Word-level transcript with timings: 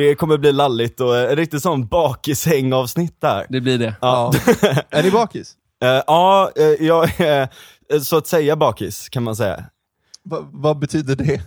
det 0.00 0.14
kommer 0.14 0.38
bli 0.38 0.52
lalligt 0.52 1.00
och 1.00 1.18
en 1.18 1.36
riktigt 1.36 1.62
sån 1.62 1.86
bakishängavsnitt 1.86 3.20
där. 3.20 3.46
Det 3.48 3.60
blir 3.60 3.78
det. 3.78 3.94
Ja, 4.00 4.32
Är 4.90 5.02
ni 5.02 5.10
bakis? 5.10 5.54
Eh, 5.82 5.88
ja 6.06 6.50
eh, 6.56 6.86
jag 6.86 7.20
är 7.20 7.48
eh, 7.92 8.00
så 8.00 8.16
att 8.16 8.26
säga 8.26 8.56
bakis 8.56 9.08
kan 9.08 9.22
man 9.22 9.36
säga. 9.36 9.64
Va, 10.22 10.38
vad 10.52 10.78
betyder 10.78 11.16
det? 11.16 11.40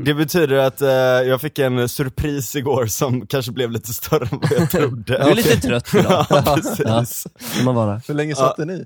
Det 0.04 0.14
betyder 0.14 0.56
att 0.58 0.80
eh, 0.80 0.88
jag 1.28 1.40
fick 1.40 1.58
en 1.58 1.88
surpris 1.88 2.56
igår 2.56 2.86
som 2.86 3.26
kanske 3.26 3.52
blev 3.52 3.70
lite 3.70 3.92
större 3.92 4.24
än 4.32 4.38
vad 4.42 4.52
jag 4.52 4.70
trodde. 4.70 5.02
Du 5.06 5.16
är 5.16 5.34
lite 5.34 5.56
trött 5.60 5.94
idag, 5.94 6.26
Ja, 6.30 6.42
precis. 6.62 7.26
får 7.40 7.64
man 7.64 7.74
vara. 7.74 8.00
Hur 8.08 8.14
länge 8.14 8.34
satt 8.34 8.56
den 8.56 8.70
i? 8.70 8.84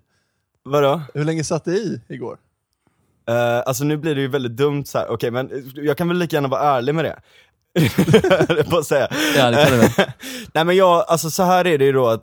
Vadå? 0.65 1.03
Hur 1.15 1.25
länge 1.25 1.45
satt 1.45 1.65
det 1.65 1.73
i 1.73 2.01
igår? 2.09 2.37
Uh, 3.31 3.37
alltså 3.67 3.85
nu 3.85 3.97
blir 3.97 4.15
det 4.15 4.21
ju 4.21 4.29
väldigt 4.29 4.57
dumt 4.57 4.85
så 4.85 4.99
här. 4.99 5.09
okej 5.11 5.31
men 5.31 5.73
jag 5.75 5.97
kan 5.97 6.09
väl 6.09 6.19
lika 6.19 6.37
gärna 6.37 6.49
vara 6.49 6.61
ärlig 6.77 6.95
med 6.95 7.05
det. 7.05 7.19
Det 8.49 8.71
bara 8.71 8.81
att 8.81 8.87
säga. 8.87 9.09
Ja, 9.37 9.51
det 9.51 9.65
kan 9.65 9.79
väl. 9.79 9.91
Nej 10.55 10.65
men 10.65 10.77
jag, 10.77 11.05
alltså 11.09 11.31
så 11.31 11.43
här 11.43 11.67
är 11.67 11.79
det 11.79 11.85
ju 11.85 11.93
då 11.93 12.09
att 12.09 12.23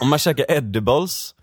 om 0.00 0.08
man 0.08 0.18
käkar 0.18 0.46
edibles, 0.48 1.34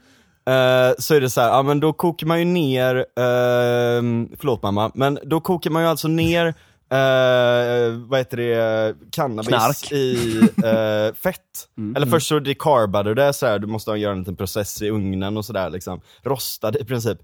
eh, 0.47 0.95
så 0.99 1.15
är 1.15 1.21
det 1.21 1.29
så 1.29 1.41
här, 1.41 1.47
ja 1.47 1.63
men 1.63 1.79
då 1.79 1.93
kokar 1.93 2.27
man 2.27 2.39
ju 2.39 2.45
ner, 2.45 2.95
uh, 2.95 4.27
förlåt 4.39 4.63
mamma, 4.63 4.91
men 4.93 5.19
då 5.23 5.39
kokar 5.41 5.69
man 5.69 5.83
ju 5.83 5.89
alltså 5.89 6.07
ner 6.07 6.53
eh, 6.89 7.91
vad 8.07 8.20
heter 8.20 8.38
det, 8.38 8.95
cannabis 9.11 9.47
Knark. 9.47 9.91
i 9.91 10.39
eh, 10.66 11.13
fett. 11.16 11.67
Eller 11.95 12.07
först 12.07 12.27
så 12.27 12.39
decarbar 12.39 13.03
du 13.03 13.13
det 13.13 13.33
så 13.33 13.45
här, 13.45 13.59
du 13.59 13.67
måste 13.67 13.91
göra 13.91 14.11
en 14.11 14.19
liten 14.19 14.36
process 14.36 14.81
i 14.81 14.89
ugnen 14.89 15.38
och 15.38 15.45
sådär 15.45 15.69
liksom. 15.69 16.02
Rostad 16.23 16.75
i 16.80 16.86
princip. 16.86 17.17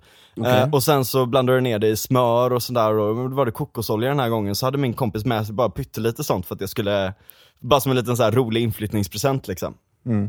Eh, 0.45 0.69
och 0.73 0.83
sen 0.83 1.05
så 1.05 1.25
blandar 1.25 1.53
du 1.53 1.61
ner 1.61 1.79
det 1.79 1.87
i 1.87 1.95
smör 1.95 2.53
och 2.53 2.63
sådär, 2.63 2.93
och 2.93 3.31
var 3.31 3.45
det 3.45 3.51
kokosolja 3.51 4.09
den 4.09 4.19
här 4.19 4.29
gången, 4.29 4.55
så 4.55 4.65
hade 4.65 4.77
min 4.77 4.93
kompis 4.93 5.25
med 5.25 5.45
sig 5.45 5.55
bara 5.55 5.69
pyttelite 5.69 6.23
sånt 6.23 6.45
för 6.45 6.55
att 6.55 6.61
jag 6.61 6.69
skulle, 6.69 7.13
bara 7.59 7.79
som 7.79 7.91
en 7.91 7.97
liten 7.97 8.17
så 8.17 8.23
här 8.23 8.31
rolig 8.31 8.61
inflyttningspresent 8.61 9.47
liksom. 9.47 9.73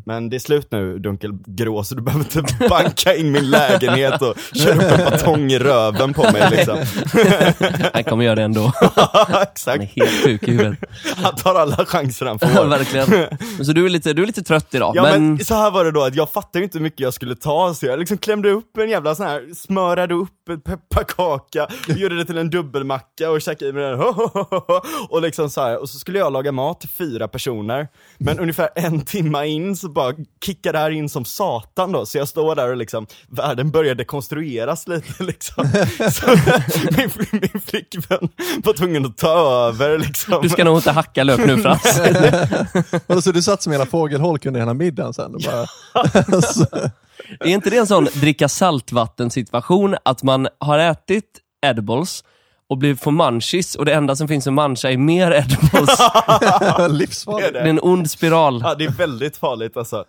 Men 0.04 0.30
det 0.30 0.36
är 0.36 0.38
slut 0.38 0.68
nu 0.70 0.98
Dunkelgrå, 0.98 1.84
så 1.84 1.94
du 1.94 2.02
behöver 2.02 2.24
inte 2.24 2.54
banka 2.68 3.14
in 3.14 3.32
min 3.32 3.50
lägenhet 3.50 4.22
och 4.22 4.34
köra 4.54 4.74
upp 4.74 4.98
en 4.98 5.04
batong 5.10 5.52
i 5.52 5.58
röven 5.58 6.14
på 6.14 6.22
mig 6.22 6.48
liksom. 6.50 6.78
Han 7.92 8.04
kommer 8.04 8.24
göra 8.24 8.34
det 8.34 8.42
ändå. 8.42 8.72
Han 8.94 9.32
är 9.36 9.42
Exakt, 9.42 9.84
helt 9.96 10.24
sjuk 10.24 10.42
i 10.42 10.50
huvudet. 10.50 10.78
han 11.16 11.36
tar 11.36 11.54
alla 11.54 11.86
chanser 11.86 12.26
han 12.26 12.38
får. 12.38 12.64
Verkligen. 12.66 13.06
Så 13.64 13.72
du 13.72 13.84
är 13.84 13.88
lite, 13.88 14.12
du 14.12 14.22
är 14.22 14.26
lite 14.26 14.42
trött 14.42 14.74
idag, 14.74 14.92
Ja 14.96 15.02
men... 15.02 15.34
men, 15.36 15.44
så 15.44 15.54
här 15.54 15.70
var 15.70 15.84
det 15.84 15.90
då, 15.90 16.02
att 16.02 16.14
jag 16.14 16.30
fattade 16.30 16.64
inte 16.64 16.78
hur 16.78 16.82
mycket 16.82 17.00
jag 17.00 17.14
skulle 17.14 17.36
ta, 17.36 17.74
så 17.74 17.86
jag 17.86 17.98
liksom 17.98 18.18
klämde 18.18 18.50
upp 18.50 18.76
en 18.76 18.88
jävla 18.90 19.14
sån 19.14 19.26
här, 19.26 19.54
smörade 19.54 20.14
upp 20.14 20.48
en 20.50 20.60
pepparkaka, 20.60 21.66
gjorde 21.88 22.16
det 22.16 22.24
till 22.24 22.38
en 22.38 22.50
dubbelmacka 22.50 23.30
och 23.30 23.40
käkade 23.40 23.70
i 23.70 23.72
med 23.72 23.82
den, 23.82 24.00
och 25.08 25.22
liksom 25.22 25.50
så 25.50 25.60
här, 25.60 25.80
och 25.80 25.88
så 25.88 25.98
skulle 25.98 26.18
jag 26.18 26.32
laga 26.32 26.52
mat 26.52 26.80
till 26.80 26.88
fyra 26.88 27.28
personer, 27.28 27.88
men 28.18 28.38
ungefär 28.38 28.68
en 28.74 29.00
timma 29.00 29.46
in 29.46 29.65
så 29.74 29.88
bara 29.88 30.14
kickade 30.44 30.78
det 30.78 30.82
här 30.82 30.90
in 30.90 31.08
som 31.08 31.24
satan 31.24 31.92
då, 31.92 32.06
så 32.06 32.18
jag 32.18 32.28
står 32.28 32.54
där 32.54 32.70
och 32.70 32.76
liksom, 32.76 33.06
världen 33.28 33.70
börjar 33.70 33.94
dekonstrueras 33.94 34.88
lite 34.88 35.22
liksom. 35.24 35.68
Så 36.12 36.26
min, 36.96 37.10
min 37.32 37.60
flickvän 37.66 38.28
var 38.64 38.72
tvungen 38.72 39.06
att 39.06 39.18
ta 39.18 39.68
över 39.68 39.98
liksom. 39.98 40.42
du 40.42 40.48
ska 40.48 40.64
nog 40.64 40.78
inte 40.78 40.90
hacka 40.90 41.24
lök 41.24 41.38
nu 41.38 41.58
Frans. 41.58 42.00
Så 43.24 43.32
du 43.32 43.42
satt 43.42 43.62
som 43.62 43.72
hela 43.72 43.86
fågelholk 43.86 44.46
under 44.46 44.60
hela 44.60 44.74
middagen 44.74 45.14
sen? 45.14 45.34
Och 45.34 45.40
bara, 45.40 45.66
alltså, 46.34 46.66
Är 47.40 47.46
inte 47.46 47.70
det 47.70 47.76
en 47.76 47.86
sån 47.86 48.04
dricka 48.14 48.48
saltvatten 48.48 49.30
situation, 49.30 49.96
att 50.02 50.22
man 50.22 50.48
har 50.58 50.78
ätit 50.78 51.40
edibles 51.66 52.24
och 52.68 52.78
blir 52.78 52.94
får 52.94 53.10
munchies 53.10 53.74
och 53.74 53.84
det 53.84 53.94
enda 53.94 54.16
som 54.16 54.28
finns 54.28 54.46
att 54.46 54.52
muncha 54.52 54.90
är 54.90 54.96
mer 54.96 55.32
edibles. 55.32 55.98
livsfarligt. 56.98 57.52
Det 57.52 57.58
är 57.60 57.66
en 57.66 57.80
ond 57.82 58.10
spiral. 58.10 58.60
Ja 58.64 58.74
det 58.74 58.84
är 58.84 58.90
väldigt 58.90 59.36
farligt 59.36 59.76
alltså. 59.76 60.04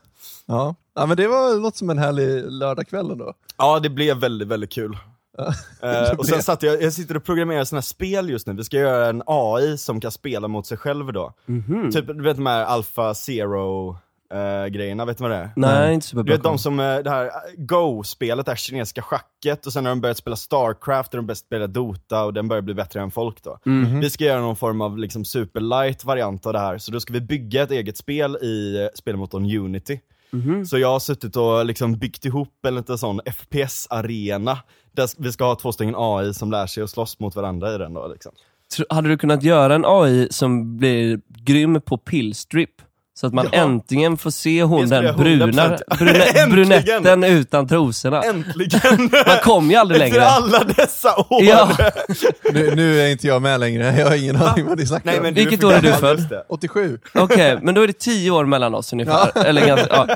Ja. 0.45 0.75
ja, 0.95 1.05
men 1.05 1.17
det 1.17 1.27
var 1.27 1.59
något 1.59 1.75
som 1.75 1.89
en 1.89 1.97
härlig 1.97 2.51
lördagkväll 2.51 3.11
ändå. 3.11 3.33
Ja, 3.57 3.79
det 3.79 3.89
blev 3.89 4.17
väldigt, 4.17 4.47
väldigt 4.47 4.71
kul. 4.71 4.97
Eh, 5.81 6.11
och 6.17 6.25
sen 6.25 6.43
satt 6.43 6.63
jag, 6.63 6.81
jag 6.81 6.93
sitter 6.93 7.17
och 7.17 7.23
programmerar 7.23 7.63
sådana 7.63 7.79
här 7.79 7.85
spel 7.85 8.29
just 8.29 8.47
nu, 8.47 8.53
vi 8.53 8.63
ska 8.63 8.77
göra 8.77 9.07
en 9.09 9.23
AI 9.25 9.77
som 9.77 10.01
kan 10.01 10.11
spela 10.11 10.47
mot 10.47 10.65
sig 10.65 10.77
själv 10.77 11.13
då. 11.13 11.33
Typ, 11.93 12.07
du 12.07 12.23
vet 12.23 12.35
de 12.35 12.45
här 12.45 12.63
Alpha 12.63 13.13
Zero 13.13 13.97
eh, 14.33 14.65
grejerna, 14.67 15.05
vet 15.05 15.17
du 15.17 15.21
vad 15.21 15.31
det 15.31 15.37
är? 15.37 15.49
Nej, 15.55 15.93
inte 15.93 16.05
Du 16.05 16.09
superbra. 16.09 16.33
vet 16.35 16.43
de 16.43 16.57
som, 16.57 16.79
eh, 16.79 16.97
det 16.97 17.09
här 17.09 17.25
eh, 17.25 17.31
Go-spelet, 17.57 18.45
det 18.45 18.51
här 18.51 18.57
kinesiska 18.57 19.01
schacket, 19.01 19.65
och 19.65 19.73
sen 19.73 19.85
har 19.85 19.89
de 19.91 20.01
börjat 20.01 20.17
spela 20.17 20.35
Starcraft, 20.35 21.13
och 21.13 21.17
de 21.17 21.25
börjat 21.25 21.37
spela 21.37 21.67
Dota, 21.67 22.23
och 22.23 22.33
den 22.33 22.47
börjar 22.47 22.61
bli 22.61 22.73
bättre 22.73 23.01
än 23.01 23.11
folk 23.11 23.43
då. 23.43 23.59
Vi 24.01 24.09
ska 24.09 24.23
göra 24.23 24.41
någon 24.41 24.55
form 24.55 24.81
av 24.81 24.97
liksom 24.97 25.25
superlight 25.25 26.05
variant 26.05 26.45
av 26.45 26.53
det 26.53 26.59
här, 26.59 26.77
så 26.77 26.91
då 26.91 26.99
ska 26.99 27.13
vi 27.13 27.21
bygga 27.21 27.63
ett 27.63 27.71
eget 27.71 27.97
spel 27.97 28.35
i 28.35 28.89
spelmotorn 28.95 29.57
Unity. 29.57 29.99
Så 30.65 30.77
jag 30.77 30.87
har 30.91 30.99
suttit 30.99 31.35
och 31.35 31.65
liksom 31.65 31.99
byggt 31.99 32.25
ihop 32.25 32.65
en 32.67 32.75
liten 32.75 32.97
sån 32.97 33.21
FPS-arena, 33.25 34.57
där 34.91 35.09
vi 35.17 35.31
ska 35.31 35.45
ha 35.45 35.55
två 35.55 35.71
stycken 35.71 35.95
AI 35.97 36.33
som 36.33 36.51
lär 36.51 36.67
sig 36.67 36.83
att 36.83 36.89
slåss 36.89 37.19
mot 37.19 37.35
varandra 37.35 37.75
i 37.75 37.77
den 37.77 37.93
då 37.93 38.07
liksom. 38.07 38.31
Hade 38.89 39.09
du 39.09 39.17
kunnat 39.17 39.43
göra 39.43 39.75
en 39.75 39.85
AI 39.85 40.27
som 40.31 40.77
blir 40.77 41.19
grym 41.27 41.81
på 41.81 41.97
pillstrip? 41.97 42.69
Så 43.19 43.27
att 43.27 43.33
man 43.33 43.49
Ja. 43.51 43.59
äntligen 43.59 44.17
får 44.17 44.31
se 44.31 44.63
hon 44.63 44.89
Det 44.89 45.01
den 45.01 45.15
bruna, 45.17 45.45
100%. 45.45 45.97
brune, 45.97 46.47
brunetten 46.49 47.23
utan 47.23 47.67
trosorna. 47.67 48.21
Äntligen! 48.23 49.09
Man 49.27 49.37
kommer 49.43 49.69
ju 49.69 49.75
aldrig 49.75 50.01
Efter 50.01 50.19
längre. 50.19 50.29
alla 50.29 50.63
dessa 50.63 51.15
år! 51.29 51.43
Ja. 51.43 51.69
Nu, 52.53 52.75
nu 52.75 53.01
är 53.01 53.07
inte 53.07 53.27
jag 53.27 53.41
med 53.41 53.59
längre, 53.59 53.95
jag 53.99 54.09
har 54.09 54.15
ingen 54.15 54.35
aning 54.35 54.65
vad 54.65 54.77
ni 54.79 54.85
snackar 54.87 55.05
Nej, 55.05 55.17
om. 55.17 55.23
men 55.23 55.33
Vilket 55.33 55.59
för 55.61 55.67
år 55.67 55.73
är 55.73 55.81
du 55.81 55.91
född? 55.93 56.17
just 56.17 56.29
det. 56.29 56.43
87. 56.49 56.99
Okej, 57.15 57.57
men 57.61 57.75
då 57.75 57.81
är 57.81 57.87
det 57.87 57.99
tio 57.99 58.31
år 58.31 58.45
mellan 58.45 58.75
oss 58.75 58.93
ungefär. 58.93 59.31
Eller 59.45 59.67
ganska, 59.67 59.87
ja. 59.89 60.07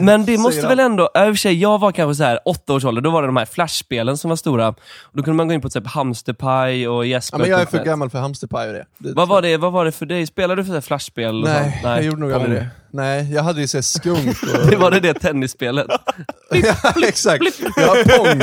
Men 0.00 0.24
det 0.24 0.38
måste 0.38 0.66
väl 0.66 0.80
ändå, 0.80 1.10
ja, 1.14 1.26
i 1.26 1.30
och 1.30 1.34
för 1.34 1.38
sig, 1.38 1.54
jag 1.60 1.78
var 1.80 1.92
kanske 1.92 2.14
så 2.14 2.24
här 2.24 2.38
åtta 2.44 2.72
års 2.72 2.84
ålder, 2.84 3.02
då 3.02 3.10
var 3.10 3.22
det 3.22 3.28
de 3.28 3.36
här 3.36 3.44
flashspelen 3.44 4.16
som 4.16 4.28
var 4.28 4.36
stora. 4.36 4.68
Och 4.68 4.76
då 5.12 5.22
kunde 5.22 5.36
man 5.36 5.48
gå 5.48 5.54
in 5.54 5.60
på 5.60 5.68
typ 5.70 5.86
Hamsterpaj 5.86 6.88
och 6.88 7.06
Ja, 7.06 7.08
Jesper. 7.08 7.38
men 7.38 7.50
jag 7.50 7.60
är 7.60 7.66
för 7.66 7.84
gammal 7.84 8.10
för 8.10 8.18
hamsterpaj 8.18 8.68
och 8.68 8.74
det. 8.74 8.84
det 8.98 9.12
Vad 9.12 9.28
var, 9.28 9.42
det, 9.42 9.56
vad 9.56 9.72
var 9.72 9.84
det 9.84 9.92
för 9.92 10.06
dig? 10.06 10.26
Spelade 10.26 10.62
du 10.62 10.66
för 10.66 10.80
flashspel? 10.80 11.42
Nej, 11.44 11.80
sånt? 11.82 12.01
Jag 12.04 12.10
gjorde 12.10 12.20
nog 12.20 12.32
aldrig 12.32 12.52
det. 12.52 12.68
Nej, 12.90 13.32
jag 13.32 13.42
hade 13.42 13.60
ju 13.60 13.66
såhär 13.66 13.82
skunk 13.82 14.42
och... 14.42 14.66
Det 14.70 14.76
var 14.76 14.90
det 14.90 15.00
det 15.00 15.14
tennisspelet? 15.14 15.86
ja, 16.50 16.74
exakt. 17.08 17.60
Ja, 17.76 17.96
pong. 18.06 18.38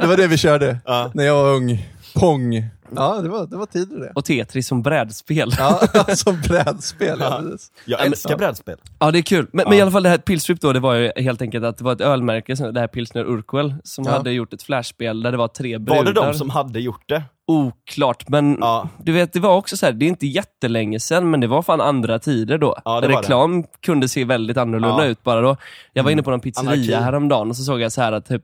Det 0.00 0.06
var 0.06 0.16
det 0.16 0.26
vi 0.26 0.36
körde 0.36 0.78
när 1.14 1.24
jag 1.24 1.34
var 1.34 1.50
ung. 1.50 1.88
Pong. 2.14 2.68
Ja, 2.96 3.20
det 3.22 3.28
var, 3.28 3.46
det 3.46 3.56
var 3.56 3.66
tider 3.66 4.00
det. 4.00 4.12
Och 4.14 4.24
Tetris 4.24 4.66
som 4.68 4.82
brädspel. 4.82 5.52
Ja, 5.58 5.80
som 6.14 6.40
brädspel. 6.48 7.18
Ja, 7.20 7.40
precis. 7.50 7.72
Jag 7.84 8.06
älskar 8.06 8.36
brädspel. 8.38 8.76
Ja 8.98 9.10
det 9.10 9.18
är 9.18 9.22
kul, 9.22 9.46
men, 9.52 9.64
men 9.68 9.78
i 9.78 9.80
alla 9.80 9.90
fall 9.90 10.02
det 10.02 10.08
här 10.08 10.18
Pilstrip 10.18 10.60
då, 10.60 10.72
det 10.72 10.80
var 10.80 10.94
ju 10.94 11.12
helt 11.16 11.42
enkelt 11.42 11.64
att 11.64 11.78
det 11.78 11.84
var 11.84 11.92
ett 11.92 12.00
ölmärke, 12.00 12.56
som- 12.56 12.74
det 12.74 12.80
här 12.80 12.86
Pilsner 12.88 13.24
Urquell, 13.24 13.74
som 13.84 14.04
Ja. 14.04 14.10
hade 14.10 14.32
gjort 14.32 14.52
ett 14.52 14.62
flashspel 14.62 15.22
där 15.22 15.30
det 15.32 15.38
var 15.38 15.48
tre 15.48 15.78
brudar. 15.78 15.96
Var 15.96 16.04
det 16.04 16.12
de 16.12 16.34
som 16.34 16.50
hade 16.50 16.80
gjort 16.80 17.08
det? 17.08 17.22
Oklart, 17.46 18.28
men 18.28 18.56
Ja. 18.60 18.88
du 19.04 19.12
vet 19.12 19.32
det 19.32 19.40
var 19.40 19.56
också 19.56 19.76
så 19.76 19.86
här, 19.86 19.92
det 19.92 20.04
är 20.04 20.08
inte 20.08 20.26
jättelänge 20.26 21.00
sedan 21.00 21.30
men 21.30 21.40
det 21.40 21.46
var 21.46 21.62
fan 21.62 21.80
andra 21.80 22.18
tider 22.18 22.58
då. 22.58 22.76
Ja, 22.84 23.00
det 23.00 23.06
var 23.08 23.14
det. 23.14 23.18
Reklam 23.20 23.64
kunde 23.80 24.08
se 24.08 24.24
väldigt 24.24 24.56
annorlunda 24.56 25.04
Ja. 25.04 25.10
ut 25.10 25.22
bara 25.22 25.40
då. 25.40 25.56
Jag 25.92 26.04
var 26.04 26.10
inne 26.10 26.22
på 26.22 26.30
någon 26.30 26.40
Anarki. 26.56 26.78
pizzeria 26.80 27.00
häromdagen 27.00 27.50
och 27.50 27.56
så 27.56 27.62
såg 27.62 27.80
jag 27.80 27.92
så 27.92 28.00
här 28.02 28.12
att 28.12 28.26
typ 28.28 28.42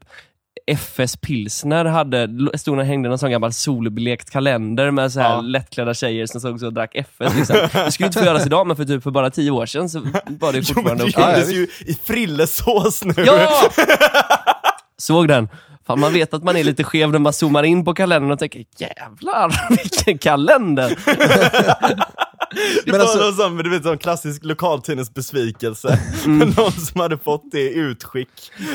FS 0.76 1.16
Pilsner 1.16 1.84
hade, 1.84 2.28
stod 2.58 2.78
och 2.78 2.84
hängde 2.84 3.08
någon 3.08 3.18
sån 3.18 3.30
gammal 3.30 3.52
solblekt 3.52 4.30
kalender 4.30 4.90
med 4.90 5.12
så 5.12 5.20
här 5.20 5.30
Ja. 5.34 5.40
lättklädda 5.40 5.94
tjejer 5.94 6.26
som 6.26 6.40
såg 6.40 6.60
så 6.60 6.66
och 6.66 6.72
drack 6.72 6.94
FS. 6.94 7.36
Liksom. 7.36 7.56
Det 7.72 7.92
skulle 7.92 8.06
inte 8.06 8.18
få 8.18 8.24
göras 8.24 8.46
idag 8.46 8.66
men 8.66 8.76
för 8.76 8.84
typ 8.84 9.02
för 9.02 9.10
bara 9.10 9.30
tio 9.30 9.50
år 9.50 9.66
sedan 9.66 9.88
så 9.90 10.00
var 10.26 10.52
det 10.52 10.58
Jo, 10.76 10.82
men 10.82 10.98
fortfarande 10.98 11.04
det 11.04 11.52
gjordes 11.52 11.52
ju 11.52 11.66
i 11.92 11.98
frillesås 12.04 13.04
nu. 13.04 13.14
Ja! 13.16 13.70
Såg 14.98 15.28
den. 15.28 15.48
Fan, 15.86 16.00
man 16.00 16.12
vet 16.12 16.34
att 16.34 16.44
man 16.44 16.56
är 16.56 16.64
lite 16.64 16.84
skev 16.84 17.10
när 17.12 17.18
man 17.18 17.32
zoomar 17.32 17.62
in 17.62 17.84
på 17.84 17.94
kalendern 17.94 18.30
och 18.30 18.38
tänker 18.38 18.64
jävlar 18.78 19.68
vilken 19.82 20.18
kalender. 20.18 20.98
Det 22.84 22.90
Men 22.90 23.00
var 23.00 23.00
alltså- 23.06 23.18
någon 23.24 23.34
sån, 23.34 23.56
du 23.56 23.70
vet, 23.70 23.82
sån 23.82 23.98
klassisk 23.98 24.44
lokaltidningsbesvikelse. 24.44 25.98
Mm. 26.24 26.48
Någon 26.56 26.72
som 26.72 27.00
hade 27.00 27.18
fått 27.18 27.42
det 27.52 27.68
utskick. 27.70 28.28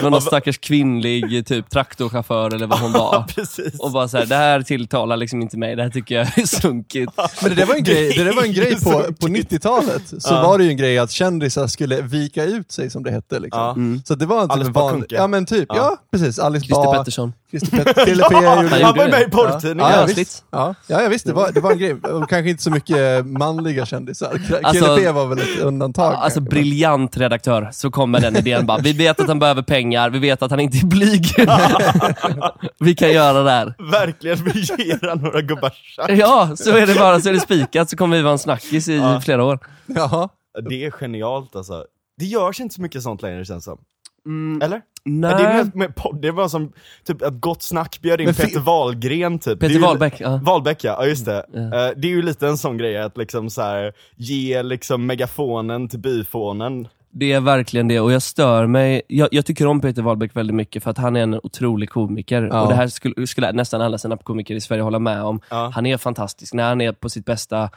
Någon 0.04 0.22
stackars 0.22 0.58
kvinnlig 0.58 1.46
typ 1.48 1.70
traktorchaufför 1.70 2.54
eller 2.56 2.68
vad 2.68 2.80
hon 2.80 2.92
var. 3.04 3.24
precis. 3.24 3.80
Och 3.80 3.92
bara 3.92 4.08
såhär, 4.08 4.26
det 4.26 4.36
här 4.36 4.62
tilltalar 4.62 5.18
liksom 5.18 5.42
inte 5.42 5.58
mig, 5.58 5.76
det 5.76 5.84
här 5.84 5.90
tycker 5.90 6.16
jag 6.16 6.38
är 6.38 6.46
sunkigt. 6.46 7.12
Men 7.42 7.50
det 7.50 7.56
där 7.56 7.66
var 7.66 7.76
en 7.76 7.84
grej, 7.84 8.14
det 8.18 8.24
där 8.24 8.34
var 8.34 8.44
en 8.44 8.54
grej 8.54 8.76
på, 8.84 8.92
på 8.92 9.28
90-talet. 9.28 10.14
Så 10.18 10.34
var 10.34 10.58
det 10.58 10.64
ju 10.64 10.70
en 10.70 10.78
grej 10.78 10.98
att 11.00 11.12
kändisar 11.12 11.68
skulle 11.68 12.02
vika 12.02 12.44
ut 12.44 12.72
sig 12.72 12.90
som 12.90 13.04
det 13.04 13.12
hette. 13.12 13.40
Liksom. 13.40 13.94
Ja. 13.96 14.02
Så 14.06 14.16
det 14.16 14.26
var 14.26 14.42
en 14.42 14.50
typ 14.50 14.56
Alice 14.56 14.72
van... 14.72 15.06
Ja 15.10 15.28
men 15.28 15.46
typ, 15.46 15.66
ja, 15.70 15.76
Ja. 15.76 15.98
precis. 16.12 16.40
Alice 16.40 16.66
Christer 16.66 16.84
Bah, 16.86 16.98
Pettersson. 16.98 17.34
Christer 17.60 17.78
Pet- 17.78 17.94
Krille 18.06 18.24
P 18.30 18.36
gjorde 18.36 18.46
Han 18.86 18.96
var 18.98 19.06
det. 19.06 19.12
med 19.12 19.22
i 19.22 19.30
porrtidningen. 19.32 19.92
Ja, 19.92 20.00
ja, 20.00 20.06
visst. 20.16 20.46
Ja, 20.52 20.76
ja, 20.88 21.02
ja, 21.02 21.10
visst. 21.10 21.26
Det 21.26 21.34
var, 21.34 21.52
det 21.52 21.60
var 21.60 21.72
en 21.72 21.78
grej. 21.78 21.96
Kanske 22.04 22.50
inte 22.50 22.64
så 22.64 22.72
mycket 22.72 23.26
manliga 23.26 23.86
kändisar. 23.86 24.40
Alltså- 24.64 24.96
P 24.98 25.12
var 25.12 25.26
väl 25.28 25.38
ett 25.40 25.60
undantag. 25.60 26.14
Alltså 26.16 26.40
kanske. 26.40 26.56
briljant 26.56 27.18
redaktör, 27.18 27.70
så 27.74 27.92
kommer 27.92 28.20
den 28.22 28.36
idén 28.36 28.66
bara. 28.66 28.78
Vi 28.78 28.94
vet 28.94 29.20
att 29.20 29.28
han 29.28 29.40
behöver 29.40 29.62
pengar, 29.62 30.10
vi 30.10 30.20
vet 30.20 30.42
att 30.44 30.52
han 30.52 30.60
inte 30.60 30.78
är 30.78 30.86
blyg. 30.86 31.26
vi 32.80 32.96
kan 32.96 33.12
göra 33.12 33.44
det 33.44 33.52
här. 33.52 33.74
Verkligen, 33.92 34.38
vi 34.44 34.60
ger 34.84 35.08
han 35.10 35.18
några 35.18 35.42
gubbar 35.42 35.74
Ja, 36.10 36.52
så 36.56 36.72
är 36.78 36.88
det 36.88 36.96
bara, 36.96 37.20
så 37.22 37.30
är 37.30 37.34
det 37.34 37.40
spikat, 37.40 37.90
så 37.90 37.98
kommer 37.98 38.18
vi 38.18 38.24
vara 38.24 38.32
en 38.34 38.40
snackis 38.40 38.88
i 38.90 38.96
Ja. 38.96 39.22
flera 39.22 39.44
år. 39.44 39.60
Jaha. 39.86 40.30
Det 40.70 40.86
är 40.86 40.92
genialt 40.92 41.56
alltså. 41.56 41.86
Det 42.18 42.26
görs 42.26 42.60
inte 42.60 42.76
så 42.76 42.82
mycket 42.82 43.04
sånt 43.04 43.22
längre 43.22 43.46
känns 43.46 43.66
det 43.66 43.72
som. 43.72 43.78
Mm, 44.26 44.62
Eller? 44.62 44.82
Nej. 45.06 45.32
Ja, 45.32 45.38
det, 45.38 45.44
är 45.44 45.64
med, 45.64 45.76
med 45.76 45.96
podd, 45.96 46.22
det 46.22 46.32
var 46.32 46.48
som 46.48 46.72
typ 47.08 47.22
ett 47.22 47.42
gott 47.42 47.64
snack 47.64 48.00
bjöd 48.02 48.22
in 48.22 48.34
Peter 48.34 48.60
Wahlgren 48.60 49.40
typ. 49.40 49.60
Peter 49.60 49.80
Wahlbeck, 49.80 50.22
ja. 50.22 50.40
Wahlbeck 50.44 50.84
ja, 50.84 51.06
just 51.06 51.26
det. 51.26 51.46
Ja. 51.54 51.60
Eh, 51.60 51.92
det 51.96 52.08
är 52.08 52.12
ju 52.12 52.22
lite 52.22 52.48
en 52.48 52.58
sån 52.58 52.78
grej 52.78 52.98
att 52.98 53.18
liksom 53.18 53.50
så 53.50 53.62
här, 53.62 53.94
ge 54.16 54.64
liksom 54.64 55.06
megafonen 55.06 55.90
till 55.90 56.00
byfånen. 56.00 56.88
Det 57.16 57.32
är 57.32 57.40
verkligen 57.40 57.88
det 57.88 58.00
och 58.00 58.12
jag 58.12 58.22
stör 58.22 58.68
mig. 58.68 59.02
Jag, 59.08 59.30
jag 59.32 59.46
tycker 59.46 59.68
om 59.68 59.82
Peter 59.82 60.02
Wahlbeck 60.02 60.36
väldigt 60.36 60.56
mycket 60.56 60.84
för 60.84 60.92
att 60.92 60.98
han 60.98 61.16
är 61.16 61.24
en 61.24 61.40
otrolig 61.44 61.90
komiker. 61.90 62.50
Ja. 62.52 62.62
Och 62.62 62.70
det 62.70 62.76
här 62.76 62.88
skulle, 62.88 63.28
skulle 63.28 63.52
nästan 63.52 63.82
alla 63.82 63.98
stand-up-komiker 63.98 64.56
i 64.56 64.62
Sverige 64.62 64.82
hålla 64.84 65.00
med 65.00 65.24
om. 65.24 65.42
Ja. 65.50 65.72
Han 65.76 65.86
är 65.86 65.98
fantastisk. 65.98 66.54
När 66.54 66.64
han 66.64 66.82
är 66.82 66.92
på 66.92 67.10
sitt 67.10 67.26
bästa 67.26 67.70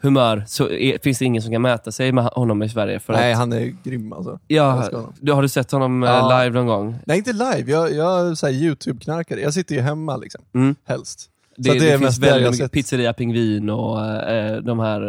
humör 0.00 0.44
så 0.46 0.70
är, 0.70 0.98
finns 0.98 1.18
det 1.18 1.24
ingen 1.24 1.42
som 1.42 1.52
kan 1.52 1.62
mäta 1.62 1.92
sig 1.92 2.12
med 2.12 2.24
honom 2.24 2.62
i 2.62 2.68
Sverige. 2.68 3.00
För 3.00 3.12
Nej, 3.12 3.32
att, 3.32 3.38
han 3.38 3.52
är 3.52 3.74
grym 3.84 4.12
alltså. 4.12 4.38
Ja, 4.46 4.88
du, 5.20 5.32
har 5.32 5.42
du 5.42 5.48
sett 5.48 5.70
honom 5.72 6.02
eh, 6.02 6.10
Ja. 6.10 6.42
live 6.42 6.54
någon 6.54 6.66
gång? 6.66 6.98
Nej, 7.06 7.18
inte 7.18 7.32
live. 7.32 7.64
Jag, 7.66 7.92
jag 7.92 8.26
är 8.26 8.50
YouTube-knarkare. 8.50 9.40
Jag 9.40 9.54
sitter 9.54 9.74
ju 9.74 9.80
hemma 9.80 10.16
liksom. 10.16 10.40
Mm. 10.54 10.74
Helst. 10.84 11.30
Det, 11.56 11.72
det 11.72 11.78
det, 11.78 11.98
finns 11.98 12.18
väldigt 12.18 12.50
mycket. 12.50 12.72
Pizzeria 12.72 13.12
Pingvin 13.12 13.70
och 13.70 14.06
eh, 14.06 14.56
de 14.56 14.78
här 14.78 15.02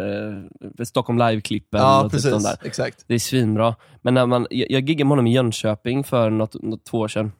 eh, 0.78 0.84
Stockholm 0.84 1.18
Live-klippen. 1.18 1.80
Ja, 1.80 2.02
typ 2.02 2.12
precis. 2.12 2.42
där. 2.44 2.56
Exakt. 2.64 3.04
Det 3.06 3.14
är 3.14 3.18
svinbra. 3.18 3.74
Men 4.02 4.14
när 4.14 4.26
man, 4.26 4.46
jag, 4.50 4.70
jag 4.70 4.88
giggade 4.88 5.04
med 5.04 5.10
honom 5.10 5.26
i 5.26 5.34
Jönköping 5.34 6.04
för 6.04 6.30
något, 6.30 6.62
något 6.62 6.84
två 6.84 6.98
år 6.98 7.08
sedan. 7.08 7.32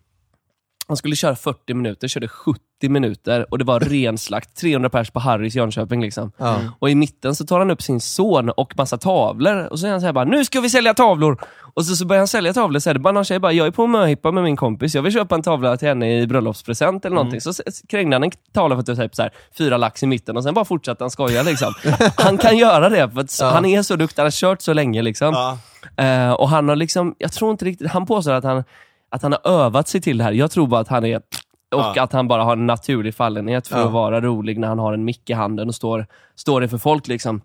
Han 0.93 0.97
skulle 0.97 1.17
köra 1.17 1.37
40 1.37 1.75
minuter, 1.75 2.09
körde 2.09 2.29
70 2.29 2.61
minuter 2.89 3.47
och 3.51 3.59
det 3.59 3.65
var 3.65 3.81
ren 3.81 4.19
slakt. 4.19 4.57
300 4.57 4.91
pers 4.91 5.11
på 5.11 5.21
Harrys 5.21 5.55
Jönköping. 5.55 6.03
Liksom. 6.03 6.33
Ja. 6.37 6.57
Och 6.79 6.91
i 6.91 6.95
mitten 6.95 7.35
så 7.35 7.47
tar 7.47 7.59
han 7.59 7.71
upp 7.71 7.83
sin 7.83 8.01
son 8.01 8.51
och 8.51 8.73
massa 8.77 8.99
tavlor. 8.99 9.67
Och 9.71 9.79
så 9.79 9.87
är 9.87 9.91
han 9.91 10.01
såhär 10.01 10.13
bara, 10.13 10.25
nu 10.25 10.45
ska 10.45 10.61
vi 10.61 10.71
sälja 10.71 10.95
tavlor! 10.95 11.41
Och 11.75 11.85
så, 11.85 11.97
så 11.97 12.07
börjar 12.07 12.21
han 12.21 12.29
sälja 12.29 12.53
tavlor. 12.53 12.81
Så 12.81 12.91
är 12.91 12.95
det 12.95 13.01
bara 13.01 13.13
någon 13.13 13.25
tjej 13.25 13.39
bara, 13.39 13.53
jag 13.53 13.67
är 13.67 13.71
på 13.71 13.87
möhippa 13.87 14.31
med 14.33 14.43
min 14.45 14.57
kompis. 14.57 14.95
Jag 14.95 15.03
vill 15.03 15.13
köpa 15.13 15.35
en 15.35 15.43
tavla 15.43 15.77
till 15.77 15.89
henne 15.89 16.21
i 16.21 16.27
bröllopspresent 16.27 17.05
eller 17.05 17.15
någonting. 17.15 17.41
Så 17.41 17.51
s- 17.51 17.83
krängde 17.89 18.15
han 18.17 18.23
en 18.25 18.31
tavla 18.55 18.77
för 18.77 18.95
typ 18.95 19.15
så 19.15 19.23
här, 19.23 19.31
fyra 19.59 19.77
lax 19.77 20.03
i 20.03 20.07
mitten 20.07 20.37
och 20.37 20.43
sen 20.43 20.55
bara 20.55 20.65
fortsatte 20.65 21.05
han 21.05 21.11
skoja. 21.11 21.43
Liksom. 21.43 21.75
han 22.17 22.39
kan 22.39 22.57
göra 22.59 22.89
det, 22.89 23.11
för 23.11 23.27
Ja. 23.41 23.51
han 23.51 23.65
är 23.65 23.83
så 23.83 23.97
duktig. 23.97 24.23
Han 24.23 24.27
har 24.27 24.31
kört 24.31 24.63
så 24.63 24.73
länge. 24.73 25.03
Liksom. 25.03 25.35
Ja. 25.35 25.59
Eh, 26.05 26.33
och 26.33 26.49
han 26.49 26.69
har 26.69 26.77
liksom, 26.77 27.15
jag 27.19 27.33
tror 27.33 27.51
inte 27.51 27.65
riktigt, 27.65 27.91
han 27.91 28.07
påstår 28.07 28.33
att 28.33 28.45
han, 28.45 28.65
att 29.13 29.23
han 29.23 29.33
har 29.33 29.51
övat 29.51 29.89
sig 29.89 30.01
till 30.01 30.19
det 30.19 30.25
här. 30.25 30.33
Jag 30.33 30.51
tror 30.51 30.67
bara 30.67 30.81
att 30.81 30.89
han 30.89 31.05
är, 31.05 31.17
och 31.17 31.23
Ja. 31.71 31.95
att 32.03 32.13
han 32.13 32.29
bara 32.29 32.45
har 32.45 32.53
en 32.53 32.67
naturlig 32.67 33.15
fallenhet 33.15 33.69
för 33.69 33.79
Ja. 33.79 33.85
att 33.87 33.93
vara 33.93 34.21
rolig 34.21 34.59
när 34.59 34.69
han 34.69 34.79
har 34.79 34.93
en 34.93 35.05
mick 35.05 35.31
i 35.31 35.33
handen 35.33 35.69
och 35.69 35.75
står, 35.75 36.07
står 36.35 36.63
inför 36.63 36.79
folk. 36.79 37.09
Liksom. 37.09 37.41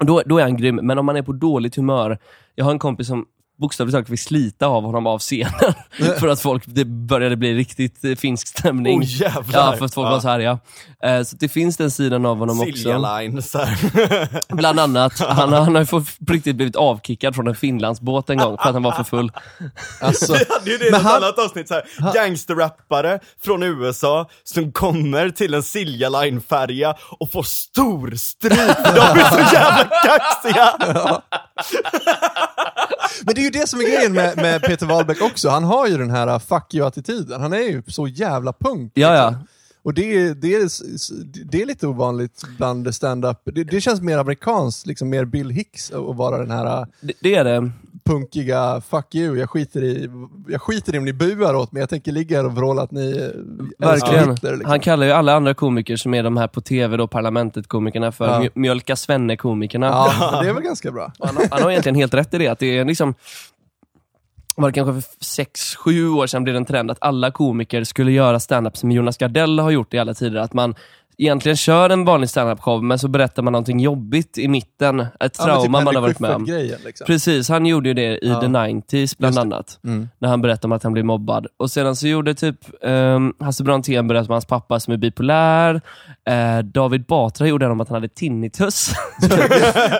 Då, 0.00 0.22
då 0.26 0.38
är 0.38 0.42
han 0.42 0.56
grym, 0.56 0.76
men 0.82 0.98
om 0.98 1.06
man 1.06 1.16
är 1.16 1.22
på 1.22 1.32
dåligt 1.32 1.76
humör, 1.76 2.18
jag 2.54 2.64
har 2.64 2.72
en 2.72 2.78
kompis 2.78 3.06
som 3.08 3.26
bokstavligt 3.60 3.94
talat 3.94 4.08
fick 4.08 4.20
slita 4.20 4.66
av 4.66 4.82
honom 4.84 5.06
av 5.06 5.18
scenen 5.18 5.74
för 6.18 6.28
att 6.28 6.40
folk, 6.40 6.62
det 6.66 6.84
började 6.84 7.36
bli 7.36 7.54
riktigt 7.54 8.04
eh, 8.04 8.14
finsk 8.14 8.46
stämning. 8.48 9.00
Oh 9.00 9.04
jävlar! 9.06 9.60
Ja, 9.72 9.76
för 9.78 9.84
att 9.84 9.94
folk 9.94 10.10
var 10.10 10.20
så 10.20 10.28
här 10.28 10.40
ja. 10.40 10.58
Eh, 11.04 11.22
Så 11.22 11.36
det 11.36 11.48
finns 11.48 11.76
den 11.76 11.90
sidan 11.90 12.26
av 12.26 12.38
honom 12.38 12.60
också. 12.60 12.72
Silja 12.72 12.98
Line 12.98 13.42
så 13.42 13.58
här. 13.58 14.28
Bland 14.54 14.80
annat. 14.80 15.18
Han, 15.20 15.52
har- 15.52 15.60
han 15.60 15.74
har 15.74 15.82
ju 15.82 15.86
på 15.86 16.02
riktigt 16.28 16.56
blivit 16.56 16.76
avkickad 16.76 17.34
från 17.34 17.48
en 17.48 17.54
Finlandsbåt 17.56 18.30
en 18.30 18.38
gång 18.38 18.56
för 18.58 18.68
att 18.68 18.74
han 18.74 18.82
var 18.82 18.92
för 18.92 19.04
full. 19.04 19.32
Alltså, 20.00 20.32
Vi 20.32 20.38
hade 20.48 20.70
ju 20.70 20.78
det 20.78 20.88
i 20.88 20.92
han- 20.92 21.16
annat 21.22 21.38
avsnitt, 21.38 21.68
så 21.68 21.74
här, 21.74 22.12
gangsterrappare 22.14 23.20
från 23.44 23.62
USA 23.62 24.28
som 24.44 24.72
kommer 24.72 25.30
till 25.30 25.54
en 25.54 25.62
Silja 25.62 26.08
Line-färja 26.08 26.94
och 27.18 27.32
får 27.32 27.42
stor 27.42 28.10
för 28.40 28.48
de 28.94 29.20
är 29.20 29.30
så 29.30 29.54
jävla 29.54 29.84
kaxiga! 30.04 30.74
men 33.24 33.34
det 33.34 33.46
är 33.46 33.49
ju 33.54 33.60
det 33.60 33.66
som 33.66 33.80
är 33.80 33.84
grejen 33.84 34.12
med, 34.12 34.36
med 34.36 34.62
Peter 34.62 34.86
Wahlbeck 34.86 35.22
också. 35.22 35.48
Han 35.48 35.64
har 35.64 35.86
ju 35.86 35.98
den 35.98 36.10
här 36.10 36.28
uh, 36.34 36.38
fuck 36.38 36.74
you-attityden. 36.74 37.40
Han 37.40 37.52
är 37.52 37.58
ju 37.58 37.82
så 37.86 38.08
jävla 38.08 38.52
punk. 38.52 38.92
Ja, 38.94 39.14
ja. 39.14 39.30
liksom. 39.30 39.46
Och 39.82 39.94
det 39.94 40.16
är, 40.16 40.34
det, 40.34 40.54
är, 40.54 40.70
det 41.50 41.62
är 41.62 41.66
lite 41.66 41.86
ovanligt 41.86 42.42
bland 42.56 42.94
stand-up. 42.94 43.38
Det, 43.44 43.64
det 43.64 43.80
känns 43.80 44.00
mer 44.00 44.18
amerikanskt, 44.18 44.86
liksom 44.86 45.08
mer 45.08 45.24
Bill 45.24 45.50
Hicks 45.50 45.90
att 45.90 46.16
vara 46.16 46.38
den 46.38 46.50
här 46.50 46.80
uh, 46.80 46.86
Det, 47.00 47.12
det 47.20 47.34
är 47.34 47.44
det. 47.44 47.70
Punkiga 48.04 48.80
fuck 48.90 49.14
you, 49.14 49.38
jag 49.38 49.50
skiter 49.50 49.84
i, 49.84 50.10
jag 50.48 50.62
skiter 50.62 50.94
i 50.94 50.98
om 50.98 51.04
ni 51.04 51.12
buar 51.12 51.54
åt 51.54 51.72
mig, 51.72 51.80
jag 51.80 51.88
tänker 51.88 52.12
ligga 52.12 52.36
här 52.36 52.44
och 52.46 52.52
vråla 52.54 52.82
att 52.82 52.90
ni 52.90 53.30
Verkligen. 53.78 54.30
Hitler. 54.30 54.50
Liksom. 54.52 54.70
Han 54.70 54.80
kallar 54.80 55.06
ju 55.06 55.12
alla 55.12 55.34
andra 55.34 55.54
komiker 55.54 55.96
som 55.96 56.14
är 56.14 56.22
de 56.22 56.36
här 56.36 56.46
på 56.48 56.60
TV, 56.60 56.96
då, 56.96 57.06
Parlamentet-komikerna, 57.08 58.12
för 58.12 58.26
Ja. 58.28 58.40
mj- 58.40 58.50
Mjölka 58.54 58.96
Svenne-komikerna. 58.96 59.86
Ja, 59.86 60.40
det 60.42 60.48
är 60.48 60.52
väl 60.54 60.62
ganska 60.62 60.90
bra. 60.92 61.12
Han, 61.18 61.36
har, 61.36 61.44
han 61.50 61.62
har 61.62 61.70
egentligen 61.70 61.96
helt 61.96 62.14
rätt 62.14 62.34
i 62.34 62.38
det, 62.38 62.48
att 62.48 62.58
det 62.58 62.78
är 62.78 62.84
liksom 62.84 63.14
var 64.56 64.68
det 64.70 64.72
kanske 64.74 65.02
för 65.08 65.24
sex, 65.24 65.76
sju 65.76 66.08
år 66.10 66.26
sedan 66.26 66.44
blev 66.44 66.52
det 66.54 66.56
en 66.58 66.64
trend 66.64 66.90
att 66.90 66.98
alla 67.00 67.30
komiker 67.30 67.84
skulle 67.84 68.12
göra 68.12 68.40
stand-up 68.40 68.76
som 68.76 68.90
Jonas 68.90 69.16
Gardell 69.18 69.58
har 69.58 69.70
gjort 69.70 69.94
i 69.94 69.98
alla 69.98 70.14
tider. 70.14 70.40
Att 70.40 70.52
man 70.52 70.74
egentligen 71.18 71.56
kör 71.56 71.90
en 71.90 72.04
vanlig 72.04 72.30
stand-up-show, 72.30 72.84
men 72.84 72.98
så 72.98 73.08
berättar 73.08 73.42
man 73.42 73.52
någonting 73.52 73.80
jobbigt 73.80 74.38
i 74.38 74.48
mitten. 74.48 75.00
Ett 75.00 75.08
Ja, 75.20 75.26
men 75.26 75.30
trauma 75.46 75.62
typ 75.62 75.70
man 75.70 75.94
har 75.94 76.02
varit 76.02 76.20
med 76.20 76.34
om. 76.34 76.44
Liksom. 76.84 77.04
Precis, 77.06 77.48
han 77.48 77.66
gjorde 77.66 77.88
ju 77.88 77.94
det 77.94 78.02
i 78.24 78.28
Ja. 78.28 78.40
The 78.40 78.46
90s 78.46 79.14
bland 79.18 79.34
det. 79.34 79.40
annat. 79.40 79.78
Mm. 79.84 80.08
När 80.18 80.28
han 80.28 80.42
berättade 80.42 80.66
om 80.66 80.72
att 80.72 80.82
han 80.82 80.92
blev 80.92 81.04
mobbad. 81.04 81.46
Och 81.56 81.70
sedan 81.70 81.96
så 81.96 82.08
gjorde 82.08 82.34
typ 82.34 82.56
um, 82.82 83.34
Hasse 83.40 83.64
Brontén 83.64 84.08
berättade 84.08 84.28
om 84.28 84.32
hans 84.32 84.44
pappa 84.46 84.80
som 84.80 84.92
är 84.92 84.96
bipolär. 84.96 85.80
Eh, 86.28 86.58
David 86.58 87.04
Batra 87.06 87.46
gjorde 87.46 87.64
en 87.66 87.72
om 87.72 87.80
att 87.80 87.88
han 87.88 87.94
hade 87.94 88.08
tinnitus. 88.08 88.90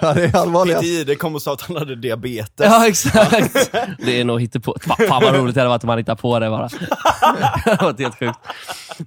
Ja, 0.02 0.14
det 0.14 0.24
är 0.24 0.36
allvarligast. 0.36 0.82
Peter 0.82 0.94
Jihde 0.94 1.14
kom 1.14 1.34
och 1.34 1.42
sa 1.42 1.52
att 1.52 1.60
han 1.62 1.76
hade 1.76 1.96
diabetes. 1.96 2.66
ja, 2.66 2.86
exakt. 2.88 3.72
Det 4.04 4.20
är 4.20 4.24
nog 4.24 4.40
hittepå. 4.40 4.76
Fan, 4.80 4.96
fan 5.08 5.22
vad 5.24 5.34
roligt 5.34 5.54
det 5.54 5.60
hade 5.60 5.68
varit 5.68 5.82
om 5.84 5.88
han 5.88 5.98
hittade 5.98 6.20
på 6.22 6.38
det 6.38 6.50
bara. 6.50 6.68
det 7.64 7.70
hade 7.70 7.84
varit 7.84 8.00
helt 8.00 8.18
sjukt. 8.18 8.38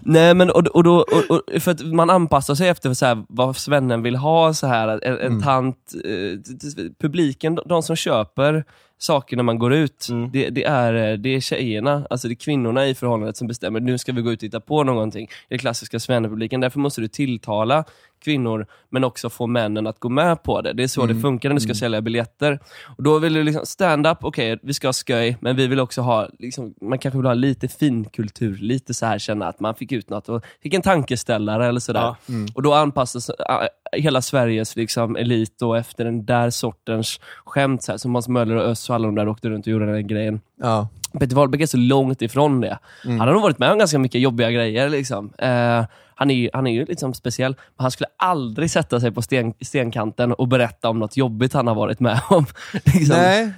Nej 0.01 0.33
men 0.33 0.49
och, 0.51 0.67
och 0.67 0.83
då, 0.83 0.95
och, 0.97 1.31
och, 1.55 1.61
för 1.61 1.71
att 1.71 1.81
man 1.85 2.02
anpassar 2.09 2.55
sig 2.55 2.67
efter 2.69 2.93
så 2.93 3.05
här, 3.05 3.23
vad 3.29 3.57
svennen 3.57 4.01
vill 4.01 4.15
ha, 4.15 4.53
så 4.53 4.67
här, 4.67 4.99
en, 5.03 5.19
en 5.19 5.41
tant, 5.41 5.77
eh, 6.05 6.83
publiken, 6.99 7.55
de, 7.55 7.61
de 7.65 7.83
som 7.83 7.95
köper 7.95 8.63
saker 8.97 9.37
när 9.37 9.43
man 9.43 9.59
går 9.59 9.73
ut, 9.73 10.07
Mm. 10.09 10.31
det, 10.31 10.49
det, 10.49 10.63
är, 10.63 10.93
eh, 10.93 11.17
det 11.17 11.35
är 11.35 11.39
tjejerna, 11.39 12.07
alltså 12.09 12.27
det 12.27 12.33
är 12.33 12.35
kvinnorna 12.35 12.87
i 12.87 12.95
förhållandet 12.95 13.37
som 13.37 13.47
bestämmer, 13.47 13.79
nu 13.79 13.97
ska 13.97 14.11
vi 14.11 14.21
gå 14.21 14.31
ut 14.31 14.37
och 14.37 14.39
titta 14.39 14.59
på 14.59 14.83
någonting. 14.83 15.27
Det 15.49 15.55
är 15.55 15.59
klassiska 15.59 15.99
svennepubliken, 15.99 16.61
därför 16.61 16.79
måste 16.79 17.01
du 17.01 17.07
tilltala 17.07 17.83
kvinnor, 18.23 18.65
men 18.89 19.03
också 19.03 19.29
få 19.29 19.47
männen 19.47 19.87
att 19.87 19.99
gå 19.99 20.09
med 20.09 20.43
på 20.43 20.61
det. 20.61 20.73
Det 20.73 20.83
är 20.83 20.87
så 20.87 21.05
det 21.05 21.15
funkar 21.15 21.49
när 21.49 21.55
du 21.55 21.61
ska 21.61 21.73
sälja 21.73 22.01
biljetter. 22.01 22.59
Och 22.97 23.03
då 23.03 23.19
vill 23.19 23.33
du 23.33 23.43
liksom, 23.43 23.65
stand-up, 23.65 24.17
okej, 24.21 24.59
vi 24.61 24.73
ska 24.73 24.87
ha 24.87 24.93
sköj, 24.93 25.37
men 25.39 25.55
vi 25.55 25.67
vill 25.67 25.79
också 25.79 26.01
ha, 26.01 26.27
liksom, 26.39 26.73
man 26.81 26.99
kanske 26.99 27.17
vill 27.17 27.25
ha 27.25 27.33
lite 27.33 27.67
finkultur, 27.67 28.57
lite 28.57 28.93
så 28.93 29.05
här 29.05 29.19
känna 29.19 29.47
att 29.47 29.59
man 29.59 29.75
fick 29.75 29.91
ut 29.91 30.09
något 30.09 30.29
och 30.29 30.45
fick 30.63 30.73
en 30.73 30.81
tankeställare 30.81 31.67
eller 31.67 31.79
sådär. 31.79 32.01
Ja. 32.01 32.15
Och 32.55 32.61
då 32.61 32.73
anpassas 32.73 33.29
äh, 33.29 33.67
hela 33.91 34.21
Sveriges 34.21 34.75
liksom, 34.75 35.15
elit 35.15 35.59
då 35.59 35.75
efter 35.75 36.05
den 36.05 36.25
där 36.25 36.49
sortens 36.49 37.19
skämt, 37.45 37.83
så 37.83 37.91
här, 37.91 37.97
som 37.97 38.11
Måns 38.11 38.27
Möller 38.27 38.55
och 38.55 38.63
Öss 38.63 38.89
och 38.89 38.95
alla 38.95 39.05
de 39.05 39.15
där 39.15 39.27
åkte 39.27 39.49
runt 39.49 39.65
och 39.65 39.71
gjorde 39.71 39.85
den 39.85 39.93
där 39.93 40.01
grejen. 40.01 40.41
Ja. 40.61 40.87
Peter 41.19 41.35
Wahlbeck 41.35 41.61
är 41.61 41.65
så 41.65 41.77
långt 41.77 42.21
ifrån 42.21 42.61
det. 42.61 42.79
Han 43.03 43.19
har 43.19 43.33
nog 43.33 43.41
varit 43.41 43.59
med 43.59 43.71
om 43.71 43.77
ganska 43.77 43.99
mycket 43.99 44.21
jobbiga 44.21 44.51
grejer. 44.51 44.89
Liksom. 44.89 45.33
Eh, 45.37 45.85
han, 46.15 46.31
är, 46.31 46.35
ju- 46.35 46.49
han 46.53 46.67
är 46.67 46.71
ju 46.71 46.85
liksom 46.85 47.13
speciell, 47.13 47.55
men 47.77 47.83
han 47.83 47.91
skulle 47.91 48.07
aldrig 48.17 48.71
sätta 48.71 48.99
sig 48.99 49.11
på 49.11 49.21
sten, 49.21 49.53
stenkanten 49.61 50.33
och 50.33 50.47
berätta 50.47 50.89
om 50.89 50.99
något 50.99 51.17
jobbigt 51.17 51.53
han 51.53 51.67
har 51.67 51.75
varit 51.75 51.99
med 51.99 52.19
om. 52.29 52.45
liksom. 52.73 53.05
Nej, 53.17 53.53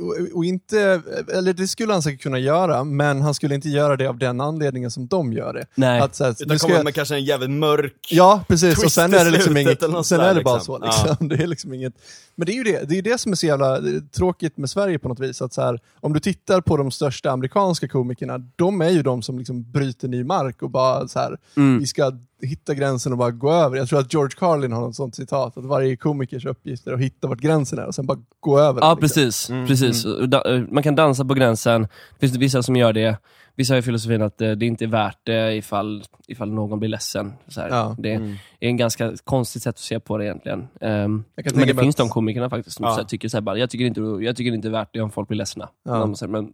och- 0.00 0.36
och- 0.36 0.44
inte, 0.44 1.02
eller 1.34 1.52
det 1.52 1.68
skulle 1.68 1.92
han 1.92 2.02
säkert 2.02 2.22
kunna 2.22 2.38
göra, 2.38 2.84
men 2.84 3.22
han 3.22 3.34
skulle 3.34 3.54
inte 3.54 3.68
göra 3.68 3.96
det 3.96 4.06
av 4.06 4.18
den 4.18 4.40
anledningen 4.40 4.90
som 4.90 5.06
de 5.06 5.32
gör 5.32 5.54
det. 5.54 5.66
Nej. 5.74 6.00
Att, 6.00 6.14
så 6.14 6.24
här, 6.24 6.30
Utan 6.40 6.58
kommer 6.58 6.74
jag- 6.74 6.84
med 6.84 6.94
kanske 6.94 7.14
en 7.14 7.24
jävligt 7.24 7.50
mörk... 7.50 7.94
Ja, 8.10 8.44
precis. 8.48 8.84
Och 8.84 8.92
sen 8.92 9.14
är 9.14 9.24
det 9.24 9.30
liksom 9.30 9.56
inget, 9.56 9.80
sen 10.06 10.20
är 10.20 10.34
det 10.34 10.42
bara 10.42 10.54
liksom. 10.56 10.78
så. 10.80 10.86
Liksom. 10.86 11.28
Det 11.32 11.34
är 11.42 11.46
liksom 11.46 11.74
inget, 11.74 11.94
men 12.34 12.46
det 12.46 12.52
är 12.52 12.54
ju 12.56 12.62
det, 12.62 12.88
det, 12.88 12.98
är 12.98 13.02
det 13.02 13.20
som 13.20 13.32
är 13.32 13.36
så 13.36 13.46
jävla 13.46 13.76
eh, 13.76 13.82
tråkigt 14.16 14.56
med 14.56 14.70
Sverige 14.70 14.98
på 14.98 15.08
något 15.08 15.20
vis. 15.20 15.42
Att 15.42 15.52
så 15.52 15.62
här, 15.62 15.80
om 16.00 16.12
du 16.12 16.20
tittar 16.20 16.60
på 16.60 16.76
de 16.76 16.90
största 16.90 17.30
amerikanska 17.30 17.88
komikerna, 17.88 18.38
de 18.56 18.80
är 18.80 18.88
ju 18.90 19.02
de 19.02 19.22
som 19.22 19.38
liksom 19.38 19.72
bryter 19.72 20.08
ny 20.08 20.24
mark 20.24 20.62
och 20.62 20.70
bara 20.70 21.08
så 21.08 21.18
här, 21.18 21.36
Mm. 21.56 21.80
Ska 21.92 22.12
hitta 22.42 22.74
gränsen 22.74 23.12
och 23.12 23.18
bara 23.18 23.30
gå 23.30 23.52
över. 23.52 23.76
Jag 23.76 23.88
tror 23.88 23.98
att 24.00 24.12
George 24.14 24.36
Carlin 24.38 24.72
har 24.72 24.80
något 24.80 24.94
sånt 24.96 25.14
citat, 25.14 25.56
att 25.56 25.64
varje 25.64 25.96
komikers 25.96 26.44
uppgift 26.46 26.86
är 26.86 26.92
att 26.92 27.00
hitta 27.00 27.28
vart 27.28 27.40
gränsen 27.40 27.78
är 27.78 27.86
och 27.86 27.94
sen 27.94 28.06
bara 28.06 28.18
gå 28.40 28.58
över. 28.58 28.80
Ja, 28.80 28.98
liksom. 29.00 29.00
precis. 29.00 29.48
precis. 29.68 30.04
Och 30.04 30.28
da- 30.28 30.54
eh, 30.54 30.62
Man 30.70 30.82
kan 30.82 30.94
dansa 30.94 31.24
på 31.24 31.34
gränsen. 31.34 31.82
Det 31.82 31.88
finns 32.26 32.36
vissa 32.36 32.62
som 32.62 32.76
gör 32.76 32.92
det. 32.92 33.16
Vissa 33.56 33.72
har 33.72 33.76
ju 33.76 33.82
filosofin 33.82 34.22
att 34.22 34.40
eh, 34.40 34.50
det 34.50 34.66
inte 34.66 34.84
är 34.84 34.88
värt 34.88 35.18
det 35.22 35.54
ifall, 35.56 36.04
ifall 36.26 36.50
någon 36.52 36.78
blir 36.78 36.88
ledsen. 36.88 37.32
Så. 37.48 37.60
Ja. 37.70 37.96
Det 37.98 38.12
är 38.12 38.36
en 38.60 38.76
ganska 38.76 39.12
konstigt 39.24 39.62
sätt 39.62 39.74
att 39.74 39.78
se 39.78 40.00
på 40.00 40.18
det 40.18 40.24
egentligen. 40.24 40.68
Ehm, 40.80 41.24
men 41.54 41.66
det 41.66 41.74
finns 41.74 41.94
att- 41.94 41.98
de 41.98 42.08
komikerna 42.08 42.50
faktiskt 42.50 42.76
som 42.76 42.84
Ja. 42.86 43.04
tycker 43.04 43.28
så 43.28 43.36
här, 43.36 43.42
bara, 43.42 43.58
jag 43.58 43.70
tycker, 43.70 43.84
inte, 43.84 44.00
jag 44.00 44.36
tycker 44.36 44.52
inte 44.54 44.68
är 44.68 44.72
värt 44.72 44.88
det 44.92 45.00
om 45.00 45.10
folk 45.10 45.28
blir 45.28 45.38
ledsna. 45.38 45.68
Ja. 45.84 46.14
Men, 46.28 46.52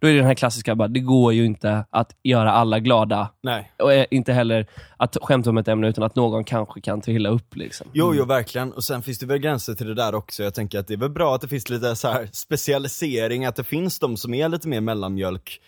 då 0.00 0.06
är 0.06 0.10
det 0.12 0.18
den 0.18 0.26
här 0.26 0.34
klassiska, 0.34 0.74
bara, 0.74 0.88
det 0.88 1.00
går 1.00 1.32
ju 1.32 1.44
inte 1.46 1.84
att 1.90 2.16
göra 2.22 2.52
alla 2.52 2.78
glada. 2.78 3.28
Nej. 3.42 3.72
Och 3.78 3.92
eh, 3.92 4.06
inte 4.10 4.32
heller 4.32 4.66
att 4.96 5.16
skämta 5.22 5.50
om 5.50 5.58
ett 5.58 5.68
ämne 5.68 5.88
utan 5.88 6.04
att 6.04 6.16
någon 6.16 6.44
kanske 6.44 6.80
kan 6.80 7.00
ta 7.00 7.10
illa 7.10 7.28
upp. 7.28 7.56
Liksom. 7.56 7.86
Jo, 7.92 8.14
jo 8.14 8.24
verkligen. 8.24 8.72
Och 8.72 8.84
sen 8.84 9.02
finns 9.02 9.18
det 9.18 9.26
väl 9.26 9.38
gränser 9.38 9.74
till 9.74 9.86
det 9.86 9.94
där 9.94 10.14
också. 10.14 10.42
Jag 10.42 10.54
tänker 10.54 10.78
att 10.78 10.86
det 10.86 10.94
är 10.94 10.98
väl 10.98 11.10
bra 11.10 11.34
att 11.34 11.40
det 11.40 11.48
finns 11.48 11.68
lite 11.70 11.96
så 11.96 12.08
här 12.08 12.28
specialisering, 12.32 13.44
att 13.46 13.56
det 13.56 13.64
finns 13.64 13.98
de 13.98 14.16
som 14.16 14.34
är 14.34 14.48
lite 14.48 14.68
mer 14.68 14.80
mellanmjölk. 14.80 15.60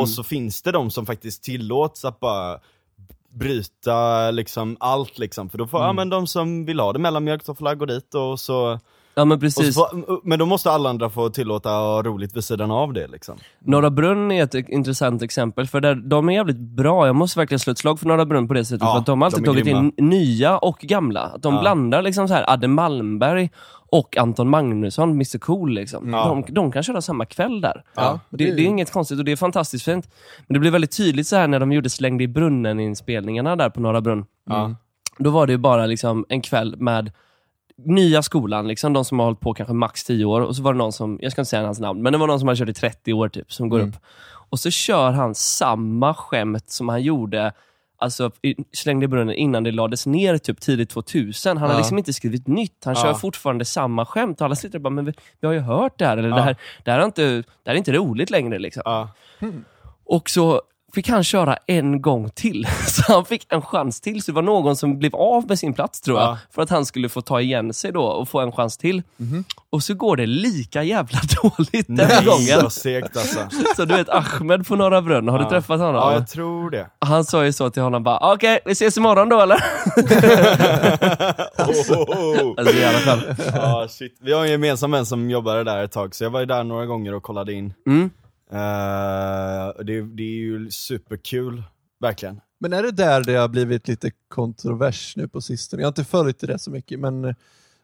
Och 0.00 0.08
så 0.08 0.22
finns 0.22 0.62
det 0.62 0.72
de 0.72 0.90
som 0.90 1.06
faktiskt 1.06 1.42
tillåts 1.44 2.04
att 2.04 2.20
bara 2.20 2.58
bryta 3.30 4.30
liksom 4.30 4.76
allt 4.80 5.18
liksom. 5.18 5.48
För 5.48 5.58
då 5.58 5.66
får, 5.66 5.80
ja 5.80 5.92
men 5.92 6.08
de 6.10 6.26
som 6.26 6.64
vill 6.64 6.80
ha 6.80 6.92
det 6.92 6.98
mellanmjölk, 6.98 7.46
de 7.46 7.56
får 7.56 7.74
gå 7.74 7.84
dit 7.86 8.14
och 8.14 8.40
så, 8.40 8.78
Ja 9.16 9.24
men 9.24 9.40
precis. 9.40 9.74
får, 9.74 10.20
Men 10.28 10.38
då 10.38 10.46
måste 10.46 10.70
alla 10.70 10.90
andra 10.90 11.10
få 11.10 11.28
tillåta 11.30 11.68
ha 11.70 12.02
roligt 12.02 12.36
vid 12.36 12.44
sidan 12.44 12.70
av 12.70 12.92
det 12.92 13.06
liksom. 13.06 13.38
Norra 13.58 13.90
Brunn 13.90 14.30
är 14.32 14.44
ett 14.44 14.54
intressant 14.54 15.22
exempel, 15.22 15.66
för 15.66 15.80
där, 15.80 15.94
de 15.94 16.28
är 16.28 16.32
jävligt 16.32 16.58
bra. 16.58 17.06
Jag 17.06 17.16
måste 17.16 17.38
verkligen 17.38 17.58
slå 17.58 17.70
ett 17.70 17.78
slag 17.78 18.00
för 18.00 18.06
Norra 18.06 18.26
Brunn 18.26 18.48
på 18.48 18.54
det 18.54 18.64
sättet, 18.64 18.82
Ja, 18.82 18.92
för 18.92 18.98
att 19.00 19.06
de 19.06 19.20
har 19.20 19.26
alltid 19.26 19.42
de 19.42 19.46
tagit 19.46 19.66
in 19.66 19.72
grymma. 19.96 20.10
nya 20.10 20.58
och 20.58 20.78
gamla. 20.78 21.20
Att 21.20 21.42
de 21.42 21.54
Ja. 21.54 21.60
blandar 21.60 22.02
liksom 22.02 22.28
så 22.28 22.34
här 22.34 22.50
Adde 22.50 22.68
Malmberg 22.68 23.50
och 23.94 24.16
Anton 24.16 24.48
Magnusson, 24.48 25.10
Mr 25.10 25.38
Cool. 25.38 25.74
Liksom. 25.74 26.10
Ja. 26.10 26.24
De, 26.46 26.54
de 26.54 26.72
kan 26.72 26.82
köra 26.82 27.00
samma 27.00 27.24
kväll 27.26 27.60
där. 27.60 27.84
Ja, 27.94 28.20
Det, 28.30 28.44
det 28.44 28.62
är 28.62 28.66
inget 28.66 28.92
konstigt 28.92 29.18
och 29.18 29.24
det 29.24 29.32
är 29.32 29.36
fantastiskt 29.36 29.84
fint. 29.84 30.08
Men 30.46 30.54
det 30.54 30.60
blev 30.60 30.72
väldigt 30.72 30.96
tydligt 30.96 31.26
så 31.26 31.36
här 31.36 31.48
när 31.48 31.60
de 31.60 31.72
gjorde 31.72 31.90
Släng 31.90 32.18
dig 32.18 32.24
i 32.24 32.28
brunnen-inspelningarna 32.28 33.56
där 33.56 33.70
på 33.70 33.80
Norra 33.80 34.00
Brunn. 34.00 34.24
Ja. 34.46 34.74
Då 35.18 35.30
var 35.30 35.46
det 35.46 35.58
bara 35.58 35.86
liksom 35.86 36.26
en 36.28 36.42
kväll 36.42 36.76
med 36.78 37.12
nya 37.76 38.22
skolan, 38.22 38.68
liksom, 38.68 38.92
de 38.92 39.04
som 39.04 39.18
har 39.18 39.26
hållit 39.26 39.40
på 39.40 39.54
kanske 39.54 39.74
max 39.74 40.04
10 40.04 40.24
år, 40.24 40.40
och 40.40 40.56
så 40.56 40.62
var 40.62 40.72
det 40.72 40.78
någon 40.78 40.92
som, 40.92 41.18
jag 41.22 41.32
ska 41.32 41.40
inte 41.40 41.50
säga 41.50 41.64
hans 41.64 41.80
namn, 41.80 42.02
men 42.02 42.12
det 42.12 42.18
var 42.18 42.26
någon 42.26 42.38
som 42.38 42.48
hade 42.48 42.58
kört 42.58 42.68
i 42.68 42.74
30 42.74 43.12
år 43.12 43.28
typ, 43.28 43.52
som 43.52 43.68
går 43.68 43.80
upp. 43.80 43.94
Och 44.50 44.58
så 44.58 44.70
kör 44.70 45.12
han 45.12 45.34
samma 45.34 46.14
skämt 46.14 46.70
som 46.70 46.88
han 46.88 47.02
gjorde 47.02 47.52
Alltså 48.04 48.30
slängde 48.72 49.04
i 49.04 49.08
brunnen 49.08 49.34
innan 49.34 49.62
det 49.64 49.70
lades 49.72 50.06
ner 50.06 50.38
typ 50.38 50.60
tidigt 50.60 50.90
2000. 50.90 51.56
Han 51.56 51.66
har 51.68 51.74
Ja. 51.74 51.78
liksom 51.78 51.98
inte 51.98 52.12
skrivit 52.12 52.46
nytt. 52.46 52.84
Han 52.84 52.94
Ja. 52.94 53.02
kör 53.02 53.14
fortfarande 53.14 53.64
samma 53.64 54.06
skämt. 54.06 54.40
Alla 54.40 54.54
sitter 54.54 54.78
och 54.78 54.82
bara, 54.82 54.90
men 54.90 55.04
vi, 55.04 55.12
vi 55.40 55.46
har 55.46 55.54
ju 55.54 55.60
hört 55.60 55.98
det 55.98 56.06
här. 56.06 56.16
Eller 56.16 56.28
Ja. 56.28 56.34
det, 56.36 56.42
här 56.42 56.56
det, 56.84 56.90
här 56.90 56.98
är 57.00 57.04
inte, 57.04 57.22
det 57.36 57.44
här 57.66 57.72
är 57.74 57.78
inte 57.78 57.92
roligt 57.92 58.30
längre. 58.30 58.58
Liksom. 58.58 58.82
Ja. 58.84 59.08
Och 60.04 60.30
så 60.30 60.62
fick 60.94 61.08
han 61.08 61.24
köra 61.24 61.56
en 61.66 62.02
gång 62.02 62.30
till. 62.30 62.66
Så 62.86 63.12
han 63.12 63.24
fick 63.24 63.46
en 63.52 63.62
chans 63.62 64.00
till. 64.00 64.22
Så 64.22 64.30
det 64.32 64.34
var 64.36 64.42
någon 64.42 64.76
som 64.76 64.98
blev 64.98 65.16
av 65.16 65.48
med 65.48 65.58
sin 65.58 65.74
plats 65.74 66.00
tror 66.00 66.18
jag. 66.20 66.28
Ja. 66.28 66.38
För 66.54 66.62
att 66.62 66.70
han 66.70 66.86
skulle 66.86 67.08
få 67.08 67.20
ta 67.20 67.40
igen 67.40 67.74
sig 67.74 67.92
då 67.92 68.02
och 68.04 68.28
få 68.28 68.40
en 68.40 68.52
chans 68.52 68.76
till. 68.76 69.02
Och 69.70 69.82
så 69.82 69.94
går 69.94 70.16
det 70.16 70.26
lika 70.26 70.82
jävla 70.82 71.18
dåligt 71.42 71.86
den 71.86 71.96
Nej, 72.08 72.24
gången. 72.24 72.58
vad 72.62 72.72
segt 72.72 73.16
alltså. 73.16 73.38
Så 73.76 73.84
du 73.84 73.96
vet 73.96 74.08
Ahmed 74.08 74.66
på 74.66 74.76
Norra 74.76 75.02
Brunn, 75.02 75.28
har 75.28 75.38
du 75.38 75.44
Ja. 75.44 75.50
träffat 75.50 75.78
honom? 75.80 75.94
Ja, 75.94 76.12
jag 76.12 76.28
tror 76.28 76.70
det. 76.70 76.86
Han 76.98 77.24
sa 77.24 77.44
ju 77.44 77.52
så 77.52 77.70
till 77.70 77.82
honom 77.82 78.02
bara, 78.02 78.32
okej, 78.32 78.58
vi 78.64 78.72
ses 78.72 78.96
imorgon 78.96 79.28
då 79.28 79.40
eller? 79.40 79.56
Oh. 81.58 82.54
Alltså 82.56 82.74
i 82.76 82.84
alla 82.84 82.98
fall. 82.98 83.20
Ja, 83.54 83.86
shit. 83.90 84.18
Vi 84.22 84.32
har 84.32 84.44
en 84.44 84.50
gemensam 84.50 84.90
vän 84.90 85.06
som 85.06 85.30
jobbade 85.30 85.64
där 85.64 85.84
ett 85.84 85.92
tag, 85.92 86.14
så 86.14 86.24
jag 86.24 86.30
var 86.30 86.40
ju 86.40 86.46
där 86.46 86.64
några 86.64 86.86
gånger 86.86 87.14
och 87.14 87.22
kollade 87.22 87.52
in. 87.52 87.74
Mm. 87.86 88.10
Eh, 88.52 89.84
det, 89.84 90.00
det 90.02 90.22
är 90.22 90.36
ju 90.36 90.70
superkul, 90.70 91.62
verkligen. 92.00 92.40
Men 92.60 92.72
är 92.72 92.82
det 92.82 92.90
där 92.90 93.24
det 93.24 93.34
har 93.34 93.48
blivit 93.48 93.88
lite 93.88 94.10
kontrovers 94.28 95.16
nu 95.16 95.28
på 95.28 95.40
sistone? 95.40 95.82
Jag 95.82 95.86
har 95.86 95.90
inte 95.90 96.04
följt 96.04 96.40
det 96.40 96.58
så 96.58 96.70
mycket, 96.70 97.00
men 97.00 97.34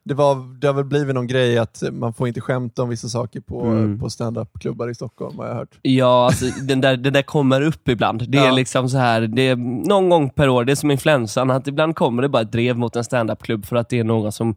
det, 0.05 0.15
var, 0.15 0.61
det 0.61 0.67
har 0.67 0.75
väl 0.75 0.85
blivit 0.85 1.15
någon 1.15 1.27
grej 1.27 1.59
att 1.59 1.83
man 1.93 2.15
får 2.15 2.29
inte 2.29 2.41
skämta 2.41 2.83
om 2.83 2.89
vissa 2.89 3.09
saker 3.09 3.41
på, 3.41 3.61
Mm. 3.67 4.01
på 4.01 4.11
stand-up-klubbar 4.11 4.89
i 4.91 4.95
Stockholm, 4.95 5.39
har 5.39 5.47
jag 5.47 5.55
hört. 5.55 5.79
Ja, 5.83 6.27
alltså, 6.27 6.45
den, 6.63 6.81
där, 6.81 6.97
den 6.97 7.13
där 7.13 7.23
kommer 7.23 7.61
upp 7.63 7.89
ibland. 7.89 8.31
Det 8.31 8.39
är 8.39 8.45
Ja. 8.47 8.53
liksom 8.55 8.89
så 8.89 8.99
här, 8.99 9.21
det 9.21 9.43
är 9.43 9.57
någon 9.89 10.09
gång 10.09 10.31
per 10.31 10.49
år, 10.49 10.65
det 10.65 10.73
är 10.73 10.77
som 10.77 10.91
influensan, 10.91 11.51
att 11.51 11.67
ibland 11.67 11.97
kommer 11.97 12.23
det 12.23 12.29
bara 12.29 12.43
ett 12.43 12.53
drev 12.53 12.79
mot 12.79 12.97
en 12.97 13.05
standup-klubb 13.05 13.67
för 13.67 13.77
att 13.77 13.89
det 13.89 13.99
är 13.99 14.05
någon 14.05 14.33
som 14.33 14.55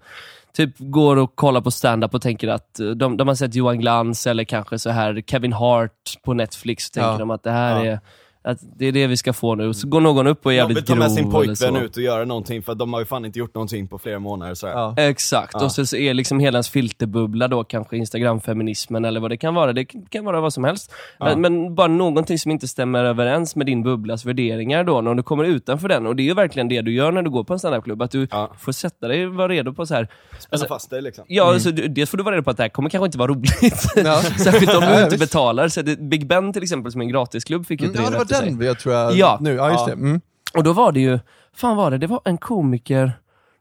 typ 0.56 0.76
går 0.78 1.16
och 1.18 1.36
kollar 1.36 1.62
på 1.62 1.72
stand-up 1.72 2.14
och 2.14 2.22
tänker 2.22 2.48
att 2.48 2.80
eh, 2.80 2.88
de, 2.90 3.18
de 3.18 3.28
har 3.28 3.36
sett 3.36 3.56
Johan 3.56 3.80
Glans 3.80 4.28
eller 4.28 4.44
kanske 4.44 4.80
så 4.80 4.90
här 4.90 5.22
Kevin 5.28 5.54
Hart 5.54 6.18
på 6.24 6.34
Netflix 6.34 6.88
och 6.88 6.94
tänker 6.94 7.10
Ja. 7.12 7.18
de 7.18 7.32
att 7.32 7.44
det 7.44 7.52
här 7.52 7.86
Ja. 7.86 7.92
är 7.92 8.00
att 8.44 8.58
det 8.78 8.86
är 8.86 8.92
det 8.92 9.08
vi 9.08 9.18
ska 9.18 9.34
få 9.34 9.56
nu. 9.56 9.74
Så 9.74 9.88
går 9.88 10.02
någon 10.02 10.28
upp 10.28 10.46
och 10.46 10.52
är 10.52 10.56
jävligt 10.56 10.78
vill 10.78 10.84
ta 10.86 10.96
med 10.96 11.12
sin 11.12 11.24
grov 11.30 11.32
pojkvän 11.32 11.76
ut 11.76 11.98
och 11.98 12.04
göra 12.04 12.26
någonting, 12.26 12.64
för 12.64 12.72
att 12.72 12.80
de 12.80 12.94
har 12.94 13.00
ju 13.00 13.06
fan 13.06 13.26
inte 13.26 13.40
gjort 13.40 13.56
någonting 13.56 13.88
på 13.88 13.98
flera 14.00 14.20
månader 14.20 14.54
så 14.56 14.68
här. 14.68 14.74
Ja. 14.74 14.94
Exakt, 14.98 15.54
Ja. 15.54 15.64
och 15.66 15.72
så 15.72 15.86
så 15.86 15.96
är 15.96 16.14
liksom 16.14 16.40
hela 16.40 16.56
ens 16.56 16.70
filterbubbla 16.70 17.48
då 17.48 17.64
kanske 17.64 17.98
Instagram-feminismen 17.98 19.06
eller 19.06 19.20
vad 19.20 19.32
det 19.32 19.38
kan 19.38 19.54
vara. 19.56 19.74
Det 19.74 19.86
kan 19.86 20.26
vara 20.26 20.42
vad 20.42 20.54
som 20.54 20.64
helst. 20.64 20.92
Ja. 21.20 21.36
Men 21.36 21.76
bara 21.76 21.88
någonting 21.88 22.40
som 22.40 22.52
inte 22.52 22.68
stämmer 22.68 23.04
överens 23.06 23.56
med 23.56 23.66
din 23.66 23.84
bubblas 23.84 24.26
värderingar 24.26 24.84
då, 24.84 25.02
när 25.02 25.14
du 25.16 25.24
kommer 25.24 25.44
utanför 25.44 25.88
den. 25.88 26.08
Och 26.08 26.16
det 26.16 26.24
är 26.24 26.26
ju 26.26 26.34
verkligen 26.34 26.68
det 26.68 26.82
du 26.82 26.94
gör 26.94 27.12
när 27.12 27.22
du 27.22 27.30
går 27.30 27.44
på 27.44 27.54
en 27.54 27.60
standupklubb, 27.60 28.02
att 28.02 28.12
du 28.12 28.28
Ja. 28.32 28.54
får 28.60 28.72
sätta 28.72 29.08
dig 29.08 29.26
och 29.28 29.34
vara 29.34 29.48
redo 29.48 29.74
på 29.74 29.86
så 29.86 29.94
här. 29.94 30.04
Spänna 30.04 30.48
Alltså, 30.52 30.68
fast 30.68 30.90
dig 30.90 31.02
liksom. 31.02 31.26
Ja, 31.28 31.54
alltså, 31.54 31.72
du- 31.72 31.88
dels 31.88 32.10
får 32.10 32.18
du 32.18 32.24
vara 32.24 32.36
redo 32.36 32.44
på 32.44 32.50
att 32.50 32.58
det 32.58 32.64
här 32.64 32.70
kommer 32.70 32.90
kanske 32.90 33.06
inte 33.06 33.18
vara 33.18 33.32
roligt. 33.32 33.84
Ja. 33.96 34.22
Särskilt 34.44 34.74
om 34.76 34.82
du 34.82 34.88
Ja, 34.88 35.04
inte 35.04 35.18
betalar. 35.18 35.68
Så 35.68 35.82
det, 35.82 36.00
Big 36.00 36.28
Ben 36.28 36.54
till 36.54 36.64
exempel, 36.64 36.92
som 36.92 37.02
är 37.02 37.06
en 37.06 37.12
gratisklubb, 37.12 37.66
fick 37.66 37.82
ju 37.82 37.88
Mm, 37.88 37.98
den 38.42 38.62
jag 38.62 38.80
tror 38.80 38.96
jag... 38.96 39.16
Ja. 39.16 39.38
Nu, 39.42 39.54
ja, 39.54 39.72
just 39.72 39.80
Ja. 39.80 39.86
det. 39.86 39.92
Mm. 40.02 40.22
Och 40.54 40.64
då 40.64 40.74
var 40.74 40.92
det 40.92 41.00
ju, 41.00 41.20
fan 41.56 41.78
var 41.78 41.92
det, 41.92 41.98
det 41.98 42.08
var 42.08 42.22
en 42.26 42.38
komiker, 42.38 43.12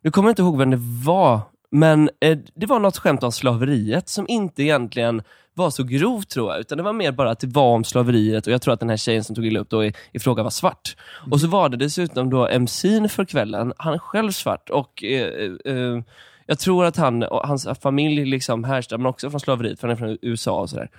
nu 0.03 0.11
kommer 0.11 0.29
jag 0.29 0.33
inte 0.33 0.43
ihåg 0.43 0.59
vem 0.59 0.71
det 0.71 0.81
var, 1.07 1.41
men 1.71 2.11
eh, 2.21 2.39
det 2.55 2.67
var 2.67 2.79
något 2.79 2.99
skämt 2.99 3.23
om 3.23 3.33
slaveriet 3.33 4.09
som 4.09 4.25
inte 4.29 4.63
egentligen 4.63 5.23
var 5.55 5.71
så 5.71 5.83
grovt 5.85 6.29
tror 6.31 6.53
jag, 6.53 6.61
utan 6.61 6.79
det 6.79 6.85
var 6.85 6.93
mer 6.93 7.13
bara 7.13 7.31
att 7.31 7.41
det 7.41 7.47
var 7.47 7.75
om 7.75 7.85
slaveriet 7.85 8.47
och 8.47 8.53
jag 8.53 8.63
tror 8.63 8.75
att 8.75 8.81
den 8.81 8.89
här 8.91 8.97
tjejen 8.97 9.25
som 9.25 9.35
tog 9.37 9.47
illa 9.47 9.61
upp 9.61 9.71
då 9.71 9.85
i, 9.85 9.95
i 10.13 10.19
fråga 10.19 10.43
var 10.43 10.51
svart. 10.51 10.97
Och 11.31 11.41
så 11.41 11.49
var 11.49 11.69
det 11.69 11.77
dessutom 11.77 12.31
då 12.31 12.49
MC'n 12.49 13.09
för 13.09 13.25
kvällen, 13.25 13.73
han 13.77 13.95
är 13.95 13.99
själv 13.99 14.31
svart 14.31 14.71
och 14.71 15.05
eh, 15.05 15.51
eh, 15.65 16.03
jag 16.47 16.59
tror 16.59 16.85
att 16.85 16.97
han 16.97 17.23
och 17.23 17.49
hans 17.49 17.69
familj 17.83 18.25
liksom 18.25 18.65
härstammar 18.65 19.11
också 19.11 19.31
från 19.31 19.41
slaveriet, 19.41 19.81
för 19.81 19.89
han 19.89 19.97
är 19.97 19.99
från 19.99 20.19
USA 20.23 20.61
och 20.61 20.71
sådär. 20.71 20.91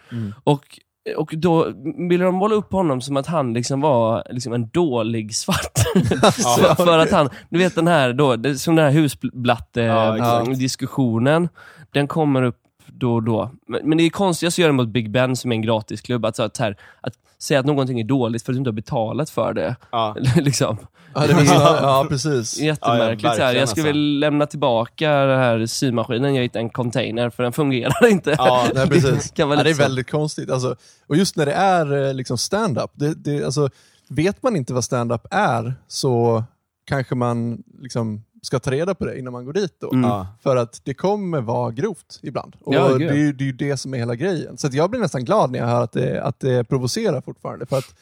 Och 0.43 0.79
och 1.17 1.33
då 1.37 1.73
ville 2.09 2.23
de 2.23 2.35
måla 2.35 2.55
upp 2.55 2.71
honom 2.71 3.01
som 3.01 3.17
att 3.17 3.27
han 3.27 3.53
liksom 3.53 3.81
var 3.81 4.23
liksom 4.29 4.53
en 4.53 4.69
dålig 4.69 5.35
svart. 5.35 5.79
för, 6.21 6.75
för 6.75 6.99
att 6.99 7.11
han, 7.11 7.29
du 7.49 7.59
vet 7.59 7.75
den 7.75 7.87
här, 7.87 8.13
då, 8.13 8.35
det, 8.35 8.57
som 8.57 8.75
den 8.75 8.85
här 8.85 8.91
Ja, 8.91 8.97
husblatte-diskussionen, 9.01 11.49
den 11.91 12.07
kommer 12.07 12.43
upp 12.43 12.57
då 12.87 13.13
och 13.13 13.23
då. 13.23 13.51
Men, 13.67 13.89
men 13.89 13.97
det 13.97 14.03
är 14.03 14.09
konstigast 14.09 14.55
att 14.55 14.59
göra 14.59 14.71
mot 14.71 14.87
Big 14.87 15.11
Ben 15.11 15.35
som 15.35 15.51
är 15.51 15.55
en 15.55 15.61
gratisklubb, 15.61 16.25
att, 16.25 16.35
så 16.35 16.43
att, 16.43 16.57
här, 16.57 16.77
att 17.01 17.13
säga 17.39 17.59
att 17.59 17.65
någonting 17.65 17.99
är 17.99 18.03
dåligt 18.03 18.43
för 18.43 18.51
att 18.51 18.55
du 18.55 18.57
inte 18.57 18.69
har 18.69 18.73
betalat 18.73 19.29
för 19.29 19.53
det. 19.53 19.75
Ja. 19.91 20.15
liksom. 20.35 20.77
Ja, 21.15 21.27
det 21.27 21.33
var 21.33 21.43
ja, 21.81 22.05
precis. 22.09 22.59
Jättemärkligt. 22.59 23.23
Ja, 23.37 23.45
här. 23.45 23.55
Jag 23.55 23.69
skulle 23.69 23.87
alltså. 23.87 23.93
vilja 23.97 24.19
lämna 24.19 24.45
tillbaka 24.45 25.11
den 25.11 25.39
här 25.39 25.65
symaskinen 25.65 26.35
jag 26.35 26.43
hittade 26.43 26.59
i 26.59 26.63
en 26.63 26.69
container, 26.69 27.29
för 27.29 27.43
den 27.43 27.53
fungerar 27.53 28.07
inte. 28.09 28.35
Ja, 28.37 28.67
Nej, 28.75 28.87
precis. 28.87 29.31
kan 29.35 29.49
vara 29.49 29.59
ja, 29.59 29.63
det 29.63 29.69
är 29.69 29.73
så. 29.73 29.81
väldigt 29.81 30.11
konstigt. 30.11 30.51
Alltså, 30.51 30.75
och 31.07 31.15
just 31.15 31.35
när 31.35 31.45
det 31.45 31.53
är 31.53 32.07
eh, 32.07 32.13
liksom 32.13 32.37
stand-up, 32.37 32.91
det, 32.93 33.13
det, 33.13 33.43
alltså, 33.43 33.69
vet 34.09 34.43
man 34.43 34.55
inte 34.55 34.73
vad 34.73 34.83
stand-up 34.83 35.27
är 35.31 35.73
så 35.87 36.43
kanske 36.85 37.15
man 37.15 37.63
liksom 37.81 38.23
ska 38.41 38.59
ta 38.59 38.71
reda 38.71 38.95
på 38.95 39.05
det 39.05 39.19
innan 39.19 39.33
man 39.33 39.45
går 39.45 39.53
dit. 39.53 39.75
Då. 39.79 39.93
Mm. 39.93 40.25
För 40.43 40.55
att 40.55 40.81
det 40.83 40.93
kommer 40.93 41.41
vara 41.41 41.71
grovt 41.71 42.19
ibland. 42.21 42.55
Och 42.59 42.73
Ja, 42.73 42.87
det, 42.97 43.05
är 43.05 43.13
ju, 43.13 43.33
det 43.33 43.43
är 43.43 43.45
ju 43.45 43.51
det 43.51 43.77
som 43.77 43.93
är 43.93 43.97
hela 43.97 44.15
grejen. 44.15 44.57
Så 44.57 44.67
att 44.67 44.73
jag 44.73 44.89
blir 44.89 44.99
nästan 44.99 45.25
glad 45.25 45.51
när 45.51 45.59
jag 45.59 45.67
hör 45.67 45.83
att 45.83 45.91
det, 45.91 46.23
att 46.23 46.39
det 46.39 46.63
provocerar 46.63 47.21
fortfarande. 47.21 47.65
För 47.65 47.77
att 47.77 47.95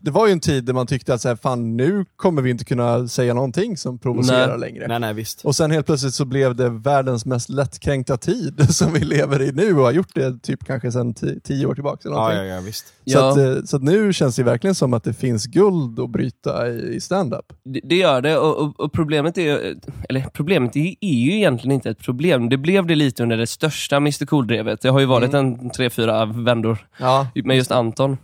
det 0.00 0.10
var 0.10 0.26
ju 0.26 0.32
en 0.32 0.40
tid 0.40 0.64
där 0.64 0.72
man 0.72 0.86
tyckte 0.86 1.14
att 1.14 1.20
så 1.20 1.28
här, 1.28 1.36
fan, 1.36 1.76
nu 1.76 2.04
kommer 2.16 2.42
vi 2.42 2.50
inte 2.50 2.64
kunna 2.64 3.08
säga 3.08 3.34
någonting 3.34 3.76
som 3.76 3.98
provocerar 3.98 4.58
Nej. 4.58 4.70
längre. 4.70 4.88
Nej, 4.88 4.98
nej, 5.00 5.14
visst. 5.14 5.44
Och 5.44 5.56
sen 5.56 5.70
helt 5.70 5.86
plötsligt 5.86 6.14
så 6.14 6.24
blev 6.24 6.54
det 6.56 6.68
världens 6.68 7.26
mest 7.26 7.48
lättkränkta 7.48 8.16
tid 8.16 8.66
som 8.74 8.92
vi 8.92 9.00
lever 9.00 9.42
i 9.42 9.52
nu 9.52 9.76
och 9.76 9.84
har 9.84 9.92
gjort 9.92 10.14
det 10.14 10.42
typ 10.42 10.64
kanske 10.64 10.92
sedan 10.92 11.14
ti- 11.14 11.40
tio 11.44 11.66
år 11.66 11.74
tillbaka. 11.74 12.08
Eller 12.08 12.16
Ja, 12.16 12.22
någonting. 12.22 12.48
ja, 12.48 12.54
ja, 12.54 12.60
visst. 12.60 12.86
Så, 12.86 12.92
Ja. 13.04 13.30
att, 13.32 13.38
eh, 13.38 13.54
så 13.64 13.76
att 13.76 13.82
nu 13.82 14.12
känns 14.12 14.36
det 14.36 14.42
verkligen 14.42 14.74
som 14.74 14.94
att 14.94 15.04
det 15.04 15.14
finns 15.14 15.46
guld 15.46 16.00
att 16.00 16.10
bryta 16.10 16.68
i, 16.68 16.94
i 16.94 17.00
stand-up. 17.00 17.52
Det, 17.64 17.80
det 17.84 17.96
gör 17.96 18.20
det 18.20 18.38
och, 18.38 18.56
och, 18.56 18.80
och 18.80 18.92
problemet 18.92 19.38
är 19.38 19.74
eller 20.08 20.26
problemet 20.32 20.76
är, 20.76 20.94
är 21.00 21.14
ju 21.14 21.36
egentligen 21.36 21.74
inte 21.74 21.90
ett 21.90 21.98
problem. 21.98 22.48
Det 22.48 22.56
blev 22.56 22.86
det 22.86 22.94
lite 22.94 23.22
under 23.22 23.36
det 23.36 23.46
största 23.46 23.96
Mr 23.96 24.26
Cool-drevet. 24.26 24.80
Det 24.80 24.88
har 24.88 25.00
ju 25.00 25.06
varit 25.06 25.34
en 25.34 25.70
tre, 25.70 25.90
fyra 25.90 26.24
vändor 26.24 26.78
Ja, 26.98 27.28
med 27.44 27.56
just 27.56 27.70
Anton. 27.70 28.16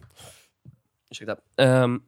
Ursäkta. 1.12 1.36
Ehm, 1.62 2.00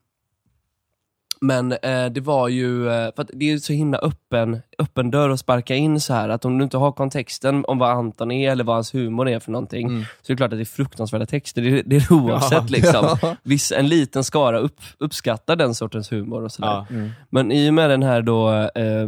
Men 1.40 1.72
eh, 1.72 2.06
det 2.06 2.20
var 2.20 2.48
ju, 2.48 2.88
eh, 2.88 3.14
för 3.14 3.22
att 3.22 3.30
det 3.32 3.52
är 3.52 3.58
så 3.58 3.72
himla 3.72 3.98
öppen, 3.98 4.60
öppen 4.78 5.10
dörr 5.10 5.30
att 5.30 5.40
sparka 5.40 5.74
in 5.74 6.00
så 6.00 6.14
här 6.14 6.28
att 6.28 6.44
om 6.44 6.58
du 6.58 6.64
inte 6.64 6.76
har 6.76 6.92
kontexten 6.92 7.64
om 7.64 7.78
vad 7.78 7.90
Anton 7.90 8.30
är 8.30 8.50
eller 8.50 8.64
vad 8.64 8.76
hans 8.76 8.94
humor 8.94 9.28
är 9.28 9.38
för 9.40 9.52
någonting, 9.52 9.86
Mm. 9.88 10.02
så 10.22 10.32
är 10.32 10.34
det 10.34 10.36
klart 10.36 10.52
att 10.52 10.58
det 10.58 10.62
är 10.62 10.64
fruktansvärda 10.64 11.26
texter. 11.26 11.62
Det, 11.62 11.70
det 11.82 11.96
är 11.96 12.00
det 12.00 12.10
oavsett. 12.14 12.70
Liksom. 12.70 13.18
Ja. 13.22 13.36
Viss, 13.42 13.72
en 13.72 13.88
liten 13.88 14.24
skara 14.24 14.58
upp, 14.58 14.80
uppskattar 14.98 15.56
den 15.56 15.74
sortens 15.74 16.12
humor 16.12 16.42
och 16.44 16.52
sådär. 16.52 16.86
Ja. 16.90 16.96
Men 17.30 17.52
i 17.52 17.70
och 17.70 17.74
med 17.74 17.90
den 17.90 18.02
här 18.02 18.22
då 18.22 18.50
eh, 18.52 19.06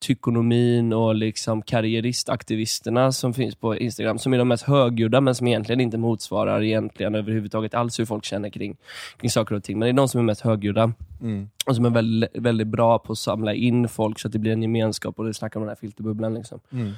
tykonomin 0.00 0.92
och 0.92 1.14
liksom 1.14 1.62
karriäristaktivisterna 1.62 3.12
som 3.12 3.34
finns 3.34 3.54
på 3.54 3.76
Instagram, 3.76 4.18
som 4.18 4.34
är 4.34 4.38
de 4.38 4.48
mest 4.48 4.62
högljudda 4.62 5.20
men 5.20 5.34
som 5.34 5.46
egentligen 5.46 5.80
inte 5.80 5.98
motsvarar 5.98 6.62
egentligen 6.62 7.14
överhuvudtaget 7.14 7.74
alls 7.74 8.00
hur 8.00 8.04
folk 8.04 8.24
känner 8.24 8.50
kring, 8.50 8.76
kring 9.20 9.30
saker 9.30 9.54
och 9.54 9.64
ting. 9.64 9.78
Men 9.78 9.86
det 9.86 9.90
är 9.90 9.96
de 9.96 10.08
som 10.08 10.20
är 10.20 10.24
mest 10.24 10.40
högljudda 10.40 10.92
Mm. 11.20 11.50
och 11.66 11.76
som 11.76 11.84
är 11.84 11.90
väldigt, 11.90 12.30
väldigt 12.34 12.66
bra 12.66 12.98
på 12.98 13.12
att 13.12 13.18
samla 13.18 13.54
in 13.54 13.88
folk 13.88 14.18
så 14.18 14.28
att 14.28 14.32
det 14.32 14.38
blir 14.38 14.52
en 14.52 14.62
gemenskap 14.62 15.18
och 15.18 15.24
det 15.24 15.34
snackar 15.34 15.60
om 15.60 15.66
den 15.66 15.68
här 15.68 15.76
filterbubblan. 15.80 16.34
Liksom. 16.34 16.60
Mm. 16.72 16.92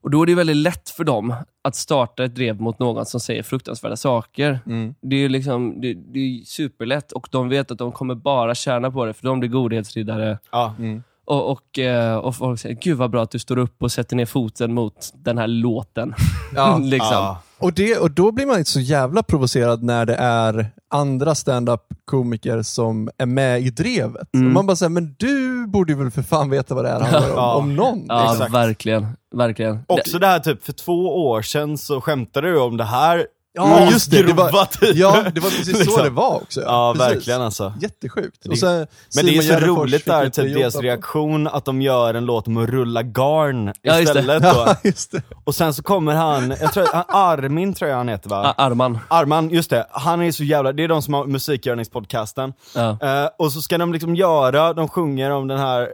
Och 0.00 0.10
då 0.10 0.22
är 0.22 0.26
det 0.26 0.34
väldigt 0.34 0.56
lätt 0.56 0.90
för 0.90 1.04
dem 1.04 1.34
att 1.62 1.74
starta 1.76 2.24
ett 2.24 2.34
drev 2.34 2.60
mot 2.60 2.78
någon 2.78 3.06
som 3.06 3.20
säger 3.20 3.42
fruktansvärda 3.42 3.96
saker. 3.96 4.58
Mm. 4.66 4.94
Det 5.00 5.16
är, 5.16 5.28
liksom, 5.28 5.80
det, 5.80 5.94
det 5.94 6.18
är 6.18 6.44
superlätt 6.44 7.12
och 7.12 7.28
de 7.30 7.48
vet 7.48 7.70
att 7.70 7.78
de 7.78 7.92
kommer 7.92 8.14
bara 8.14 8.54
tjäna 8.54 8.90
på 8.90 9.04
det 9.04 9.14
för 9.14 9.24
de 9.24 9.40
blir 9.40 9.50
godhetsriddare. 9.50 10.38
Ja. 10.50 10.74
Mm. 10.78 11.02
Och, 11.26 11.50
och, 11.50 11.78
eh, 11.78 12.16
och 12.16 12.36
folk 12.36 12.60
säger, 12.60 12.74
gud 12.74 12.96
vad 12.98 13.10
bra 13.10 13.22
att 13.22 13.30
du 13.30 13.38
står 13.38 13.58
upp 13.58 13.82
och 13.82 13.92
sätter 13.92 14.16
ner 14.16 14.26
foten 14.26 14.74
mot 14.74 15.10
den 15.14 15.38
här 15.38 15.46
låten. 15.46 16.14
Ja. 16.54 16.78
liksom. 16.82 17.08
Ja. 17.12 17.42
Och, 17.58 17.72
det, 17.72 17.98
och 17.98 18.10
då 18.10 18.32
blir 18.32 18.46
man 18.46 18.58
inte 18.58 18.70
så 18.70 18.80
jävla 18.80 19.22
provocerad 19.22 19.82
när 19.82 20.06
det 20.06 20.14
är 20.14 20.70
andra 20.90 21.34
stand-up-komiker 21.34 22.62
som 22.62 23.10
är 23.18 23.26
med 23.26 23.60
i 23.60 23.70
drevet. 23.70 24.34
Mm. 24.34 24.52
Man 24.52 24.66
bara 24.66 24.76
säger, 24.76 24.90
men 24.90 25.14
du 25.18 25.66
borde 25.66 25.94
väl 25.94 26.10
för 26.10 26.22
fan 26.22 26.50
veta 26.50 26.74
vad 26.74 26.84
det 26.84 26.88
här 26.90 27.00
handlar 27.00 27.30
om, 27.30 27.36
Ja. 27.36 27.54
om 27.54 27.76
någon. 27.76 28.04
Ja, 28.08 28.32
Exakt. 28.32 28.52
verkligen. 28.52 29.06
verkligen. 29.34 29.78
Också 29.86 30.18
det 30.18 30.26
här 30.26 30.38
typ, 30.38 30.64
för 30.64 30.72
två 30.72 31.26
år 31.28 31.42
sedan 31.42 31.78
så 31.78 32.00
skämtade 32.00 32.50
du 32.52 32.58
om 32.60 32.76
det 32.76 32.84
här 32.84 33.26
Ja, 33.56 33.90
just 33.90 34.10
det. 34.10 34.22
Det 34.22 34.32
var, 34.32 34.64
typ. 34.64 34.96
ja, 34.96 35.24
det 35.34 35.40
var 35.40 35.50
precis 35.50 35.72
så 35.72 35.78
Liksom. 35.78 36.02
det 36.04 36.10
var 36.10 36.34
också. 36.36 36.60
Ja, 36.60 36.94
precis. 36.96 37.16
verkligen 37.16 37.42
alltså. 37.42 37.72
Jättesjukt. 37.80 38.36
Det- 38.42 38.50
Och 38.50 38.58
sen, 38.58 38.76
Men 38.78 38.86
Simon 39.08 39.26
det 39.32 39.36
är 39.38 39.42
så 39.42 39.48
Gärdenfors 39.48 39.78
roligt 39.78 40.04
där, 40.06 40.28
typ 40.30 40.54
deras 40.54 40.76
reaktion, 40.76 41.46
att 41.46 41.64
de 41.64 41.82
gör 41.82 42.14
en 42.14 42.24
låt 42.24 42.46
om 42.46 42.56
att 42.56 42.68
rulla 42.68 43.02
garn 43.02 43.72
Ja, 43.82 43.98
just 44.00 44.12
det. 44.14 44.20
istället 44.20 44.42
då. 44.42 44.48
Ja, 44.66 44.76
just 44.84 45.12
det. 45.12 45.22
Och 45.44 45.54
sen 45.54 45.74
så 45.74 45.82
kommer 45.82 46.14
han, 46.14 46.54
jag 46.60 46.72
tror, 46.72 46.86
han- 46.92 47.04
Armin 47.08 47.74
tror 47.74 47.90
jag 47.90 47.96
han 47.98 48.08
heter 48.08 48.28
va? 48.30 48.54
Ah, 48.56 48.64
Arman. 48.64 48.98
Arman, 49.08 49.50
just 49.50 49.70
det. 49.70 49.86
Han 49.90 50.22
är 50.22 50.32
så 50.32 50.44
jävla, 50.44 50.72
det 50.72 50.84
är 50.84 50.88
de 50.88 51.02
som 51.02 51.14
har 51.14 51.24
musikgörningspodcasten. 51.26 52.52
Ja. 52.74 52.90
Eh, 53.02 53.28
och 53.38 53.52
så 53.52 53.62
ska 53.62 53.78
de 53.78 53.92
liksom 53.92 54.16
göra, 54.16 54.72
de 54.72 54.88
sjunger 54.88 55.30
om 55.30 55.48
den 55.48 55.58
här, 55.58 55.88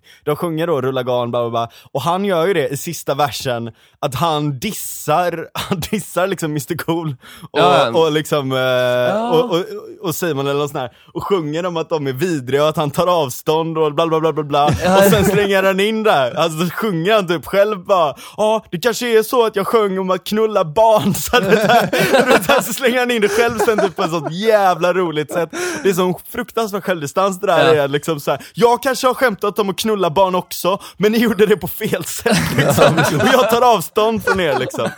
de 0.24 0.36
sjunger 0.36 0.66
då 0.66 0.80
Rulla 0.80 1.02
garn, 1.02 1.30
bla 1.30 1.40
bla 1.40 1.50
bla. 1.50 1.68
Och 1.92 2.02
han 2.02 2.24
gör 2.24 2.46
ju 2.46 2.54
det 2.54 2.68
i 2.68 2.76
sista 2.76 3.14
versen, 3.14 3.70
att 4.00 4.14
han 4.14 4.58
dissar, 4.58 5.48
han 5.54 5.80
dissar 5.90 6.26
liksom 6.26 6.54
Mr 6.70 6.76
Cool 6.84 7.16
och, 7.50 7.58
Ja. 7.60 7.90
och 7.90 8.12
liksom, 8.12 8.52
eh, 8.52 9.30
och, 9.32 9.50
och, 9.50 9.64
och 10.02 10.14
Simon 10.14 10.46
eller 10.46 10.60
något 10.60 10.70
sånt 10.70 10.80
här. 10.80 10.90
Och 11.14 11.24
sjunger 11.26 11.66
om 11.66 11.76
att 11.76 11.88
de 11.88 12.06
är 12.06 12.12
vidriga 12.12 12.62
och 12.62 12.68
att 12.68 12.76
han 12.76 12.90
tar 12.90 13.06
avstånd 13.06 13.78
och 13.78 13.94
bla 13.94 14.06
bla 14.06 14.20
bla 14.20 14.32
bla 14.32 14.42
bla. 14.42 14.66
Och 14.66 15.02
sen 15.10 15.24
slänger 15.24 15.62
han 15.62 15.80
in 15.80 16.02
där, 16.02 16.34
alltså 16.38 16.64
så 16.66 16.70
sjunger 16.70 17.14
han 17.14 17.28
typ 17.28 17.46
själv 17.46 17.84
bara, 17.84 18.14
ja 18.36 18.64
det 18.70 18.78
kanske 18.78 19.18
är 19.18 19.22
så 19.22 19.46
att 19.46 19.56
jag 19.56 19.66
sjöng 19.66 19.98
om 19.98 20.10
att 20.10 20.24
knulla 20.24 20.64
barn, 20.64 21.14
så 21.20 21.40
det 21.40 21.50
där, 21.50 22.58
och 22.58 22.64
så 22.64 22.72
slänger 22.72 22.98
han 22.98 23.10
in 23.10 23.22
det 23.22 23.28
själv 23.28 23.58
sen 23.58 23.78
typ 23.78 23.96
på 23.96 24.02
ett 24.02 24.10
sånt 24.10 24.32
jävla 24.32 24.92
roligt 24.92 25.32
sätt. 25.32 25.50
Det 25.82 25.88
är 25.88 25.92
sån 25.92 26.14
fruktansvärd 26.32 26.84
självdistans 26.84 27.40
det 27.40 27.46
där 27.46 27.74
Ja. 27.74 27.82
är 27.82 27.88
liksom 27.88 28.20
så 28.20 28.30
här. 28.30 28.40
jag 28.54 28.82
kanske 28.82 29.06
har 29.06 29.14
skämtat 29.14 29.58
om 29.58 29.70
att 29.70 29.76
knulla 29.78 30.10
barn 30.10 30.34
också, 30.34 30.78
men 30.96 31.12
ni 31.12 31.18
gjorde 31.18 31.46
det 31.46 31.56
på 31.56 31.68
fel 31.68 32.04
sätt 32.04 32.38
liksom. 32.56 32.94
Och 33.20 33.28
jag 33.32 33.50
tar 33.50 33.74
avstånd 33.74 34.24
från 34.24 34.40
er 34.40 34.58
liksom. 34.58 34.88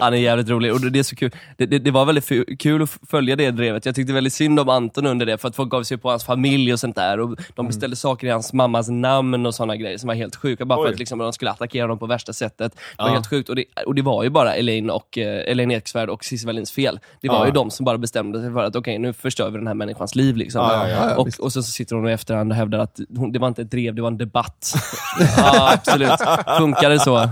Han 0.00 0.14
är 0.14 0.18
jävligt 0.18 0.48
rolig 0.48 0.72
och 0.84 0.92
det 0.92 0.98
är 0.98 1.02
så 1.02 1.16
kul. 1.16 1.30
Det, 1.56 1.66
det, 1.66 1.78
det 1.78 1.90
var 1.90 2.04
väldigt 2.04 2.58
kul 2.60 2.82
att 2.82 2.90
följa 3.10 3.36
det 3.36 3.50
drevet. 3.50 3.86
Jag 3.86 3.94
tyckte 3.94 4.12
väldigt 4.12 4.32
synd 4.32 4.60
om 4.60 4.68
Anton 4.68 5.06
under 5.06 5.26
det, 5.26 5.38
för 5.38 5.48
att 5.48 5.56
folk 5.56 5.70
gav 5.70 5.82
sig 5.82 5.98
på 5.98 6.10
hans 6.10 6.24
familj 6.24 6.72
och 6.72 6.80
sånt 6.80 6.96
där. 6.96 7.20
Och 7.20 7.36
de 7.54 7.66
beställde 7.66 7.96
saker 7.96 8.26
i 8.26 8.30
hans 8.30 8.52
mammas 8.52 8.88
namn 8.88 9.46
och 9.46 9.54
såna 9.54 9.76
grejer 9.76 9.98
som 9.98 10.08
var 10.08 10.14
helt 10.14 10.36
sjuka, 10.36 10.64
bara 10.64 10.78
för 10.78 10.84
Oj. 10.88 10.92
att 10.92 10.98
liksom, 10.98 11.18
de 11.18 11.32
skulle 11.32 11.50
attackera 11.50 11.82
honom 11.84 11.98
på 11.98 12.06
värsta 12.06 12.32
sättet. 12.32 12.72
Det 12.74 13.02
var 13.02 13.08
Ja. 13.08 13.12
helt 13.12 13.30
sjukt. 13.30 13.48
Och 13.48 13.56
det, 13.56 13.64
och 13.86 13.94
det 13.94 14.02
var 14.02 14.22
ju 14.24 14.30
bara 14.30 14.54
Elaine, 14.54 14.90
och, 14.90 15.18
eh, 15.18 15.50
Elaine 15.50 15.70
Eksvärd 15.70 16.08
och 16.08 16.24
Cissi 16.24 16.46
Wallins 16.46 16.72
fel. 16.72 17.00
Det 17.20 17.28
var 17.28 17.38
Ja. 17.38 17.46
ju 17.46 17.52
de 17.52 17.70
som 17.70 17.84
bara 17.84 17.98
bestämde 17.98 18.40
sig 18.40 18.52
för 18.52 18.64
att 18.64 18.76
okej, 18.76 18.98
nu 18.98 19.12
förstör 19.12 19.50
vi 19.50 19.58
den 19.58 19.66
här 19.66 19.74
människans 19.74 20.14
liv. 20.14 20.36
Liksom. 20.36 20.60
Ja, 20.60 21.14
och, 21.16 21.28
och 21.40 21.52
så 21.52 21.62
sitter 21.62 21.96
hon 21.96 22.08
i 22.08 22.12
efterhand 22.12 22.52
och 22.52 22.56
hävdar 22.56 22.78
att 22.78 23.00
hon, 23.16 23.32
det 23.32 23.38
var 23.38 23.48
inte 23.48 23.62
ett 23.62 23.70
drev, 23.70 23.94
det 23.94 24.02
var 24.02 24.08
en 24.10 24.18
debatt. 24.18 24.74
ja, 25.36 25.72
absolut. 25.72 26.20
Funkar 26.58 26.90
det 26.90 26.98
så? 27.00 27.30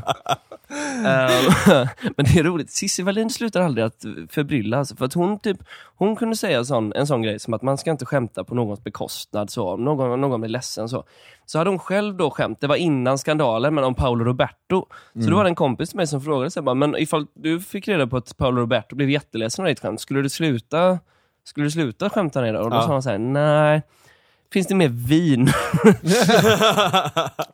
Ehm, 1.06 1.86
men 2.16 2.26
det 2.26 2.38
är 2.38 2.42
roligt, 2.44 2.70
Cissi 2.70 3.02
Wallin 3.02 3.30
slutar 3.30 3.60
aldrig 3.60 3.84
att 3.86 4.04
förbrylla. 4.30 4.78
Alltså, 4.78 4.96
för 4.96 5.04
att 5.04 5.14
hon, 5.14 5.38
typ, 5.38 5.56
hon 5.96 6.16
kunde 6.16 6.36
säga 6.36 6.64
sån, 6.64 6.92
en 6.92 7.06
sån 7.06 7.22
grej 7.22 7.38
som 7.38 7.54
att 7.54 7.62
man 7.62 7.78
ska 7.78 7.90
inte 7.90 8.06
skämta 8.06 8.44
på 8.44 8.54
någons 8.54 8.84
bekostnad. 8.84 9.50
Så, 9.50 9.68
om 9.74 9.84
någon, 9.84 10.20
någon 10.20 10.40
blir 10.40 10.50
ledsen. 10.50 10.88
Så. 10.88 11.04
så 11.46 11.58
hade 11.58 11.70
hon 11.70 11.78
själv 11.78 12.16
då 12.16 12.30
skämt, 12.30 12.60
det 12.60 12.66
var 12.66 12.76
innan 12.76 13.18
skandalen, 13.18 13.74
men 13.74 13.84
om 13.84 13.94
Paolo 13.94 14.24
Roberto. 14.24 14.86
Så 15.24 15.30
då 15.30 15.36
var 15.36 15.44
det 15.44 15.50
en 15.50 15.54
kompis 15.54 15.88
till 15.90 15.96
mig 15.96 16.06
som 16.06 16.20
frågade, 16.20 16.50
så 16.50 16.62
bara, 16.62 16.74
men 16.74 16.96
ifall 16.96 17.26
du 17.34 17.60
fick 17.60 17.88
reda 17.88 18.06
på 18.06 18.16
att 18.16 18.36
Paolo 18.36 18.60
Roberto 18.60 18.96
blev 18.96 19.10
jätteledsen 19.10 19.64
av 19.64 19.68
ditt 19.68 19.80
skämt, 19.80 20.00
skulle 20.00 20.22
du 20.22 20.28
sluta, 20.28 20.98
skulle 21.44 21.66
du 21.66 21.70
sluta 21.70 22.10
skämta 22.10 22.40
ner 22.40 22.52
det? 22.52 22.58
Och 22.60 22.70
då 22.70 22.76
Ja. 22.76 22.82
sa 22.82 22.92
han 22.92 23.02
så 23.02 23.10
här, 23.10 23.18
nej. 23.18 23.82
Finns 24.54 24.66
det 24.66 24.74
mer 24.74 24.88
vin? 24.88 25.44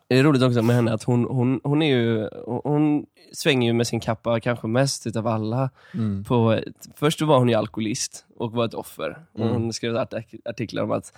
Det 0.07 0.19
är 0.19 0.23
roligt 0.23 0.43
också 0.43 0.61
med 0.61 0.75
henne 0.75 0.93
att 0.93 1.03
hon, 1.03 1.25
hon, 1.25 1.61
hon 1.63 1.81
är 1.81 1.95
ju, 1.95 2.29
hon, 2.45 3.05
svänger 3.33 3.67
ju 3.67 3.73
med 3.73 3.87
sin 3.87 3.99
kappa 3.99 4.39
kanske 4.39 4.67
mest 4.67 5.07
utav 5.07 5.27
alla. 5.27 5.69
Mm. 5.93 6.23
På, 6.23 6.59
först 6.95 7.21
var 7.21 7.39
hon 7.39 7.49
ju 7.49 7.55
alkoholist 7.55 8.25
och 8.37 8.51
var 8.51 8.65
ett 8.65 8.73
offer. 8.73 9.17
Mm. 9.37 9.49
hon 9.49 9.73
skrev 9.73 9.95
artik- 9.95 10.41
artiklar 10.45 10.83
om 10.83 10.91
att 10.91 11.13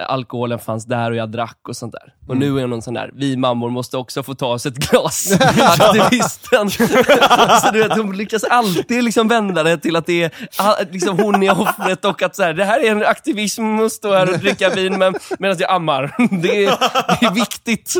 alkoholen 0.00 0.58
fanns 0.58 0.84
där 0.84 1.10
och 1.10 1.16
jag 1.16 1.30
drack 1.30 1.58
och 1.68 1.76
sånt 1.76 1.92
där. 1.92 2.14
Och 2.26 2.34
Mm. 2.34 2.48
nu 2.48 2.56
är 2.58 2.60
hon 2.60 2.70
någon 2.70 2.82
sån 2.82 2.94
där, 2.94 3.10
vi 3.14 3.36
mammor 3.36 3.70
måste 3.70 3.96
också 3.96 4.22
få 4.22 4.34
ta 4.34 4.46
oss 4.46 4.66
ett 4.66 4.76
glas. 4.76 5.38
Aktivisten. 5.60 6.70
så 7.60 7.70
du 7.72 7.78
vet, 7.78 7.96
hon 7.98 8.16
lyckas 8.16 8.44
alltid 8.44 9.04
liksom 9.04 9.28
vända 9.28 9.62
det 9.62 9.78
till 9.78 9.96
att 9.96 10.06
det 10.06 10.22
är 10.22 10.30
ah, 10.58 10.74
liksom 10.90 11.18
hon 11.18 11.42
är 11.42 11.60
offret 11.60 12.04
och 12.04 12.22
att 12.22 12.36
så 12.36 12.42
här, 12.42 12.54
det 12.54 12.64
här 12.64 12.80
är 12.84 12.90
en 12.92 13.04
aktivism 13.04 13.78
att 13.78 13.92
stå 13.92 14.12
här 14.12 14.32
och 14.32 14.38
dricka 14.38 14.70
vin 14.70 14.98
med, 14.98 15.16
medan 15.38 15.56
jag 15.60 15.70
ammar. 15.70 16.14
Det 16.42 16.64
är, 16.64 16.70
det 17.20 17.26
är 17.26 17.34
viktigt. 17.34 17.94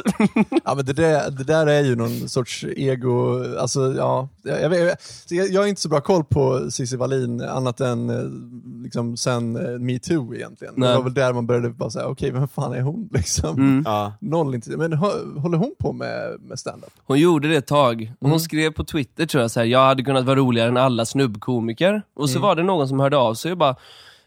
Ja, 0.64 0.74
men 0.74 0.84
det, 0.84 0.92
där, 0.92 1.30
det 1.30 1.44
där 1.44 1.66
är 1.66 1.80
ju 1.80 1.96
någon 1.96 2.28
sorts 2.28 2.64
ego, 2.76 3.44
alltså 3.58 3.94
ja, 3.96 4.28
jag, 4.42 4.74
jag, 4.74 4.96
jag, 5.28 5.48
jag 5.50 5.60
har 5.60 5.66
inte 5.66 5.80
så 5.80 5.88
bra 5.88 6.00
koll 6.00 6.24
på 6.24 6.70
Cissi 6.70 6.96
Wallin 6.96 7.40
annat 7.40 7.80
än 7.80 8.10
eh, 8.10 8.82
liksom, 8.82 9.16
sen 9.16 9.56
eh, 9.56 9.78
metoo 9.78 10.34
egentligen. 10.34 10.74
Nej. 10.76 10.88
Det 10.88 10.94
var 10.96 11.02
väl 11.02 11.14
där 11.14 11.32
man 11.32 11.46
började 11.46 11.74
bara 11.76 11.90
säga, 11.90 12.06
okej, 12.06 12.30
vem 12.30 12.48
fan 12.48 12.72
är 12.74 12.80
hon? 12.82 13.08
Liksom. 13.12 13.56
Mm. 13.56 13.82
Ja. 13.86 14.12
Noll 14.20 14.54
inte, 14.54 14.70
men 14.76 14.92
hå- 14.92 15.38
håller 15.40 15.58
hon 15.58 15.74
på 15.78 15.92
med, 15.92 16.40
med 16.40 16.58
stand-up? 16.58 16.90
Hon 17.04 17.18
gjorde 17.20 17.48
det 17.48 17.56
ett 17.56 17.66
tag. 17.66 18.12
Och 18.20 18.26
Hon 18.26 18.30
Mm. 18.30 18.40
skrev 18.40 18.70
på 18.72 18.84
Twitter 18.84 19.26
tror 19.26 19.40
jag, 19.42 19.50
så 19.50 19.60
här, 19.60 19.66
jag 19.66 19.86
hade 19.86 20.02
kunnat 20.02 20.24
vara 20.24 20.36
roligare 20.36 20.68
än 20.68 20.76
alla 20.76 21.04
snubbkomiker. 21.04 22.02
Och 22.16 22.30
så 22.30 22.38
Mm. 22.38 22.48
var 22.48 22.54
det 22.56 22.62
någon 22.62 22.88
som 22.88 23.00
hörde 23.00 23.16
av 23.16 23.34
sig 23.34 23.52
och 23.52 23.58
bara, 23.58 23.76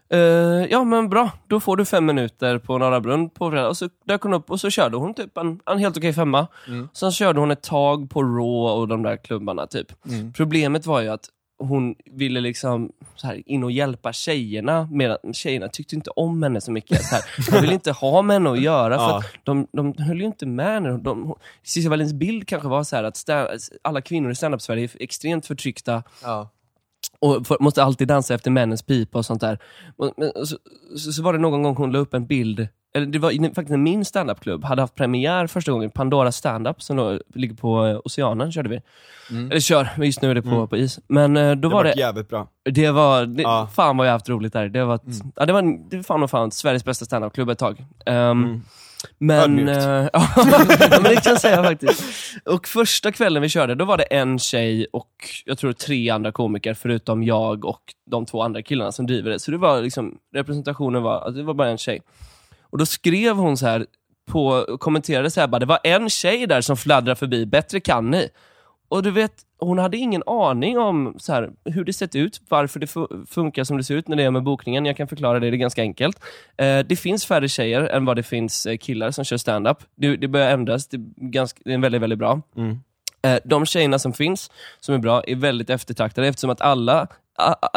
eh, 0.10 0.20
ja 0.70 0.84
men 0.84 1.10
bra, 1.10 1.30
då 1.48 1.60
får 1.60 1.78
du 1.78 1.86
fem 1.86 2.06
minuter 2.06 2.58
på 2.58 2.78
Norra 2.78 3.02
Brunn 3.02 3.30
på 3.30 3.50
fredag. 3.52 3.68
Och 3.70 3.78
så 3.78 3.90
dök 4.08 4.22
hon 4.22 4.34
upp 4.34 4.52
och 4.52 4.60
så 4.60 4.70
körde 4.70 4.98
hon 4.98 5.14
typ 5.14 5.38
en, 5.38 5.60
en 5.66 5.78
helt 5.80 5.98
okej 5.98 6.14
femma. 6.14 6.48
Mm. 6.68 6.90
Sen 6.94 7.12
körde 7.12 7.40
hon 7.40 7.52
ett 7.52 7.64
tag 7.64 8.10
på 8.10 8.24
Raw 8.24 8.80
och 8.82 8.88
de 8.88 9.04
där 9.04 9.18
klubbarna 9.18 9.68
typ. 9.68 9.88
Mm. 10.10 10.34
Problemet 10.34 10.86
var 10.86 11.02
ju 11.02 11.10
att 11.10 11.26
hon 11.60 11.96
ville 12.12 12.40
liksom 12.42 12.92
så 13.16 13.28
här, 13.28 13.44
in 13.46 13.64
och 13.64 13.72
hjälpa 13.72 14.14
tjejerna, 14.14 14.88
medan 14.92 15.18
tjejerna 15.34 15.68
tyckte 15.68 15.96
inte 15.96 16.10
om 16.10 16.44
henne 16.44 16.62
så 16.62 16.72
mycket. 16.72 17.04
Så 17.06 17.16
här, 17.16 17.24
de 17.52 17.62
ville 17.62 17.74
inte 17.74 17.92
ha 17.92 18.22
med 18.22 18.34
henne 18.36 18.50
att 18.52 18.62
göra, 18.62 18.98
för 18.98 19.04
Ja. 19.04 19.18
att 19.18 19.26
de, 19.44 19.68
de 19.72 19.94
höll 19.98 20.20
ju 20.20 20.26
inte 20.26 20.46
med 20.46 20.74
henne. 20.74 20.98
De, 20.98 21.36
Cissi 21.64 21.88
Wallins 21.88 22.14
bild 22.14 22.48
kanske 22.48 22.68
var 22.68 22.84
så 22.84 22.96
här 22.96 23.04
att 23.04 23.30
alla 23.82 24.02
kvinnor 24.02 24.32
i 24.32 24.36
standup-Sverige 24.36 24.84
är 24.84 24.92
extremt 25.04 25.46
förtryckta 25.46 26.04
Ja. 26.24 26.50
och 27.20 27.48
för, 27.48 27.58
måste 27.60 27.84
alltid 27.84 28.08
dansa 28.08 28.34
efter 28.36 28.52
männens 28.52 28.84
pipa 28.84 29.18
och 29.18 29.26
sånt 29.26 29.42
där. 29.42 29.60
Och, 29.98 30.14
men, 30.18 30.32
så, 30.46 30.58
så, 30.98 31.12
så 31.12 31.24
var 31.24 31.34
det 31.34 31.40
någon 31.40 31.64
gång 31.64 31.76
hon 31.76 31.92
la 31.92 32.00
upp 32.00 32.14
en 32.14 32.28
bild, 32.28 32.68
eller 32.96 33.06
det 33.06 33.20
var 33.20 33.32
faktiskt 33.32 33.70
när 33.70 33.78
min 33.78 34.06
standupklubb 34.06 34.64
hade 34.64 34.82
haft 34.82 34.96
premiär 34.96 35.48
första 35.48 35.72
gången, 35.72 35.92
Pandora 35.92 36.32
standup 36.32 36.82
som 36.82 36.98
då 36.98 37.20
ligger 37.36 37.56
på 37.56 37.86
eh, 37.86 38.00
Oceanen 38.04 38.52
körde 38.52 38.70
vi. 38.70 38.82
Mm. 39.32 39.52
Eller 39.52 39.60
kör, 39.60 39.90
just 39.98 40.22
nu 40.22 40.32
är 40.32 40.36
det 40.36 40.42
på, 40.42 40.68
på 40.68 40.78
is. 40.78 41.00
Men 41.08 41.38
eh, 41.38 41.52
då 41.56 41.70
Det 41.70 41.76
var 41.76 41.84
det, 41.84 41.94
jävligt 41.98 42.30
bra. 42.30 42.48
det 42.72 42.92
var, 42.92 43.26
det, 43.26 43.42
Ja. 43.44 43.70
fan 43.76 43.98
vad 43.98 44.08
jag 44.08 44.12
haft 44.12 44.30
roligt 44.30 44.54
där. 44.54 44.70
Det 44.70 44.86
var, 44.86 44.96
ett, 44.96 45.02
ja, 45.36 45.46
det 45.46 45.54
var, 45.54 45.90
det 45.90 45.96
var 45.96 46.04
fan 46.04 46.24
och 46.24 46.30
fan 46.30 46.52
Sveriges 46.52 46.86
bästa 46.86 47.06
standupklubb 47.06 47.50
ett 47.50 47.60
tag. 47.60 47.86
Mm. 48.06 48.62
Men, 49.18 49.70
eh, 49.70 49.76
ja, 50.14 50.28
men 50.92 51.04
det 51.04 51.24
kan 51.24 51.32
jag 51.32 51.42
säga 51.42 51.64
faktiskt. 51.64 52.04
Och 52.46 52.68
första 52.68 53.12
kvällen 53.12 53.42
vi 53.42 53.50
körde, 53.50 53.76
då 53.76 53.86
var 53.86 53.98
det 53.98 54.04
en 54.04 54.40
tjej 54.40 54.88
och 54.94 55.10
jag 55.46 55.58
tror 55.58 55.74
tre 55.74 56.10
andra 56.10 56.32
komiker, 56.32 56.74
förutom 56.74 57.24
jag 57.24 57.66
och 57.66 57.82
de 58.12 58.26
två 58.26 58.42
andra 58.42 58.62
killarna 58.62 58.92
som 58.92 59.08
driver 59.08 59.32
det. 59.32 59.40
Så 59.40 59.52
det 59.52 59.58
var 59.58 59.82
liksom, 59.82 60.18
representationen 60.34 61.04
var, 61.04 61.16
alltså 61.20 61.32
det 61.40 61.44
var 61.44 61.54
bara 61.54 61.70
en 61.70 61.78
tjej. 61.78 62.02
Och 62.72 62.78
då 62.78 62.86
skrev 62.86 63.36
hon 63.36 63.58
så 63.58 63.66
här 63.66 63.86
på, 64.32 64.66
kommenterade 64.80 65.32
så 65.32 65.40
här, 65.40 65.48
bara, 65.48 65.60
det 65.60 65.66
var 65.66 65.80
en 65.84 66.10
tjej 66.10 66.48
där 66.48 66.62
som 66.62 66.78
fladdrade 66.78 67.16
förbi, 67.16 67.46
bättre 67.46 67.80
kan 67.80 68.12
ni. 68.12 68.30
Och 68.90 69.04
du 69.04 69.12
vet, 69.12 69.34
hon 69.60 69.78
hade 69.80 69.98
ingen 69.98 70.24
aning 70.26 70.78
om 70.78 71.16
så 71.20 71.34
här, 71.34 71.50
hur 71.66 71.84
det 71.84 71.94
sett 71.94 72.16
ut, 72.16 72.42
varför 72.50 72.80
det 72.80 72.86
fu- 72.86 73.26
funkar 73.26 73.64
som 73.64 73.78
det 73.78 73.84
ser 73.84 73.96
ut 73.96 74.08
när 74.08 74.18
det 74.18 74.24
är 74.24 74.32
med 74.32 74.44
bokningen. 74.44 74.86
Jag 74.86 74.98
kan 74.98 75.08
förklara 75.08 75.40
det, 75.40 75.50
det 75.50 75.56
är 75.56 75.58
ganska 75.58 75.82
enkelt. 75.82 76.20
Eh, 76.58 76.80
det 76.80 76.96
finns 76.96 77.26
färre 77.26 77.48
tjejer 77.50 77.82
än 77.82 78.06
vad 78.06 78.16
det 78.16 78.24
finns 78.24 78.66
eh, 78.66 78.78
killar 78.78 79.12
som 79.12 79.24
kör 79.26 79.38
stand-up. 79.38 79.78
Det, 79.96 80.16
det 80.18 80.28
börjar 80.28 80.52
ändras, 80.52 80.88
det 80.88 80.98
är, 80.98 81.30
ganska, 81.30 81.62
det 81.66 81.74
är 81.74 81.78
väldigt, 81.78 82.02
väldigt 82.02 82.20
bra. 82.20 82.42
Eh, 83.22 83.38
de 83.46 83.66
tjejerna 83.66 84.00
som 84.00 84.14
finns, 84.14 84.52
som 84.80 84.96
är 84.96 85.00
bra, 85.00 85.24
är 85.28 85.36
väldigt 85.36 85.70
eftertraktade 85.70 86.28
eftersom 86.28 86.50
att 86.50 86.62
alla 86.62 87.08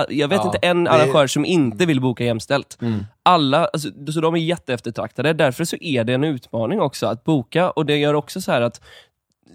jag 0.09 0.29
vet 0.29 0.39
Ja, 0.39 0.45
inte 0.47 0.59
en 0.67 0.85
det- 0.85 0.91
arrangör 0.91 1.27
som 1.27 1.45
inte 1.45 1.87
vill 1.87 2.01
boka 2.01 2.25
jämställt. 2.25 2.79
Alla, 3.23 3.65
alltså, 3.67 3.89
så 4.13 4.21
de 4.21 4.35
är 4.35 4.39
jätteeftertraktade. 4.39 5.33
Därför 5.33 5.65
så 5.65 5.77
är 5.81 6.05
det 6.05 6.13
en 6.15 6.25
utmaning 6.25 6.81
också 6.81 7.07
att 7.07 7.25
boka 7.25 7.71
och 7.71 7.87
det 7.87 7.97
gör 7.97 8.15
också 8.15 8.41
så 8.41 8.53
här 8.53 8.61
att 8.61 8.81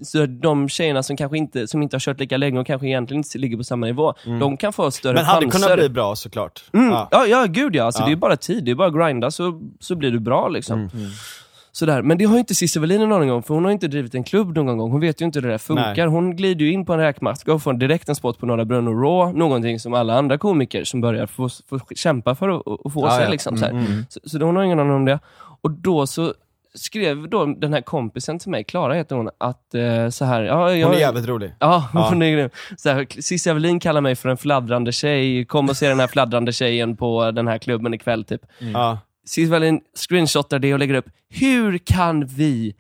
så 0.02 0.26
de 0.26 0.70
tjejerna 0.70 1.04
som 1.04 1.17
kanske 1.17 1.38
inte, 1.38 1.67
som 1.67 1.84
inte 1.84 1.96
har 1.96 2.00
kört 2.00 2.20
lika 2.20 2.38
länge 2.38 2.60
och 2.60 2.67
kanske 2.67 2.88
egentligen 2.88 3.20
inte 3.20 3.38
ligger 3.38 3.58
på 3.58 3.63
samma 3.63 3.86
nivå, 3.86 4.13
de 4.39 4.58
kan 4.58 4.74
få 4.74 4.91
större 4.91 5.13
Men 5.13 5.26
hade 5.26 5.46
chanser. 5.46 5.60
kunnat 5.60 5.78
bli 5.80 5.89
bra 5.89 6.15
såklart. 6.15 6.63
Mm. 6.74 6.89
Ja. 6.89 7.08
Ja. 7.12 7.26
ja, 7.28 7.46
gud 7.50 7.76
ja. 7.76 7.84
Alltså, 7.84 8.02
Ja. 8.02 8.06
Det 8.06 8.12
är 8.12 8.15
bara 8.15 8.38
tid, 8.38 8.63
det 8.63 8.72
är 8.72 8.76
bara 8.76 8.88
att 8.88 8.93
grinda 8.96 9.32
så, 9.32 9.62
så 9.80 9.96
blir 9.96 10.12
du 10.12 10.20
bra. 10.20 10.48
liksom. 10.48 10.80
Mm. 10.80 11.10
Sådär. 11.77 12.01
Men 12.01 12.17
det 12.17 12.25
har 12.25 12.33
ju 12.33 12.39
inte 12.39 12.55
Cissi 12.55 12.79
Wallin 12.79 13.01
en 13.01 13.11
aning 13.11 13.31
om, 13.31 13.43
för 13.43 13.53
hon 13.53 13.65
har 13.65 13.71
inte 13.71 13.87
drivit 13.87 14.15
en 14.15 14.23
klubb 14.23 14.55
någon 14.55 14.77
gång. 14.77 14.91
Hon 14.91 15.01
vet 15.01 15.21
ju 15.21 15.25
inte 15.25 15.39
hur 15.39 15.47
det 15.47 15.53
där 15.53 15.57
funkar. 15.57 15.95
Nej. 15.97 16.05
Hon 16.07 16.35
glider 16.35 16.65
ju 16.65 16.71
in 16.71 16.85
på 16.85 16.93
en 16.93 16.99
räkmacka 16.99 17.53
och 17.53 17.63
får 17.63 17.73
direkt 17.73 18.09
en 18.09 18.15
spot 18.15 18.39
på 18.39 18.45
Norra 18.45 18.65
Brunn 18.65 18.87
och 18.87 19.01
Raw, 19.03 19.39
någonting 19.39 19.79
som 19.79 19.93
alla 19.93 20.17
andra 20.17 20.37
komiker 20.37 20.83
som 20.83 21.01
börjar 21.01 21.25
få, 21.25 21.49
få 21.69 21.79
kämpa 21.95 22.35
för 22.35 22.49
att, 22.49 22.93
få 22.93 23.01
Ja, 23.05 23.11
sig. 23.11 23.23
ja. 23.23 23.29
Liksom, 23.29 23.57
så, 23.57 23.65
här. 23.65 23.71
Mm. 23.71 24.05
Så, 24.09 24.19
så 24.23 24.39
hon 24.43 24.55
har 24.55 24.63
ingen 24.63 24.79
aning 24.79 24.93
om 24.93 25.05
det. 25.05 25.19
Och 25.61 25.71
då 25.71 26.07
så 26.07 26.33
skrev 26.73 27.29
då 27.29 27.45
den 27.45 27.73
här 27.73 27.81
kompisen 27.81 28.39
till 28.39 28.49
mig, 28.51 28.63
Klara 28.63 28.93
heter 28.93 29.15
hon, 29.15 29.29
att 29.37 29.73
eh, 29.75 30.09
så 30.09 30.25
här, 30.25 30.41
ja, 30.43 30.71
jag, 30.75 30.87
Hon 30.87 30.95
är 30.95 30.99
jävligt 30.99 31.27
rolig. 31.27 31.51
Ja, 31.59 31.89
Ja. 31.93 32.07
hon 32.09 32.21
är 32.21 32.31
grym. 32.31 32.49
Cissi 33.21 33.49
Evelin 33.49 33.79
kallar 33.79 34.01
mig 34.01 34.15
för 34.15 34.29
en 34.29 34.37
fladdrande 34.37 34.91
tjej. 34.91 35.45
Kom 35.45 35.69
och 35.69 35.77
se 35.77 35.87
den 35.87 35.99
här 35.99 36.07
fladdrande 36.07 36.51
tjejen 36.53 36.97
på 36.97 37.31
den 37.31 37.47
här 37.47 37.57
klubben 37.57 37.93
ikväll. 37.93 38.23
Typ. 38.25 38.41
Ja. 38.73 38.97
Cissi 39.27 39.43
Evelin 39.43 39.79
screenshotar 39.95 40.59
det 40.59 40.73
och 40.73 40.79
lägger 40.79 40.93
upp. 40.93 41.05
Hur 41.29 41.77
kan 41.77 42.25
vi 42.25 42.75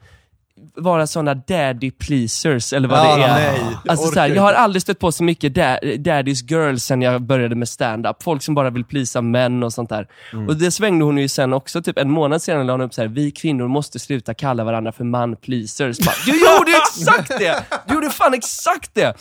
vara 0.75 1.07
såna 1.07 1.33
daddy 1.33 1.91
pleasers, 1.91 2.73
eller 2.73 2.87
vad 2.87 2.99
Ja, 2.99 3.17
det 3.17 3.23
är. 3.23 3.27
nej, 3.27 3.77
alltså, 3.87 4.07
så 4.07 4.19
här, 4.19 4.27
jag 4.29 4.41
har 4.41 4.53
aldrig 4.53 4.81
stött 4.81 4.99
på 4.99 5.11
så 5.11 5.23
mycket 5.23 5.55
da 5.55 5.77
daddy's 5.81 6.51
girls 6.51 6.83
sen 6.83 7.01
jag 7.01 7.21
började 7.21 7.55
med 7.55 7.69
stand-up. 7.69 8.23
Folk 8.23 8.43
som 8.43 8.55
bara 8.55 8.69
vill 8.69 8.83
plisa 8.85 9.21
män 9.21 9.63
och 9.63 9.73
sånt 9.73 9.89
där. 9.89 10.07
Mm. 10.33 10.47
Och 10.47 10.55
det 10.55 10.71
svängde 10.71 11.05
hon 11.05 11.17
ju 11.17 11.27
sen 11.27 11.53
också, 11.53 11.81
typ 11.81 11.97
en 11.97 12.11
månad 12.11 12.41
senare 12.41 12.63
la 12.63 12.73
hon 12.73 12.81
upp 12.81 12.93
så 12.93 13.01
här, 13.01 13.07
vi 13.07 13.31
kvinnor 13.31 13.67
måste 13.67 13.99
sluta 13.99 14.33
kalla 14.33 14.63
varandra 14.63 14.91
för 14.91 15.03
man 15.03 15.35
pleasers. 15.35 15.97
Bara, 15.99 16.15
du 16.25 16.31
gjorde 16.31 16.71
exakt 16.77 17.39
det! 17.39 17.63
Du 17.87 17.93
gjorde 17.93 18.09
fan 18.09 18.33
exakt 18.33 18.91
det! 18.93 19.13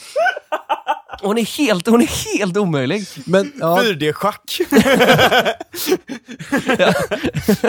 Hon 1.22 1.38
är 1.38 1.44
helt, 1.44 1.86
hon 1.86 2.02
är 2.02 2.38
helt 2.38 2.56
omöjlig. 2.56 3.04
Men, 3.24 3.52
ja, 3.60 3.82
4D-schack. 3.82 4.60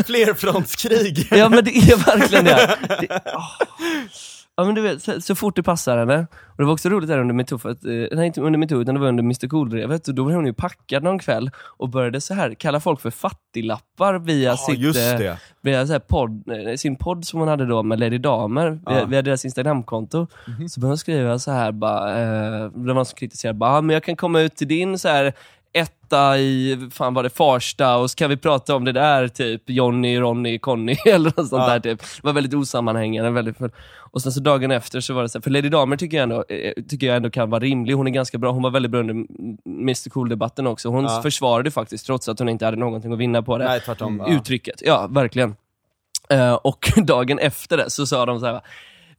Flerfrontskrig. 0.05 1.27
Ja 1.31 1.49
men 1.49 1.63
det 1.65 1.77
är 1.77 1.95
verkligen 1.95 2.45
det. 2.45 2.77
det 2.99 3.21
åh. 3.25 3.51
Ja 4.59 4.63
men 4.65 4.75
du 4.75 4.81
vet, 4.81 5.03
så, 5.03 5.21
så 5.21 5.35
fort 5.35 5.55
det 5.55 5.63
passar 5.63 5.97
henne. 5.97 6.27
Och 6.45 6.57
det 6.57 6.63
var 6.63 6.73
också 6.73 6.89
roligt 6.89 7.09
där 7.09 7.19
under 7.19 7.33
metoo, 7.35 7.57
för 7.57 7.69
att, 7.69 7.85
eh, 7.85 7.91
nej 8.11 8.27
inte 8.27 8.41
under 8.41 8.59
metoo 8.59 8.81
utan 8.81 8.95
det 8.95 9.01
var 9.01 9.07
under 9.07 9.23
Mr 9.23 9.47
Cool-drevet. 9.47 10.05
Då 10.05 10.23
var 10.23 10.31
hon 10.31 10.45
ju 10.45 10.53
packad 10.53 11.03
någon 11.03 11.19
kväll 11.19 11.51
och 11.77 11.89
började 11.89 12.21
så 12.21 12.33
här 12.33 12.53
kalla 12.53 12.79
folk 12.79 13.01
för 13.01 13.11
fattiglappar 13.11 14.19
via, 14.19 14.49
Ja, 14.49 14.57
sitt, 14.57 14.95
eh, 15.21 15.35
via 15.61 15.87
så 15.87 15.93
här 15.93 15.99
podd, 15.99 16.43
eh, 16.69 16.75
sin 16.75 16.95
podd 16.95 17.25
som 17.25 17.39
hon 17.39 17.49
hade 17.49 17.65
då 17.65 17.83
med 17.83 17.99
Lady 17.99 18.17
Damer, 18.17 18.69
via, 18.87 18.99
Ja. 18.99 19.05
via 19.05 19.21
deras 19.21 19.45
Instagramkonto. 19.45 20.27
Så 20.69 20.79
började 20.79 20.91
hon 20.91 20.97
skriva 20.97 21.39
så 21.39 21.51
här 21.51 21.71
bara, 21.71 22.09
eh, 22.21 22.71
det 22.71 22.87
var 22.87 22.93
någon 22.93 23.05
som 23.05 23.15
kritiserade, 23.17 23.57
bara, 23.59 23.71
ah, 23.77 23.81
men 23.81 23.93
jag 23.93 24.03
kan 24.03 24.15
komma 24.15 24.41
ut 24.41 24.55
till 24.55 24.67
din 24.67 24.99
så 24.99 25.07
här 25.07 25.33
etta 25.73 26.37
i, 26.37 26.77
fan 26.91 27.13
var 27.13 27.23
det 27.23 27.29
Farsta 27.29 27.97
och 27.97 28.11
så 28.11 28.15
kan 28.15 28.29
vi 28.29 28.37
prata 28.37 28.75
om 28.75 28.85
det 28.85 28.91
där, 28.91 29.27
typ 29.27 29.61
Johnny, 29.69 30.19
Ronny, 30.19 30.59
Conny 30.59 30.95
eller 31.05 31.25
något 31.37 31.49
sånt 31.49 31.63
Ja. 31.67 31.69
där 31.69 31.79
typ. 31.79 31.99
Det 32.01 32.23
var 32.23 32.33
väldigt 32.33 32.53
osammanhängande. 32.53 33.29
Väldigt 33.31 33.57
full. 33.57 33.71
Och 34.11 34.21
sen 34.21 34.31
så 34.31 34.39
dagen 34.39 34.71
efter 34.71 34.99
så 35.01 35.13
var 35.13 35.21
det 35.23 35.29
så 35.29 35.37
här, 35.37 35.41
för 35.43 35.49
Lady 35.51 35.69
Damer 35.69 35.97
tycker 35.97 36.17
jag, 36.17 36.23
ändå, 36.23 36.43
eh, 36.49 36.73
tycker 36.89 37.07
jag 37.07 37.15
ändå 37.15 37.29
kan 37.29 37.49
vara 37.49 37.59
rimlig. 37.59 37.93
Hon 37.93 38.07
är 38.07 38.11
ganska 38.11 38.37
bra, 38.37 38.51
hon 38.51 38.63
var 38.63 38.69
väldigt 38.71 38.91
bra 38.91 38.99
under 38.99 39.13
Mr 39.65 40.09
Cool-debatten 40.09 40.67
också. 40.67 40.89
Hon 40.89 41.03
Ja. 41.03 41.21
försvarade 41.21 41.71
faktiskt, 41.71 42.05
trots 42.05 42.29
att 42.29 42.39
hon 42.39 42.49
inte 42.49 42.65
hade 42.65 42.77
någonting 42.77 43.13
att 43.13 43.19
vinna 43.19 43.41
på 43.41 43.57
det 43.57 43.65
Nej, 43.65 43.79
tvärtom. 43.79 44.23
Ja. 44.27 44.33
uttrycket. 44.35 44.81
Ja, 44.85 45.07
verkligen. 45.07 45.55
Eh, 46.29 46.53
och 46.53 46.91
dagen 47.03 47.39
efter 47.39 47.77
det 47.77 47.89
så 47.89 48.05
sa 48.05 48.25
de 48.25 48.39
så 48.39 48.45
här. 48.45 48.61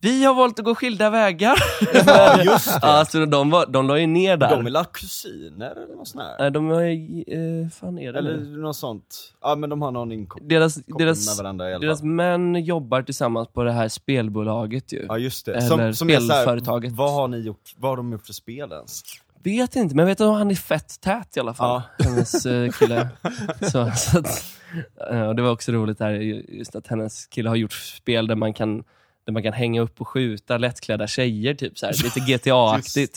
Vi 0.01 0.25
har 0.25 0.35
valt 0.35 0.59
att 0.59 0.65
gå 0.65 0.75
skilda 0.75 1.11
vägar. 1.11 1.59
Ja, 2.07 2.43
just 2.43 2.81
det. 2.81 2.87
alltså, 2.87 3.27
de, 3.27 3.51
var, 3.51 3.67
de 3.67 3.87
la 3.87 3.99
ju 3.99 4.07
ner 4.07 4.37
där. 4.37 4.51
De 4.51 4.67
är 4.67 4.71
la 4.71 4.85
kusiner 4.85 5.71
eller 5.71 5.97
något 5.97 6.09
sånt 6.09 6.25
här? 6.25 6.37
Nej, 6.39 6.51
de 6.51 6.71
är 6.71 6.83
ju, 6.83 7.63
eh, 7.63 7.69
fan 7.69 7.99
är 7.99 8.13
det 8.13 8.19
Eller 8.19 8.37
nu? 8.37 8.57
något 8.57 8.77
sånt. 8.77 9.35
Ja 9.41 9.55
men 9.55 9.71
de 9.71 9.83
har 9.83 9.91
någon 9.91 10.13
inkoppling 10.13 10.49
Deras, 10.49 10.77
med 10.77 10.99
deras, 10.99 11.39
varandra 11.39 11.71
i 11.71 11.75
alla 11.75 11.81
deras 11.87 12.03
män 12.03 12.65
jobbar 12.65 13.03
tillsammans 13.03 13.49
på 13.49 13.63
det 13.63 13.73
här 13.73 13.89
spelbolaget 13.89 14.93
ju. 14.93 15.05
Ja 15.09 15.19
just 15.19 15.47
det. 15.47 15.53
Eller 15.55 15.93
så 15.93 16.05
här, 16.05 16.21
spelföretaget. 16.21 16.93
vad 16.93 17.13
har 17.13 17.29
ni 17.29 17.39
gjort, 17.39 17.75
vad 17.77 17.91
har 17.91 17.97
de 17.97 18.13
gjort 18.13 18.27
för 18.27 18.33
spel 18.33 18.73
ens? 18.73 19.03
Vet 19.43 19.77
inte, 19.77 19.95
men 19.95 20.03
jag 20.03 20.07
vet 20.07 20.21
att 20.21 20.39
han 20.39 20.51
är 20.51 20.55
fett 20.55 21.01
tät 21.01 21.37
i 21.37 21.41
alla 21.41 21.55
fall. 21.55 21.83
Hennes 21.99 22.47
eh, 22.47 22.71
kille. 22.71 23.09
så, 23.61 23.91
så 23.97 24.19
att, 24.19 24.45
eh, 25.11 25.23
och 25.23 25.37
det 25.37 25.43
var 25.43 25.51
också 25.51 25.73
roligt 25.73 25.99
där, 25.99 26.11
just 26.11 26.77
att 26.77 26.87
hennes 26.87 27.27
kille 27.27 27.49
har 27.49 27.57
gjort 27.57 27.73
spel 27.73 28.27
där 28.27 28.35
man 28.35 28.53
kan 28.53 28.85
där 29.29 29.33
man 29.33 29.43
kan 29.43 29.53
hänga 29.53 29.81
upp 29.81 30.01
och 30.01 30.09
skjuta 30.09 30.59
lättklädda 30.59 31.07
tjejer, 31.07 31.55
typ 31.55 31.79
så 31.79 31.87
här, 31.87 31.93
lite 32.05 32.21
GTA-aktigt. 32.21 33.17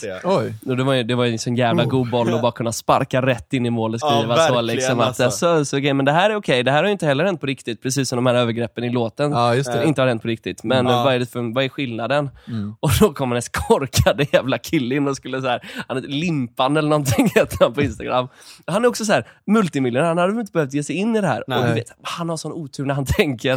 det. 0.62 0.76
det 0.76 0.82
var 0.84 0.92
ju 0.94 1.02
det 1.02 1.14
var 1.14 1.24
ju 1.24 1.32
en 1.32 1.38
sån 1.38 1.56
jävla 1.56 1.84
god 1.84 2.10
boll 2.10 2.34
att 2.34 2.42
bara 2.42 2.52
kunna 2.52 2.72
sparka 2.72 3.22
rätt 3.22 3.52
in 3.52 3.66
i 3.66 3.70
mål 3.70 3.94
och 3.94 4.00
skriva 4.00 4.36
Ja, 4.36 4.48
så. 4.48 4.60
Liksom, 4.60 5.00
att, 5.00 5.06
alltså. 5.06 5.30
så, 5.30 5.64
så, 5.64 5.78
okej, 5.78 5.94
men 5.94 6.04
det 6.04 6.12
här 6.12 6.30
är 6.30 6.34
okej, 6.36 6.62
det 6.62 6.70
här 6.70 6.82
har 6.84 6.90
inte 6.90 7.06
heller 7.06 7.24
hänt 7.24 7.40
på 7.40 7.46
riktigt, 7.46 7.82
precis 7.82 8.08
som 8.08 8.16
de 8.16 8.26
här 8.26 8.34
övergreppen 8.34 8.84
i 8.84 8.90
låten. 8.90 9.30
Ja, 9.32 9.54
just 9.54 9.72
det. 9.72 9.84
Inte 9.84 10.00
har 10.00 10.08
hänt 10.08 10.22
på 10.22 10.28
riktigt, 10.28 10.62
men 10.64 10.86
Ja. 10.86 11.04
vad, 11.04 11.14
är 11.14 11.18
det 11.18 11.26
för, 11.26 11.54
vad 11.54 11.64
är 11.64 11.68
skillnaden? 11.68 12.30
Mm. 12.48 12.74
Och 12.80 12.90
då 13.00 13.12
kom 13.12 13.28
hennes 13.30 13.48
korkade 13.48 14.26
jävla 14.32 14.58
kille 14.58 14.94
in 14.94 15.08
och 15.08 15.16
skulle 15.16 15.40
så 15.40 15.48
här, 15.48 15.62
han 15.88 15.96
heter 15.96 16.08
Limpan 16.10 16.76
eller 16.76 16.88
någonting 16.88 17.30
heter 17.34 17.56
han 17.60 17.74
på 17.74 17.82
Instagram. 17.82 18.28
Han 18.66 18.84
är 18.84 18.88
också 18.88 19.04
så 19.04 19.12
här 19.12 19.26
multimiljonär, 19.46 20.08
han 20.08 20.18
hade 20.18 20.40
inte 20.40 20.52
behövt 20.52 20.72
ge 20.74 20.82
sig 20.82 20.96
in 20.96 21.16
i 21.16 21.20
det 21.20 21.26
här. 21.26 21.44
Nej. 21.46 21.58
Och 21.58 21.66
du 21.66 21.74
vet, 21.74 21.92
han 22.02 22.28
har 22.28 22.36
sån 22.36 22.52
otur 22.52 22.84
när 22.84 22.94
han 22.94 23.04
tänker. 23.16 23.52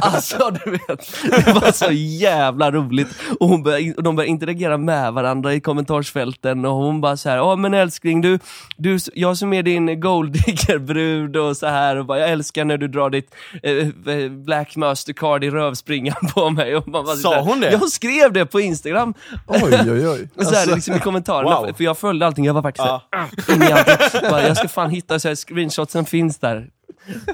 alltså 0.00 0.50
du 0.64 0.70
vet, 0.70 1.12
det 1.46 1.52
var 1.52 1.72
så 1.76 1.92
jävla 1.92 2.70
roligt. 2.70 3.08
Och, 3.40 3.48
hon 3.48 3.62
började, 3.62 3.94
och 3.94 4.02
de 4.02 4.16
började 4.16 4.30
interagera 4.30 4.76
med 4.78 5.12
varandra 5.12 5.54
i 5.54 5.60
kommentarsfälten 5.60 6.64
och 6.64 6.72
hon 6.74 7.00
bara 7.00 7.16
så 7.16 7.28
här, 7.28 7.36
ja 7.36 7.56
men 7.56 7.74
älskling 7.74 8.20
du, 8.20 8.38
du, 8.76 8.98
jag 9.14 9.36
som 9.36 9.52
är 9.52 9.62
din 9.62 10.00
golddiggerbrud 10.00 11.36
och 11.36 11.56
så 11.56 11.66
här 11.66 11.96
och 11.96 12.06
bara, 12.06 12.18
jag 12.18 12.30
älskar 12.30 12.64
när 12.64 12.78
du 12.78 12.88
drar 12.88 13.10
ditt 13.10 13.34
eh, 13.62 14.28
Black 14.30 14.76
Mastercard 14.76 15.44
i 15.44 15.50
rövspringan 15.50 16.16
på 16.34 16.50
mig. 16.50 16.76
Och 16.76 16.88
man 16.88 17.04
bara, 17.04 17.16
Sa 17.16 17.40
hon 17.40 17.60
det? 17.60 17.70
Jag 17.72 17.88
skrev 17.88 18.32
det 18.32 18.46
på 18.46 18.60
Instagram. 18.60 19.14
Oj, 19.46 19.62
oj, 19.90 20.08
oj. 20.08 20.28
Och 20.36 20.44
så 20.44 20.54
här, 20.54 20.60
Alltså, 20.60 20.74
liksom 20.74 20.94
i 20.94 21.00
kommentarerna, 21.00 21.60
wow. 21.60 21.72
för 21.76 21.84
jag 21.84 21.98
följde 21.98 22.26
allting, 22.26 22.44
jag 22.44 22.54
var 22.54 22.62
faktiskt 22.62 22.86
Ja. 22.86 23.02
såhär, 23.46 23.56
in 23.56 24.42
i 24.42 24.46
jag 24.46 24.56
ska 24.56 24.68
fan 24.68 24.90
hitta, 24.90 25.18
så 25.18 25.28
här, 25.28 25.34
screenshotsen 25.34 26.04
finns 26.04 26.38
där. 26.38 26.66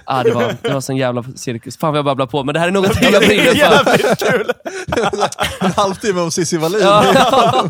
Ah, 0.05 0.23
det, 0.23 0.33
var, 0.33 0.57
det 0.63 0.73
var 0.73 0.81
sån 0.81 0.97
jävla 0.97 1.25
cirkus. 1.37 1.77
Fan 1.77 1.93
vad 1.93 1.99
jag 1.99 2.05
babblar 2.05 2.27
på, 2.27 2.45
men 2.45 2.53
det 2.53 2.61
här 2.61 2.69
är 2.69 2.73
någonting 2.73 3.09
jag 3.13 3.23
brinner 3.27 3.45
för. 3.45 3.55
Jävligt 3.57 4.19
kul! 4.19 4.51
en 5.61 5.73
halvtimme 5.73 6.21
om 6.21 6.31
Cissi 6.31 6.57
Wallin. 6.59 6.81
Ja. 6.85 7.69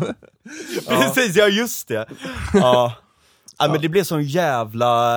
Precis, 0.87 1.35
ja 1.35 1.47
just 1.47 1.87
det. 1.87 2.05
Ja. 2.53 2.93
ja 3.59 3.67
men 3.71 3.81
det 3.81 3.89
blev 3.89 4.03
sån 4.03 4.23
jävla, 4.23 5.15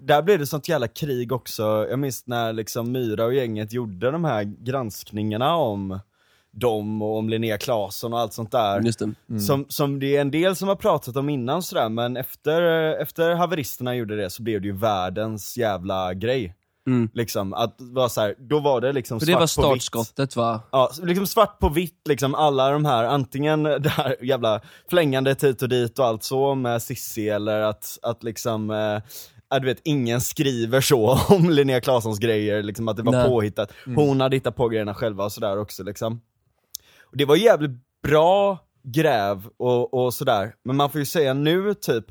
där 0.00 0.22
blev 0.22 0.38
det 0.38 0.46
sånt 0.46 0.68
jävla 0.68 0.88
krig 0.88 1.32
också. 1.32 1.86
Jag 1.90 1.98
minns 1.98 2.26
när 2.26 2.52
liksom 2.52 2.92
Myra 2.92 3.24
och 3.24 3.34
gänget 3.34 3.72
gjorde 3.72 4.10
de 4.10 4.24
här 4.24 4.44
granskningarna 4.64 5.54
om 5.56 6.00
dem 6.54 7.02
och 7.02 7.18
om 7.18 7.28
Linnea 7.28 7.58
Claesson 7.58 8.12
och 8.12 8.18
allt 8.18 8.32
sånt 8.32 8.52
där. 8.52 8.80
Det. 8.80 9.40
Som, 9.40 9.66
som 9.68 10.00
det 10.00 10.16
är 10.16 10.20
en 10.20 10.30
del 10.30 10.56
som 10.56 10.68
har 10.68 10.76
pratat 10.76 11.16
om 11.16 11.28
innan 11.28 11.62
sådär, 11.62 11.88
men 11.88 12.16
efter, 12.16 12.62
efter 13.02 13.34
haveristerna 13.34 13.94
gjorde 13.94 14.16
det 14.16 14.30
så 14.30 14.42
blev 14.42 14.60
det 14.60 14.66
ju 14.66 14.76
världens 14.76 15.56
jävla 15.56 16.14
grej. 16.14 16.54
Mm. 16.86 17.08
Liksom, 17.14 17.54
att 17.54 17.76
vara 17.78 18.08
så 18.08 18.20
här, 18.20 18.34
då 18.38 18.60
var 18.60 18.80
det 18.80 18.92
liksom 18.92 19.20
För 19.20 19.26
det 19.26 19.34
var 19.34 19.46
svart 19.46 19.64
på 19.64 19.74
vitt. 19.74 19.82
startskottet 19.82 20.36
va? 20.36 20.60
Ja, 20.72 20.90
liksom 21.02 21.26
svart 21.26 21.58
på 21.58 21.68
vitt 21.68 22.08
liksom 22.08 22.34
alla 22.34 22.70
de 22.70 22.84
här, 22.84 23.04
antingen 23.04 23.62
det 23.80 23.88
här 23.88 24.24
jävla 24.24 24.60
flängandet 24.90 25.44
hit 25.44 25.62
och 25.62 25.68
dit 25.68 25.98
och 25.98 26.04
allt 26.06 26.22
så 26.22 26.54
med 26.54 26.82
Sissi 26.82 27.28
eller 27.28 27.60
att, 27.60 27.98
att 28.02 28.22
liksom 28.22 28.70
eh, 28.70 29.02
ja, 29.50 29.58
du 29.58 29.66
vet, 29.66 29.80
ingen 29.84 30.20
skriver 30.20 30.80
så 30.80 31.18
om 31.28 31.50
Linnea 31.50 31.80
Claessons 31.80 32.18
grejer, 32.18 32.62
liksom 32.62 32.88
att 32.88 32.96
det 32.96 33.02
var 33.02 33.12
Nej. 33.12 33.28
påhittat. 33.28 33.72
Hon 33.96 34.20
hade 34.20 34.36
hittat 34.36 34.56
på 34.56 34.68
grejerna 34.68 34.94
själva 34.94 35.24
och 35.24 35.32
sådär 35.32 35.58
också 35.58 35.82
liksom. 35.82 36.20
Det 37.14 37.24
var 37.24 37.36
jävligt 37.36 37.70
bra 38.02 38.58
gräv 38.82 39.46
och, 39.56 39.94
och 39.94 40.14
sådär, 40.14 40.54
men 40.64 40.76
man 40.76 40.90
får 40.90 40.98
ju 40.98 41.06
säga 41.06 41.34
nu 41.34 41.74
typ, 41.74 42.04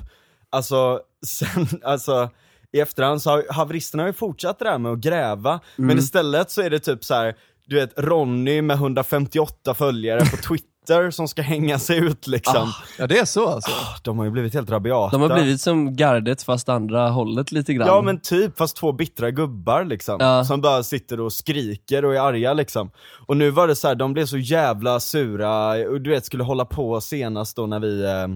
alltså, 0.50 1.02
sen, 1.26 1.68
alltså 1.84 2.30
i 2.72 2.80
efterhand 2.80 3.22
så 3.22 3.30
har 3.30 3.46
haveristerna 3.50 4.04
har 4.04 4.08
ju 4.08 4.14
fortsatt 4.14 4.60
det 4.60 4.66
där 4.66 4.78
med 4.78 4.92
att 4.92 5.00
gräva, 5.00 5.60
men 5.76 5.98
istället 5.98 6.52
så 6.52 6.62
är 6.62 6.70
det 6.70 6.80
typ 6.80 7.04
så 7.04 7.14
här. 7.14 7.36
du 7.66 7.76
vet 7.76 8.00
Ronny 8.00 8.62
med 8.62 8.76
158 8.76 9.74
följare 9.74 10.20
på 10.20 10.38
Twitter 10.38 10.70
som 11.12 11.28
ska 11.28 11.42
hänga 11.42 11.80
sig 11.80 11.98
ut 11.98 12.28
liksom. 12.28 12.74
Ja 12.98 13.08
det 13.08 13.18
är 13.18 13.26
så 13.26 13.48
alltså. 13.48 13.72
De 14.04 14.18
har 14.18 14.26
ju 14.26 14.32
blivit 14.32 14.54
helt 14.54 14.70
rabiata. 14.70 15.18
De 15.18 15.30
har 15.30 15.36
blivit 15.36 15.62
som 15.62 15.96
gardet 15.96 16.44
fast 16.44 16.70
andra 16.70 17.10
hållet 17.10 17.52
lite 17.52 17.74
grann. 17.74 17.88
Ja 17.88 18.02
men 18.02 18.20
typ, 18.20 18.58
fast 18.58 18.78
två 18.78 18.92
bittra 18.92 19.32
gubbar 19.32 19.84
liksom. 19.84 20.18
Ja. 20.20 20.46
Som 20.46 20.62
bara 20.62 20.84
sitter 20.84 21.20
och 21.20 21.34
skriker 21.34 22.06
och 22.06 22.16
är 22.16 22.20
arga 22.20 22.54
liksom. 22.54 22.92
Och 23.28 23.38
nu 23.38 23.50
var 23.50 23.68
det 23.68 23.76
så 23.76 23.88
här, 23.88 23.96
de 23.96 24.14
blev 24.14 24.26
så 24.26 24.38
jävla 24.38 25.00
sura, 25.00 25.70
och 25.90 26.02
du 26.02 26.10
vet 26.10 26.26
skulle 26.26 26.44
hålla 26.44 26.66
på 26.66 27.02
senast 27.02 27.56
då 27.56 27.66
när 27.66 27.80
vi 27.80 28.04
eh, 28.04 28.28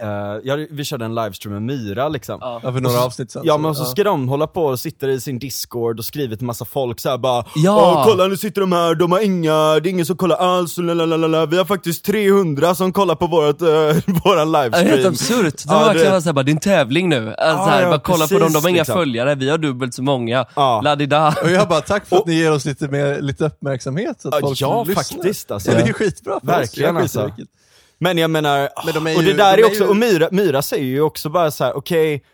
eh, 0.00 0.08
ja, 0.44 0.56
vi 0.70 0.84
körde 0.84 1.04
en 1.04 1.14
livestream 1.14 1.52
med 1.52 1.62
Myra 1.62 2.08
liksom. 2.08 2.38
Ja. 2.40 2.60
Ja, 2.62 2.72
för 2.72 2.80
några 2.80 3.00
avsnitt 3.00 3.30
sen. 3.30 3.42
Ja 3.44 3.58
men 3.58 3.74
så 3.74 3.84
ska 3.84 4.04
de 4.04 4.28
hålla 4.28 4.46
på 4.46 4.64
och 4.64 4.80
sitta 4.80 5.10
i 5.10 5.20
sin 5.20 5.38
discord 5.38 5.98
och 5.98 6.04
skriva 6.04 6.36
till 6.36 6.46
massa 6.46 6.64
folk 6.64 7.00
såhär 7.00 7.18
bara 7.18 7.44
Ja. 7.56 8.02
Kolla 8.06 8.26
nu 8.26 8.36
sitter 8.36 8.60
de 8.60 8.72
här, 8.72 8.94
de 8.94 9.12
har 9.12 9.20
inga, 9.20 9.52
det 9.80 9.88
är 9.88 9.90
ingen 9.90 10.06
som 10.06 10.16
kollar 10.16 10.36
alls, 10.36 10.76
lalalala. 10.78 11.46
vi 11.46 11.56
har 11.58 11.64
faktiskt 11.64 12.04
300 12.04 12.74
som 12.74 12.92
kollar 12.92 13.14
på 13.14 13.26
vårat, 13.26 13.62
uh, 13.62 13.68
våran 14.24 14.52
Ja, 14.52 14.68
Det 14.70 14.76
är 14.76 14.82
helt 14.84 14.96
livestream 15.02 15.40
absurt. 15.40 15.64
De 15.68 15.72
Ja, 15.74 15.78
verkligen 15.84 16.12
det- 16.14 16.22
såhär, 16.22 16.32
bara, 16.32 16.42
det 16.42 16.50
är 16.50 16.54
en 16.54 16.60
tävling 16.60 17.08
nu. 17.08 17.16
Alltså, 17.28 17.42
Ja, 17.44 17.66
här, 17.66 17.82
ja, 17.82 17.88
bara 17.88 18.00
kolla 18.00 18.26
på 18.26 18.34
dem, 18.34 18.40
precis, 18.40 18.54
de 18.54 18.62
har 18.62 18.68
inga 18.70 18.78
liksom. 18.78 18.94
följare, 18.94 19.34
vi 19.34 19.50
har 19.50 19.58
dubbelt 19.58 19.94
så 19.94 20.02
många. 20.02 20.46
Ja. 20.56 20.80
Ladida. 20.84 21.34
Och 21.42 21.50
jag 21.50 21.68
bara, 21.68 21.80
tack 21.80 22.06
för 22.06 22.16
att 22.16 22.26
ni 22.26 22.34
ger 22.34 22.52
oss 22.52 22.64
lite, 22.64 22.88
mer, 22.88 23.20
lite 23.20 23.44
uppmärksamhet 23.44 24.20
så 24.20 24.28
att 24.28 24.34
Ja, 24.34 24.40
folk 24.40 24.60
ja 24.60 24.84
lyssnar. 24.84 25.02
faktiskt 25.02 25.50
alltså. 25.50 25.70
Ja. 25.70 25.76
Det 25.76 25.82
är 25.82 25.86
ju 25.86 25.92
skitbra 25.92 26.40
för 26.40 26.46
Verkligen, 26.46 26.96
oss. 26.96 27.02
alltså. 27.16 27.30
Men 27.98 28.18
jag 28.18 28.30
menar, 28.30 28.68
Men 28.84 28.94
de 28.94 29.06
är 29.06 29.16
och 29.16 29.22
ju- 29.22 29.32
det 29.32 29.38
där 29.38 29.56
de 29.56 29.62
är 29.62 29.66
också, 29.66 29.84
ju- 29.84 29.88
och 29.90 29.96
Myra, 29.96 30.28
Myra 30.32 30.62
säger 30.62 30.84
ju 30.84 31.00
också 31.00 31.28
bara 31.28 31.50
så 31.50 31.64
här: 31.64 31.76
okej, 31.76 32.24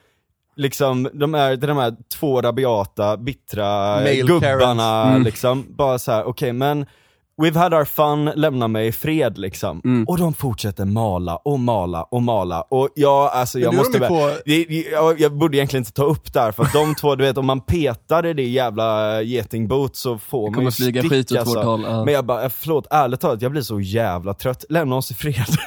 liksom 0.57 1.09
de 1.12 1.35
är 1.35 1.57
de 1.57 1.77
här 1.77 1.94
två 2.18 2.40
rabiata, 2.42 3.16
bittra 3.16 3.64
Male 3.94 4.14
gubbarna. 4.14 5.03
Mm. 5.09 5.22
liksom, 5.22 5.66
bara 5.68 5.98
så 5.98 6.12
här: 6.12 6.24
okej 6.24 6.53
men 6.53 6.87
We've 7.42 7.57
had 7.57 7.75
our 7.75 7.85
fun, 7.85 8.25
lämna 8.25 8.68
mig 8.68 8.87
i 8.87 8.92
fred 8.92 9.38
liksom. 9.38 9.81
Mm. 9.85 10.05
Och 10.09 10.18
de 10.18 10.35
fortsätter 10.35 10.85
mala 10.85 11.37
och 11.37 11.61
mala 11.61 12.03
och 12.03 12.23
mala. 12.23 12.61
Och 12.61 12.88
jag, 12.94 13.31
alltså 13.33 13.59
jag 13.59 13.75
måste 13.75 13.99
väl, 13.99 14.09
på- 14.09 14.31
jag, 14.92 15.20
jag 15.20 15.37
borde 15.37 15.57
egentligen 15.57 15.81
inte 15.81 15.92
ta 15.92 16.05
upp 16.05 16.33
det 16.33 16.40
här 16.40 16.53
för 16.53 16.68
de 16.73 16.94
två, 16.94 17.14
du 17.14 17.25
vet 17.25 17.38
om 17.38 17.47
man 17.47 17.61
petar 17.61 18.27
i 18.27 18.33
det 18.33 18.42
jävla 18.42 19.23
getingboot 19.23 19.97
så 19.97 20.18
får 20.18 20.51
man 20.51 20.64
ju 20.64 20.70
flyga 20.70 21.01
stick, 21.01 21.12
skit 21.12 21.33
åt 21.33 21.38
alltså. 21.38 21.57
vårt 21.57 21.64
håll, 21.64 21.85
ja. 21.88 22.05
Men 22.05 22.14
jag 22.14 22.25
bara, 22.27 22.51
förlåt, 22.51 22.87
ärligt 22.90 23.20
talat, 23.20 23.42
jag 23.42 23.51
blir 23.51 23.62
så 23.62 23.81
jävla 23.81 24.35
trött. 24.35 24.64
Lämna 24.68 24.97
oss 24.97 25.11
i 25.11 25.14
fred. 25.14 25.35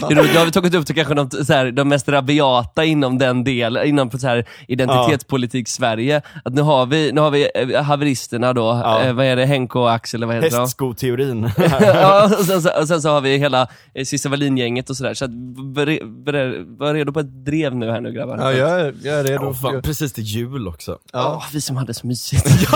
Då 0.00 0.16
har 0.38 0.44
vi 0.44 0.52
tagit 0.52 0.74
upp 0.74 0.86
till 0.86 0.94
kanske 0.94 1.14
de, 1.14 1.30
så 1.30 1.52
här, 1.52 1.70
de 1.70 1.88
mest 1.88 2.08
rabiata 2.08 2.84
inom 2.84 3.18
den 3.18 3.44
delen, 3.44 3.86
inom 3.86 4.10
så 4.10 4.26
här, 4.26 4.44
identitetspolitik 4.68 5.68
Sverige. 5.68 6.22
Att 6.44 6.54
nu 6.54 6.62
har 6.62 6.86
vi, 6.86 7.12
nu 7.12 7.20
har 7.20 7.30
vi 7.30 7.48
eh, 7.54 7.82
haveristerna 7.82 8.52
då, 8.52 8.70
eh, 8.72 9.12
vad 9.12 9.26
är 9.26 9.36
det, 9.36 9.46
Henke 9.46 9.78
och 9.78 9.92
Axel 9.92 10.18
eller 10.18 10.26
vad 10.26 10.36
heter 10.36 10.56
de? 10.56 10.68
Hästskoteorin. 10.86 11.50
ja, 11.80 12.24
och 12.38 12.44
sen, 12.44 12.62
så, 12.62 12.80
och 12.80 12.88
sen 12.88 13.02
så 13.02 13.08
har 13.08 13.20
vi 13.20 13.38
hela 13.38 13.68
eh, 13.94 14.04
Cissi 14.04 14.28
Wallin-gänget 14.28 14.90
och 14.90 14.96
sådär. 14.96 15.14
Så 15.14 15.24
att, 15.24 15.30
var 15.30 16.94
redo 16.94 17.12
på 17.12 17.20
ett 17.20 17.44
drev 17.44 17.76
nu 17.76 17.90
här 17.90 18.00
nu 18.00 18.12
grabbar. 18.12 18.38
Ja, 18.38 18.52
jag 18.52 18.80
är, 18.80 18.94
jag 19.02 19.18
är 19.18 19.24
redo. 19.24 19.46
Åh, 19.46 19.54
fan, 19.54 19.82
precis 19.82 20.12
till 20.12 20.24
jul 20.24 20.68
också. 20.68 20.98
Åh, 21.12 21.44
vi 21.52 21.60
som 21.60 21.76
hade 21.76 21.94
så 21.94 22.06
mysigt. 22.06 22.46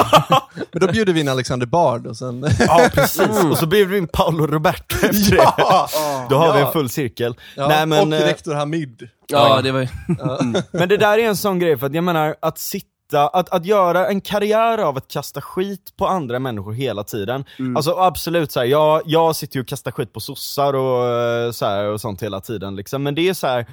Men 0.72 0.80
då 0.80 0.92
bjuder 0.92 1.12
vi 1.12 1.20
in 1.20 1.28
Alexander 1.28 1.66
Bard 1.66 2.06
och 2.06 2.16
sen... 2.16 2.46
Ja 2.58 2.88
precis, 2.94 3.44
och 3.50 3.58
så 3.58 3.66
blir 3.66 3.86
vi 3.86 3.98
in 3.98 4.08
Paolo 4.08 4.46
Roberto 4.46 4.94
efter 5.06 5.36
det. 5.36 5.52
Då 6.30 6.36
har 6.36 6.54
vi 6.54 6.60
en 6.60 6.72
full 6.72 6.88
cirkel. 6.88 7.34
Ja, 7.56 7.68
Nej, 7.68 7.86
men, 7.86 8.08
och 8.08 8.14
eh, 8.14 8.26
rektor 8.26 8.54
Hamid. 8.54 9.08
ja, 9.28 9.60
det 9.62 9.72
var 9.72 9.80
ju... 9.80 9.88
men 10.70 10.88
det 10.88 10.96
där 10.96 11.18
är 11.18 11.28
en 11.28 11.36
sån 11.36 11.58
grej, 11.58 11.78
för 11.78 11.86
att 11.86 11.94
jag 11.94 12.04
menar 12.04 12.36
att 12.40 12.58
sitta 12.58 12.86
att, 13.14 13.48
att 13.48 13.64
göra 13.66 14.06
en 14.08 14.20
karriär 14.20 14.78
av 14.78 14.96
att 14.96 15.08
kasta 15.08 15.40
skit 15.40 15.96
på 15.96 16.06
andra 16.06 16.38
människor 16.38 16.72
hela 16.72 17.04
tiden. 17.04 17.44
Alltså 17.76 17.94
absolut, 17.98 18.52
så 18.52 18.60
här, 18.60 18.66
jag, 18.66 19.02
jag 19.04 19.36
sitter 19.36 19.56
ju 19.56 19.60
och 19.60 19.68
kastar 19.68 19.90
skit 19.90 20.12
på 20.12 20.20
sossar 20.20 20.74
och, 20.74 21.06
eh, 21.08 21.50
så 21.52 21.66
här, 21.66 21.84
och 21.84 22.00
sånt 22.00 22.22
hela 22.22 22.40
tiden 22.40 22.76
liksom. 22.76 23.02
men 23.02 23.14
det 23.14 23.28
är 23.28 23.34
så 23.34 23.46
här. 23.46 23.66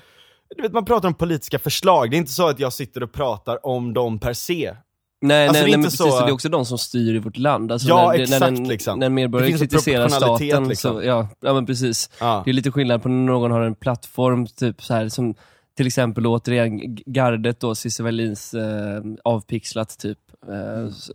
Du 0.56 0.62
vet 0.62 0.74
man 0.74 0.86
pratar 0.86 1.08
om 1.08 1.14
politiska 1.14 1.60
förslag, 1.60 2.12
det 2.12 2.16
är 2.16 2.20
inte 2.20 2.32
så 2.32 2.48
att 2.48 2.60
jag 2.60 2.74
sitter 2.74 3.04
och 3.04 3.12
pratar 3.14 3.66
om 3.66 3.94
dem 3.94 4.20
per 4.20 4.34
se. 4.34 4.76
Nej, 5.22 5.48
Alltså, 5.48 5.62
nej, 5.64 5.72
nej 5.72 5.72
men 5.72 5.80
inte 5.80 5.86
precis, 5.88 5.98
så- 6.20 6.20
det 6.26 6.30
är 6.32 6.34
också 6.34 6.50
de 6.50 6.66
som 6.66 6.78
styr 6.78 7.16
i 7.16 7.20
vårt 7.20 7.38
land. 7.38 7.72
Alltså, 7.72 7.88
Ja, 7.88 8.08
när, 8.12 8.20
exakt, 8.20 8.40
när, 8.42 8.48
en, 8.48 8.68
liksom. 8.68 9.00
när 9.00 9.10
medborgare 9.10 9.58
kritiserar 9.58 10.08
staten, 10.10 10.68
liksom. 10.68 10.96
så, 10.96 11.04
ja, 11.04 11.28
ja 11.42 11.54
men 11.54 11.66
precis. 11.66 12.10
Ja. 12.20 12.42
Det 12.46 12.52
är 12.52 12.54
lite 12.54 12.72
skillnad 12.72 13.04
på 13.04 13.10
när 13.10 13.26
någon 13.26 13.52
har 13.52 13.62
en 13.62 13.76
plattform, 13.76 14.48
typ 14.48 14.84
så 14.84 14.94
här, 14.94 15.10
som 15.10 15.36
till 15.78 15.88
exempel 15.88 16.28
återigen 16.28 16.96
gardet 17.06 17.60
då, 17.60 17.76
Cissi 17.76 18.04
Wallins 18.04 18.54
eh, 18.54 19.02
avpixlat 19.24 19.98
typ. 20.00 20.20
Eh, 20.50 20.84
s- 20.86 21.12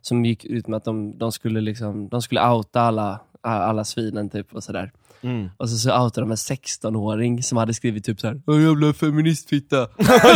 som 0.00 0.24
gick 0.24 0.44
ut 0.44 0.66
med 0.66 0.76
att 0.76 0.84
de, 0.84 1.18
de, 1.18 1.32
skulle 1.32 1.60
liksom, 1.60 2.08
de 2.08 2.22
skulle 2.22 2.48
outa 2.48 2.80
alla, 2.80 3.20
alla 3.40 3.84
svinen 3.84 4.30
typ 4.30 4.54
och 4.54 4.64
sådär. 4.64 4.92
Mm. 5.22 5.50
Och 5.56 5.68
så, 5.70 5.76
så 5.76 6.02
outade 6.02 6.20
de 6.26 6.30
en 6.30 6.36
16-åring 6.36 7.42
som 7.42 7.58
hade 7.58 7.74
skrivit 7.74 8.04
typ 8.04 8.20
såhär 8.20 8.36
Åh 8.46 8.62
jävla 8.62 8.92
feministfitta. 8.92 9.76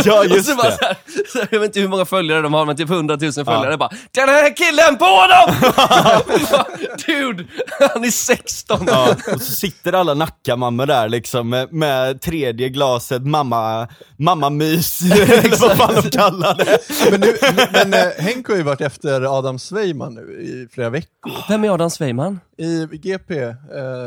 ja 0.05 0.19
och 0.19 0.25
just 0.25 0.49
så 0.49 0.55
bara 0.55 0.69
det. 0.69 0.77
så 0.77 0.85
här, 0.85 0.97
så 1.31 1.37
här, 1.39 1.47
jag 1.51 1.59
vet 1.59 1.67
inte 1.67 1.79
hur 1.79 1.87
många 1.87 2.05
följare 2.05 2.41
de 2.41 2.53
har, 2.53 2.65
men 2.65 2.75
typ 2.75 2.89
100 2.89 3.17
000 3.21 3.31
följare. 3.33 3.77
Bara, 3.77 3.89
den 4.11 4.29
här 4.29 4.55
killen 4.55 4.97
på 4.97 5.05
honom! 5.05 5.73
Bara, 6.51 6.65
Dude, 7.07 7.45
han 7.93 8.03
är 8.03 8.11
16. 8.11 8.79
Ja, 8.87 9.15
och 9.33 9.41
så 9.41 9.51
sitter 9.51 9.93
alla 9.93 10.13
Nackamammor 10.13 10.85
där 10.85 11.09
liksom 11.09 11.49
med, 11.49 11.73
med 11.73 12.21
tredje 12.21 12.69
glaset 12.69 13.25
mamma, 13.25 13.87
mammamys, 14.17 15.01
eller 15.01 15.61
vad 15.61 15.77
fan 15.77 15.95
de 16.03 16.09
kallar 16.09 16.55
det. 16.55 16.77
Men, 17.11 17.19
nu, 17.19 17.35
men 17.73 17.93
eh, 17.93 18.07
Henk 18.17 18.47
har 18.47 18.55
ju 18.55 18.63
varit 18.63 18.81
efter 18.81 19.37
Adam 19.37 19.59
Sveiman 19.59 20.13
nu 20.13 20.21
i 20.21 20.67
flera 20.73 20.89
veckor. 20.89 21.31
Vem 21.49 21.63
är 21.63 21.69
Adam 21.69 21.89
Sveiman? 21.89 22.39
I 22.57 22.85
GP. 22.97 23.39
Eh, 23.39 23.55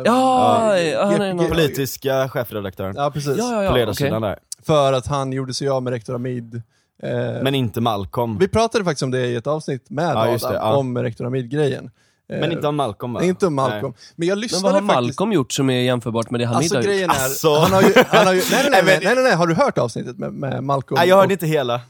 Ja, 0.05 0.68
ja, 0.77 1.05
han 1.05 1.21
är 1.21 1.35
någon- 1.35 1.49
Politiska 1.51 2.29
chefredaktören. 2.29 2.95
Ja, 2.97 3.11
precis. 3.11 3.37
Ja, 3.39 3.53
ja, 3.53 3.65
ja. 3.65 3.71
på 3.71 3.77
ledarsidan 3.77 4.23
där. 4.23 4.39
För 4.67 4.93
att 4.93 5.07
han 5.07 5.33
gjorde 5.33 5.55
sig 5.55 5.69
av 5.69 5.83
med 5.83 5.93
rektor 5.93 6.13
Hamid. 6.13 6.55
Eh, 7.03 7.11
Men 7.43 7.55
inte 7.55 7.81
Malcolm. 7.81 8.39
vi 8.39 8.49
pratade 8.49 8.85
faktiskt 8.85 9.03
om 9.03 9.11
det 9.11 9.27
i 9.27 9.35
ett 9.37 9.47
avsnitt 9.47 9.91
med 9.91 10.15
Ja, 10.17 10.31
just 10.33 10.45
Adam, 10.45 10.55
det, 10.55 10.59
ja. 10.67 10.77
om 10.77 10.99
rektor 10.99 11.25
Hamid-grejen. 11.25 11.91
Eh, 12.33 12.41
Men 12.41 12.53
inte 12.53 12.69
om 12.69 12.77
Malcolm 12.77 13.13
va? 13.13 13.23
Inte 13.23 13.47
om 13.47 13.55
Malcolm. 13.55 13.83
Nej. 13.83 14.13
Men 14.17 14.29
jag 14.29 14.37
Men 14.37 14.41
lyssnade 14.41 14.63
vad 14.63 14.73
har 14.73 14.81
faktiskt... 14.81 14.95
Malcolm 15.19 15.33
gjort 15.33 15.53
som 15.53 15.71
är 15.71 15.81
jämförbart 15.81 16.31
med 16.31 16.41
det 16.41 16.45
Hamid 16.47 16.57
Alltså 16.59 16.75
har 16.75 16.83
gjort? 16.83 16.87
grejen 16.91 17.11
är, 17.11 17.25
Alltså. 17.25 17.55
han 17.59 17.73
har 17.73 17.83
ju, 17.83 17.93
han 18.09 18.27
har 18.27 18.35
ju, 18.35 18.41
nej, 18.51 18.61
nej, 18.63 18.71
nej, 18.71 18.83
Nej, 18.85 19.01
nej, 19.05 19.15
nej, 19.15 19.25
nej, 19.25 19.35
har 19.35 19.47
du 19.47 19.55
hört 19.55 19.79
avsnittet 19.79 20.19
med, 20.19 20.33
med 20.33 20.65
Malcolm? 20.65 20.97
Nej 20.99 21.09
jag 21.09 21.17
hörde 21.17 21.27
Och- 21.27 21.33
inte 21.33 21.47
hela. 21.47 21.81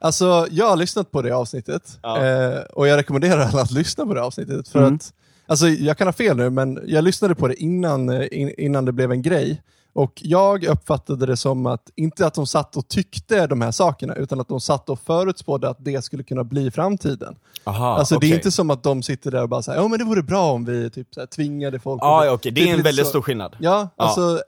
Alltså, 0.00 0.46
jag 0.50 0.68
har 0.68 0.76
lyssnat 0.76 1.10
på 1.10 1.22
det 1.22 1.32
avsnittet 1.32 1.98
Ja. 2.02 2.24
eh, 2.26 2.58
och 2.60 2.88
jag 2.88 2.96
rekommenderar 2.96 3.40
alla 3.46 3.62
att 3.62 3.70
lyssna 3.70 4.06
på 4.06 4.14
det 4.14 4.22
avsnittet. 4.22 4.68
För 4.68 4.78
Mm. 4.78 4.94
att, 4.94 5.12
alltså, 5.52 5.68
jag 5.68 5.98
kan 5.98 6.06
ha 6.06 6.12
fel 6.12 6.36
nu, 6.36 6.50
men 6.50 6.80
jag 6.86 7.04
lyssnade 7.04 7.34
på 7.34 7.48
det 7.48 7.54
innan, 7.62 8.08
eh, 8.08 8.26
in, 8.32 8.50
innan 8.58 8.84
det 8.84 8.92
blev 8.92 9.12
en 9.12 9.22
grej. 9.22 9.62
Och 9.94 10.12
jag 10.24 10.64
uppfattade 10.64 11.26
det 11.26 11.36
som 11.36 11.66
att, 11.66 11.90
inte 11.96 12.26
att 12.26 12.34
de 12.34 12.46
satt 12.46 12.76
och 12.76 12.88
tyckte 12.88 13.46
de 13.46 13.60
här 13.60 13.70
sakerna, 13.70 14.14
utan 14.14 14.40
att 14.40 14.48
de 14.48 14.60
satt 14.60 14.88
och 14.90 15.00
förutspådde 15.00 15.68
att 15.68 15.84
det 15.84 16.04
skulle 16.04 16.22
kunna 16.22 16.44
bli 16.44 16.70
framtiden. 16.70 17.36
Aha, 17.64 17.96
alltså 17.98 18.14
det 18.14 18.18
okej. 18.18 18.30
är 18.30 18.34
inte 18.34 18.50
som 18.50 18.70
att 18.70 18.82
de 18.82 19.02
sitter 19.02 19.30
där 19.30 19.42
och 19.42 19.48
bara 19.48 19.62
säger 19.62 19.80
ja 19.80 19.88
men 19.88 19.98
det 19.98 20.04
vore 20.04 20.22
bra 20.22 20.52
om 20.52 20.64
vi 20.64 20.90
typ 20.90 21.08
så 21.14 21.20
här, 21.20 21.26
tvingade 21.26 21.78
folk. 21.78 22.02
Ja, 22.02 22.20
att-" 22.20 22.26
ja 22.26 22.32
okej, 22.32 22.52
det 22.52 22.70
är 22.70 22.74
en 22.74 22.82
väldigt 22.82 23.04
så- 23.06 23.10
stor 23.10 23.22
skillnad. 23.22 23.56
Ja, 23.60 23.88
Ja. 23.96 24.04
alltså, 24.04 24.42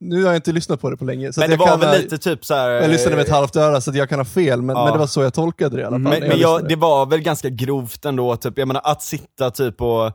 nu 0.00 0.22
har 0.22 0.30
jag 0.30 0.36
inte 0.36 0.52
lyssnat 0.52 0.80
på 0.80 0.90
det 0.90 0.96
på 0.96 1.04
länge. 1.04 1.32
Så 1.32 1.40
Men 1.40 1.48
det 1.50 1.54
jag 1.54 1.58
var 1.58 1.66
kan 1.66 1.80
väl 1.80 2.02
lite 2.02 2.18
typ 2.18 2.44
så 2.44 2.54
här. 2.54 2.70
jag 2.70 2.90
lyssnade 2.90 3.16
med 3.16 3.24
ett 3.24 3.30
halvt 3.30 3.56
öra 3.56 3.80
så 3.80 3.90
att 3.90 3.96
jag 3.96 4.08
kan 4.08 4.18
ha 4.18 4.24
fel, 4.24 4.62
men, 4.62 4.76
Ja. 4.76 4.84
men 4.84 4.92
det 4.92 4.98
var 4.98 5.06
så 5.06 5.22
jag 5.22 5.34
tolkade 5.34 5.76
det 5.76 5.82
i 5.82 5.84
alla 5.84 5.94
fall. 5.96 6.00
Men, 6.02 6.12
jag 6.20 6.28
men 6.28 6.38
jag, 6.38 6.68
det 6.68 6.76
var 6.76 7.06
väl 7.06 7.20
ganska 7.20 7.48
grovt 7.48 8.04
ändå, 8.04 8.36
typ, 8.36 8.58
jag 8.58 8.68
menar 8.68 8.80
att 8.84 9.02
sitta 9.02 9.50
typ 9.50 9.80
och 9.80 10.12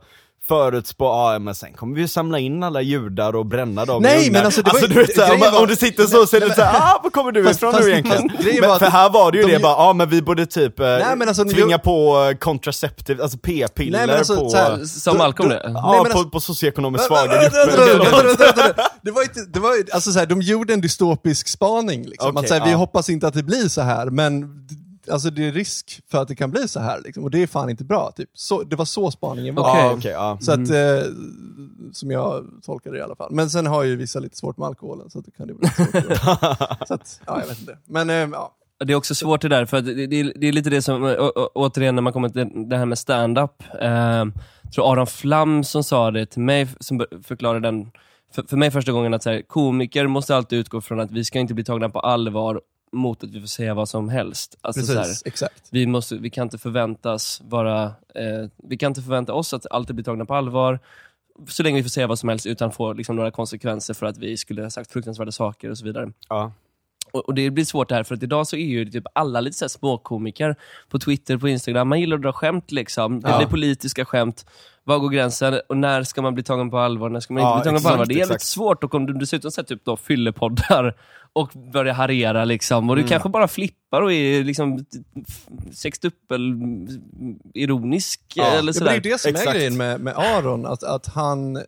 förutspå, 0.48 1.04
ja 1.04 1.38
men 1.38 1.54
sen 1.54 1.72
kommer 1.72 1.94
vi 1.94 2.00
ju 2.00 2.08
samla 2.08 2.38
in 2.38 2.62
alla 2.62 2.80
judar 2.82 3.36
och 3.36 3.46
bränna 3.46 3.84
dem 3.84 4.02
Nej, 4.02 4.30
men 4.30 4.44
alltså, 4.44 4.62
det 4.62 4.72
var 4.72 4.80
ju- 4.80 4.86
du 4.86 4.94
vet, 4.94 5.14
så 5.14 5.22
här, 5.22 5.32
om, 5.32 5.38
grejen 5.38 5.54
var- 5.54 5.60
om 5.60 5.66
du 5.68 5.76
sitter 5.76 6.04
så 6.04 6.26
så 6.26 6.36
är 6.36 6.40
det 6.40 6.54
såhär, 6.54 6.74
ah 6.74 7.00
var 7.02 7.10
kommer 7.10 7.32
du 7.32 7.44
Fast- 7.44 7.58
ifrån 7.58 7.72
fast- 7.72 7.84
nu 7.84 7.90
egentligen? 7.90 8.28
fast 8.30 8.60
Men, 8.60 8.70
att 8.70 8.78
för 8.78 8.86
här 8.86 9.10
var 9.10 9.32
det 9.32 9.38
ju 9.38 9.44
de 9.44 9.52
det 9.52 9.58
bara, 9.58 9.72
ja 9.72 9.92
men 9.92 10.08
vi 10.10 10.22
borde 10.22 10.46
typ 10.46 10.80
eh, 10.80 10.86
Nej, 10.86 11.16
men 11.16 11.28
alltså, 11.28 11.44
tvinga 11.44 11.74
ju- 11.76 11.78
på 11.78 12.28
eh, 12.30 12.36
contraceptive, 12.38 13.22
alltså 13.22 13.38
p-piller 13.38 13.98
Nej, 13.98 14.06
men 14.06 14.16
alltså, 14.18 14.36
på, 14.36 14.50
så 14.50 14.56
här- 14.56 14.84
Sa 14.84 15.12
Då- 15.12 15.18
Malcolm? 15.18 15.48
Nej, 15.48 15.60
ja, 15.64 15.70
men 16.02 16.12
på, 16.12 16.18
alltså- 16.18 16.30
på 16.30 16.40
socioekonomiskt 16.40 17.06
svaga 17.06 17.42
grupper. 17.42 18.74
Det 19.02 19.10
var 19.10 19.22
inte, 19.22 19.40
det 19.52 19.60
var, 19.60 19.74
ju- 19.76 19.84
alltså 19.92 20.12
så 20.12 20.18
här, 20.18 20.26
de 20.26 20.42
gjorde 20.42 20.72
en 20.74 20.80
dystopisk 20.80 21.48
spaning. 21.48 22.04
Liksom. 22.06 22.30
Okej, 22.30 22.40
att, 22.42 22.48
så 22.48 22.54
här, 22.54 22.66
Vi 22.66 22.72
hoppas 22.72 23.10
inte 23.10 23.26
att 23.26 23.34
det 23.34 23.42
blir 23.42 23.68
så 23.68 23.80
här, 23.80 24.06
men 24.06 24.44
alltså, 25.10 25.30
det 25.30 25.48
är 25.48 25.52
risk 25.52 26.02
för 26.10 26.22
att 26.22 26.28
det 26.28 26.36
kan 26.36 26.50
bli 26.50 26.68
så 26.68 26.80
här. 26.80 27.00
Liksom. 27.04 27.24
Och 27.24 27.30
det 27.30 27.42
är 27.42 27.46
fan 27.46 27.70
inte 27.70 27.84
bra. 27.84 28.12
Typ. 28.16 28.30
Så, 28.34 28.62
det 28.62 28.76
var 28.76 28.84
så 28.84 29.10
spaningen 29.10 29.54
var. 29.54 29.70
Okej. 29.70 29.82
Ja, 29.82 29.92
okej, 29.92 30.12
ja. 30.12 30.38
Så 30.40 30.52
att, 30.52 30.70
eh, 30.70 31.12
som 31.92 32.10
jag 32.10 32.44
tolkade 32.62 32.96
det 32.96 33.00
i 33.00 33.02
alla 33.02 33.16
fall. 33.16 33.32
Men 33.32 33.50
sen 33.50 33.66
har 33.66 33.82
ju 33.82 33.96
vissa 33.96 34.20
lite 34.20 34.36
svårt 34.36 34.56
med 34.56 34.66
alkoholen, 34.66 35.10
så 35.10 35.18
att 35.18 35.24
det 35.24 35.30
kan 35.30 35.48
ju 35.48 35.54
vara 35.54 35.70
lite 35.78 36.18
svårt. 36.18 36.88
så 36.88 36.94
att, 36.94 37.20
ja, 37.26 37.40
jag 37.40 37.46
vet 37.46 37.60
inte. 37.60 37.78
Men 37.84 38.10
eh, 38.10 38.16
ja. 38.16 38.56
Det 38.84 38.92
är 38.92 38.96
också 38.96 39.14
svårt 39.14 39.40
det 39.40 39.48
där, 39.48 39.66
för 39.66 39.80
det, 39.80 40.06
det, 40.06 40.22
det 40.22 40.48
är 40.48 40.52
lite 40.52 40.70
det 40.70 40.82
som, 40.82 41.04
å, 41.04 41.32
å, 41.34 41.50
återigen 41.54 41.94
när 41.94 42.02
man 42.02 42.12
kommer 42.12 42.28
till 42.28 42.68
det 42.68 42.76
här 42.76 42.86
med 42.86 42.98
stand-up. 42.98 43.62
Eh, 43.80 43.88
jag 44.62 44.72
tror 44.74 44.92
Aron 44.92 45.06
Flam 45.06 45.64
som 45.64 45.84
sa 45.84 46.10
det 46.10 46.26
till 46.26 46.42
mig, 46.42 46.68
som 46.80 47.06
förklarade 47.22 47.68
den 47.68 47.90
för, 48.34 48.42
för 48.42 48.56
mig 48.56 48.70
första 48.70 48.92
gången 48.92 49.14
att 49.14 49.22
så 49.22 49.30
här, 49.30 49.42
komiker 49.42 50.06
måste 50.06 50.36
alltid 50.36 50.58
utgå 50.58 50.80
från 50.80 51.00
att 51.00 51.10
vi 51.10 51.24
ska 51.24 51.38
inte 51.38 51.54
bli 51.54 51.64
tagna 51.64 51.88
på 51.88 52.00
allvar 52.00 52.60
mot 52.94 53.24
att 53.24 53.30
vi 53.30 53.40
får 53.40 53.46
säga 53.46 53.74
vad 53.74 53.88
som 53.88 54.08
helst. 54.08 54.58
Alltså, 54.60 54.82
så 54.82 54.92
här, 54.92 55.02
Precis, 55.02 55.22
exakt. 55.26 55.68
vi, 55.70 55.86
måste, 55.86 56.16
vi 56.16 56.30
kan 56.30 56.42
inte 56.46 56.58
förväntas 56.58 57.42
vara, 57.44 57.84
eh, 58.14 58.48
vi 58.68 58.76
kan 58.76 58.90
inte 58.90 59.02
förvänta 59.02 59.32
oss 59.32 59.54
att 59.54 59.66
alltid 59.70 59.96
bli 59.96 60.04
tagna 60.04 60.24
på 60.24 60.34
allvar, 60.34 60.78
så 61.48 61.62
länge 61.62 61.76
vi 61.76 61.82
får 61.82 61.90
säga 61.90 62.06
vad 62.06 62.18
som 62.18 62.28
helst 62.28 62.46
utan 62.46 62.72
få 62.72 62.92
liksom, 62.92 63.16
några 63.16 63.30
konsekvenser 63.30 63.94
för 63.94 64.06
att 64.06 64.18
vi 64.18 64.36
skulle 64.36 64.62
ha 64.62 64.70
sagt 64.70 64.92
fruktansvärda 64.92 65.32
saker 65.32 65.70
och 65.70 65.78
så 65.78 65.84
vidare. 65.84 66.12
Ja. 66.28 66.52
Och, 67.12 67.20
och 67.28 67.34
det 67.34 67.50
blir 67.50 67.64
svårt 67.64 67.88
det 67.88 67.94
här, 67.94 68.02
för 68.02 68.14
att 68.14 68.22
idag 68.22 68.46
så 68.46 68.56
är 68.56 68.66
ju 68.66 68.90
typ 68.90 69.04
alla 69.12 69.40
lite 69.40 69.56
så 69.58 69.68
småkomiker 69.68 70.56
på 70.88 70.98
Twitter, 70.98 71.36
på 71.38 71.48
Instagram. 71.48 71.88
Man 71.88 72.00
gillar 72.00 72.16
att 72.16 72.22
dra 72.22 72.32
skämt 72.32 72.72
liksom. 72.72 73.20
Det 73.20 73.28
Ja. 73.30 73.38
blir 73.38 73.46
politiska 73.46 74.04
skämt. 74.04 74.46
Var 74.84 74.98
går 74.98 75.08
gränsen? 75.08 75.60
Och 75.68 75.76
när 75.76 76.02
ska 76.02 76.22
man 76.22 76.34
bli 76.34 76.42
tagen 76.42 76.70
på 76.70 76.78
allvar? 76.78 77.08
När 77.08 77.20
ska 77.20 77.34
man 77.34 77.40
inte 77.40 77.48
Ja, 77.48 77.54
bli 77.56 77.62
tagen 77.64 77.74
exakt, 77.76 77.88
på 77.88 77.92
allvar? 77.92 78.06
Det 78.06 78.14
är 78.14 78.22
exakt. 78.22 78.42
svårt. 78.42 78.84
Och 78.84 78.94
om 78.94 79.06
du 79.06 79.12
dessutom 79.12 79.50
sätter 79.50 79.74
typ 79.74 79.84
då 79.84 79.96
fyllepoddar 79.96 80.94
och 81.34 81.50
börjar 81.72 81.94
harera 81.94 82.44
liksom. 82.44 82.90
Och 82.90 82.96
du 82.96 83.02
kanske 83.04 83.28
bara 83.28 83.48
flippar 83.48 84.02
och 84.02 84.12
är 84.12 84.44
liksom 84.44 84.84
sextuppel 85.72 86.52
ironisk 87.54 88.20
Ja. 88.34 88.44
eller 88.44 88.54
Ja, 88.56 88.62
men 88.62 88.66
det 88.66 88.74
sådär. 88.74 88.90
är 88.90 88.94
ju 88.94 89.00
det 89.00 89.20
som 89.20 89.30
Exakt. 89.30 89.48
är 89.48 89.54
grejen 89.54 89.76
med, 89.76 90.00
med 90.00 90.14
Aron, 90.16 90.66
att, 90.66 90.82
att 90.82 91.06
han, 91.06 91.58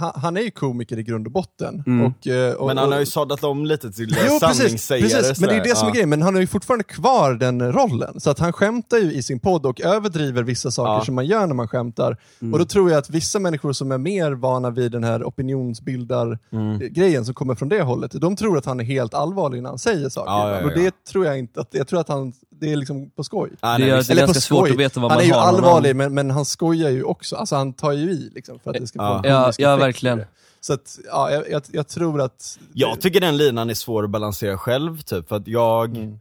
han, 0.00 0.12
han 0.14 0.36
är 0.36 0.40
ju 0.40 0.50
komiker 0.50 0.98
i 0.98 1.02
grund 1.02 1.26
och 1.26 1.32
botten. 1.32 1.82
Mm. 1.86 2.06
Och, 2.06 2.26
eh, 2.26 2.54
och, 2.54 2.66
Men 2.66 2.78
han 2.78 2.92
har 2.92 2.98
ju 3.00 3.06
sadlat 3.06 3.44
om 3.44 3.64
lite 3.66 3.92
till 3.92 4.08
Jo, 4.08 4.38
precis, 4.40 4.58
sanningssägare. 4.58 5.08
precis, 5.10 5.40
men 5.40 5.48
det 5.48 5.54
är 5.56 5.64
det 5.64 5.76
som 5.76 5.88
är 5.88 5.92
grejen. 5.92 6.08
Men 6.08 6.22
han 6.22 6.34
har 6.34 6.40
ju 6.40 6.46
fortfarande 6.46 6.84
kvar 6.84 7.34
den 7.34 7.72
rollen. 7.72 8.20
Så 8.20 8.30
att 8.30 8.38
han 8.38 8.52
skämtar 8.52 8.98
ju 8.98 9.12
i 9.12 9.22
sin 9.22 9.40
podd 9.40 9.66
och 9.66 9.80
överdriver 9.80 10.42
vissa 10.42 10.70
saker 10.70 10.92
Ja. 10.92 11.04
som 11.04 11.14
man 11.14 11.26
gör 11.26 11.46
när 11.46 11.54
man 11.54 11.68
skämtar. 11.68 12.16
Mm. 12.40 12.52
Och 12.52 12.58
då 12.58 12.64
tror 12.64 12.90
jag 12.90 12.98
att 12.98 13.10
vissa 13.10 13.38
människor 13.38 13.72
som 13.72 13.92
är 13.92 13.98
mer 13.98 14.32
vana 14.32 14.70
vid 14.70 14.92
den 14.92 15.04
här 15.04 15.22
opinionsbildar-grejen 15.24 17.14
Mm. 17.14 17.24
som 17.24 17.34
kommer 17.34 17.54
från 17.54 17.68
det 17.68 17.82
hållet, 17.82 18.12
de 18.20 18.36
tror 18.36 18.58
att 18.58 18.64
han 18.66 18.80
är 18.80 18.84
helt 18.84 19.14
allvarlig 19.14 19.62
när 19.62 19.68
han 19.70 19.78
säger 19.78 20.08
saker. 20.08 20.30
Ja, 20.32 20.64
Och 20.64 20.70
det 20.70 21.04
tror 21.04 21.26
jag 21.26 21.38
inte, 21.38 21.60
att, 21.60 21.68
jag 21.70 21.88
tror 21.88 22.00
att 22.00 22.08
han, 22.08 22.32
det 22.60 22.72
är 22.72 22.76
liksom 22.76 23.10
på 23.10 23.24
skoj. 23.24 23.50
Ah, 23.60 23.72
Det 23.72 23.78
nej, 23.78 23.88
gör- 23.88 23.96
visst. 23.96 24.08
det 24.08 24.12
är 24.12 24.14
Eller 24.14 24.26
ganska 24.26 24.38
på 24.38 24.40
svårt 24.60 24.70
att 24.70 24.76
veta 24.76 25.00
vad 25.00 25.10
han 25.10 25.16
man 25.18 25.22
är 25.24 25.28
ju 25.28 25.32
har 25.34 25.40
honom. 25.46 25.54
allvarlig, 25.64 25.96
men, 25.96 26.14
men 26.14 26.30
han 26.30 26.44
skojar 26.44 26.90
ju 26.90 27.02
också. 27.02 27.36
Alltså 27.36 27.56
han 27.56 27.72
tar 27.72 27.92
ju 27.92 28.10
i 28.10 28.30
liksom, 28.34 28.58
för 28.58 28.70
att 28.70 28.80
det 28.80 28.86
ska 28.86 28.98
få 28.98 29.04
Ja. 29.04 29.22
en 29.24 29.30
Ja, 29.30 29.52
ja 29.58 29.76
verkligen. 29.76 30.22
Så 30.60 30.72
att, 30.72 30.98
ja, 31.06 31.30
jag, 31.30 31.50
jag, 31.50 31.62
jag 31.72 31.88
tror 31.88 32.20
att... 32.20 32.58
Jag 32.72 33.00
tycker 33.00 33.20
den 33.20 33.36
linan 33.36 33.70
är 33.70 33.74
svår 33.74 34.04
att 34.04 34.10
balansera 34.10 34.58
själv, 34.58 35.00
typ, 35.00 35.28
för 35.28 35.36
att 35.36 35.48
jag 35.48 35.96
Mm. 35.96 36.20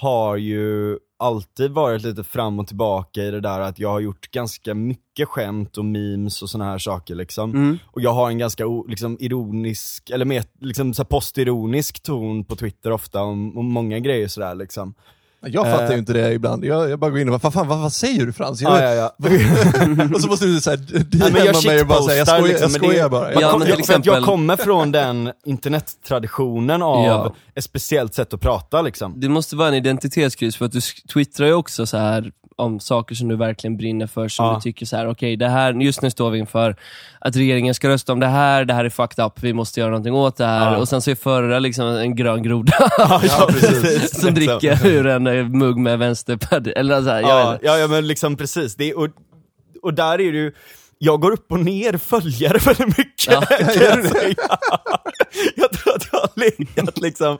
har 0.00 0.36
ju 0.36 0.98
alltid 1.18 1.70
varit 1.70 2.02
lite 2.02 2.24
fram 2.24 2.58
och 2.58 2.66
tillbaka 2.66 3.22
i 3.22 3.30
det 3.30 3.40
där 3.40 3.60
att 3.60 3.78
jag 3.78 3.88
har 3.88 4.00
gjort 4.00 4.30
ganska 4.30 4.74
mycket 4.74 5.28
skämt 5.28 5.76
och 5.78 5.84
memes 5.84 6.42
och 6.42 6.50
såna 6.50 6.64
här 6.64 6.78
saker 6.78 7.14
liksom. 7.14 7.50
Mm. 7.50 7.78
Och 7.86 8.00
jag 8.00 8.12
har 8.12 8.28
en 8.28 8.38
ganska 8.38 8.64
liksom, 8.88 9.16
ironisk, 9.20 10.10
eller 10.10 10.24
mer 10.24 10.44
liksom, 10.60 10.94
så 10.94 11.04
postironisk 11.04 12.02
ton 12.02 12.44
på 12.44 12.56
Twitter 12.56 12.90
ofta 12.90 13.22
om, 13.22 13.58
om 13.58 13.66
många 13.66 13.98
grejer 13.98 14.28
sådär 14.28 14.54
liksom. 14.54 14.94
Jag 15.46 15.64
fattar 15.66 15.84
Eh. 15.84 15.90
ju 15.92 15.98
inte 15.98 16.12
det 16.12 16.32
ibland. 16.32 16.64
Jag, 16.64 16.90
jag 16.90 16.98
bara 16.98 17.10
går 17.10 17.20
in 17.20 17.28
och 17.28 17.32
bara, 17.32 17.38
vad 17.42 17.52
fan, 17.54 17.68
vad, 17.68 17.78
vad 17.78 17.92
säger 17.92 18.26
du 18.26 18.32
Frans? 18.32 18.60
Jag, 18.60 18.72
Ja, 18.82 18.94
ja, 18.94 19.14
ja. 19.18 20.04
och 20.14 20.20
så 20.20 20.28
måste 20.28 20.46
du 20.46 20.60
såhär, 20.60 20.80
jag 20.92 21.02
DMa 21.06 21.60
mig 21.64 21.80
och 21.80 21.86
bara 21.86 22.02
säga, 22.02 22.18
jag 22.18 22.28
skojar, 22.28 22.42
liksom, 22.48 22.70
jag 22.72 22.82
skojar 22.82 23.08
bara. 23.08 23.22
Man 23.32 23.42
Ja, 23.42 23.50
kom, 23.50 23.60
jag, 23.60 23.62
att 23.62 23.68
jag 23.68 23.78
exempel- 23.78 24.24
kommer 24.24 24.56
från 24.56 24.92
den 24.92 25.30
internettraditionen 25.44 26.82
av 26.82 27.04
Ja. 27.06 27.34
ett 27.54 27.64
speciellt 27.64 28.14
sätt 28.14 28.34
att 28.34 28.40
prata 28.40 28.82
liksom. 28.82 29.20
Det 29.20 29.28
måste 29.28 29.56
vara 29.56 29.68
en 29.68 29.74
identitetskris 29.74 30.56
för 30.56 30.64
att 30.64 30.72
du 30.72 30.80
twittrar 31.12 31.46
ju 31.46 31.52
också 31.54 31.86
så 31.86 31.96
här 31.96 32.32
om 32.56 32.80
saker 32.80 33.14
som 33.14 33.28
du 33.28 33.36
verkligen 33.36 33.76
brinner 33.76 34.06
för, 34.06 34.28
som 34.28 34.46
Ja. 34.46 34.54
du 34.54 34.60
tycker 34.60 34.86
så 34.86 34.96
här, 34.96 35.08
okej, 35.08 35.36
det 35.36 35.48
här, 35.48 35.72
just 35.72 36.02
nu 36.02 36.10
står 36.10 36.30
vi 36.30 36.38
inför 36.38 36.76
att 37.18 37.36
regeringen 37.36 37.74
ska 37.74 37.88
rösta 37.88 38.12
om 38.12 38.20
det 38.20 38.26
här, 38.26 38.64
det 38.64 38.74
här 38.74 38.84
är 38.84 38.90
fucked 38.90 39.24
up, 39.26 39.32
vi 39.42 39.52
måste 39.52 39.80
göra 39.80 39.90
någonting 39.90 40.14
åt 40.14 40.36
det 40.36 40.46
här. 40.46 40.72
Ja. 40.72 40.78
Och 40.78 40.88
sen 40.88 41.02
så 41.02 41.10
är 41.10 41.14
förra 41.14 41.58
liksom 41.58 41.86
en 41.86 42.16
grön 42.16 42.42
groda 42.42 42.72
Ja, 42.98 43.20
som 43.28 43.54
Liksom. 43.94 44.34
dricker 44.34 44.86
ur 44.86 45.06
en 45.06 45.26
eh, 45.26 45.44
mugg 45.48 45.76
med 45.78 45.98
vänsterparti, 45.98 46.72
eller 46.76 47.02
så 47.02 47.08
här, 47.10 47.20
Ja, 47.22 47.58
ja, 47.78 47.86
men 47.88 48.06
liksom 48.06 48.36
precis. 48.36 48.74
Det 48.74 48.94
och, 48.94 49.08
och 49.82 49.94
där 49.94 50.12
är 50.20 50.32
ju, 50.32 50.52
jag 50.98 51.20
går 51.20 51.30
upp 51.32 51.52
och 51.52 51.60
ner 51.60 51.96
följare 51.98 52.58
väldigt 52.58 52.98
mycket. 52.98 53.32
Ja. 53.32 53.42
jag, 53.50 54.04
legat 56.36 56.98
liksom, 57.00 57.38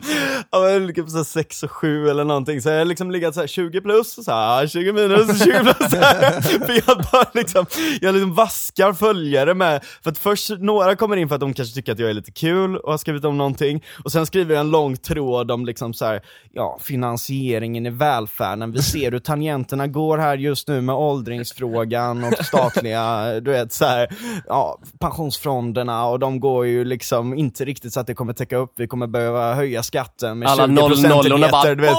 ja, 0.51 0.61
men 0.61 0.95
på 0.95 1.11
så 1.11 1.17
här 1.17 1.25
6 1.25 1.63
och 1.63 1.71
7 1.71 2.09
eller 2.09 2.25
någonting, 2.25 2.63
så 2.63 2.69
jag 2.69 2.79
har 2.79 2.85
liksom 2.85 3.11
legat 3.11 3.35
så 3.35 3.41
här 3.41 3.47
20 3.47 3.81
plus, 3.81 4.19
och 4.19 4.25
så 4.25 4.31
här, 4.31 4.67
20 4.67 4.93
minus, 4.93 5.45
20 5.45 5.53
plus. 5.63 5.91
För 6.67 6.83
jag 6.87 7.05
bara 7.13 7.27
liksom, 7.35 7.67
jag 8.01 8.15
liksom 8.15 8.35
vaskar 8.35 8.93
följare 8.93 9.55
med, 9.55 9.85
för 10.03 10.11
att 10.11 10.19
först 10.19 10.51
några 10.59 10.97
kommer 10.97 11.17
in 11.17 11.29
för 11.29 11.35
att 11.35 11.41
de 11.41 11.55
kanske 11.55 11.75
tycker 11.75 11.93
att 11.93 11.99
jag 11.99 12.11
är 12.11 12.15
lite 12.15 12.33
kul 12.33 12.77
och 12.77 12.91
har 12.91 12.99
skrivit 12.99 13.25
om 13.25 13.39
någonting, 13.39 13.85
och 14.05 14.13
sen 14.13 14.27
skriver 14.27 14.55
jag 14.55 14.61
en 14.61 14.71
lång 14.71 14.97
tråd 14.97 15.51
om 15.51 15.67
liksom 15.67 15.95
så 15.95 16.05
här, 16.05 16.23
ja, 16.53 16.79
finansieringen 16.83 17.87
i 17.87 17.91
välfärden, 17.91 18.73
vi 18.73 18.83
ser 18.83 19.13
hur 19.13 19.19
tangenterna 19.19 19.87
går 19.87 20.19
här 20.19 20.37
just 20.37 20.69
nu 20.69 20.81
med 20.81 20.95
åldringsfrågan 20.95 22.25
och 22.25 22.45
statliga, 22.47 23.41
du 23.41 23.51
vet 23.51 23.73
så 23.73 23.85
här, 23.85 24.09
ja, 24.47 24.79
pensionsfonderna. 25.01 26.07
Och 26.07 26.19
de 26.19 26.41
går 26.41 26.67
ju 26.67 26.85
liksom 26.85 27.35
inte 27.35 27.65
riktigt 27.65 27.93
så 27.93 28.01
att 28.01 28.07
det 28.07 28.15
kommer 28.15 28.33
täcka 28.33 28.57
upp, 28.57 28.81
vi 28.85 28.89
kommer 28.89 29.07
behöva 29.07 29.55
höja 29.55 29.83
skatten 29.83 30.39
med 30.39 30.49
Alla 30.49 30.67
20 30.67 30.73
noll- 30.73 31.09
nollorna 31.09 31.49
bara, 31.49 31.63
procentenheter, 31.63 31.75
du 31.77 31.83
vet. 31.83 31.97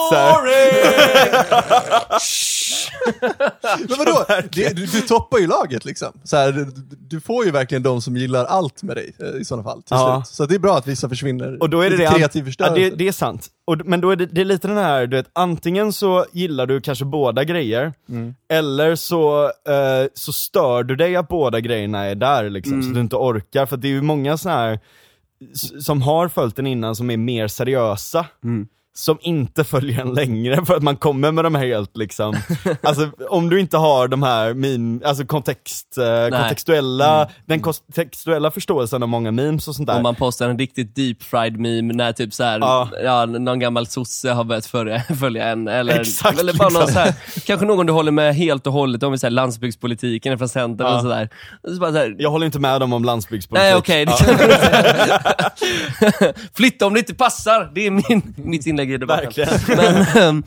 Men 3.90 3.98
vadå? 3.98 4.26
Det, 4.52 4.76
du, 4.76 4.86
du 4.86 5.02
toppar 5.02 5.38
ju 5.38 5.48
laget 5.48 5.86
liksom. 5.86 6.12
Så 6.24 6.38
här, 6.38 6.52
du, 6.52 6.66
du 7.10 7.20
får 7.22 7.46
ju 7.46 7.52
verkligen 7.52 7.84
de 7.84 8.02
som 8.02 8.18
gillar 8.18 8.46
allt 8.46 8.84
med 8.84 8.96
dig 8.98 9.16
eh, 9.20 9.42
i 9.42 9.46
sådana 9.46 9.64
fall. 9.64 9.78
Till 9.78 9.86
Ja. 9.90 10.24
slut. 10.26 10.36
Så 10.36 10.46
det 10.46 10.56
är 10.56 10.60
bra 10.60 10.78
att 10.78 10.88
vissa 10.88 11.10
försvinner. 11.10 11.58
Och 11.62 11.70
då 11.70 11.82
är 11.82 11.90
det 11.90 11.98
det, 11.98 12.08
kreativ 12.08 12.54
ja, 12.58 12.70
det, 12.70 12.90
det 12.90 13.08
är 13.08 13.12
sant. 13.12 13.48
Och, 13.68 13.78
men 13.86 14.02
då 14.02 14.10
är 14.12 14.16
det, 14.16 14.26
det 14.26 14.42
är 14.42 14.46
lite 14.46 14.68
den 14.68 14.78
här, 14.78 15.08
du 15.08 15.18
vet, 15.18 15.30
antingen 15.34 15.94
så 15.94 16.26
gillar 16.32 16.66
du 16.66 16.82
kanske 16.82 17.06
båda 17.06 17.44
grejer, 17.44 17.94
Mm. 18.10 18.36
eller 18.50 18.96
så, 18.96 19.44
eh, 19.46 20.08
så 20.14 20.34
stör 20.34 20.84
du 20.84 20.96
dig 20.96 21.16
att 21.16 21.28
båda 21.28 21.60
grejerna 21.60 22.04
är 22.06 22.16
där 22.16 22.50
liksom, 22.50 22.74
Mm. 22.74 22.88
så 22.88 22.94
du 22.94 23.00
inte 23.00 23.16
orkar. 23.16 23.66
För 23.66 23.78
det 23.78 23.88
är 23.88 23.90
ju 23.90 24.02
många 24.02 24.38
såna 24.38 24.56
här, 24.56 24.80
som 25.80 26.02
har 26.02 26.28
följt 26.28 26.56
den 26.56 26.68
innan, 26.68 26.96
som 26.96 27.10
är 27.10 27.18
mer 27.18 27.48
seriösa. 27.48 28.26
Mm. 28.44 28.68
Som 28.98 29.18
inte 29.22 29.64
följer 29.64 30.02
en 30.02 30.14
längre 30.14 30.66
för 30.66 30.76
att 30.76 30.84
man 30.84 30.96
kommer 30.96 31.32
med 31.32 31.44
de 31.46 31.56
här 31.56 31.66
helt 31.66 31.98
liksom, 31.98 32.36
alltså 32.84 33.12
om 33.30 33.50
du 33.50 33.60
inte 33.60 33.78
har 33.78 34.08
de 34.08 34.24
här 34.24 34.54
meme, 34.54 35.06
alltså 35.06 35.26
kontext, 35.26 35.98
eh, 35.98 36.38
kontextuella, 36.40 37.16
Mm. 37.22 37.34
den 37.46 37.60
kontextuella 37.62 38.52
förståelsen 38.52 39.04
av 39.04 39.10
många 39.10 39.32
memes 39.32 39.68
och 39.68 39.76
sånt 39.76 39.88
där. 39.88 39.98
Om 39.98 40.04
man 40.04 40.16
postar 40.16 40.50
en 40.50 40.58
riktigt 40.60 40.96
deep 40.96 41.24
fried 41.24 41.60
meme 41.60 41.94
när 41.94 42.12
typ 42.14 42.34
så 42.34 42.44
här, 42.44 42.60
Ja. 42.60 42.90
ja. 43.04 43.26
någon 43.26 43.60
gammal 43.60 43.88
sosse 43.88 44.32
har 44.32 44.44
börjat 44.44 44.66
följa, 44.66 45.04
följa 45.20 45.44
en. 45.50 45.68
Eller, 45.68 46.00
Exakt, 46.00 46.40
eller 46.40 46.54
bara 46.54 46.70
någon 46.70 46.82
liksom. 46.82 46.94
så 46.94 47.00
här, 47.00 47.14
kanske 47.46 47.66
någon 47.66 47.86
du 47.86 47.94
håller 47.94 48.12
med 48.12 48.36
helt 48.36 48.68
och 48.68 48.74
hållet 48.74 49.04
om 49.04 49.18
så 49.18 49.26
här 49.26 49.32
landsbygdspolitiken 49.32 50.38
från 50.38 50.50
Centern 50.50 50.88
Ja. 50.88 50.96
och 50.96 51.02
sådär. 51.02 51.30
Så 51.68 51.80
bara 51.80 51.92
så 51.92 51.98
här, 51.98 52.16
Jag 52.20 52.30
håller 52.32 52.46
inte 52.46 52.60
med 52.60 52.82
dem 52.82 52.94
om 52.94 53.04
landsbygdspolitik. 53.04 53.64
Nej 53.64 53.76
okej, 53.76 54.06
det 54.06 54.14
Ja. 55.08 56.32
Flytta 56.54 56.86
om 56.86 56.94
det 56.94 57.00
inte 57.00 57.14
passar, 57.16 57.72
det 57.76 57.86
är 57.88 57.92
min, 57.92 58.34
mitt 58.38 58.66
inlägg 58.66 58.85
i 58.94 58.98
debatten. 58.98 59.26
Verkligen. 59.36 59.60
Men, 59.78 60.24
ehm, 60.24 60.44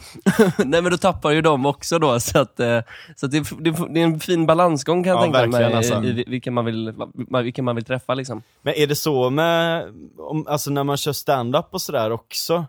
nej 0.70 0.82
men 0.82 0.90
då 0.92 0.96
tappar 0.96 1.30
ju 1.30 1.42
de 1.42 1.66
också 1.66 1.98
då, 1.98 2.20
så 2.20 2.38
att, 2.38 2.60
eh, 2.60 2.80
så 3.16 3.26
att 3.26 3.32
det, 3.32 3.40
det, 3.60 3.70
det 3.70 4.00
är 4.00 4.04
en 4.04 4.20
fin 4.20 4.46
balansgång 4.46 5.04
kan 5.04 5.10
jag 5.10 5.18
Ja, 5.18 5.22
tänka 5.32 5.48
mig, 5.48 5.72
alltså. 5.74 6.02
i, 6.04 6.20
i 6.20 6.24
vilka, 6.26 6.50
man 6.50 6.64
vill, 6.64 6.94
vilka 7.42 7.62
man 7.62 7.74
vill 7.74 7.84
träffa 7.84 8.14
liksom. 8.14 8.42
Men 8.62 8.74
är 8.74 8.86
det 8.86 8.96
så 8.96 9.30
med, 9.30 9.84
om, 10.18 10.46
alltså 10.48 10.70
när 10.70 10.84
man 10.84 10.96
kör 10.96 11.12
stand-up 11.12 11.66
och 11.70 11.82
sådär 11.82 12.10
också? 12.10 12.66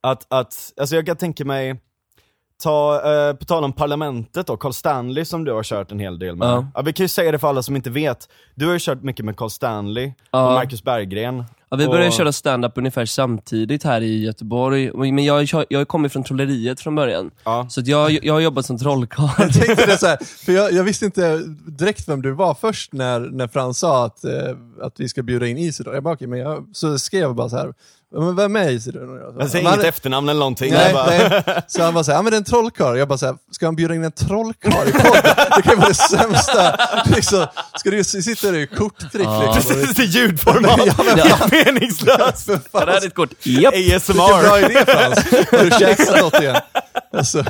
Att, 0.00 0.32
att, 0.32 0.72
alltså 0.76 0.96
jag 0.96 1.06
kan 1.06 1.16
tänka 1.16 1.44
mig, 1.44 1.80
ta, 2.62 2.94
eh, 3.12 3.34
på 3.36 3.44
tal 3.44 3.64
om 3.64 3.72
parlamentet 3.72 4.46
då, 4.46 4.56
Carl 4.56 4.72
Stanley 4.72 5.24
som 5.24 5.44
du 5.44 5.52
har 5.52 5.62
kört 5.62 5.92
en 5.92 5.98
hel 5.98 6.18
del 6.18 6.36
med. 6.36 6.48
Ja. 6.48 6.66
Ja. 6.74 6.82
vi 6.82 6.92
kan 6.92 7.04
ju 7.04 7.08
säga 7.08 7.32
det 7.32 7.38
för 7.38 7.48
alla 7.48 7.62
som 7.62 7.76
inte 7.76 7.90
vet, 7.90 8.28
du 8.54 8.66
har 8.66 8.72
ju 8.72 8.78
kört 8.82 9.02
mycket 9.02 9.24
med 9.24 9.36
Carl 9.36 9.50
Stanley 9.50 10.12
Ja. 10.30 10.46
och 10.46 10.52
Marcus 10.52 10.84
Berggren. 10.84 11.44
Ja, 11.70 11.76
vi 11.76 11.86
började 11.86 12.06
Och- 12.08 12.12
köra 12.14 12.32
stand-up 12.32 12.72
ungefär 12.78 13.06
samtidigt 13.06 13.84
här 13.84 14.00
i 14.00 14.24
Göteborg, 14.24 15.12
men 15.12 15.24
jag, 15.24 15.48
jag 15.68 15.88
kommer 15.88 16.08
från 16.08 16.24
trolleriet 16.24 16.80
från 16.80 16.94
början. 16.94 17.30
Ja. 17.44 17.66
Så 17.70 17.82
jag, 17.84 18.24
jag 18.24 18.34
har 18.34 18.40
jobbat 18.40 18.66
som 18.66 18.78
trollkarl. 18.78 19.30
Jag 19.38 19.52
tänkte 19.52 19.86
det 19.86 19.98
så 19.98 20.06
här, 20.06 20.18
för 20.44 20.52
jag, 20.52 20.72
jag 20.72 20.84
visste 20.84 21.04
inte 21.04 21.42
direkt 21.66 22.08
vem 22.08 22.22
du 22.22 22.32
var 22.32 22.54
först 22.54 22.92
när, 22.92 23.20
när 23.20 23.48
Frans 23.48 23.78
sa 23.78 24.04
att, 24.04 24.24
eh, 24.24 24.32
att 24.82 25.00
vi 25.00 25.08
ska 25.08 25.22
bjuda 25.22 25.46
in 25.46 25.58
Isidor. 25.58 25.94
Jag 25.94 26.02
bara, 26.02 26.14
okej, 26.14 26.26
men 26.28 26.38
jag, 26.38 26.66
så 26.72 26.98
skrev 26.98 27.20
jag 27.20 27.34
bara 27.34 27.48
så 27.48 27.56
här, 27.56 27.74
men 28.12 28.36
vem 28.36 28.56
är 28.56 28.70
Isidor? 28.70 29.18
Jag, 29.20 29.34
Jag 29.42 29.50
säger 29.50 29.64
"Men 29.64 29.74
inget 29.74 29.86
efternamn 29.86 30.28
eller 30.28 30.38
någonting. 30.38 30.72
Nej, 30.72 30.92
bara, 30.92 31.06
nej. 31.06 31.42
Så 31.68 31.82
han 31.82 31.94
bara 31.94 32.04
såhär, 32.04 32.18
ja 32.18 32.22
men 32.22 32.30
det 32.30 32.36
är 32.36 32.38
en 32.38 32.44
trollkarl. 32.44 32.98
Jag 32.98 33.08
bara 33.08 33.18
såhär, 33.18 33.34
ska 33.50 33.66
han 33.66 33.76
bjuda 33.76 33.94
in 33.94 34.04
en 34.04 34.12
trollkarl 34.12 34.88
i 34.88 34.92
podden? 34.92 35.22
Det 35.56 35.62
kan 35.62 35.72
ju 35.72 35.76
vara 35.78 35.88
det 35.88 35.94
sämsta. 35.94 36.76
Liksom, 37.16 37.46
ska 37.76 37.90
du 37.90 38.04
sitta 38.04 38.46
där 38.50 38.58
i 38.58 38.66
korttrick 38.66 39.12
liksom? 39.12 39.52
Precis, 39.74 39.94
det 39.94 40.02
är 40.02 40.06
ljudformat, 40.06 40.80
Ja, 40.86 40.94
men- 41.04 41.18
helt 41.18 41.52
meningslöst. 41.52 42.46
Fan, 42.46 42.60
Här 42.74 42.86
är 42.86 43.00
ditt 43.00 43.14
kort. 43.14 43.30
Japp. 43.42 43.74
vilken 43.74 44.16
bra 44.16 44.24
ASMR. 44.38 44.70
idé 44.70 44.84
Frans. 44.86 45.18
Har 45.50 45.64
du 45.64 45.70
käkat 45.70 46.20
något 46.22 46.40
igen? 46.40 46.56
Alltså, 47.12 47.44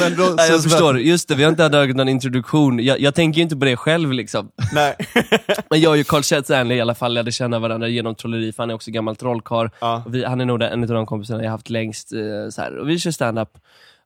men 0.00 0.16
då, 0.16 0.34
Nej, 0.36 0.50
jag 0.50 0.62
förstår, 0.62 1.00
just 1.00 1.28
det, 1.28 1.34
vi 1.34 1.42
har 1.42 1.50
inte 1.50 1.68
dragit 1.68 1.96
någon 1.96 2.08
introduktion. 2.08 2.84
Jag, 2.84 3.00
jag 3.00 3.14
tänker 3.14 3.36
ju 3.36 3.42
inte 3.42 3.56
på 3.56 3.64
det 3.64 3.76
själv 3.76 4.12
liksom. 4.12 4.50
Nej. 4.72 4.96
Men 5.70 5.80
jag 5.80 5.90
och 5.90 5.96
ju 5.96 6.04
Carl 6.04 6.22
Stanley 6.22 6.78
i 6.78 6.80
alla 6.80 6.94
fall 6.94 7.14
lärde 7.14 7.32
känna 7.32 7.58
varandra 7.58 7.88
genom 7.88 8.14
trolleri, 8.14 8.52
för 8.52 8.62
han 8.62 8.70
är 8.70 8.74
också 8.74 8.90
gammal 8.90 9.16
trollkarl. 9.16 9.68
Ja. 9.80 10.02
Vi, 10.08 10.24
han 10.24 10.40
är 10.40 10.44
nog 10.44 10.62
en 10.62 10.82
av 10.82 10.88
de 10.88 11.06
kompisarna 11.06 11.44
jag 11.44 11.50
haft 11.50 11.70
längst. 11.70 12.12
Eh, 12.12 12.18
så 12.50 12.62
här. 12.62 12.78
Och 12.78 12.88
vi 12.88 12.98
kör 12.98 13.10
stand-up. 13.10 13.48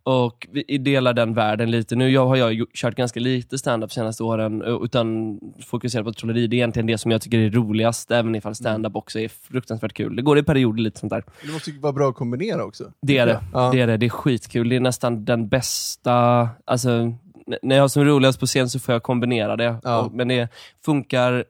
Och 0.02 0.46
vi 0.50 0.78
delar 0.78 1.12
den 1.12 1.34
världen 1.34 1.70
lite. 1.70 1.96
Nu 1.96 2.10
jag 2.10 2.26
har 2.26 2.36
jag 2.36 2.66
kört 2.74 2.94
ganska 2.94 3.20
lite 3.20 3.58
stand-up 3.58 3.92
senaste 3.92 4.22
åren, 4.22 4.62
eh, 4.62 4.78
utan 4.82 5.38
fokuserat 5.66 6.04
på 6.04 6.12
trolleri. 6.12 6.46
Det 6.46 6.56
är 6.56 6.58
egentligen 6.58 6.86
det 6.86 6.98
som 6.98 7.10
jag 7.10 7.22
tycker 7.22 7.38
är 7.38 7.50
roligast, 7.50 8.10
även 8.10 8.34
ifall 8.34 8.54
stand-up 8.54 8.96
också 8.96 9.18
är 9.18 9.28
fruktansvärt 9.28 9.92
kul. 9.92 10.16
Det 10.16 10.22
går 10.22 10.38
i 10.38 10.42
perioder 10.42 10.82
lite 10.82 11.00
sånt 11.00 11.10
där. 11.10 11.24
Det 11.42 11.52
måste 11.52 11.70
ju 11.70 11.78
vara 11.78 11.92
bra 11.92 12.08
att 12.08 12.14
kombinera 12.14 12.64
också. 12.64 12.92
Det 13.02 13.18
är 13.18 13.26
det. 13.26 13.40
Ja. 13.52 13.70
Det 13.72 13.80
är 13.80 13.86
det. 13.86 13.96
Det 13.96 14.06
är 14.06 14.10
skitkul. 14.10 14.68
Det 14.68 14.76
är 14.76 14.80
nästan 14.80 15.24
den 15.24 15.48
bästa, 15.48 16.48
alltså, 16.64 17.14
när 17.62 17.76
jag 17.76 17.82
har 17.82 17.88
som 17.88 18.04
roligast 18.04 18.40
på 18.40 18.46
scen 18.46 18.70
så 18.70 18.78
får 18.78 18.92
jag 18.92 19.02
kombinera 19.02 19.56
det. 19.56 19.76
Ja. 19.82 20.10
Men 20.12 20.28
det 20.28 20.48
funkar, 20.84 21.44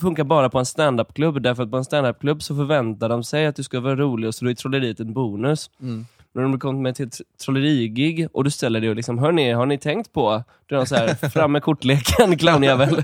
funkar 0.00 0.24
bara 0.24 0.48
på 0.48 0.58
en 0.58 0.66
standup-klubb, 0.66 1.42
därför 1.42 1.62
att 1.62 1.70
på 1.70 1.76
en 1.76 1.84
standup-klubb 1.84 2.42
så 2.42 2.56
förväntar 2.56 3.08
de 3.08 3.24
sig 3.24 3.46
att 3.46 3.56
du 3.56 3.62
ska 3.62 3.80
vara 3.80 3.96
rolig 3.96 4.28
och 4.28 4.34
så 4.34 4.44
då 4.44 4.50
är 4.50 4.54
troleriet 4.54 5.00
en 5.00 5.12
bonus. 5.12 5.70
Mm. 5.80 6.06
Om 6.34 6.52
du 6.52 6.58
kommer 6.58 6.80
med 6.80 6.94
till 6.94 7.06
ett 7.06 7.20
trollerigig 7.44 8.28
och 8.32 8.44
du 8.44 8.50
ställer 8.50 8.80
dig 8.80 8.90
och 8.90 8.96
liksom, 8.96 9.18
hörni, 9.18 9.52
har 9.52 9.66
ni 9.66 9.78
tänkt 9.78 10.12
på? 10.12 10.42
Det 10.68 10.74
är 10.74 10.84
så 10.84 10.94
här, 10.94 11.14
fram 11.30 11.52
med 11.52 11.62
kortleken, 11.62 12.36
clownjävel. 12.38 12.88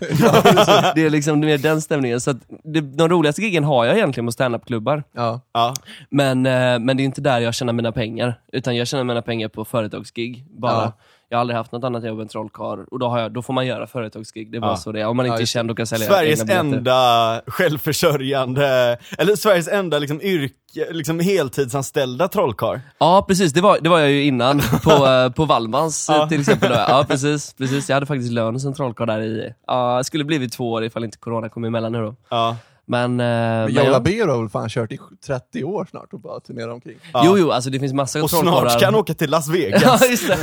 det 0.95 1.07
är 1.07 1.11
liksom 1.11 1.41
mer 1.41 1.59
den 1.59 1.81
stämningen. 1.83 2.21
Så 2.21 2.31
att 2.31 2.37
det, 2.65 2.81
de 2.81 3.09
roligaste 3.09 3.43
giggen 3.43 3.65
har 3.65 3.85
jag 3.85 3.97
egentligen 3.97 4.27
på 4.27 4.33
standup-klubbar. 4.33 5.05
Ja. 5.13 5.41
Ja. 5.53 5.75
Men, 6.11 6.47
eh, 6.47 6.79
men 6.79 6.97
det 6.97 7.03
är 7.03 7.05
inte 7.05 7.21
där 7.21 7.41
jag 7.41 7.55
tjänar 7.55 7.73
mina 7.73 7.93
pengar. 7.93 8.41
Utan 8.53 8.77
jag 8.77 8.89
tjänar 8.89 9.05
mina 9.05 9.23
pengar 9.23 9.49
på 9.49 9.65
företagsgig. 9.65 10.47
Bara. 10.51 10.73
Ja. 10.73 10.93
Jag 11.31 11.39
har 11.39 11.41
aldrig 11.41 11.57
haft 11.57 11.73
något 11.73 11.85
annat 11.85 12.05
jobb 12.05 12.21
än 12.21 12.29
trollkarl 12.29 12.85
och 12.91 12.99
då, 12.99 13.09
har 13.09 13.19
jag, 13.21 13.33
då 13.33 13.43
får 13.43 13.53
man 13.55 13.67
göra 13.67 13.87
företagsgig. 13.87 14.53
Det 14.53 14.59
är 14.59 14.61
bara 14.61 14.71
Ja. 14.71 14.77
så 14.77 14.93
det 14.93 15.01
är. 15.01 15.07
Om 15.07 15.17
man 15.17 15.27
Ja, 15.27 15.33
inte 15.33 15.39
är 15.39 15.43
just 15.43 15.53
känd 15.53 15.71
och 15.71 15.77
kan 15.77 15.87
sälja 15.87 16.07
Sveriges 16.07 16.51
enda 16.51 17.41
självförsörjande, 17.47 18.99
eller 19.19 19.37
Sveriges 19.37 19.69
enda 19.69 19.99
liksom 19.99 20.21
yrke, 20.23 20.55
liksom 20.91 21.21
heltidsanställda 21.21 22.29
trollkarl. 22.29 22.79
Ja 22.99 23.25
precis, 23.29 23.53
det 23.53 23.61
var, 23.61 23.79
det 23.81 23.89
var 23.89 23.99
jag 23.99 24.11
ju 24.11 24.25
innan 24.25 24.61
på, 24.85 24.91
eh, 25.07 25.31
på 25.31 25.45
Wallmans 25.45 26.09
eh, 26.11 26.17
Ja. 26.17 26.29
till 26.29 26.41
exempel. 26.41 26.69
Då. 26.71 26.75
Ja 26.77 27.05
precis, 27.09 27.55
precis, 27.55 27.89
jag 27.89 27.97
hade 27.97 28.07
faktiskt 28.07 28.33
lön 28.33 28.61
som 28.61 28.75
trollkarl 28.75 29.07
där 29.07 29.21
i, 29.21 29.55
ja, 29.67 29.99
det 29.99 30.05
skulle 30.05 30.25
blivit 30.25 30.53
två 30.53 30.73
år 30.73 30.85
ifall 30.85 31.05
inte 31.05 31.19
corona 31.19 31.49
kom 31.49 31.65
emellan 31.65 31.93
nu 31.93 31.99
då. 32.03 32.15
Ja. 32.29 32.57
Men, 32.91 33.21
eh, 33.21 33.27
Men 33.27 33.65
men 33.65 33.75
Jolla 33.75 33.91
jag, 33.91 34.03
Bero 34.03 34.31
har 34.33 34.39
väl 34.41 34.49
fan 34.49 34.69
kört 34.69 34.93
i 34.93 34.99
30 35.27 35.65
år 35.65 35.87
snart 35.91 36.13
och 36.13 36.21
bara 36.21 36.41
turnerar 36.41 36.69
omkring. 36.69 36.97
Ja. 37.13 37.23
jo 37.27 37.39
jo, 37.39 37.51
alltså 37.51 37.71
det 37.71 37.79
finns 37.81 37.93
massa 37.93 38.23
Och 38.23 38.31
trollkarlar. 38.31 38.61
snart 38.61 38.73
ska 38.73 38.85
han 38.85 38.95
åka 38.95 39.15
till 39.15 39.31
Las 39.31 39.49
Vegas. 39.55 39.83
Ja, 39.83 39.99
just 40.11 40.29
det. 40.29 40.37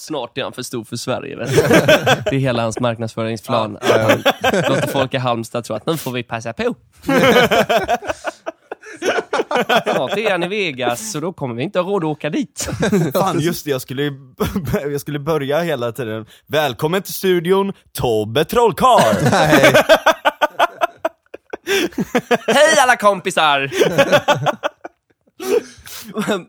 Ja, 0.00 0.04
snart 0.04 0.38
är 0.38 0.42
han 0.42 0.52
för 0.52 0.62
stor 0.62 0.84
för 0.84 0.96
Sverige. 0.96 1.36
Vet 1.36 1.50
du. 1.50 1.56
Det 2.30 2.36
är 2.36 2.38
hela 2.38 2.62
hans 2.62 2.80
marknadsföringsplan. 2.80 3.78
Han 3.82 4.22
låter 4.68 4.86
folk 4.86 5.14
i 5.14 5.16
Halmstad 5.16 5.64
tro 5.64 5.76
att 5.76 5.86
nu 5.86 5.96
får 5.96 6.12
vi 6.12 6.22
passa 6.22 6.52
på. 6.52 6.74
Snart 9.84 10.16
är 10.18 10.30
han 10.30 10.42
i 10.42 10.48
Vegas, 10.48 11.12
så 11.12 11.20
då 11.20 11.32
kommer 11.32 11.54
vi 11.54 11.62
inte 11.62 11.80
ha 11.80 11.90
råd 11.90 12.04
att 12.04 12.08
åka 12.08 12.30
dit. 12.30 12.68
Fan 13.12 13.40
just 13.40 13.64
det, 13.64 13.70
jag 13.70 13.80
skulle, 13.82 14.12
jag 14.72 15.00
skulle 15.00 15.18
börja 15.18 15.60
hela 15.60 15.92
tiden. 15.92 16.26
Välkommen 16.46 17.02
till 17.02 17.14
studion, 17.14 17.72
Tobbe 17.92 18.44
Trollkarl! 18.44 19.16
Hej 22.46 22.78
alla 22.82 22.96
kompisar! 22.96 23.70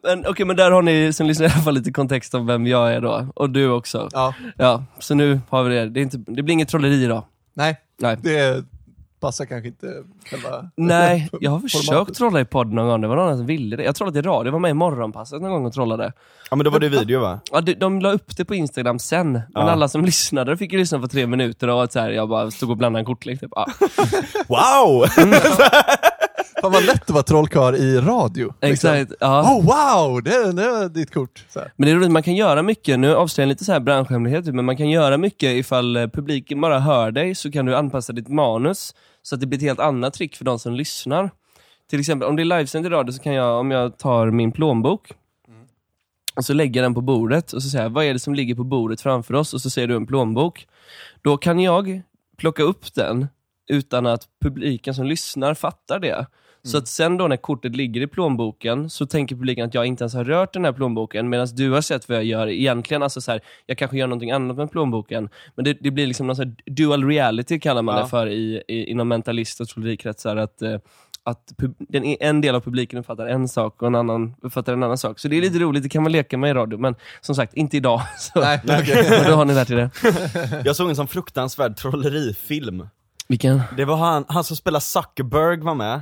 Men, 0.03 0.25
Okej, 0.27 0.45
men 0.45 0.55
där 0.55 0.71
har 0.71 0.81
ni 0.81 1.13
som 1.13 1.27
lyssnar 1.27 1.47
i 1.47 1.51
alla 1.51 1.61
fall 1.61 1.73
lite 1.73 1.91
kontext 1.91 2.33
om 2.33 2.45
vem 2.47 2.67
jag 2.67 2.93
är 2.93 3.01
då. 3.01 3.27
Och 3.35 3.49
du 3.49 3.69
också. 3.69 4.09
ja. 4.11 4.33
Ja, 4.57 4.83
så 4.99 5.15
nu 5.15 5.41
har 5.49 5.63
vi 5.63 5.75
det. 5.75 5.89
Det, 5.89 5.99
är 5.99 6.01
inte, 6.01 6.17
det 6.17 6.43
blir 6.43 6.53
inget 6.53 6.69
trolleri 6.69 7.03
idag. 7.03 7.23
Nej, 7.53 7.77
Nej. 7.99 8.17
det 8.21 8.65
passar 9.19 9.45
kanske 9.45 9.67
inte 9.67 9.87
själva 10.29 10.69
Nej, 10.77 11.29
jag 11.41 11.51
har 11.51 11.57
formatet. 11.59 11.77
försökt 11.79 12.15
trolla 12.17 12.39
i 12.41 12.45
podd 12.45 12.73
någon 12.73 12.87
gång, 12.87 13.01
det 13.01 13.07
var 13.07 13.15
någon 13.15 13.37
som 13.37 13.45
ville 13.45 13.75
det. 13.75 13.83
Jag 13.83 13.95
trollade 13.95 14.19
i 14.19 14.21
radio, 14.21 14.45
jag 14.47 14.51
var 14.51 14.59
med 14.59 14.71
i 14.71 14.73
Morgonpasset 14.73 15.41
någon 15.41 15.51
gång 15.51 15.65
och 15.65 15.73
trollade. 15.73 16.13
Ja 16.49 16.55
men 16.55 16.63
då 16.63 16.69
var 16.69 16.79
det 16.79 16.89
video 16.89 17.19
va? 17.21 17.39
Ja, 17.51 17.61
de, 17.61 17.73
de 17.73 17.99
la 18.01 18.11
upp 18.11 18.37
det 18.37 18.45
på 18.45 18.55
Instagram 18.55 18.99
sen, 18.99 19.31
men 19.31 19.43
Ja. 19.53 19.61
alla 19.61 19.87
som 19.87 20.05
lyssnade 20.05 20.57
fick 20.57 20.73
ju 20.73 20.79
lyssna 20.79 20.99
på 20.99 21.07
tre 21.07 21.27
minuter 21.27 21.67
och 21.67 21.83
att 21.83 21.91
så 21.93 21.99
här, 21.99 22.09
jag 22.09 22.29
bara 22.29 22.51
stod 22.51 22.69
och 22.69 22.77
blandade 22.77 23.01
en 23.01 23.05
kortlek. 23.05 23.39
Typ. 23.39 23.51
Ja, 23.55 23.67
Wow! 24.47 25.05
Fan 26.61 26.71
vad 26.71 26.85
lätt 26.85 27.01
att 27.01 27.09
vara 27.09 27.23
trollkarl 27.23 27.75
i 27.75 27.97
radio. 27.97 28.53
liksom. 28.61 28.89
exakt. 28.93 29.13
Ja. 29.19 29.41
Oh 29.41 29.65
wow, 29.65 30.23
det, 30.23 30.51
det 30.51 30.71
var 30.71 30.89
ditt 30.89 31.13
kort. 31.13 31.45
Men 31.75 31.85
det 31.85 31.91
är 31.91 31.95
roligt, 31.95 32.11
man 32.11 32.23
kan 32.23 32.35
göra 32.35 32.63
mycket, 32.63 32.99
nu 32.99 33.15
avslöjar 33.15 33.45
jag 33.47 33.49
lite 33.49 33.65
så 33.65 33.71
här 33.71 33.79
branschhemlighet, 33.79 34.45
men 34.45 34.65
man 34.65 34.77
kan 34.77 34.89
göra 34.89 35.17
mycket 35.17 35.49
ifall 35.49 35.97
eh, 35.97 36.07
publiken 36.07 36.61
bara 36.61 36.79
hör 36.79 37.11
dig, 37.11 37.35
så 37.35 37.51
kan 37.51 37.65
du 37.65 37.75
anpassa 37.75 38.13
ditt 38.13 38.27
manus 38.27 38.95
så 39.21 39.35
att 39.35 39.41
det 39.41 39.47
blir 39.47 39.59
ett 39.59 39.63
helt 39.63 39.79
annat 39.79 40.13
trick 40.13 40.35
för 40.35 40.45
de 40.45 40.59
som 40.59 40.73
lyssnar. 40.73 41.31
Till 41.89 41.99
exempel 41.99 42.29
om 42.29 42.35
det 42.35 42.43
är 42.43 42.45
livesänd 42.45 42.85
i 42.85 42.89
radio 42.89 43.13
så 43.13 43.21
kan 43.21 43.33
jag, 43.33 43.59
om 43.59 43.71
jag 43.71 43.97
tar 43.97 44.31
min 44.31 44.51
plånbok 44.51 45.13
och 46.35 46.45
så 46.45 46.53
lägger 46.53 46.81
jag 46.81 46.85
den 46.85 46.93
på 46.93 47.01
bordet 47.01 47.53
och 47.53 47.63
så 47.63 47.69
säger 47.69 47.83
jag, 47.85 47.89
vad 47.89 48.05
är 48.05 48.13
det 48.13 48.19
som 48.19 48.35
ligger 48.35 48.55
på 48.55 48.63
bordet 48.63 49.01
framför 49.01 49.33
oss? 49.33 49.53
Och 49.53 49.61
så 49.61 49.69
säger 49.69 49.87
du 49.87 49.95
en 49.95 50.07
plånbok. 50.07 50.67
Då 51.21 51.37
kan 51.37 51.59
jag 51.59 52.01
plocka 52.37 52.63
upp 52.63 52.93
den 52.93 53.27
utan 53.67 54.05
att 54.05 54.27
publiken 54.41 54.95
som 54.95 55.05
lyssnar 55.05 55.53
fattar 55.53 55.99
det. 55.99 56.25
Så 56.63 56.77
att 56.77 56.87
sen 56.87 57.17
då 57.17 57.27
när 57.27 57.37
kortet 57.37 57.75
ligger 57.75 58.01
i 58.01 58.07
plånboken 58.07 58.89
så 58.89 59.05
tänker 59.05 59.35
publiken 59.35 59.65
att 59.65 59.73
jag 59.73 59.85
inte 59.85 60.03
ens 60.03 60.13
har 60.13 60.23
rört 60.23 60.53
den 60.53 60.65
här 60.65 60.71
plånboken 60.71 61.29
medan 61.29 61.47
du 61.53 61.71
har 61.71 61.81
sett 61.81 62.09
vad 62.09 62.17
jag 62.17 62.25
gör 62.25 62.47
egentligen. 62.47 63.03
Alltså 63.03 63.21
så 63.21 63.31
här, 63.31 63.41
jag 63.65 63.77
kanske 63.77 63.97
gör 63.97 64.07
någonting 64.07 64.31
annat 64.31 64.57
med 64.57 64.71
plånboken. 64.71 65.29
Men 65.55 65.65
det, 65.65 65.77
det 65.81 65.91
blir 65.91 66.07
liksom 66.07 66.27
någon 66.27 66.35
så 66.35 66.53
dual 66.65 67.03
reality 67.07 67.59
kallar 67.59 67.81
man 67.81 67.95
Ja. 67.95 68.03
det 68.03 68.09
för 68.09 68.27
i, 68.27 68.63
i, 68.67 68.83
inom 68.85 69.07
mentalist 69.07 69.61
och 69.61 69.67
trollerikretsar. 69.67 70.35
Att, 70.37 70.61
eh, 70.61 70.75
att 71.23 71.53
den, 71.89 72.03
en 72.19 72.41
del 72.41 72.55
av 72.55 72.59
publiken 72.61 72.99
uppfattar 72.99 73.27
en 73.27 73.47
sak 73.47 73.81
och 73.81 73.87
en 73.87 73.95
annan 73.95 74.35
uppfattar 74.41 74.73
en 74.73 74.83
annan 74.83 74.97
sak. 74.97 75.19
Så 75.19 75.27
det 75.27 75.37
är 75.37 75.41
lite 75.41 75.59
roligt, 75.59 75.83
det 75.83 75.89
kan 75.89 76.03
man 76.03 76.11
leka 76.11 76.37
med 76.37 76.49
i 76.49 76.53
radio. 76.53 76.79
Men 76.79 76.95
som 77.21 77.35
sagt, 77.35 77.53
inte 77.53 77.77
idag. 77.77 78.01
Så, 78.17 78.39
Nej, 78.39 78.61
men 78.63 79.25
då 79.27 79.35
har 79.35 79.45
ni 79.45 79.53
lärt 79.53 79.69
er 79.69 79.75
det. 79.75 79.91
Jag 80.65 80.75
såg 80.75 80.89
en 80.89 80.95
sån 80.95 81.07
fruktansvärd 81.07 81.75
trollerifilm. 81.77 82.87
Vilken? 83.27 83.61
Det 83.77 83.85
var 83.85 83.95
han, 83.95 84.25
han 84.27 84.43
som 84.43 84.55
spelar 84.57 84.79
Zuckerberg 84.79 85.57
var 85.59 85.75
med. 85.75 86.01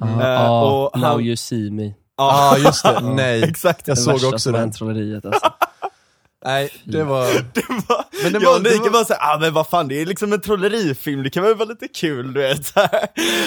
Ja, 0.00 0.34
Eh, 0.34 0.62
och 0.62 0.98
now 1.00 1.04
han- 1.10 1.20
you 1.20 1.36
see 1.36 1.70
me. 1.70 1.92
Ja, 2.16 2.58
just 2.58 2.82
det. 2.82 3.00
Nej, 3.14 3.42
Exakt. 3.42 3.88
jag 3.88 3.96
Det 3.96 4.00
såg 4.00 4.32
också 4.34 4.52
den. 4.52 4.72
trolleriet 4.72 5.24
alltså. 5.24 5.52
Nej, 6.44 6.70
det 6.84 7.04
var... 7.04 7.24
Det 7.54 7.62
var, 7.88 8.04
Men 8.22 8.32
det 8.32 8.38
jag 8.38 8.50
var- 8.50 8.56
och 8.56 8.62
det 8.62 8.70
Nike 8.70 8.82
var- 8.82 8.90
bara 8.90 9.04
såhär, 9.04 9.34
ah, 9.34 9.38
men 9.38 9.52
vad 9.54 9.66
fan 9.68 9.88
det 9.88 10.00
är 10.02 10.06
liksom 10.06 10.32
en 10.32 10.40
trollerifilm, 10.40 11.22
det 11.22 11.30
kan 11.30 11.42
väl 11.42 11.54
vara 11.54 11.68
lite 11.68 11.88
kul 11.88 12.32
du 12.32 12.40
vet. 12.40 12.72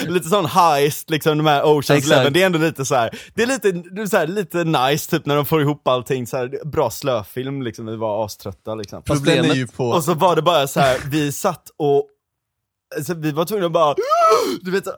Lite 0.07 0.29
sån 0.29 0.45
heist, 0.45 1.09
liksom 1.09 1.37
de 1.37 1.45
här 1.47 1.63
Oceans 1.63 1.89
Exakt. 1.89 2.11
Eleven, 2.11 2.33
det 2.33 2.41
är 2.41 2.45
ändå 2.45 2.59
lite 2.59 2.85
så 2.85 2.95
här. 2.95 3.09
det 3.35 3.43
är 3.43 3.47
lite, 3.47 3.71
det 3.71 4.01
är 4.01 4.05
så 4.05 4.17
här, 4.17 4.27
lite 4.27 4.63
nice 4.63 5.11
typ 5.11 5.25
när 5.25 5.35
de 5.35 5.45
får 5.45 5.61
ihop 5.61 5.87
allting, 5.87 6.27
så 6.27 6.37
här, 6.37 6.65
bra 6.65 6.89
slöfilm 6.89 7.61
liksom, 7.61 7.85
vi 7.85 7.95
var 7.95 8.25
aströtta 8.25 8.75
liksom. 8.75 9.01
Den 9.05 9.15
är 9.15 9.19
Problemet- 9.19 9.55
ju 9.57 9.67
på... 9.67 9.89
Och 9.89 10.03
så 10.03 10.13
var 10.13 10.35
det 10.35 10.41
bara 10.41 10.67
så 10.67 10.79
här, 10.79 10.97
vi 11.07 11.31
satt 11.31 11.63
och, 11.77 12.07
alltså, 12.97 13.13
vi 13.13 13.31
var 13.31 13.45
tvungna 13.45 13.65
att 13.65 13.71
bara, 13.71 13.95
du 14.61 14.71
vet, 14.71 14.87
ah, 14.87 14.93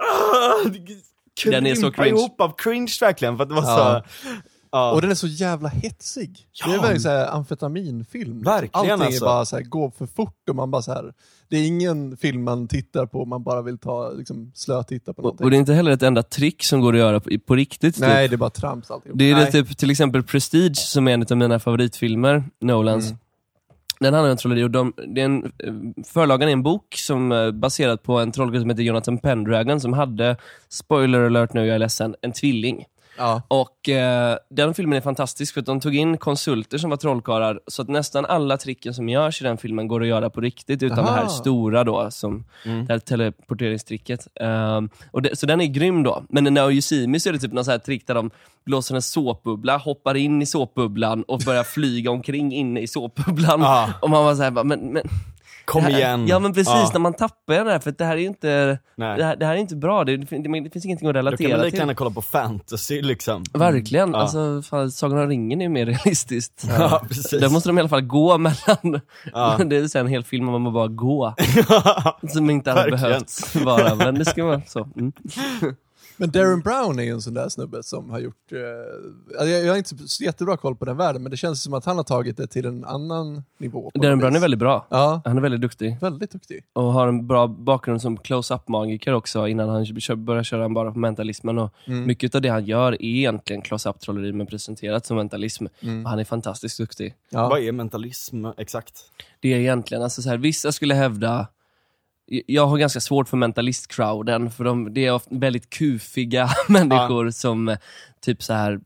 Den 1.45 1.67
är 1.67 1.75
så 1.75 1.91
cringe. 1.91 2.09
ihop 2.19 2.41
av 2.41 2.53
cringe 2.57 2.91
verkligen, 3.01 3.37
för 3.37 3.43
att 3.43 3.49
det 3.49 3.55
var 3.55 3.61
Ja. 3.63 4.03
så, 4.05 4.27
ja. 4.71 4.91
Och 4.91 5.01
den 5.01 5.11
är 5.11 5.15
så 5.15 5.27
jävla 5.27 5.69
hetsig. 5.69 6.47
Det 6.63 6.69
är 6.69 6.73
Ja. 6.75 6.81
verkligen 6.81 7.01
såhär 7.01 7.27
amfetaminfilm. 7.35 8.41
Verkligen, 8.43 8.69
Allting 8.91 8.91
alltså. 9.07 9.25
är 9.25 9.27
bara 9.27 9.45
såhär, 9.45 9.63
går 9.63 9.91
för 9.97 10.05
fort 10.05 10.49
och 10.49 10.55
man 10.55 10.71
bara 10.71 10.81
så 10.81 10.93
här. 10.93 11.13
Det 11.49 11.57
är 11.57 11.67
ingen 11.67 12.17
film 12.17 12.43
man 12.43 12.67
tittar 12.67 13.05
på 13.05 13.21
om 13.21 13.29
man 13.29 13.43
bara 13.43 13.61
vill 13.61 13.77
ta, 13.77 14.09
liksom, 14.11 14.51
slötitta 14.55 15.13
på 15.13 15.21
någonting. 15.21 15.43
och 15.45 15.51
det 15.51 15.57
är 15.57 15.59
inte 15.59 15.73
heller 15.73 15.91
ett 15.91 16.03
enda 16.03 16.23
trick 16.23 16.63
som 16.63 16.81
går 16.81 16.93
att 16.93 16.99
göra 16.99 17.19
på, 17.19 17.29
på 17.47 17.55
riktigt. 17.55 17.95
typ. 17.95 18.01
Nej, 18.01 18.27
det 18.27 18.35
är 18.35 18.37
bara 18.37 18.49
trams 18.49 18.91
alltihop. 18.91 19.17
Det 19.19 19.31
är 19.31 19.35
det 19.35 19.51
typ, 19.51 19.77
till 19.77 19.91
exempel 19.91 20.23
Prestige, 20.23 20.77
som 20.77 21.07
är 21.07 21.11
en 21.13 21.25
av 21.31 21.37
mina 21.37 21.59
favoritfilmer, 21.59 22.43
Nolans. 22.61 23.05
Mm. 23.05 23.17
Den 23.99 24.13
handlar 24.13 24.31
om 24.31 24.37
trolleri 24.37 24.63
och 24.63 24.71
de, 24.71 24.93
det 25.07 25.21
är 25.21 25.25
en, 25.25 25.51
förlagan 26.05 26.49
är 26.49 26.53
en 26.53 26.63
bok 26.63 26.95
som 26.95 27.31
är 27.31 27.51
baserad 27.51 28.03
på 28.03 28.19
en 28.19 28.31
trollkarl 28.31 28.61
som 28.61 28.69
heter 28.69 28.83
Jonathan 28.83 29.17
Pendragon 29.17 29.81
som 29.81 29.93
hade, 29.93 30.37
spoiler 30.69 31.21
alert 31.21 31.53
nu, 31.53 31.65
jag 31.65 31.75
är 31.75 31.79
ledsen, 31.79 32.15
en 32.21 32.31
tvilling. 32.31 32.85
Ja. 33.17 33.41
Och 33.47 33.89
eh, 33.89 34.37
den 34.49 34.73
filmen 34.73 34.97
är 34.97 35.01
fantastisk 35.01 35.53
för 35.53 35.59
att 35.61 35.65
de 35.65 35.79
tog 35.79 35.95
in 35.95 36.17
konsulter 36.17 36.77
som 36.77 36.89
var 36.89 36.97
trollkarlar 36.97 37.59
så 37.67 37.81
att 37.81 37.87
nästan 37.89 38.25
alla 38.25 38.57
tricken 38.57 38.93
som 38.93 39.09
görs 39.09 39.41
i 39.41 39.43
den 39.43 39.57
filmen 39.57 39.87
går 39.87 40.01
att 40.01 40.07
göra 40.07 40.29
på 40.29 40.41
riktigt 40.41 40.83
utan 40.83 40.99
Aha. 40.99 41.11
det 41.11 41.21
här 41.21 41.27
stora 41.27 41.83
då, 41.83 42.11
som 42.11 42.45
Mm. 42.65 42.85
det 42.85 42.93
här 42.93 42.99
teleporteringstricket. 42.99 44.27
Ehm, 44.41 44.89
och 45.11 45.21
det, 45.21 45.39
så 45.39 45.45
den 45.45 45.61
är 45.61 45.65
grym 45.65 46.03
då. 46.03 46.23
Men 46.29 46.43
när 46.53 46.71
You 46.71 46.81
See 46.81 47.07
Me 47.07 47.19
så 47.19 47.29
är 47.29 47.33
det 47.33 47.39
typ 47.39 47.53
något 47.53 47.65
så 47.65 47.71
här 47.71 47.77
trick 47.77 48.07
där 48.07 48.13
de 48.15 48.31
blåser 48.65 48.95
en 48.95 49.01
såpbubbla, 49.01 49.77
hoppar 49.77 50.15
in 50.15 50.41
i 50.41 50.45
såpbubblan 50.45 51.23
och 51.23 51.39
börjar 51.39 51.63
flyga 51.73 52.11
omkring 52.11 52.53
inne 52.53 52.79
i 52.79 52.87
såpbubblan. 52.87 53.63
Ah. 53.63 53.89
Och 54.01 54.09
man 54.09 54.25
var 54.25 54.35
såhär, 54.35 54.51
bara, 54.51 54.63
men, 54.63 54.79
men 54.79 55.03
Kom 55.65 55.87
igen. 55.87 56.27
Ja 56.27 56.39
men 56.39 56.53
precis, 56.53 56.73
Ja. 56.73 56.89
när 56.93 56.99
man 56.99 57.13
tappar 57.13 57.53
det 57.65 57.71
här, 57.71 57.79
för 57.79 57.89
att 57.89 57.97
det 57.97 58.05
här 58.05 58.13
är 58.13 58.21
ju 58.21 58.27
inte, 58.27 58.79
Nej. 58.97 59.17
det 59.17 59.23
här, 59.23 59.35
det 59.35 59.45
här 59.45 59.53
är 59.53 59.57
inte 59.57 59.75
bra, 59.75 60.03
det, 60.03 60.17
det, 60.17 60.25
det 60.63 60.69
finns 60.69 60.85
ingenting 60.85 60.93
att 60.93 60.99
Då 60.99 61.07
kan 61.07 61.13
relatera 61.25 61.49
man 61.57 61.59
lika 61.59 61.69
till. 61.71 61.79
gärna 61.79 61.93
kolla 61.95 62.11
på 62.11 62.21
fantasy 62.21 63.01
liksom. 63.01 63.43
Verkligen, 63.53 64.11
Ja. 64.11 64.17
alltså 64.19 64.61
fan, 64.61 64.91
Sagan 64.91 65.17
om 65.19 65.27
ringen 65.29 65.61
är 65.61 65.65
ju 65.65 65.69
mer 65.69 65.85
realistiskt. 65.85 66.65
Ja, 66.79 67.01
precis. 67.07 67.41
Där 67.41 67.49
måste 67.49 67.69
de 67.69 67.77
i 67.77 67.81
alla 67.81 67.89
fall 67.89 68.01
gå 68.01 68.37
mellan, 68.37 69.01
Ja. 69.33 69.57
det 69.65 69.77
är 69.77 69.87
så 69.87 69.99
en 69.99 70.07
hel 70.07 70.23
film 70.23 70.49
om 70.49 70.61
man 70.61 70.73
bara 70.73 70.87
gå, 70.87 71.33
som 72.33 72.49
inte 72.49 72.71
hade 72.71 72.91
behövts 72.91 73.55
vara, 73.55 73.95
men 73.95 74.15
det 74.15 74.25
ska 74.25 74.45
vara 74.45 74.61
så. 74.67 74.87
Mm. 74.95 75.11
Men 76.17 76.31
Darren 76.31 76.59
Brown 76.61 76.99
är 76.99 77.03
ju 77.03 77.09
en 77.11 77.21
sån 77.21 77.33
där 77.33 77.49
snubbe 77.49 77.83
som 77.83 78.09
har 78.09 78.19
gjort, 78.19 78.51
eh, 78.51 78.59
alltså 79.39 79.47
jag, 79.47 79.65
jag 79.65 79.69
har 79.71 79.77
inte 79.77 80.07
så 80.07 80.23
jättebra 80.23 80.57
koll 80.57 80.75
på 80.75 80.85
den 80.85 80.97
världen, 80.97 81.23
men 81.23 81.31
det 81.31 81.37
känns 81.37 81.63
som 81.63 81.73
att 81.73 81.85
han 81.85 81.97
har 81.97 82.03
tagit 82.03 82.37
det 82.37 82.47
till 82.47 82.65
en 82.65 82.85
annan 82.85 83.43
nivå. 83.57 83.91
Darren 83.93 84.19
Brown 84.19 84.35
är 84.35 84.39
väldigt 84.39 84.59
bra. 84.59 84.87
Ja, 84.89 85.21
Han 85.25 85.37
är 85.37 85.41
väldigt 85.41 85.61
duktig. 85.61 85.97
väldigt 86.01 86.31
duktig. 86.31 86.63
Och 86.73 86.83
har 86.83 87.07
en 87.07 87.27
bra 87.27 87.47
bakgrund 87.47 88.01
som 88.01 88.17
close-up-magiker 88.17 89.13
också 89.13 89.47
innan 89.47 89.69
han 89.69 89.85
började 90.25 90.43
köra 90.43 90.69
bara 90.69 90.91
på 90.91 90.99
mentalismen. 90.99 91.57
Och 91.57 91.71
Mm. 91.87 92.05
Mycket 92.07 92.35
av 92.35 92.41
det 92.41 92.49
han 92.49 92.65
gör 92.65 92.91
är 92.91 93.03
egentligen 93.05 93.61
close-up-trolleri 93.61 94.31
men 94.33 94.47
presenterat 94.47 95.05
som 95.05 95.17
mentalism. 95.17 95.65
Och 95.65 96.09
han 96.09 96.19
är 96.19 96.23
fantastiskt 96.23 96.77
duktig. 96.77 97.15
Ja. 97.29 97.49
Vad 97.49 97.59
är 97.59 97.71
mentalism 97.71 98.45
exakt? 98.57 98.99
Det 99.39 99.53
är 99.53 99.57
egentligen, 99.59 100.03
alltså 100.03 100.21
så 100.21 100.29
här, 100.29 100.37
vissa 100.37 100.71
skulle 100.71 100.93
hävda 100.93 101.47
jag 102.27 102.67
har 102.67 102.77
ganska 102.77 102.99
svårt 102.99 103.29
för 103.29 103.37
mentalist-crowden, 103.37 104.49
för 104.49 104.63
de, 104.63 104.93
det 104.93 105.05
är 105.05 105.13
ofta 105.13 105.35
väldigt 105.35 105.69
kufiga 105.69 106.49
människor 106.67 107.31
som 107.31 107.69
eh, 107.69 107.77
typ 108.21 108.43
så 108.43 108.53
här 108.53 108.79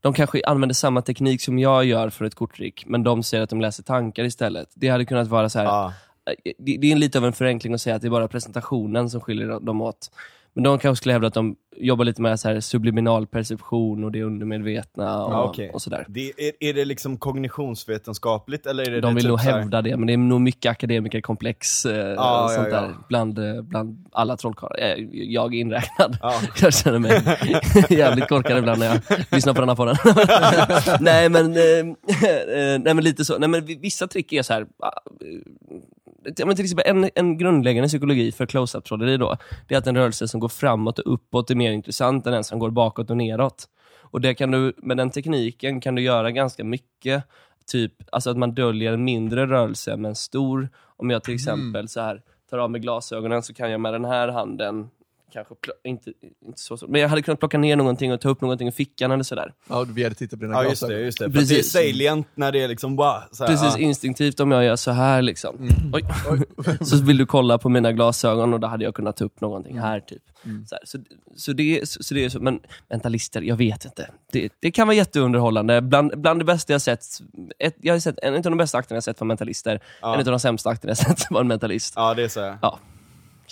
de 0.00 0.12
kanske 0.12 0.42
använder 0.46 0.74
samma 0.74 1.02
teknik 1.02 1.42
som 1.42 1.58
jag 1.58 1.84
gör 1.84 2.10
för 2.10 2.24
ett 2.24 2.34
korttrick, 2.34 2.84
men 2.86 3.02
de 3.02 3.22
säger 3.22 3.44
att 3.44 3.50
de 3.50 3.60
läser 3.60 3.82
tankar 3.82 4.24
istället. 4.24 4.68
Det 4.74 4.88
hade 4.88 5.04
kunnat 5.04 5.28
vara 5.28 5.48
så 5.48 5.58
här. 5.58 5.66
Ja. 5.66 5.92
Eh, 6.26 6.52
det, 6.58 6.76
det 6.76 6.92
är 6.92 6.96
lite 6.96 7.18
av 7.18 7.24
en 7.24 7.32
förenkling 7.32 7.74
att 7.74 7.80
säga 7.80 7.96
att 7.96 8.02
det 8.02 8.08
är 8.08 8.10
bara 8.10 8.28
presentationen 8.28 9.10
som 9.10 9.20
skiljer 9.20 9.60
dem 9.60 9.80
åt. 9.80 10.10
Men 10.56 10.62
de 10.64 10.78
kanske 10.78 11.00
skulle 11.00 11.12
hävda 11.12 11.28
att 11.28 11.34
de 11.34 11.56
jobbar 11.76 12.04
lite 12.04 12.22
med 12.22 12.40
så 12.40 12.48
här 12.48 12.60
subliminal 12.60 13.26
perception 13.26 14.04
och 14.04 14.12
det 14.12 14.22
undermedvetna 14.22 15.24
och, 15.24 15.32
Ja, 15.32 15.42
okej. 15.44 15.70
och 15.70 15.82
sådär. 15.82 16.04
Det, 16.08 16.32
är, 16.36 16.52
är 16.60 16.74
det 16.74 16.84
liksom 16.84 17.16
kognitionsvetenskapligt 17.16 18.66
eller 18.66 18.88
är 18.88 18.90
det 18.90 19.00
De 19.00 19.14
vill 19.14 19.24
typ 19.24 19.28
nog 19.28 19.40
hävda 19.40 19.82
det, 19.82 19.96
men 19.96 20.06
det 20.06 20.12
är 20.12 20.16
nog 20.16 20.40
mycket 20.40 20.70
akademikerkomplex 20.70 21.86
eh, 21.86 21.96
Ja, 21.96 22.48
sånt 22.54 22.68
ja, 22.70 22.74
ja. 22.76 22.80
där 22.80 22.94
bland, 23.08 23.38
eh, 23.38 23.62
bland 23.62 24.06
alla 24.12 24.36
trollkarlar. 24.36 24.76
Eh, 24.80 25.04
Jag 25.12 25.54
är 25.54 25.58
inräknad. 25.58 26.18
Ja. 26.22 26.34
Jag 26.62 26.74
känner 26.74 26.98
mig 26.98 27.22
jävligt 27.98 28.28
korkad 28.28 28.58
ibland 28.58 28.78
när 28.78 28.86
jag 28.86 28.98
lyssnar 29.30 29.54
på 29.54 29.60
den 29.60 29.68
här 29.68 29.76
podden. 29.76 29.96
nej, 31.04 31.28
men, 31.28 31.52
eh, 31.52 31.62
eh, 31.62 32.78
nej 32.80 32.94
men 32.94 33.04
lite 33.04 33.24
så. 33.24 33.38
Nej, 33.38 33.48
men 33.48 33.64
vi- 33.64 33.78
vissa 33.78 34.06
trick 34.06 34.32
är 34.32 34.42
så 34.42 34.52
här. 34.52 34.66
Men 36.44 36.56
till 36.56 36.64
exempel 36.64 36.84
en, 36.86 37.10
en 37.14 37.38
grundläggande 37.38 37.88
psykologi 37.88 38.32
för 38.32 38.46
close-up-trolleri 38.46 39.16
då, 39.16 39.36
det 39.68 39.74
är 39.74 39.78
att 39.78 39.86
en 39.86 39.96
rörelse 39.96 40.28
som 40.28 40.40
går 40.40 40.48
framåt 40.48 40.98
och 40.98 41.14
uppåt 41.14 41.50
är 41.50 41.54
mer 41.54 41.72
intressant 41.72 42.26
än 42.26 42.34
en 42.34 42.44
som 42.44 42.58
går 42.58 42.70
bakåt 42.70 43.10
och 43.10 43.16
neråt. 43.16 43.68
Och 44.00 44.20
det 44.20 44.34
kan 44.34 44.50
du, 44.50 44.72
med 44.76 44.96
den 44.96 45.10
tekniken 45.10 45.80
kan 45.80 45.94
du 45.94 46.02
göra 46.02 46.30
ganska 46.30 46.64
mycket. 46.64 47.24
Typ 47.66 47.92
alltså 48.12 48.30
att 48.30 48.36
man 48.36 48.54
döljer 48.54 48.92
en 48.92 49.04
mindre 49.04 49.46
rörelse 49.46 49.96
med 49.96 50.08
en 50.08 50.14
stor. 50.14 50.68
Om 50.96 51.10
jag 51.10 51.24
till 51.24 51.34
exempel 51.34 51.88
så 51.88 52.00
här 52.00 52.22
tar 52.50 52.58
av 52.58 52.70
mig 52.70 52.80
glasögonen 52.80 53.42
så 53.42 53.54
kan 53.54 53.70
jag 53.70 53.80
med 53.80 53.92
den 53.92 54.04
här 54.04 54.28
handen 54.28 54.88
kanske, 55.32 55.54
inte, 55.84 56.12
inte 56.46 56.60
så, 56.60 56.76
så, 56.76 56.86
men 56.86 57.00
jag 57.00 57.08
hade 57.08 57.22
kunnat 57.22 57.38
plocka 57.38 57.58
ner 57.58 57.76
någonting 57.76 58.12
och 58.12 58.20
ta 58.20 58.28
upp 58.28 58.40
någonting 58.40 58.68
ur 58.68 58.72
fickan 58.72 59.10
eller 59.10 59.22
sådär. 59.24 59.52
Ja, 59.68 59.86
vi 59.94 60.02
hade 60.02 60.14
tittat 60.14 60.38
på 60.40 60.44
dina 60.46 60.54
Ja 60.62 60.68
just 60.68 60.80
det, 60.82 60.86
glasögon. 60.86 61.04
just 61.04 61.18
det. 61.18 61.24
Att 61.24 61.32
det 61.32 61.38
är 61.38 61.40
Precis. 61.40 61.72
salient 61.72 62.26
när 62.34 62.52
det 62.52 62.62
är 62.62 62.68
liksom 62.68 62.96
wow. 62.96 63.14
Så 63.32 63.44
här, 63.44 63.50
Precis 63.50 63.72
ja. 63.74 63.78
instinktivt 63.78 64.40
om 64.40 64.50
jag 64.50 64.64
gör 64.64 64.76
så 64.76 64.90
här 64.90 65.22
liksom. 65.22 65.68
Oj. 65.92 66.02
så 66.80 66.96
vill 67.04 67.16
du 67.18 67.26
kolla 67.26 67.58
på 67.58 67.68
mina 67.68 67.92
glasögon 67.92 68.54
och 68.54 68.60
då 68.60 68.66
hade 68.66 68.84
jag 68.84 68.94
kunnat 68.94 69.16
ta 69.16 69.24
upp 69.24 69.40
någonting 69.40 69.78
här 69.78 70.00
typ. 70.00 70.22
Så, 70.68 70.74
här, 70.74 70.82
så, 70.84 70.98
så, 71.36 71.52
det, 71.52 71.88
så, 71.88 72.02
så 72.02 72.14
det 72.14 72.24
är 72.24 72.28
så, 72.28 72.40
men 72.40 72.60
mentalister, 72.90 73.42
jag 73.42 73.56
vet 73.56 73.84
inte. 73.84 74.10
Det, 74.32 74.52
det 74.60 74.70
kan 74.70 74.86
vara 74.86 74.94
jätteunderhållande. 74.96 75.82
Bland, 75.82 76.20
bland 76.20 76.40
det 76.40 76.44
bästa 76.44 76.72
jag 76.72 76.82
sett, 76.82 77.04
ett, 77.58 77.76
jag 77.80 77.94
har 77.94 78.00
sett, 78.00 78.18
en 78.22 78.34
av 78.34 78.42
de 78.42 78.56
bästa 78.56 78.78
akterna 78.78 78.96
jag 78.96 79.04
sett 79.04 79.18
från 79.18 79.28
mentalister, 79.28 79.80
Ja. 80.00 80.14
en 80.14 80.18
av 80.20 80.24
de 80.24 80.40
sämsta 80.40 80.70
akterna 80.70 80.90
jag 80.90 80.98
sett 81.18 81.30
var 81.30 81.40
en 81.40 81.48
mentalist. 81.48 81.92
Ja 81.96 82.14
det 82.14 82.22
är 82.22 82.28
så. 82.28 82.40
här. 82.40 82.58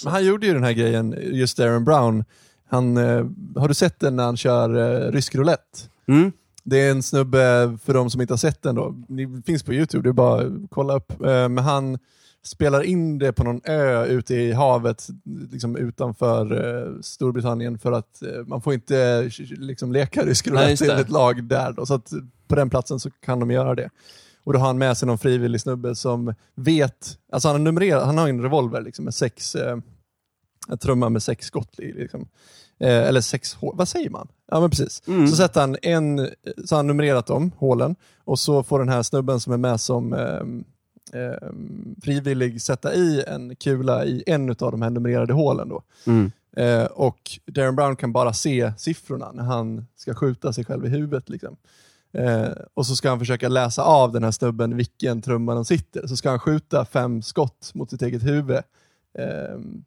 Men 0.04 0.12
han 0.12 0.24
gjorde 0.24 0.46
ju 0.46 0.54
den 0.54 0.64
här 0.64 0.72
grejen, 0.72 1.14
just 1.22 1.56
Darren 1.56 1.84
Brown. 1.84 2.24
Han, 2.68 2.96
eh, 2.96 3.26
har 3.56 3.68
du 3.68 3.74
sett 3.74 4.00
den 4.00 4.16
när 4.16 4.24
han 4.24 4.36
kör 4.36 4.76
eh, 5.06 5.12
rysk 5.12 5.34
roulette? 5.34 5.78
Mm. 6.06 6.32
Det 6.64 6.80
är 6.80 6.90
en 6.90 7.02
snubbe, 7.02 7.78
för 7.84 7.94
de 7.94 8.10
som 8.10 8.20
inte 8.20 8.32
har 8.32 8.38
sett 8.38 8.62
den 8.62 8.74
då, 8.74 8.94
det 9.08 9.42
finns 9.46 9.62
på 9.62 9.74
Youtube, 9.74 10.02
det 10.02 10.08
är 10.08 10.12
bara 10.12 10.40
att 10.40 10.52
kolla 10.70 10.96
upp. 10.96 11.12
Eh, 11.20 11.48
Men 11.48 11.58
han 11.58 11.98
spelar 12.42 12.82
in 12.82 13.18
det 13.18 13.32
på 13.32 13.44
någon 13.44 13.60
ö 13.64 14.04
ute 14.04 14.34
i 14.34 14.52
havet 14.52 15.08
liksom 15.52 15.76
utanför 15.76 16.52
eh, 16.52 17.00
Storbritannien 17.00 17.78
för 17.78 17.92
att 17.92 18.22
eh, 18.22 18.46
man 18.46 18.60
får 18.60 18.74
inte 18.74 18.98
eh, 18.98 19.44
liksom, 19.58 19.92
leka 19.92 20.22
rysk 20.26 20.46
roulette 20.48 20.84
i 20.84 20.88
ett 20.88 21.10
lag 21.10 21.44
där. 21.44 21.72
Då, 21.72 21.86
så 21.86 21.94
att 21.94 22.12
på 22.48 22.54
den 22.54 22.70
platsen 22.70 23.00
så 23.00 23.10
kan 23.10 23.40
de 23.40 23.50
göra 23.50 23.74
det. 23.74 23.90
Och 24.44 24.52
då 24.52 24.58
har 24.58 24.66
han 24.66 24.78
med 24.78 24.96
sig 24.96 25.06
någon 25.06 25.18
frivillig 25.18 25.60
snubbe 25.60 25.94
som 25.94 26.34
vet, 26.54 27.18
alltså 27.32 27.48
han 27.48 27.54
har 27.54 27.62
numrerat, 27.64 28.06
han 28.06 28.18
har 28.18 28.28
en 28.28 28.42
revolver 28.42 28.80
liksom, 28.80 29.04
med 29.04 29.14
sex, 29.14 29.54
eh, 29.54 29.78
en 30.68 30.78
trumma 30.78 31.08
med 31.08 31.22
sex 31.22 31.46
skott 31.46 31.80
i. 31.80 31.92
Liksom. 31.92 32.28
Eh, 32.78 33.08
eller 33.08 33.20
sex 33.20 33.54
hål, 33.54 33.76
vad 33.76 33.88
säger 33.88 34.10
man? 34.10 34.28
Ja 34.50 34.60
men 34.60 34.70
precis. 34.70 35.02
Mm. 35.06 35.28
Så 35.28 35.36
sätter 35.36 35.60
han 35.60 35.76
en, 35.82 36.28
så 36.64 36.74
har 36.74 36.78
han 36.78 36.86
numrerat 36.86 37.26
dem, 37.26 37.52
hålen, 37.56 37.96
och 38.24 38.38
så 38.38 38.62
får 38.62 38.78
den 38.78 38.88
här 38.88 39.02
snubben 39.02 39.40
som 39.40 39.52
är 39.52 39.56
med 39.56 39.80
som 39.80 40.12
ehm, 40.12 40.64
ehm, 41.12 41.96
frivillig 42.02 42.62
sätta 42.62 42.94
i 42.94 43.24
en 43.26 43.56
kula 43.56 44.04
i 44.04 44.24
en 44.26 44.50
av 44.50 44.70
de 44.70 44.82
här 44.82 44.90
numrerade 44.90 45.32
hålen. 45.32 45.68
Då. 45.68 45.82
Mm. 46.06 46.32
Eh, 46.56 46.84
och 46.84 47.38
Darren 47.46 47.76
Brown 47.76 47.96
kan 47.96 48.12
bara 48.12 48.32
se 48.32 48.72
siffrorna 48.78 49.32
när 49.32 49.44
han 49.44 49.86
ska 49.96 50.14
skjuta 50.14 50.52
sig 50.52 50.64
själv 50.64 50.86
i 50.86 50.88
huvudet. 50.88 51.28
Liksom. 51.28 51.56
Eh, 52.14 52.48
och 52.74 52.86
så 52.86 52.96
ska 52.96 53.08
han 53.08 53.18
försöka 53.18 53.48
läsa 53.48 53.82
av 53.82 54.12
den 54.12 54.24
här 54.24 54.30
snubben 54.30 54.76
vilken 54.76 55.22
trumma 55.22 55.54
den 55.54 55.64
sitter. 55.64 56.06
Så 56.06 56.16
ska 56.16 56.30
han 56.30 56.38
skjuta 56.38 56.84
fem 56.84 57.22
skott 57.22 57.70
mot 57.74 57.90
sitt 57.90 58.02
eget 58.02 58.22
huvud. 58.22 58.58
Ehm, 59.18 59.84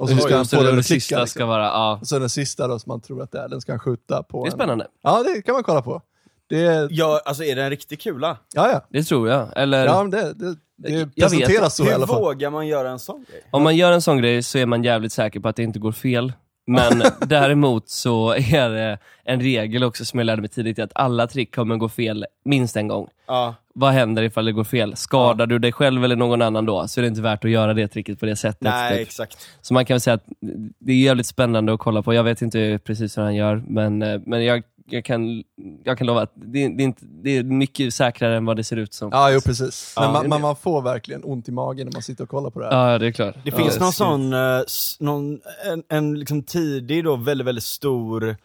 och 0.00 0.08
så 0.08 0.14
Oj, 0.14 0.20
ska 0.20 0.30
han 0.32 0.38
just 0.40 0.50
det, 0.50 0.56
få 0.56 0.62
den 0.62 0.78
att 0.78 0.86
klicka. 0.86 1.00
sista 1.00 1.20
Liksom. 1.20 1.26
ska 1.38 1.46
vara, 1.46 1.64
ja. 1.64 1.98
Och 2.00 2.06
så 2.06 2.18
den 2.18 2.28
sista 2.28 2.68
då, 2.68 2.78
som 2.78 2.90
man 2.90 3.00
tror 3.00 3.22
att 3.22 3.32
det 3.32 3.38
är, 3.40 3.48
den 3.48 3.60
ska 3.60 3.72
han 3.72 3.78
skjuta 3.78 4.22
på. 4.22 4.42
Det 4.44 4.48
är 4.48 4.52
en- 4.52 4.58
spännande. 4.58 4.86
Ja, 5.02 5.22
det 5.22 5.42
kan 5.42 5.52
man 5.54 5.62
kolla 5.62 5.82
på. 5.82 6.02
Det, 6.48 6.62
är- 6.66 6.88
Ja, 6.90 7.20
alltså 7.24 7.44
är 7.44 7.56
det 7.56 7.62
en 7.62 7.70
riktig 7.70 8.00
kula? 8.00 8.36
ja, 8.54 8.70
ja. 8.72 8.86
Det 8.90 9.02
tror 9.04 9.28
jag. 9.28 9.48
Eller, 9.56 9.86
ja 9.86 10.02
men 10.02 10.10
det, 10.10 10.32
det, 10.34 10.56
det 10.76 10.90
Jag 10.90 10.98
vet 10.98 11.14
presenteras 11.14 11.76
så 11.76 11.82
i 11.82 11.86
Hur 11.86 11.94
alla 11.94 12.06
fall. 12.06 12.22
vågar 12.22 12.50
man 12.50 12.66
göra 12.66 12.90
en 12.90 12.98
sån 12.98 13.24
grej? 13.30 13.42
Om 13.50 13.62
man 13.62 13.76
gör 13.76 13.92
en 13.92 14.02
sån 14.02 14.18
grej 14.18 14.42
så 14.42 14.58
är 14.58 14.66
man 14.66 14.84
jävligt 14.84 15.12
säker 15.12 15.40
på 15.40 15.48
att 15.48 15.56
det 15.56 15.62
inte 15.62 15.78
går 15.78 15.92
fel. 15.92 16.32
Men 16.70 17.02
däremot 17.28 17.88
så 17.88 18.34
är 18.34 18.70
det 18.70 18.98
en 19.24 19.40
regel 19.40 19.84
också 19.84 20.04
som 20.04 20.18
jag 20.18 20.26
lärde 20.26 20.42
mig 20.42 20.48
tidigt, 20.48 20.78
att 20.78 20.92
alla 20.94 21.26
trick 21.26 21.54
kommer 21.54 21.76
gå 21.76 21.88
fel 21.88 22.26
minst 22.44 22.76
en 22.76 22.88
gång. 22.88 23.08
Ja. 23.26 23.54
Vad 23.74 23.92
händer 23.92 24.22
ifall 24.22 24.44
det 24.44 24.52
går 24.52 24.64
fel? 24.64 24.96
Skadar 24.96 25.46
du 25.46 25.58
dig 25.58 25.72
själv 25.72 26.04
eller 26.04 26.16
någon 26.16 26.42
annan 26.42 26.66
då, 26.66 26.88
så 26.88 27.00
är 27.00 27.02
det 27.02 27.08
inte 27.08 27.22
värt 27.22 27.44
att 27.44 27.50
göra 27.50 27.74
det 27.74 27.88
tricket 27.88 28.20
på 28.20 28.26
det 28.26 28.36
sättet. 28.36 28.60
Nej, 28.60 28.98
typ. 28.98 29.08
exakt. 29.08 29.48
Så 29.60 29.74
man 29.74 29.84
kan 29.84 29.94
väl 29.94 30.00
säga 30.00 30.14
att 30.14 30.24
det 30.78 30.92
är 30.92 30.96
jävligt 30.96 31.26
spännande 31.26 31.72
att 31.72 31.80
kolla 31.80 32.02
på. 32.02 32.14
Jag 32.14 32.24
vet 32.24 32.42
inte 32.42 32.80
precis 32.84 33.18
hur 33.18 33.22
han 33.22 33.34
gör, 33.34 33.62
men, 33.66 34.02
eh, 34.02 34.20
men 34.26 34.44
jag, 34.44 34.62
jag, 34.92 35.04
kan, 35.04 35.42
jag 35.84 35.98
kan 35.98 36.06
lova 36.06 36.22
att 36.22 36.32
det, 36.34 36.68
det, 36.68 36.82
är 36.82 36.84
inte, 36.84 37.04
det 37.04 37.30
är 37.36 37.42
mycket 37.42 37.94
säkrare 37.94 38.36
än 38.36 38.44
vad 38.44 38.56
det 38.56 38.64
ser 38.64 38.76
ut 38.76 38.94
som. 38.94 39.08
Ja, 39.12 39.30
jo 39.30 39.40
precis. 39.40 39.94
Men 39.96 40.04
Ja. 40.04 40.12
man, 40.12 40.28
man, 40.28 40.40
man 40.40 40.56
får 40.56 40.82
verkligen 40.82 41.24
ont 41.24 41.48
i 41.48 41.52
magen 41.52 41.86
när 41.86 41.92
man 41.92 42.02
sitter 42.02 42.24
och 42.24 42.30
kollar 42.30 42.50
på 42.50 42.60
det 42.60 42.66
här. 42.74 42.92
Ja, 42.92 42.98
det 42.98 43.06
är 43.06 43.12
klart. 43.12 43.34
Det 43.44 43.50
Ja, 43.50 43.56
finns 43.56 43.74
det 43.74 43.80
någon 43.80 43.92
sån, 43.92 44.32
eh, 44.32 44.60
någon, 45.00 45.40
en, 45.72 45.82
en 45.88 46.18
liksom 46.18 46.42
tidig 46.42 47.04
då, 47.04 47.16
väldigt, 47.16 47.46
väldigt 47.46 47.64
stor, 47.64 48.28
eh, 48.28 48.36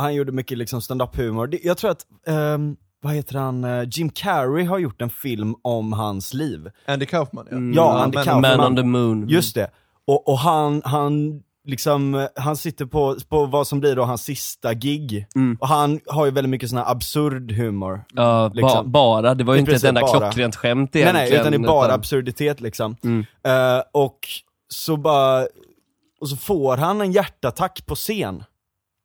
han- 0.00 0.14
gjorde 0.14 0.32
mycket 0.32 0.58
liksom 0.58 0.80
stand-up 0.82 1.16
humor. 1.16 1.46
Det- 1.46 1.64
Jag 1.64 1.76
tror 1.76 1.90
att, 1.90 2.06
ehm, 2.26 2.76
vad 3.02 3.12
heter 3.14 3.38
han, 3.38 3.64
Eh, 3.64 3.82
Jim 3.90 4.10
Carrey 4.10 4.64
har 4.64 4.78
gjort 4.78 5.02
en 5.02 5.10
film 5.10 5.54
om 5.62 5.92
hans 5.92 6.34
liv. 6.34 6.70
Andy 6.86 7.06
Kaufman 7.06 7.46
ja. 7.50 7.56
Mm, 7.56 7.72
Ja, 7.74 8.02
Andy 8.02 8.16
men- 8.16 8.24
Kaufman. 8.24 8.56
Man 8.56 8.66
on 8.66 8.76
the 8.76 8.82
moon. 8.82 9.28
Just 9.28 9.54
det. 9.54 9.70
Och, 10.06 10.28
och 10.28 10.38
han, 10.38 10.82
han 10.84 11.42
liksom, 11.64 12.28
han 12.36 12.56
sitter 12.56 12.84
på, 12.86 13.16
på 13.28 13.46
vad 13.46 13.66
som 13.66 13.80
blir 13.80 13.96
då 13.96 14.02
hans 14.04 14.22
sista 14.22 14.74
gig. 14.74 15.26
Mm. 15.34 15.58
Och 15.60 15.68
han 15.68 16.00
har 16.06 16.24
ju 16.24 16.30
väldigt 16.30 16.50
mycket 16.50 16.68
sån 16.68 16.78
här 16.78 16.90
absurd 16.90 17.52
humor. 17.52 18.04
Ja, 18.14 18.48
ba, 18.48 18.60
Liksom. 18.60 18.90
bara. 18.92 19.34
Det 19.34 19.44
var 19.44 19.54
ju 19.54 19.60
inte 19.60 19.74
ett 19.74 19.84
enda 19.84 20.00
bara. 20.00 20.18
klockrent 20.20 20.56
skämt 20.56 20.90
Nej 20.94 21.02
egentligen. 21.02 21.30
nej, 21.30 21.40
utan 21.40 21.52
det 21.52 21.66
är 21.66 21.68
bara 21.72 21.86
utan- 21.86 21.98
absurditet 22.00 22.60
liksom. 22.60 22.96
Mm. 23.04 23.26
Eh, 23.46 23.82
och 23.92 24.18
så 24.68 24.96
bara, 24.96 25.46
och 26.20 26.28
så 26.28 26.36
får 26.36 26.76
han 26.76 27.00
en 27.00 27.12
hjärtattack 27.12 27.86
på 27.86 27.94
scen. 27.94 28.44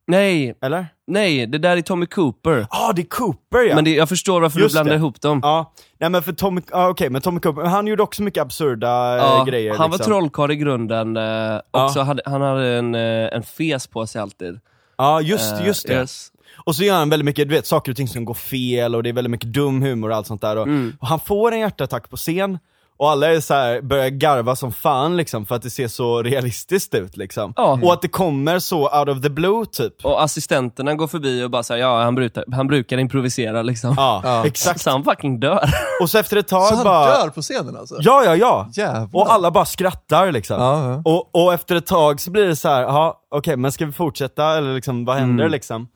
Nej, 0.10 0.57
Eller? 0.62 0.88
nej, 1.07 1.47
det 1.47 1.57
där 1.57 1.78
är 1.78 1.82
Tommy 1.82 2.05
Cooper. 2.05 2.51
Ja, 2.72 2.89
ah, 2.89 2.93
det 2.93 3.01
är 3.01 3.05
Cooper 3.05 3.60
ja! 3.70 3.76
Men 3.76 3.84
det, 3.84 3.91
jag 3.95 4.10
förstår 4.10 4.41
varför 4.41 4.60
Just 4.60 4.74
du 4.74 4.76
blandar 4.76 4.91
det. 4.93 4.97
ihop 4.97 5.22
dem. 5.22 5.39
Ja, 5.43 5.74
nej 5.99 6.10
men 6.10 6.24
för 6.24 6.34
Tommy, 6.34 6.62
ah, 6.72 6.89
okej 6.89 7.10
men 7.10 7.22
Tommy 7.22 7.39
Cooper, 7.39 7.62
han 7.64 7.88
gjorde 7.88 8.03
också 8.03 8.24
mycket 8.24 8.41
absurda 8.41 8.88
eh, 9.18 9.24
Ja, 9.24 9.43
grejer 9.47 9.72
han 9.78 9.89
var 9.91 9.97
liksom. 9.97 10.12
trollkarl 10.14 10.51
i 10.51 10.55
grunden, 10.55 11.18
eh, 11.18 11.60
också 11.72 11.99
hade, 11.99 12.22
han 12.26 12.41
hade 12.41 12.68
en, 12.68 12.95
eh, 12.95 13.01
en 13.36 13.43
fes 13.43 13.88
på 13.88 14.07
sig 14.07 14.22
alltid. 14.22 14.60
Ja, 14.97 15.22
just, 15.22 15.53
Eh, 15.60 15.68
just 15.68 15.88
det. 15.88 15.93
yes. 15.93 16.32
Och 16.66 16.76
så 16.76 16.84
gör 16.84 16.95
han 16.95 17.10
väldigt 17.10 17.26
mycket, 17.26 17.49
du 17.49 17.55
vet, 17.55 17.66
saker 17.66 17.91
och 17.91 17.95
ting 17.97 18.07
som 18.07 18.26
går 18.26 18.34
fel 18.34 18.95
och 18.95 19.03
det 19.03 19.10
är 19.10 19.14
väldigt 19.14 19.32
mycket 19.32 19.53
dum 19.53 19.82
humor 19.82 20.10
och 20.10 20.16
allt 20.16 20.28
sånt 20.28 20.41
där. 20.41 20.55
Och, 20.57 20.68
Mm. 20.68 20.93
och 20.99 21.07
han 21.07 21.20
får 21.20 21.51
en 21.51 21.60
hjärtattack 21.60 22.10
på 22.10 22.18
scen, 22.18 22.60
Och 22.99 23.09
alla 23.11 23.27
är 23.33 23.39
så 23.39 23.53
här, 23.53 23.81
börjar 23.81 24.09
garva 24.09 24.55
som 24.55 24.71
fan 24.71 25.17
liksom 25.17 25.45
för 25.45 25.55
att 25.55 25.61
det 25.61 25.69
ser 25.69 25.87
så 25.87 26.21
realistiskt 26.23 26.93
ut 26.95 27.17
liksom. 27.17 27.53
Ja. 27.57 27.79
Och 27.83 27.93
att 27.93 28.01
det 28.01 28.07
kommer 28.07 28.59
så 28.59 28.99
out 28.99 29.09
of 29.09 29.21
the 29.21 29.29
blue 29.29 29.65
typ. 29.65 30.05
Och 30.05 30.23
assistenterna 30.23 30.93
går 30.95 31.07
förbi 31.07 31.43
och 31.43 31.49
bara 31.51 31.63
säger 31.63 31.83
ja 31.85 32.01
han 32.03 32.15
brukar, 32.15 32.43
han 32.51 32.67
brukar 32.67 32.97
improvisera 32.97 33.61
liksom. 33.61 33.93
Ja, 33.97 34.21
Ja. 34.23 34.45
exakt. 34.45 34.81
Så 34.81 34.89
han 34.89 35.03
fucking 35.03 35.39
dör. 35.39 35.69
Och 36.01 36.09
så 36.09 36.17
efter 36.17 36.37
ett 36.37 36.49
Så 36.49 36.55
tag 36.55 36.75
han 36.75 36.83
bara... 36.83 37.05
dör 37.05 37.29
på 37.29 37.41
scenen 37.41 37.77
alltså? 37.77 37.95
Ja, 37.99 38.23
ja, 38.25 38.35
ja. 38.35 38.67
Jävlar. 38.73 39.09
Och 39.13 39.33
alla 39.33 39.51
bara 39.51 39.65
skrattar 39.65 40.31
liksom. 40.31 40.61
Ja, 40.61 40.89
ja. 40.91 41.01
Och, 41.05 41.43
och 41.45 41.53
efter 41.53 41.75
ett 41.75 41.85
tag 41.87 42.21
så 42.21 42.31
blir 42.31 42.47
det 42.47 42.55
så 42.55 42.69
här, 42.69 43.13
okej 43.31 43.57
men 43.57 43.71
ska 43.71 43.85
vi 43.85 43.91
fortsätta 43.91 44.57
eller 44.57 44.73
liksom 44.73 45.05
vad 45.05 45.15
händer 45.15 45.43
Mm. 45.43 45.51
liksom? 45.51 45.87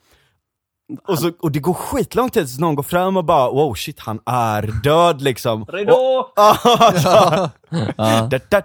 Och, 1.07 1.19
så, 1.19 1.31
och 1.39 1.51
det 1.51 1.59
går 1.59 1.73
skitlång 1.73 2.29
tid 2.29 2.47
tills 2.47 2.59
någon 2.59 2.75
går 2.75 2.83
fram 2.83 3.17
och 3.17 3.25
bara 3.25 3.49
wow 3.51 3.73
shit 3.73 3.99
han 3.99 4.19
är 4.25 4.81
död 4.83 5.21
liksom. 5.21 5.65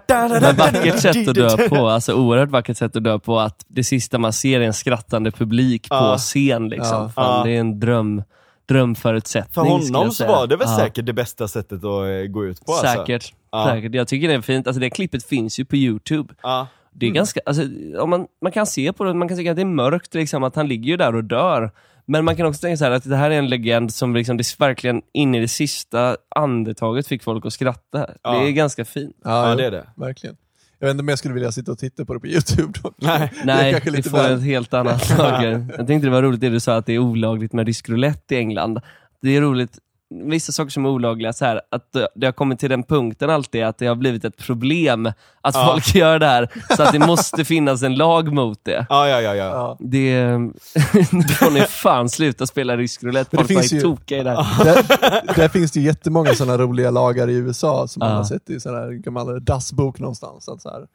Da, 0.07 0.27
Men 0.41 0.55
vackert 0.55 0.99
sätt 0.99 1.27
att 1.27 1.35
dö 1.35 1.69
på, 1.69 1.89
alltså 1.89 2.13
oerhört 2.13 2.49
vackert 2.49 2.77
sätt 2.77 2.95
att 2.95 3.03
dö 3.03 3.19
på 3.19 3.39
att 3.39 3.65
det 3.67 3.83
sista 3.83 4.17
man 4.17 4.33
ser 4.33 4.61
är 4.61 4.65
en 4.65 4.73
skrattande 4.73 5.31
publik 5.31 5.89
på 5.89 6.15
scen 6.17 6.69
liksom. 6.69 7.11
Fan. 7.11 7.45
Det 7.45 7.51
är 7.51 7.59
en 7.59 7.79
dröm, 7.79 8.23
drömförutsättning 8.67 9.53
För 9.53 9.61
honom 9.61 10.11
så 10.11 10.27
var 10.27 10.47
det 10.47 10.55
väl 10.55 10.67
Ja. 10.69 10.77
säkert 10.77 11.05
det 11.05 11.13
bästa 11.13 11.47
sättet 11.47 11.77
att 11.77 11.83
eh, 11.83 12.27
gå 12.29 12.45
ut 12.45 12.65
på 12.65 12.71
alltså. 12.71 12.87
Säkert. 12.87 13.33
Ja. 13.51 13.67
Säkert. 13.69 13.93
Jag 13.95 14.07
tycker 14.07 14.27
det 14.27 14.33
är 14.33 14.41
fint. 14.41 14.67
Alltså 14.67 14.79
det 14.79 14.89
klippet 14.89 15.23
finns 15.23 15.59
ju 15.59 15.65
på 15.65 15.75
Youtube. 15.75 16.33
Ja. 16.43 16.67
Det 16.91 17.05
är 17.05 17.11
ganska, 17.11 17.39
alltså, 17.45 17.63
om 17.99 18.09
man, 18.09 18.27
man 18.41 18.51
kan 18.51 18.65
se 18.65 18.93
på 18.93 19.03
det, 19.03 19.13
man 19.13 19.27
kan 19.27 19.37
tycka 19.37 19.51
att 19.51 19.55
det 19.55 19.61
är 19.61 19.65
mörkt, 19.65 20.13
liksom, 20.13 20.43
att 20.43 20.55
han 20.55 20.67
ligger 20.67 20.89
ju 20.89 20.97
där 20.97 21.15
och 21.15 21.23
dör. 21.23 21.71
Men 22.11 22.25
man 22.25 22.35
kan 22.35 22.45
också 22.45 22.61
tänka 22.61 22.77
så 22.77 22.83
här 22.85 22.91
att 22.91 23.03
det 23.09 23.15
här 23.15 23.31
är 23.31 23.37
en 23.39 23.47
legend 23.49 23.93
som 23.93 24.15
liksom, 24.15 24.37
det 24.37 24.59
verkligen 24.59 25.01
in 25.13 25.35
i 25.35 25.39
det 25.39 25.47
sista 25.47 26.17
andetaget 26.35 27.07
fick 27.07 27.23
folk 27.23 27.45
att 27.45 27.53
skratta. 27.53 28.09
Ja. 28.23 28.39
Det 28.39 28.47
är 28.47 28.51
ganska 28.51 28.85
fint. 28.85 29.15
Ja, 29.23 29.49
Ja, 29.49 29.55
det 29.55 29.65
är 29.65 29.71
det. 29.71 29.87
Verkligen. 29.95 30.35
Jag 30.79 30.87
vet 30.87 30.91
inte 30.93 31.01
om 31.01 31.07
jag 31.07 31.19
skulle 31.19 31.33
vilja 31.33 31.51
sitta 31.51 31.71
och 31.71 31.77
titta 31.77 32.05
på 32.05 32.13
det 32.13 32.19
på 32.19 32.27
YouTube 32.27 32.73
dock. 32.83 32.93
Nej. 32.97 33.31
Det 33.35 33.41
är 33.41 33.45
Nej, 33.45 33.81
det 33.85 33.91
lite 33.91 34.09
får 34.09 34.17
väl- 34.17 34.37
ett 34.37 34.43
helt 34.43 34.73
annat 34.73 35.05
saker. 35.17 35.65
Jag 35.77 35.87
tänkte 35.87 36.07
det 36.07 36.11
var 36.11 36.21
roligt 36.21 36.41
det 36.41 36.49
du 36.49 36.59
sa 36.59 36.75
att 36.75 36.85
det 36.85 36.93
är 36.93 36.99
olagligt 36.99 37.53
med 37.53 37.67
rysk 37.67 37.89
roulette 37.89 38.35
i 38.35 38.37
England. 38.37 38.79
Det 39.21 39.35
är 39.37 39.41
roligt, 39.41 39.77
vissa 40.09 40.51
saker 40.51 40.69
som 40.71 40.85
är 40.85 40.89
olagliga, 40.89 41.33
så 41.33 41.45
här, 41.45 41.61
att 41.71 41.95
det- 42.15 42.25
har 42.25 42.31
kommit 42.31 42.59
till 42.59 42.69
den 42.69 42.83
punkten 42.83 43.29
alltid 43.29 43.63
att 43.63 43.77
det 43.77 43.85
har 43.87 43.95
blivit 43.95 44.25
ett 44.25 44.37
problem 44.37 45.05
att 45.41 45.55
Ja. 45.55 45.69
folk 45.71 45.95
gör 45.95 46.19
det 46.19 46.25
här, 46.25 46.49
så 46.77 46.83
att 46.83 46.91
det 46.91 46.99
måste 46.99 47.45
finnas 47.45 47.83
en 47.83 47.95
lag 47.95 48.33
mot 48.33 48.59
det. 48.63 48.85
Ja, 48.89 49.07
ja, 49.09 49.21
ja, 49.21 49.35
ja. 49.35 49.77
Det, 49.79 50.27
nu 51.11 51.23
får 51.23 51.51
ni 51.51 51.61
fan 51.61 52.09
sluta 52.09 52.45
spela 52.47 52.77
rysk 52.77 53.03
roulette, 53.03 53.37
folk 53.37 53.47
finns 53.47 53.73
ju- 53.73 53.81
tokiga 53.81 54.19
i 54.19 54.23
det 54.23 54.29
här. 54.43 54.63
Där, 54.65 55.35
där 55.35 55.47
finns 55.49 55.71
det 55.71 55.79
ju 55.79 55.85
jättemånga 55.85 56.33
sådana 56.33 56.57
roliga 56.57 56.91
lagar 56.91 57.27
i 57.29 57.33
USA 57.35 57.87
som 57.87 57.99
man 57.99 58.11
har 58.15 58.23
sett 58.23 58.49
i 58.49 58.59
sån 58.59 58.75
här 58.75 58.91
gammal 58.91 59.45
dassbok 59.45 59.99
någonstans. 59.99 60.49
Att 60.49 60.61
så 60.61 60.69
här, 60.69 60.85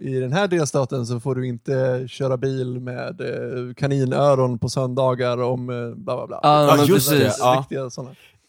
I 0.00 0.20
den 0.20 0.32
här 0.32 0.48
delstaten 0.48 1.06
så 1.06 1.20
får 1.20 1.34
du 1.34 1.46
inte 1.48 2.04
köra 2.08 2.36
bil 2.36 2.80
med 2.80 3.20
eh, 3.20 3.74
kaninöron 3.76 4.58
på 4.58 4.68
söndagar 4.68 5.42
om 5.42 5.70
eh, 5.70 5.96
bla 5.96 6.16
bla 6.16 6.26
bla. 6.26 6.40
Ja, 6.42 6.74
men 6.76 6.86
just 6.86 7.10
det. 7.10 7.32
Ja. 7.38 7.64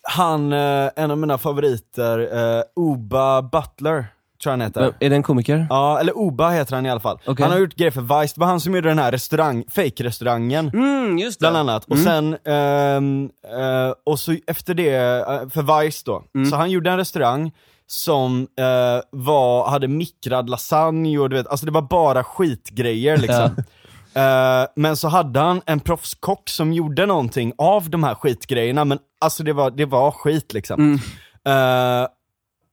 Han, 0.10 0.54
eh, 0.54 0.90
en 0.96 1.12
av 1.12 1.18
mina 1.18 1.38
favoriter, 1.38 2.20
eh, 2.58 2.64
Oba 2.76 3.42
Butler, 3.42 4.06
tror 4.44 4.52
jag 4.52 4.52
han 4.52 4.62
heter. 4.62 4.94
Är 5.00 5.10
det 5.10 5.16
en 5.16 5.24
komiker? 5.24 5.68
Ja, 5.70 6.00
eller 6.00 6.18
Oba 6.18 6.50
heter 6.50 6.76
han 6.76 6.86
i 6.86 6.90
alla 6.90 7.00
fall. 7.00 7.20
Okej. 7.26 7.44
Han 7.44 7.52
har 7.52 7.60
gjort 7.60 7.76
grejer 7.76 7.92
för 7.92 8.22
Vice, 8.22 8.34
det 8.36 8.40
var 8.40 8.48
han 8.48 8.60
som 8.60 8.76
gjorde 8.76 8.90
den 8.90 9.00
här 9.00 9.12
restaurang, 9.12 9.64
fake-restaurangen. 9.70 10.72
Mm, 10.74 11.18
just 11.18 11.40
det. 11.40 11.44
Bland 11.44 11.58
annat. 11.58 11.86
Och 11.86 11.98
sen, 11.98 12.38
ehm, 12.46 13.30
eh, 13.60 13.94
och 14.06 14.20
så 14.20 14.36
efter 14.48 14.74
det, 14.74 14.96
eh, 14.96 15.50
för 15.50 15.84
Vice 15.84 16.04
då, 16.06 16.24
så 16.50 16.56
han 16.56 16.72
gjorde 16.72 16.90
en 16.92 16.98
restaurang 16.98 17.52
som 17.88 18.48
eh, 18.60 19.02
var, 19.12 19.70
hade 19.70 19.88
mikrad 19.88 20.50
lasagne 20.50 21.18
och 21.18 21.30
du 21.30 21.36
vet, 21.36 21.48
alltså 21.48 21.66
det 21.66 21.72
var 21.72 21.82
bara 21.82 22.24
skitgrejer 22.24 23.18
liksom. 23.18 23.50
Eh, 24.14 24.68
men 24.76 24.98
så 24.98 25.08
hade 25.08 25.40
han 25.40 25.62
en 25.66 25.80
proffskock 25.80 26.50
som 26.50 26.74
gjorde 26.74 27.06
någonting 27.06 27.54
av 27.58 27.90
de 27.90 28.04
här 28.04 28.16
skitgrejerna, 28.16 28.86
men 28.86 29.00
alltså 29.20 29.44
det 29.44 29.54
var, 29.54 29.72
det 29.72 29.86
var 29.86 30.12
skit 30.12 30.54
liksom. 30.54 31.00
Eh, 31.48 32.08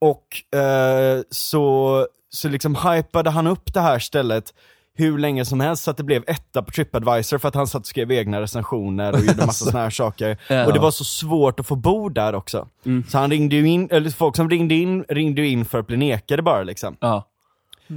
och 0.01 0.59
eh, 0.59 1.23
så, 1.31 2.07
så 2.31 2.49
liksom 2.49 2.77
hypade 2.77 3.31
han 3.31 3.47
upp 3.47 3.75
det 3.75 3.81
här 3.81 3.99
stället 3.99 4.55
hur 4.97 5.19
länge 5.19 5.45
som 5.45 5.61
helst 5.61 5.85
så 5.85 5.91
att 5.91 5.97
det 5.97 6.03
blev 6.03 6.25
etta 6.27 6.63
på 6.63 6.71
Tripadvisor 6.71 7.39
för 7.39 7.49
att 7.49 7.55
han 7.55 7.67
satt 7.67 7.81
och 7.81 7.87
skrev 7.87 8.13
egna 8.13 8.41
recensioner 8.41 9.13
och 9.13 9.21
gjorde 9.21 9.47
massa 9.47 9.65
såna 9.71 9.79
här 9.79 9.91
saker. 9.91 10.39
Ja. 10.49 10.67
Och 10.67 10.73
det 10.73 10.79
var 10.79 10.91
så 10.91 11.05
svårt 11.05 11.61
att 11.61 11.67
få 11.67 11.77
bo 11.77 12.09
där 12.09 12.35
också. 12.35 12.69
Så 13.09 13.19
han 13.19 13.31
ringde 13.31 13.57
ju 13.57 13.69
in, 13.69 13.89
eller 13.91 14.11
folk 14.11 14.37
som 14.37 14.51
ringde 14.51 14.75
in, 14.75 15.05
ringde 15.09 15.47
in 15.47 15.65
för 15.65 15.79
att 15.79 15.87
bli 15.87 15.97
nekade 15.97 16.43
bara 16.43 16.63
liksom. 16.63 16.97
Ja. 17.01 17.29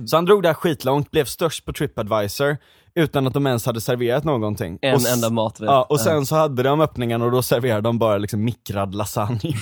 Så 0.06 0.18
han 0.18 0.26
drog 0.26 0.44
det 0.44 0.50
här 0.50 0.54
skitlångt, 0.54 1.12
blev 1.12 1.26
störst 1.26 1.66
på 1.66 1.74
Tripadvisor 1.74 2.58
utan 2.96 3.28
att 3.28 3.34
de 3.34 3.48
ens 3.48 3.66
hade 3.66 3.82
serverat 3.82 4.24
någonting. 4.24 4.80
En 4.82 4.96
och, 4.96 5.02
enda 5.08 5.30
maträtt. 5.30 5.68
Ja, 5.68 5.84
och 5.90 6.00
sen 6.00 6.26
så 6.26 6.36
hade 6.36 6.64
de 6.64 6.82
öppningen 6.82 7.22
och 7.22 7.32
då 7.32 7.42
serverade 7.42 7.82
de 7.82 8.00
bara 8.00 8.18
liksom 8.18 8.44
mikrad 8.44 8.96
lasagne. 8.96 9.54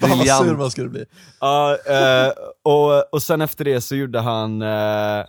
Fan 0.00 0.18
vad 0.18 0.46
sur 0.46 0.56
man 0.56 0.70
skulle 0.70 0.88
bli. 0.88 1.04
Ja, 1.40 1.76
eh, 1.86 2.32
och, 2.62 3.14
och 3.14 3.22
sen 3.22 3.40
efter 3.40 3.64
det 3.64 3.80
så 3.80 3.96
gjorde 3.96 4.20
han, 4.20 4.62
eh, 4.62 5.24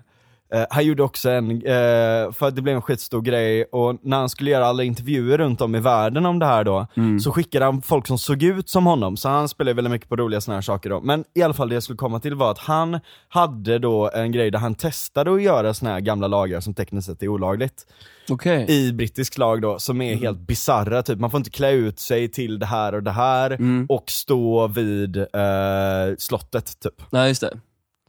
eh, 0.54 0.66
han 0.70 0.86
gjorde 0.86 1.04
också 1.04 1.30
en, 1.30 1.52
eh, 1.52 2.32
för 2.32 2.52
det 2.52 2.62
blev 2.62 2.76
en 2.76 2.82
skitstor 2.82 3.22
grej, 3.22 3.64
och 3.64 3.98
när 4.02 4.18
han 4.18 4.30
skulle 4.30 4.52
göra 4.52 4.66
alla 4.66 4.84
intervjuer 4.84 5.38
runt 5.38 5.62
om 5.62 5.76
i 5.76 5.80
världen 5.80 6.26
om 6.26 6.40
det 6.40 6.46
här 6.46 6.64
då, 6.64 6.88
så 7.24 7.32
skickade 7.32 7.66
han 7.66 7.82
folk 7.82 8.08
som 8.08 8.18
såg 8.18 8.44
ut 8.44 8.70
som 8.70 8.86
honom, 8.86 9.18
så 9.18 9.30
han 9.30 9.50
spelade 9.50 9.74
väldigt 9.76 9.92
mycket 9.92 10.10
på 10.10 10.16
roliga 10.16 10.42
såna 10.42 10.58
här 10.58 10.62
saker 10.62 10.90
då. 10.90 11.02
Men 11.02 11.24
i 11.36 11.42
alla 11.42 11.54
fall 11.54 11.70
det 11.70 11.76
jag 11.76 11.84
skulle 11.84 11.98
komma 11.98 12.20
till 12.20 12.36
var 12.36 12.52
att 12.52 12.58
han 12.58 13.00
hade 13.30 13.80
då 13.80 14.12
en 14.14 14.32
grej 14.32 14.52
där 14.52 14.60
han 14.60 14.76
testade 14.76 15.34
att 15.34 15.42
göra 15.42 15.74
såna 15.74 15.92
här 15.92 16.00
gamla 16.00 16.28
lagar 16.28 16.60
som 16.60 16.74
tekniskt 16.74 17.08
sett 17.08 17.24
är 17.24 17.28
olagligt 17.28 17.86
Okej. 18.30 18.66
i 18.70 18.94
brittisk 18.94 19.38
lag 19.38 19.62
då, 19.62 19.80
som 19.80 20.02
är 20.02 20.16
helt 20.16 20.40
bizarra, 20.40 21.04
typ 21.04 21.20
man 21.20 21.32
får 21.32 21.38
inte 21.38 21.50
klä 21.50 21.72
ut 21.72 22.00
sig 22.00 22.30
till 22.30 22.60
det 22.60 22.66
här 22.66 22.96
och 22.96 23.04
det 23.04 23.12
här 23.12 23.58
och 23.90 24.10
stå 24.10 24.68
vid 24.68 25.18
eh, 25.18 25.26
slottet 26.18 26.80
typ. 26.80 27.02
Nej, 27.12 27.28
just 27.28 27.42
det. 27.42 27.60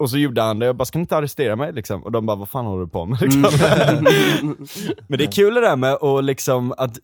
Och 0.05 0.11
så 0.11 0.19
gjorde 0.19 0.43
han 0.43 0.59
det, 0.59 0.67
jag 0.67 0.77
bara 0.77 0.85
ska 0.85 0.99
ni 0.99 1.03
inte 1.03 1.17
arrestera 1.17 1.57
mig 1.57 1.73
liksom? 1.73 2.03
Och 2.03 2.13
de 2.13 2.27
bara 2.27 2.37
vad 2.37 2.49
fan 2.49 2.67
håller 2.67 2.85
du 2.85 2.91
på 2.91 3.05
med 3.05 3.21
liksom? 3.23 3.43
Men 5.07 5.19
det 5.19 5.25
är 5.25 5.33
kul 5.33 5.55
det 5.55 5.61
där 5.61 5.77
med 5.77 5.93
att 5.93 6.25
liksom 6.25 6.75
att 6.77 6.99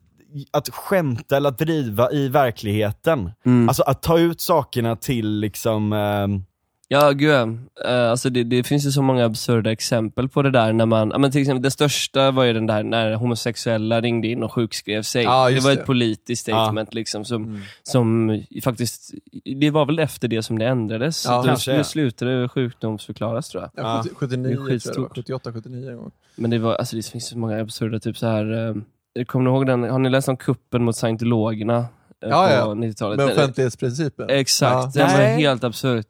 att 0.51 0.68
skämta 0.68 1.36
eller 1.36 1.48
att 1.48 1.59
driva 1.59 2.11
i 2.12 2.28
verkligheten. 2.28 3.30
Alltså 3.68 3.82
att 3.82 4.03
ta 4.03 4.18
ut 4.18 4.40
sakerna 4.40 4.96
till 4.96 5.30
liksom, 5.40 5.92
ehm, 5.92 6.44
Ja, 6.93 7.11
gud 7.11 7.30
ja. 7.30 7.49
Eh, 7.91 8.11
alltså 8.11 8.30
det, 8.30 8.45
det 8.45 8.62
finns 8.64 8.86
ju 8.86 8.91
så 8.91 9.03
många 9.03 9.24
absurda 9.24 9.72
exempel 9.72 10.28
på 10.28 10.43
det 10.43 10.51
där 10.51 10.72
när 10.72 10.86
man, 10.86 11.11
ja, 11.11 11.18
men 11.18 11.30
till 11.30 11.41
exempel 11.41 11.62
det 11.62 11.70
största 11.70 12.30
var 12.30 12.45
ju 12.45 12.53
den 12.53 12.66
där 12.66 12.82
när 12.82 13.14
homosexuella 13.14 14.01
ringde 14.01 14.28
in 14.28 14.43
och 14.43 14.53
sjukskrev 14.53 15.03
sig. 15.03 15.24
Ja, 15.24 15.51
det 15.51 15.61
var 15.61 15.70
det. 15.74 15.80
ett 15.80 15.86
politiskt 15.86 16.43
statement 16.43 16.95
liksom 16.95 17.24
som, 17.24 17.62
som 17.82 18.43
faktiskt, 18.64 19.14
det 19.61 19.70
var 19.70 19.86
väl 19.86 19.99
efter 19.99 20.28
det 20.28 20.43
som 20.43 20.59
det 20.59 20.66
ändrades. 20.66 21.24
Ja, 21.24 21.36
Då 21.36 21.43
kanske, 21.43 21.72
ja. 21.76 21.84
slutade 21.84 22.49
sjukdomsförklaras 22.49 23.49
tror 23.49 23.62
jag. 23.62 23.84
Ja, 23.84 24.03
70, 24.05 24.14
79 24.14 24.43
Det 24.43 24.51
är 24.53 24.55
tror 24.57 24.57
jag 24.57 24.57
det 24.57 24.61
var. 24.62 24.70
skitstort. 24.70 25.16
78, 25.16 25.53
79 25.53 25.91
en 25.91 25.97
gång. 25.97 26.11
Men 26.36 26.51
det 26.51 26.59
var, 26.59 26.74
alltså 26.74 26.97
det 26.97 27.07
finns 27.07 27.28
så 27.28 27.38
många 27.38 27.61
absurda, 27.61 27.99
typ 28.01 28.16
så 28.18 28.26
här. 28.26 28.76
Eh, 29.18 29.24
kommer 29.24 29.45
ni 29.45 29.51
ihåg 29.51 29.66
den, 29.66 29.82
har 29.82 29.99
ni 29.99 30.11
läst 30.11 30.28
om 30.28 30.36
kuppen 30.36 30.84
mot 30.84 30.97
scientologerna? 30.97 31.76
eh, 31.78 31.84
Ja, 32.30 32.47
på 32.49 32.55
ja. 32.55 32.74
90-talet? 32.74 33.16
Med 33.16 33.26
offentlighetsprincipen. 33.26 34.26
Exakt, 34.30 34.97
Ja. 34.97 35.07
det 35.07 35.12
var 35.12 35.18
Nej. 35.18 35.36
helt 35.41 35.64
absurt. 35.64 36.07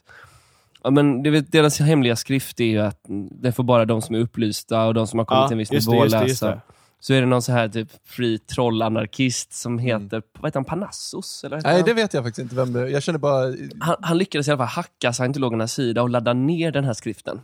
Ja, 0.82 0.90
men 0.90 1.22
det 1.22 1.40
deras 1.40 1.80
hemliga 1.80 2.16
skrift 2.16 2.60
är 2.60 2.64
ju 2.64 2.78
att 2.78 3.00
det 3.30 3.52
får 3.52 3.64
bara 3.64 3.84
de 3.84 4.02
som 4.02 4.14
är 4.14 4.18
upplysta 4.18 4.86
och 4.86 4.94
de 4.94 5.06
som 5.06 5.18
har 5.18 5.26
kommit 5.26 5.40
Ja, 5.42 5.48
till 5.48 5.54
en 5.54 5.58
viss 5.58 5.70
nivå 5.70 6.04
läsa. 6.04 6.60
Så 7.02 7.14
är 7.14 7.20
det 7.20 7.26
någon 7.26 7.42
så 7.42 7.52
här 7.52 7.68
typ 7.68 7.88
free 8.04 8.38
trollanarkist 8.38 9.52
som 9.52 9.78
heter, 9.78 10.22
vad 10.40 10.48
heter 10.48 10.58
han, 10.58 10.64
Panassos? 10.64 11.44
Eller 11.44 11.60
Nej, 11.64 11.76
han? 11.76 11.84
det 11.84 11.94
vet 11.94 12.14
jag 12.14 12.24
faktiskt 12.24 12.42
inte 12.42 12.54
vem 12.54 12.72
det 12.72 12.80
är. 12.80 12.86
Jag 12.86 13.02
känner 13.02 13.18
bara... 13.18 13.54
han, 13.80 13.96
han 14.00 14.18
lyckades 14.18 14.48
i 14.48 14.50
alla 14.50 14.58
fall 14.58 14.66
hacka 14.66 15.12
scientologernas 15.12 15.72
sida 15.72 16.02
och 16.02 16.10
ladda 16.10 16.32
ner 16.32 16.72
den 16.72 16.84
här 16.84 16.92
skriften. 16.92 17.40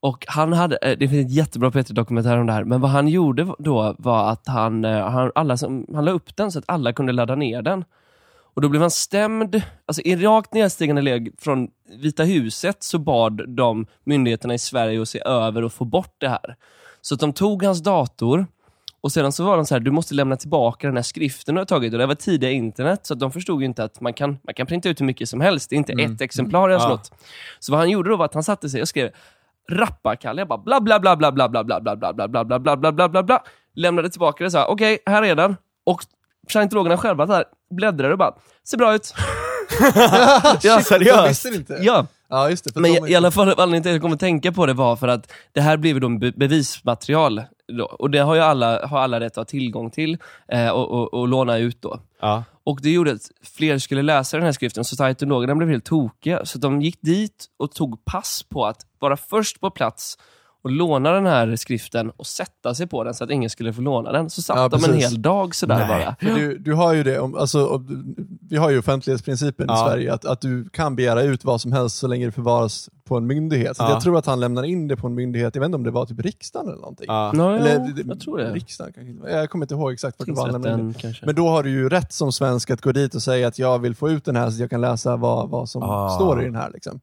Och 0.00 0.24
han 0.28 0.52
hade, 0.52 0.76
eh, 0.76 0.98
det 0.98 1.08
finns 1.08 1.26
ett 1.26 1.32
jättebra 1.32 1.70
P3-dokumentär 1.70 2.38
om 2.38 2.46
det 2.46 2.52
här, 2.52 2.64
men 2.64 2.80
vad 2.80 2.90
han 2.90 3.08
gjorde 3.08 3.54
då 3.58 3.94
var 3.98 4.32
att 4.32 4.46
han, 4.46 4.84
eh, 4.84 5.08
han, 5.08 5.32
alla 5.34 5.56
som, 5.56 5.86
han 5.94 6.04
la 6.04 6.10
upp 6.10 6.36
den 6.36 6.52
så 6.52 6.58
att 6.58 6.64
alla 6.68 6.92
kunde 6.92 7.12
ladda 7.12 7.34
ner 7.34 7.62
den. 7.62 7.84
Och 8.58 8.62
då 8.62 8.68
blev 8.68 8.82
han 8.82 8.90
stämd, 8.90 9.62
alltså 9.86 10.02
i 10.02 10.16
rakt 10.16 10.54
nedstigande 10.54 11.02
led 11.02 11.28
från 11.38 11.68
Vita 11.88 12.22
huset 12.24 12.82
så 12.82 12.98
bad 12.98 13.48
de 13.48 13.86
myndigheterna 14.04 14.54
i 14.54 14.58
Sverige 14.58 15.02
att 15.02 15.08
se 15.08 15.22
över 15.24 15.64
och 15.64 15.72
få 15.72 15.84
bort 15.84 16.14
det 16.18 16.28
här. 16.28 16.56
Så 17.00 17.14
de 17.14 17.32
tog 17.32 17.62
hans 17.62 17.82
dator 17.82 18.46
och 19.00 19.12
sedan 19.12 19.32
så 19.32 19.44
var 19.44 19.56
de 19.56 19.66
så 19.66 19.74
här, 19.74 19.80
du 19.80 19.90
måste 19.90 20.14
lämna 20.14 20.36
tillbaka 20.36 20.86
den 20.86 20.96
här 20.96 21.02
skriften 21.02 21.54
du 21.54 21.60
har 21.60 21.66
tagit. 21.66 21.92
Och 21.92 21.98
det 21.98 22.06
var 22.06 22.14
tidiga 22.14 22.50
internet, 22.50 23.06
så 23.06 23.14
att 23.14 23.20
de 23.20 23.32
förstod 23.32 23.60
ju 23.60 23.66
inte 23.66 23.84
att 23.84 24.00
man 24.00 24.12
kan, 24.12 24.38
man 24.42 24.54
kan 24.54 24.66
printa 24.66 24.88
ut 24.88 25.00
hur 25.00 25.06
mycket 25.06 25.28
som 25.28 25.40
helst. 25.40 25.70
Det 25.70 25.76
är 25.76 25.78
inte 25.78 25.92
ett 25.92 26.20
exemplar 26.20 26.68
jag 26.68 26.78
har 26.78 26.90
Ja. 26.90 26.96
snott. 26.96 27.20
Så 27.58 27.72
vad 27.72 27.80
han 27.80 27.90
gjorde 27.90 28.10
då 28.10 28.16
var 28.16 28.24
att 28.24 28.34
han 28.34 28.44
satte 28.44 28.68
sig 28.68 28.82
och 28.82 28.88
skrev 28.88 29.10
rapparkalle, 29.70 30.40
jag 30.40 30.48
bara 30.48 30.58
bla 30.58 30.80
bla 30.80 31.00
bla 31.00 31.16
bla 31.16 31.32
bla 31.32 31.48
bla 31.48 31.64
bla 31.64 31.80
bla 31.80 31.96
bla 31.96 32.12
bla 32.12 32.28
bla 32.28 32.44
bla 32.44 32.58
bla 32.58 32.76
bla 32.76 32.92
bla 32.92 33.08
bla 33.08 33.22
bla 33.22 33.44
Lämnade 33.74 34.10
tillbaka 34.10 34.44
det 34.44 34.46
och 34.46 34.52
sa 34.52 34.66
okej, 34.66 34.98
här 35.06 35.22
är 35.22 35.34
den. 35.34 35.56
Och 35.84 36.02
scientologerna 36.52 36.96
själva 36.96 37.26
så 37.26 37.32
här 37.32 37.44
bläddrade 37.70 38.12
och 38.12 38.18
bara, 38.18 38.34
ser 38.64 38.76
bra 38.78 38.94
ut. 38.94 39.14
Ja, 39.94 40.56
Jag 40.62 40.84
seriöst? 40.86 41.30
visste 41.30 41.48
inte. 41.48 41.78
ja. 41.82 42.06
Ja, 42.30 42.50
just 42.50 42.64
det. 42.64 42.72
för 42.72 42.80
Men 42.80 42.94
de- 42.94 43.06
i, 43.08 43.12
i 43.12 43.14
alla 43.16 43.30
fall 43.30 43.48
anledningen 43.48 43.82
till 43.82 43.90
att 43.90 43.94
jag 43.94 44.02
kommer 44.02 44.16
tänka 44.16 44.52
på 44.52 44.66
det 44.66 44.72
var 44.72 44.96
för 44.96 45.08
att 45.08 45.32
det 45.52 45.60
här 45.60 45.76
blev 45.76 46.00
då 46.00 46.08
be- 46.08 46.32
bevismaterial. 46.36 47.42
Då, 47.78 47.84
och 47.84 48.10
det 48.10 48.18
har 48.18 48.34
ju 48.34 48.40
alla, 48.40 48.86
har 48.86 48.98
alla 49.00 49.20
rätt 49.20 49.32
att 49.32 49.36
ha 49.36 49.44
tillgång 49.44 49.90
till 49.90 50.18
eh, 50.52 50.68
och, 50.68 50.90
och, 50.90 51.14
och 51.14 51.28
låna 51.28 51.58
ut 51.58 51.82
då. 51.82 52.00
Ja. 52.20 52.44
Och 52.64 52.78
det 52.82 52.90
gjorde 52.90 53.12
att 53.12 53.30
fler 53.56 53.78
skulle 53.78 54.02
läsa 54.02 54.36
den 54.36 54.46
här 54.46 54.52
skriften, 54.52 54.84
så 54.84 54.96
scientologerna 54.96 55.54
blev 55.54 55.68
helt 55.70 55.84
tokiga. 55.84 56.44
Så 56.44 56.58
de 56.58 56.82
gick 56.82 56.98
dit 57.02 57.46
och 57.56 57.72
tog 57.72 58.04
pass 58.04 58.42
på 58.42 58.66
att 58.66 58.80
vara 58.98 59.16
först 59.16 59.60
på 59.60 59.70
plats 59.70 60.18
och 60.62 60.70
låna 60.70 61.10
den 61.12 61.26
här 61.26 61.56
skriften 61.56 62.10
och 62.16 62.26
sätta 62.26 62.74
sig 62.74 62.86
på 62.86 63.04
den 63.04 63.14
så 63.14 63.24
att 63.24 63.30
ingen 63.30 63.50
skulle 63.50 63.72
få 63.72 63.80
låna 63.80 64.12
den. 64.12 64.30
Så 64.30 64.42
satt 64.42 64.56
Ja, 64.56 64.68
de 64.68 64.84
en 64.84 64.94
hel 64.94 65.22
dag 65.22 65.54
sådär 65.54 65.78
Nej. 65.78 65.88
bara. 65.88 66.16
För 66.32 66.40
Du, 66.40 66.58
du 66.58 66.74
har 66.74 66.94
ju 66.94 67.02
det, 67.02 67.18
om, 67.20 67.34
alltså, 67.34 67.84
vi 68.50 68.56
har 68.56 68.70
ju 68.70 68.78
offentlighetsprincipen 68.78 69.66
i 69.66 69.72
Ja. 69.72 69.86
Sverige, 69.88 70.12
att, 70.14 70.24
att 70.24 70.40
du 70.40 70.68
kan 70.68 70.96
begära 70.96 71.22
ut 71.22 71.44
vad 71.44 71.60
som 71.60 71.72
helst 71.72 71.96
så 71.96 72.06
länge 72.06 72.26
det 72.26 72.32
förvaras 72.32 72.90
på 73.04 73.16
en 73.16 73.26
myndighet. 73.26 73.76
Så 73.76 73.82
Ja. 73.82 73.90
jag 73.90 74.00
tror 74.02 74.18
att 74.18 74.26
han 74.26 74.40
lämnar 74.40 74.62
in 74.62 74.88
det 74.88 74.96
på 74.96 75.06
en 75.06 75.14
myndighet, 75.14 75.54
jag 75.54 75.60
vet 75.60 75.66
inte 75.66 75.76
om 75.76 75.82
det 75.84 75.90
var 75.90 76.06
typ 76.06 76.20
riksdagen 76.20 76.68
eller 76.68 76.78
någonting. 76.80 77.06
Ja. 77.08 77.32
Ja, 77.34 77.56
Eller, 77.56 77.74
ja, 77.78 78.02
jag 78.08 78.20
tror 78.20 78.38
det. 78.38 78.52
Riksdagen 78.52 78.92
kanske. 78.92 79.30
Jag 79.30 79.50
kommer 79.50 79.64
inte 79.64 79.74
ihåg 79.74 79.92
exakt 79.92 80.18
vart 80.18 80.26
det 80.26 80.32
var 80.34 80.48
han 80.50 80.62
lämnade. 80.62 80.94
Men 81.22 81.34
då 81.34 81.48
har 81.48 81.62
du 81.62 81.70
ju 81.70 81.88
rätt 81.88 82.12
som 82.12 82.32
svensk 82.32 82.70
att 82.70 82.80
gå 82.80 82.92
dit 82.92 83.14
och 83.14 83.22
säga 83.22 83.48
att 83.48 83.58
jag 83.58 83.78
vill 83.78 83.94
få 83.94 84.10
ut 84.10 84.24
den 84.24 84.36
här 84.36 84.44
så 84.50 84.54
att 84.54 84.60
jag 84.60 84.70
kan 84.70 84.80
läsa 84.80 85.16
vad, 85.16 85.48
vad 85.48 85.68
som 85.68 85.82
Ah. 85.82 86.08
står 86.10 86.42
i 86.42 86.44
den 86.44 86.54
här. 86.54 86.70
Liksom. 86.74 87.00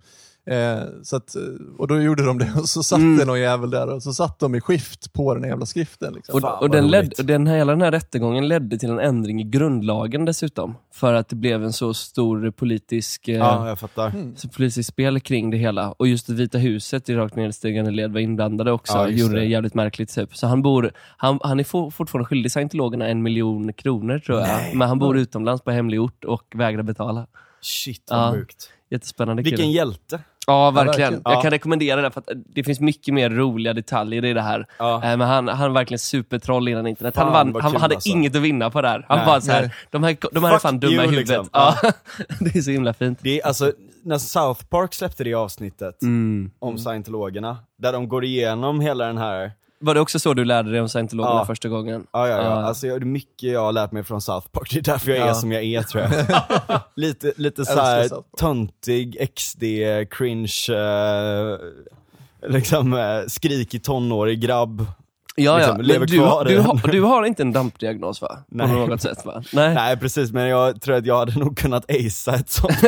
Eh, 0.48 0.80
så 1.04 1.16
att, 1.16 1.36
eh, 1.36 1.42
och 1.78 1.88
då 1.88 2.02
gjorde 2.02 2.26
de 2.26 2.38
det 2.38 2.52
och 2.58 2.70
så 2.70 2.84
satt 2.84 3.00
Mm. 3.00 3.18
det 3.18 3.26
någon 3.26 3.40
jävel 3.40 3.70
där 3.70 3.94
och 3.94 4.04
så 4.04 4.14
satt 4.14 4.40
de 4.40 4.56
i 4.56 4.62
skift 4.62 5.14
på 5.14 5.34
den 5.34 5.44
här 5.44 5.50
jävla 5.50 5.66
skriften. 5.66 6.14
Liksom. 6.14 6.36
Och, 6.36 6.42
Fan, 6.42 6.58
och 6.62 6.70
den, 6.70 6.88
led, 6.88 7.14
och 7.20 7.26
den 7.26 7.48
här, 7.48 7.58
hela 7.58 7.72
den 7.72 7.82
här 7.82 7.92
rättegången 7.92 8.48
ledde 8.48 8.78
till 8.78 8.90
en 8.90 9.00
ändring 9.00 9.42
i 9.42 9.44
grundlagen 9.44 10.26
dessutom. 10.26 10.76
För 10.94 11.14
att 11.14 11.30
det 11.30 11.36
blev 11.36 11.64
en 11.64 11.74
så 11.74 11.94
stor 11.94 12.52
politisk, 12.52 13.28
eh, 13.28 13.36
ja, 13.36 13.68
jag 13.68 13.80
fattar. 13.80 14.12
så 14.36 14.50
politisk 14.50 14.90
spel 14.90 15.20
kring 15.20 15.50
det 15.52 15.58
hela. 15.58 15.92
Och 15.92 16.08
just 16.08 16.30
Vita 16.30 16.58
huset 16.58 17.10
i 17.10 17.16
rakt 17.16 17.36
nedstigande 17.36 17.92
led 17.92 18.14
var 18.14 18.20
inblandade 18.20 18.72
också. 18.72 18.94
Ja, 18.94 19.08
gjorde 19.08 19.34
det. 19.34 19.40
det. 19.40 19.46
jävligt 19.46 19.74
märkligt. 19.74 20.16
Typ. 20.16 20.36
Så 20.38 20.48
han, 20.48 20.62
bor, 20.62 20.92
han, 21.18 21.40
han 21.44 21.60
är 21.60 21.64
for, 21.64 21.90
fortfarande 21.92 22.28
skyldig 22.28 22.52
scientologerna 22.52 23.08
en 23.08 23.22
miljon 23.24 23.74
kronor 23.74 24.20
tror 24.20 24.40
jag. 24.40 24.48
Nej. 24.48 24.76
Men 24.76 24.88
han 24.88 25.00
bor 25.00 25.18
utomlands 25.18 25.64
på 25.64 25.72
hemlig 25.72 26.02
ort 26.02 26.24
och 26.26 26.44
vägrar 26.56 26.84
betala. 26.84 27.28
Shit 27.62 28.04
vad 28.10 28.20
Ja. 28.20 28.32
sjukt. 28.34 28.70
Jättespännande 28.90 29.44
Vilken 29.44 29.58
kille. 29.60 29.72
hjälte. 29.72 30.20
Ja, 30.48 30.72
verkligen. 30.72 30.88
verkligen. 31.12 31.22
Jag 31.26 31.34
Ja. 31.34 31.42
kan 31.42 31.52
rekommendera 31.52 32.02
det 32.02 32.12
för 32.12 32.20
att 32.20 32.30
det 32.56 32.64
finns 32.64 32.80
mycket 32.80 33.14
mer 33.14 33.30
roliga 33.30 33.74
detaljer 33.74 34.26
i 34.26 34.34
det 34.34 34.42
här. 34.42 34.66
Ja. 34.80 34.96
Eh, 34.96 35.18
Men 35.18 35.22
han, 35.22 35.48
han 35.48 35.70
är 35.70 35.74
verkligen 35.74 36.00
supertroll 36.00 36.68
innan 36.68 36.88
internet. 36.88 37.16
Fan, 37.16 37.24
han 37.34 37.34
vann, 37.54 37.62
han 37.62 37.72
kul, 37.72 37.82
hade 37.82 37.96
alltså. 37.96 38.10
inget 38.10 38.36
att 38.36 38.42
vinna 38.42 38.70
på 38.70 38.82
det 38.82 38.88
här. 38.90 39.06
Han 39.08 39.18
Nej. 39.18 39.26
bara 39.28 39.42
så 39.42 39.52
här, 39.52 39.62
Nej. 39.62 39.72
de 39.90 40.04
här, 40.04 40.18
de 40.32 40.44
här 40.44 40.54
är 40.56 40.60
fan 40.60 40.80
dumma 40.80 40.94
i 40.94 41.08
huvudet. 41.08 41.18
liksom. 41.18 41.50
Ja. 41.54 41.76
det 42.40 42.56
är 42.56 42.62
så 42.62 42.72
himla 42.72 42.94
fint. 42.94 43.20
Det 43.22 43.42
är 43.42 43.48
alltså, 43.48 43.72
när 44.04 44.18
South 44.18 44.66
Park 44.66 44.94
släppte 44.94 45.24
det 45.24 45.34
avsnittet 45.34 46.02
Mm. 46.02 46.52
om 46.60 46.78
scientologerna, 46.78 47.58
där 47.78 47.94
de 47.94 48.08
går 48.10 48.26
igenom 48.26 48.80
hela 48.82 49.06
den 49.06 49.18
här 49.18 49.52
Var 49.86 49.94
det 49.94 50.00
också 50.02 50.20
så 50.20 50.34
du 50.34 50.46
lärde 50.46 50.72
dig 50.72 50.82
om 50.82 50.90
scientologerna 50.90 51.36
Ja. 51.40 51.46
första 51.46 51.70
gången? 51.70 52.08
Ja, 52.12 52.28
ja, 52.28 52.36
ja. 52.38 52.44
Ja. 52.44 52.50
Alltså, 52.52 52.88
jag- 52.88 53.02
det 53.02 53.04
är 53.04 53.06
mycket 53.06 53.52
jag 53.52 53.60
har 53.66 53.72
lärt 53.72 53.92
mig 53.92 54.04
från 54.04 54.22
South 54.22 54.48
Park, 54.52 54.70
det 54.74 54.78
är 54.80 54.82
därför 54.84 55.12
jag 55.12 55.20
är 55.20 55.28
Ja. 55.28 55.34
som 55.34 55.52
jag 55.52 55.64
är 55.64 55.82
tror 55.84 56.04
jag. 56.04 56.12
lite 56.96 57.34
lite 57.38 57.64
Park. 57.66 58.12
töntig, 58.40 59.30
XD, 59.36 59.64
cringe, 60.12 60.56
eh, 60.70 61.58
liksom 62.50 62.94
eh, 62.94 63.20
skrikig 63.28 63.84
tonårig 63.84 64.42
grabb. 64.42 64.86
Ja, 65.38 65.52
ja. 65.52 65.58
Liksom, 65.58 65.82
lever 65.82 66.06
du, 66.06 66.18
kvar 66.18 66.46
du, 66.46 66.60
har, 66.60 66.92
du 66.92 67.02
har 67.02 67.26
inte 67.26 67.44
en 67.44 67.54
dampdiagnos 67.54 68.22
va? 68.22 68.28
På 68.28 68.44
Nej. 68.56 68.88
något 68.88 69.02
sätt 69.02 69.26
va? 69.26 69.44
Nej. 69.54 69.74
Nej 69.74 69.98
precis, 69.98 70.32
men 70.32 70.48
jag 70.48 70.82
tror 70.82 70.96
att 70.96 71.06
jag 71.06 71.18
hade 71.18 71.40
nog 71.40 71.58
kunnat 71.58 71.92
acea 71.92 72.36
ett 72.36 72.50
sånt 72.50 72.74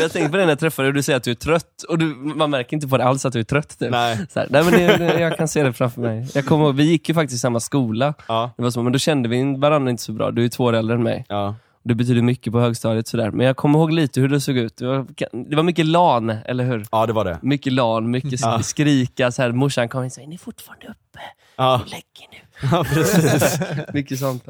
jag 0.00 0.12
tänkte 0.12 0.28
på 0.30 0.36
det 0.36 0.42
när 0.42 0.48
jag 0.48 0.58
träffade 0.58 0.88
dig 0.88 0.92
du 0.92 1.02
säger 1.02 1.16
att 1.16 1.24
du 1.24 1.30
är 1.30 1.34
trött. 1.34 1.82
Och 1.88 1.98
du, 1.98 2.04
man 2.14 2.50
märker 2.50 2.74
inte 2.76 2.88
på 2.88 2.98
det 2.98 3.04
alls 3.04 3.24
att 3.24 3.32
du 3.32 3.40
är 3.40 3.44
trött. 3.44 3.78
Typ. 3.78 3.90
Nej. 3.90 4.18
Här, 4.34 4.46
nej 4.50 4.64
men 4.64 4.72
det, 4.72 5.20
jag 5.20 5.36
kan 5.36 5.48
se 5.48 5.62
det 5.62 5.72
framför 5.72 6.00
mig. 6.00 6.26
Jag 6.34 6.46
kommer 6.46 6.72
vi 6.72 6.84
gick 6.84 7.08
ju 7.08 7.14
faktiskt 7.14 7.36
i 7.36 7.38
samma 7.38 7.60
skola. 7.60 8.14
Ja, 8.28 8.50
Det 8.56 8.62
var 8.62 8.70
så, 8.70 8.82
men 8.82 8.92
då 8.92 8.98
kände 8.98 9.28
vi 9.28 9.56
varandra 9.58 9.90
inte 9.90 10.02
så 10.02 10.12
bra. 10.12 10.30
Du 10.30 10.44
är 10.44 10.48
två 10.48 10.64
år 10.64 10.72
äldre 10.72 10.94
än 10.96 11.02
mig. 11.02 11.24
ja. 11.28 11.54
Det 11.84 11.94
betyder 11.94 12.22
mycket 12.22 12.52
på 12.52 12.60
högstadiet 12.60 13.08
sådär. 13.08 13.30
Men 13.30 13.46
jag 13.46 13.56
kommer 13.56 13.78
ihåg 13.78 13.92
lite 13.92 14.20
hur 14.20 14.28
det 14.28 14.40
såg 14.40 14.56
ut. 14.56 14.76
Det 14.76 14.86
var, 14.86 15.06
det 15.50 15.56
var 15.56 15.62
mycket 15.62 15.86
LAN, 15.86 16.30
eller 16.30 16.64
hur? 16.64 16.86
ja 16.92 17.06
det 17.06 17.12
var 17.12 17.24
det. 17.24 17.38
Mycket 17.42 17.72
LAN, 17.72 18.10
mycket 18.10 18.40
Ja. 18.40 18.62
skrika. 18.62 19.32
Så 19.32 19.42
här, 19.42 19.52
morsan 19.52 19.88
kom 19.88 20.00
in 20.02 20.06
och 20.06 20.12
sa, 20.12 20.20
är 20.20 20.26
ni 20.26 20.38
fortfarande 20.38 20.86
uppe? 20.86 21.20
Ja, 21.56 21.80
Lägg 21.86 22.04
er 22.20 22.28
nu. 22.30 22.68
ja 22.72 22.84
precis. 22.84 23.60
Mycket 23.94 24.18
sånt. 24.18 24.44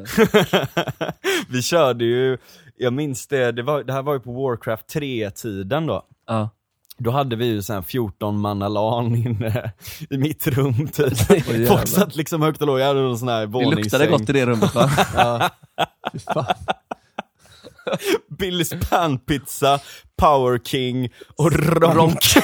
Vi 1.49 1.63
körde 1.63 2.05
ju, 2.05 2.39
jag 2.77 2.93
minns 2.93 3.27
det, 3.27 3.53
det, 3.53 3.63
var, 3.63 3.83
det 3.85 3.93
här 3.93 4.03
var 4.03 4.15
ju 4.15 4.21
på 4.21 4.33
Warcraft 4.33 4.95
3-tiden 4.95 5.87
då. 5.87 6.03
Ja. 6.27 6.49
Då 6.99 7.11
hade 7.11 7.37
vi 7.37 7.47
ju 7.47 7.63
sån 7.63 7.75
här 7.75 7.83
14 7.83 8.39
manna 8.41 8.69
LAN 8.69 9.15
inne 9.17 9.73
i 10.11 10.19
mitt 10.19 10.47
rum 10.47 10.89
typ. 10.89 11.31
jävlar. 11.31 11.67
Folk 11.67 11.89
satt 11.89 12.17
liksom 12.17 12.43
högt 12.43 12.61
och 12.61 12.67
lågt, 12.67 12.81
jag 12.81 12.87
hade 12.87 13.01
någon 13.01 13.19
sån 13.19 13.29
här 13.29 13.41
Det 13.41 13.47
våningssäng. 13.47 13.81
luktade 13.83 14.07
gott 14.07 14.29
i 14.31 14.33
det 14.33 14.47
rummet 14.47 14.75
va? 14.75 14.91
Ja. 15.17 15.51
Billys 18.39 18.73
panpizza, 18.91 19.81
Power 20.21 20.59
King 20.59 21.13
och 21.37 21.53
ronk. 21.53 22.21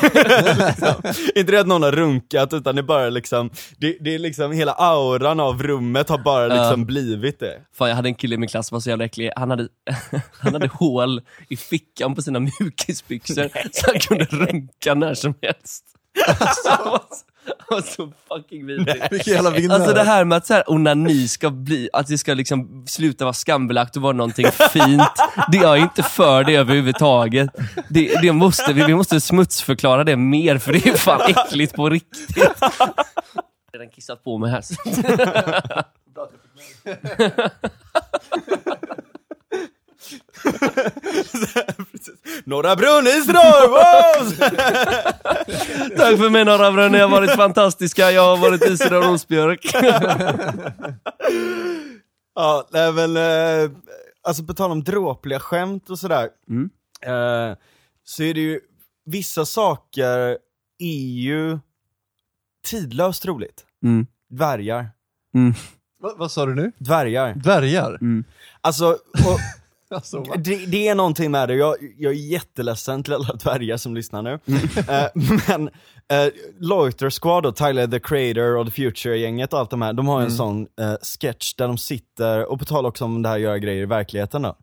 liksom. 0.56 0.94
Inte 1.34 1.52
det 1.52 1.60
att 1.60 1.66
någon 1.66 1.82
har 1.82 1.92
runkat 1.92 2.52
utan 2.52 2.74
det 2.74 2.80
är 2.80 2.82
bara 2.82 3.10
liksom, 3.10 3.50
det, 3.78 3.96
det 4.00 4.14
är 4.14 4.18
liksom 4.18 4.52
hela 4.52 4.72
auran 4.72 5.40
av 5.40 5.62
rummet 5.62 6.08
har 6.08 6.18
bara 6.18 6.46
liksom 6.46 6.86
blivit 6.86 7.40
det. 7.40 7.60
Fan, 7.74 7.88
jag 7.88 7.96
hade 7.96 8.08
en 8.08 8.14
kille 8.14 8.34
i 8.34 8.38
min 8.38 8.48
klass 8.48 8.68
som 8.68 8.76
var 8.76 8.80
så 8.80 8.88
jävla 8.88 9.04
äcklig. 9.04 9.30
Han 9.36 9.50
hade, 9.50 9.68
han 10.38 10.52
hade 10.52 10.66
hål 10.66 11.22
i 11.48 11.56
fickan 11.56 12.14
på 12.14 12.22
sina 12.22 12.40
mjukisbyxor 12.40 13.50
så 13.72 13.90
han 13.90 14.00
kunde 14.00 14.24
runka 14.24 14.94
när 14.94 15.14
som 15.14 15.34
helst. 15.42 15.84
Alltså, 16.26 17.00
var 17.46 17.52
så, 17.54 17.54
han 17.58 17.76
var 17.78 17.82
så 17.82 18.12
fucking 18.28 18.66
vidrig. 18.66 19.02
Vilken 19.10 19.34
jävla 19.34 19.50
vinnare. 19.50 19.78
Alltså 19.78 19.94
det 19.94 20.02
här 20.02 20.24
med 20.24 20.38
att 20.38 20.46
så 20.46 20.54
här, 20.54 20.64
onani 20.66 21.28
ska 21.28 21.50
bli, 21.50 21.88
att 21.92 22.06
det 22.06 22.18
ska 22.18 22.34
liksom 22.34 22.84
sluta 22.86 23.24
vara 23.24 23.32
skambelagt 23.32 23.96
och 23.96 24.02
vara 24.02 24.12
någonting 24.12 24.46
fint. 24.72 25.02
Det, 25.52 25.56
jag 25.56 25.76
är 25.78 25.82
inte 25.82 26.02
för 26.02 26.44
det 26.44 26.54
överhuvudtaget. 26.54 27.50
Det, 27.88 28.22
det 28.22 28.32
måste, 28.32 28.72
vi, 28.72 28.84
vi 28.84 28.94
måste 28.94 29.20
smutsförklara 29.20 30.04
det 30.04 30.16
mer 30.16 30.58
för 30.58 30.72
det 30.72 30.86
är 30.86 30.96
fan 30.96 31.20
äckligt 31.20 31.74
på 31.74 31.90
riktigt. 31.90 32.36
Jag 32.36 32.68
har 32.68 32.94
redan 33.72 33.90
kissat 33.90 34.24
på 34.24 34.38
mig 34.38 34.50
här. 34.50 34.62
Norra 42.44 42.76
Brunnisdrar! 42.76 43.68
Wow! 43.68 44.30
Tack 45.96 46.18
för 46.18 46.30
mig 46.30 46.44
Norra 46.44 46.72
Brunn, 46.72 46.92
ni 46.92 46.98
har 46.98 47.08
varit 47.08 47.30
fantastiska. 47.30 48.10
Jag 48.10 48.22
har 48.22 48.36
varit 48.36 48.64
Isidor 48.64 49.02
Rosbjörk. 49.02 49.64
ja, 52.34 52.68
nej 52.70 52.92
men, 52.92 53.16
eh, 53.16 53.70
alltså 54.22 54.44
på 54.44 54.54
tal 54.54 54.70
om 54.70 54.84
dråpliga 54.84 55.40
skämt 55.40 55.90
och 55.90 55.98
sådär. 55.98 56.28
Mm. 56.48 56.70
Eh, 57.02 57.56
så 58.04 58.22
är 58.22 58.34
det 58.34 58.40
ju, 58.40 58.60
vissa 59.04 59.46
saker 59.46 60.38
är 60.78 61.14
ju 61.14 61.58
tidlöst 62.66 63.26
roligt. 63.26 63.64
Mm. 63.84 64.06
Dvärgar. 64.30 64.90
Va, 66.02 66.14
vad 66.16 66.30
sa 66.30 66.46
du 66.46 66.54
nu? 66.54 66.72
Dvärgar. 66.78 67.34
Dvärgar? 67.34 67.98
Alltså, 68.60 68.86
och, 69.26 69.38
Alltså, 69.94 70.22
det, 70.22 70.66
det 70.66 70.88
är 70.88 70.94
någonting 70.94 71.30
med 71.30 71.48
det, 71.48 71.54
jag, 71.54 71.76
jag 71.98 72.12
är 72.12 72.16
jätteledsen 72.16 73.02
till 73.02 73.12
alla 73.12 73.34
dvärgar 73.34 73.76
som 73.76 73.94
lyssnar 73.94 74.22
nu. 74.22 74.38
Eh, 74.88 75.06
men 75.14 75.68
uh, 75.68 76.32
Loiter 76.58 77.10
Squad 77.10 77.46
och 77.46 77.56
Tyler 77.56 77.86
the 77.86 78.00
Creator 78.00 78.56
och 78.56 78.66
The 78.66 78.72
Future-gänget 78.72 79.52
och 79.52 79.58
allt 79.58 79.70
de 79.70 79.82
här, 79.82 79.92
de 79.92 80.08
har 80.08 80.20
en 80.20 80.30
sån 80.30 80.66
eh, 80.80 80.94
sketch 81.02 81.54
där 81.54 81.68
de 81.68 81.78
sitter, 81.78 82.50
och 82.50 82.58
på 82.58 82.64
tal 82.64 82.86
också 82.86 83.04
om 83.04 83.22
det 83.22 83.28
här 83.28 83.36
göra 83.36 83.58
grejer 83.58 83.82
i 83.82 83.86
verkligheten 83.86 84.42
då. 84.42 84.56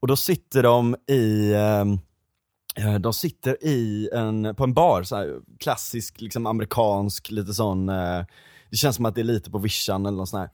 Och 0.00 0.08
då 0.08 0.16
sitter 0.16 0.62
de 0.62 0.96
i, 1.10 1.52
eh, 1.52 2.98
de 2.98 3.12
sitter 3.12 3.64
i 3.64 4.08
en, 4.12 4.54
på 4.54 4.64
en 4.64 4.74
bar, 4.74 5.02
så 5.02 5.16
här, 5.16 5.36
klassisk 5.58 6.20
liksom 6.20 6.46
amerikansk, 6.46 7.30
lite 7.30 7.54
sån, 7.54 7.88
eh, 7.88 8.24
det 8.70 8.76
känns 8.76 8.96
som 8.96 9.06
att 9.06 9.14
det 9.14 9.20
är 9.20 9.24
lite 9.24 9.50
på 9.50 9.58
vischan 9.58 10.06
eller 10.06 10.16
något 10.16 10.28
sånt 10.28 10.40
här. 10.40 10.50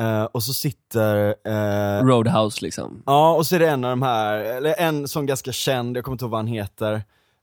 Eh, 0.00 0.24
och 0.24 0.42
så 0.42 0.52
sitter 0.52 1.34
eh, 1.44 2.06
Roadhouse 2.06 2.64
liksom. 2.64 3.02
Ja, 3.06 3.34
och 3.34 3.46
så 3.46 3.54
är 3.54 3.58
det 3.58 3.68
en 3.68 3.84
av 3.84 3.90
de 3.90 4.02
här, 4.02 4.38
eller 4.38 4.74
en 4.78 5.08
som 5.08 5.26
ganska 5.26 5.52
känd, 5.52 5.96
jag 5.96 6.04
kommer 6.04 6.14
inte 6.14 6.24
ihåg 6.24 6.30
vad 6.30 6.38
han 6.38 6.46
heter, 6.46 7.02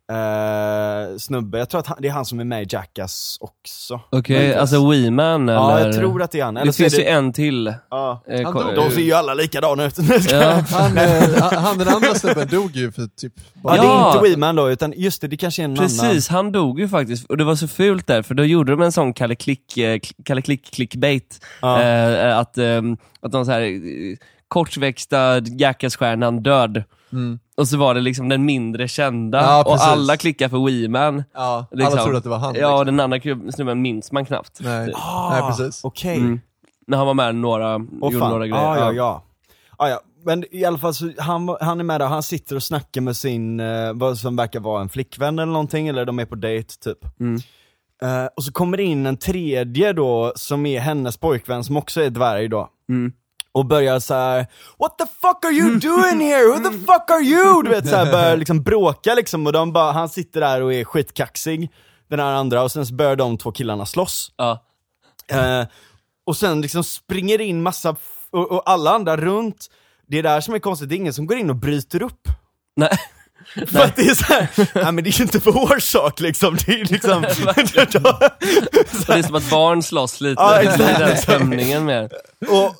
eh, 0.10 1.18
snubbe, 1.18 1.57
jag 1.57 1.70
tror 1.70 1.80
att 1.80 1.88
han, 1.88 1.97
det 2.01 2.07
är 2.07 2.12
han 2.12 2.26
som 2.26 2.39
är 2.39 2.43
med 2.43 2.64
i 2.64 2.66
Jackass 2.70 3.38
också. 3.41 4.01
Okej, 4.10 4.36
Möjligtvis. 4.36 4.62
alltså 4.62 4.89
Weeman 4.89 5.49
eller? 5.49 5.53
Ja, 5.60 5.80
jag 5.80 5.95
tror 5.95 6.22
att 6.22 6.32
det 6.32 6.39
är 6.39 6.43
han. 6.45 6.53
Det 6.53 6.62
Eller 6.62 6.72
är 6.72 6.74
finns 6.76 6.93
det, 6.95 7.01
ju 7.01 7.07
en 7.07 7.34
till. 7.34 7.74
ja. 7.89 8.24
Eh, 8.28 8.43
Han 8.43 8.53
dog. 8.53 8.76
De 8.76 8.91
ser 8.91 9.01
ju 9.01 9.14
alla 9.14 9.34
likadana 9.34 9.86
ut. 9.86 9.97
Ja. 10.32 10.64
Han, 10.72 10.97
eh, 10.97 11.22
han- 11.41 11.64
han 11.64 11.78
den 11.78 11.88
andra 11.88 12.16
snubben 12.16 12.47
dog 12.47 12.76
ju 12.76 12.91
för 12.91 13.07
typ 13.18 13.34
bara... 13.64 13.76
Ja, 13.76 13.82
det 13.82 13.88
är 13.88 14.07
inte 14.16 14.30
Weeman 14.30 14.55
då, 14.55 14.70
utan 14.72 14.93
just 14.97 15.22
det, 15.22 15.28
det 15.28 15.38
kanske 15.38 15.62
är 15.62 15.64
en 15.66 15.72
annan. 15.72 15.84
Precis, 15.86 16.28
han 16.30 16.51
dog 16.51 16.80
ju 16.80 16.88
faktiskt. 16.89 17.26
Och 17.26 17.38
det 17.38 17.43
var 17.43 17.55
så 17.55 17.68
fult 17.68 18.07
där, 18.07 18.22
för 18.22 18.34
då 18.36 18.43
gjorde 18.45 18.72
de 18.72 18.82
en 18.82 18.91
sån 18.91 19.14
Kalle 19.14 19.36
Klick, 19.36 19.78
eh, 19.78 19.99
Kalle 20.26 20.41
Klick 20.41 20.72
clickbait. 20.74 21.45
Ja. 21.62 21.82
Eh, 21.82 22.38
att, 22.38 22.57
eh, 22.57 22.82
att 23.22 23.32
de 23.32 23.45
så 23.45 23.51
här, 23.51 23.80
kortväxta 24.47 25.39
Jackass-stjärnan 25.39 26.43
död. 26.43 26.84
Och 27.57 27.68
så 27.68 27.78
var 27.78 27.93
det 27.93 28.01
liksom 28.01 28.30
den 28.30 28.45
mindre 28.45 28.88
kända, 28.88 29.41
Ja, 29.41 29.64
och 29.66 29.76
alla 29.80 30.18
klickade 30.18 30.49
för 30.49 30.66
Weeman. 30.66 31.24
Ja, 31.34 31.66
Liksom. 31.72 31.93
alla 31.93 32.03
trodde 32.03 32.18
att 32.18 32.24
det 32.24 32.30
var 32.30 32.38
han. 32.38 32.55
Ja, 32.55 32.62
liksom. 32.62 32.74
och 32.80 32.86
den 32.86 32.99
andra 32.99 33.20
snubben 33.51 33.82
minns 33.82 34.12
man 34.12 34.26
knappt. 34.26 34.60
Nej. 34.62 34.86
Typ. 34.88 34.95
Nej, 35.32 35.41
precis. 35.41 35.84
Okej. 35.84 36.18
Mm. 36.18 36.39
När 36.88 36.97
han 36.97 37.07
var 37.07 37.14
med 37.14 37.36
några, 37.36 37.76
Åh, 37.76 37.82
gjorde 38.01 38.20
fan. 38.20 38.30
några 38.32 38.47
grejer. 38.47 38.64
Ja, 38.64 38.78
ja, 38.80 38.91
ja. 38.93 39.24
ja, 39.78 39.89
ja. 39.89 39.99
Men 40.26 40.45
i 40.51 40.66
alla 40.66 40.78
fall, 40.78 40.93
så 40.93 41.12
han, 41.18 41.57
han 41.62 41.80
är 41.80 41.84
med 41.84 42.01
där, 42.01 42.07
han 42.07 42.24
sitter 42.24 42.55
och 42.55 42.64
snackar 42.64 43.01
med 43.01 43.16
sin, 43.16 43.60
eh, 43.60 43.93
vad 43.93 44.18
som 44.18 44.36
verkar 44.36 44.60
vara 44.60 44.82
en 44.82 44.89
flickvän 44.89 45.39
eller 45.39 45.51
någonting, 45.51 45.88
eller 45.88 46.05
de 46.05 46.20
är 46.20 46.26
på 46.26 46.36
dejt 46.36 46.74
typ. 46.84 46.97
Mm. 47.20 47.36
Eh, 48.01 48.30
och 48.36 48.43
så 48.43 48.51
kommer 48.51 48.78
det 48.78 48.84
in 48.84 49.05
en 49.05 49.18
tredje 49.18 49.93
då, 49.93 50.34
som 50.36 50.66
är 50.66 50.80
hennes 50.80 51.18
pojkvän, 51.18 51.64
som 51.64 51.78
också 51.78 52.01
är 52.01 52.10
dvärg 52.10 52.47
då. 52.47 52.70
Mm. 52.89 53.12
Och 53.60 53.66
börjar 53.66 53.99
så 53.99 54.14
här: 54.14 54.47
What 54.80 54.97
the 54.97 55.05
fuck 55.22 55.45
are 55.45 55.53
you 55.53 55.80
doing 55.80 56.20
here? 56.20 56.47
Who 56.47 56.70
the 56.70 56.78
fuck 56.78 57.12
are 57.12 57.22
you? 57.22 57.64
Du 57.64 57.70
vet 57.70 57.89
såhär, 57.89 58.12
börjar 58.12 58.38
liksom 58.38 58.64
bråka 58.64 59.16
liksom 59.16 59.47
och 59.47 59.53
de 59.53 59.74
bara, 59.74 59.91
han 59.91 60.10
sitter 60.10 60.39
där 60.39 60.62
och 60.62 60.74
är 60.74 60.84
skitkaxig, 60.84 61.72
den 62.10 62.20
här 62.20 62.34
andra, 62.34 62.64
och 62.64 62.72
sen 62.72 62.86
så 62.86 62.93
börjar 62.93 63.16
de 63.16 63.38
två 63.38 63.51
killarna 63.51 63.86
slåss. 63.86 64.32
Ja. 64.38 64.66
Eh, 65.28 65.64
och 66.26 66.38
sen 66.38 66.62
liksom 66.62 66.84
springer 66.84 67.41
in 67.41 67.64
massa, 67.64 67.95
och, 68.30 68.51
och 68.51 68.70
alla 68.70 68.91
andra 68.91 69.18
runt, 69.18 69.68
det 70.07 70.20
är 70.20 70.24
där 70.24 70.41
som 70.41 70.53
är 70.53 70.60
konstigt, 70.60 70.89
det 70.89 70.95
är 70.95 70.97
ingen 70.97 71.14
som 71.14 71.28
går 71.28 71.38
in 71.38 71.49
och 71.49 71.55
bryter 71.55 72.01
upp. 72.01 72.28
Nej. 72.76 72.99
För 73.68 73.80
att 73.80 73.96
det 73.96 74.02
är 74.02 74.16
såhär, 74.16 74.48
nej 74.74 74.92
men 74.92 75.04
det 75.04 75.10
är 75.10 75.18
ju 75.18 75.24
inte 75.24 75.40
vår 75.40 75.80
sak 75.80 76.20
liksom, 76.20 76.58
det 76.66 76.72
är 76.82 76.86
liksom... 76.86 77.26
Så 79.06 79.12
det 79.12 79.20
är 79.20 79.24
som 79.24 79.36
att 79.36 79.50
barn 79.50 79.84
slåss 79.84 80.22
lite, 80.22 80.42
Ja, 80.42 80.54
det 80.54 80.60
exakt, 80.62 80.82
är 80.82 81.00
den 81.08 81.18
stämningen 81.18 81.86
mer. 81.86 82.10
och 82.50 82.76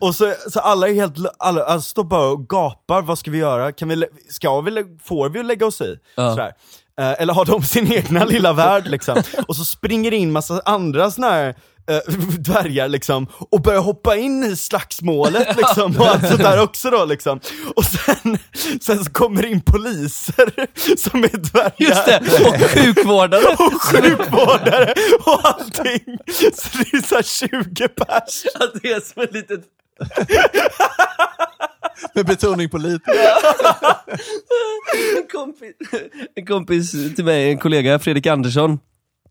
och 0.00 0.14
så, 0.14 0.34
så 0.50 0.60
alla 0.60 0.88
är 0.88 0.94
helt, 0.94 1.14
alla, 1.38 1.64
alla 1.64 1.80
står 1.80 2.04
bara 2.04 2.28
och 2.28 2.48
gapar, 2.48 3.02
vad 3.02 3.18
ska 3.18 3.30
vi 3.30 3.38
göra? 3.38 3.72
Kan 3.72 3.88
vi, 3.88 4.04
ska 4.30 4.60
vi, 4.60 4.84
får 5.04 5.28
vi 5.28 5.42
lägga 5.42 5.66
oss 5.66 5.80
i? 5.80 5.98
Ja. 6.16 6.30
Sådär. 6.30 6.52
Eh, 7.00 7.12
eller 7.22 7.34
har 7.34 7.44
de 7.44 7.62
sin 7.62 7.92
egna 7.92 8.24
lilla 8.24 8.52
värld 8.52 8.86
liksom? 8.88 9.22
Och 9.48 9.56
så 9.56 9.64
springer 9.64 10.10
det 10.10 10.16
in 10.16 10.32
massa 10.32 10.62
andra 10.64 11.10
såna 11.10 11.30
här 11.30 11.54
eh, 11.90 12.12
dvärgar 12.38 12.88
liksom, 12.88 13.26
och 13.50 13.62
börjar 13.62 13.80
hoppa 13.80 14.16
in 14.16 14.44
i 14.44 14.56
slagsmålet 14.56 15.56
liksom, 15.56 15.96
och 15.96 16.06
allt 16.06 16.28
sånt 16.28 16.42
där 16.42 16.62
också 16.62 16.90
då 16.90 17.04
liksom. 17.04 17.40
Och 17.76 17.84
sen, 17.84 18.38
sen 18.80 19.04
så 19.04 19.10
kommer 19.10 19.42
det 19.42 19.48
in 19.48 19.60
poliser 19.60 20.66
som 20.96 21.24
är 21.24 21.36
dvärgar. 21.52 21.74
Just 21.78 22.06
det, 22.06 22.20
och 22.48 22.70
sjukvårdare. 22.70 23.44
Och 23.58 23.82
sjukvårdare 23.82 24.94
och 25.24 25.40
allting. 25.44 26.18
Så 26.54 26.78
det 26.78 26.96
är 26.96 27.06
såhär 27.06 27.22
20 27.72 27.88
pers. 27.88 28.44
Att 28.54 28.82
det 28.82 28.92
är 28.92 29.00
som 29.12 29.22
ett 29.22 29.32
litet... 29.32 29.60
Med 32.14 32.26
betoning 32.26 32.70
på 32.70 32.78
lite. 32.78 33.10
En 35.16 35.26
kompis, 35.32 35.74
en 36.36 36.46
kompis 36.46 36.90
till 37.16 37.24
mig, 37.24 37.50
en 37.50 37.58
kollega, 37.58 37.98
Fredrik 37.98 38.26
Andersson. 38.26 38.78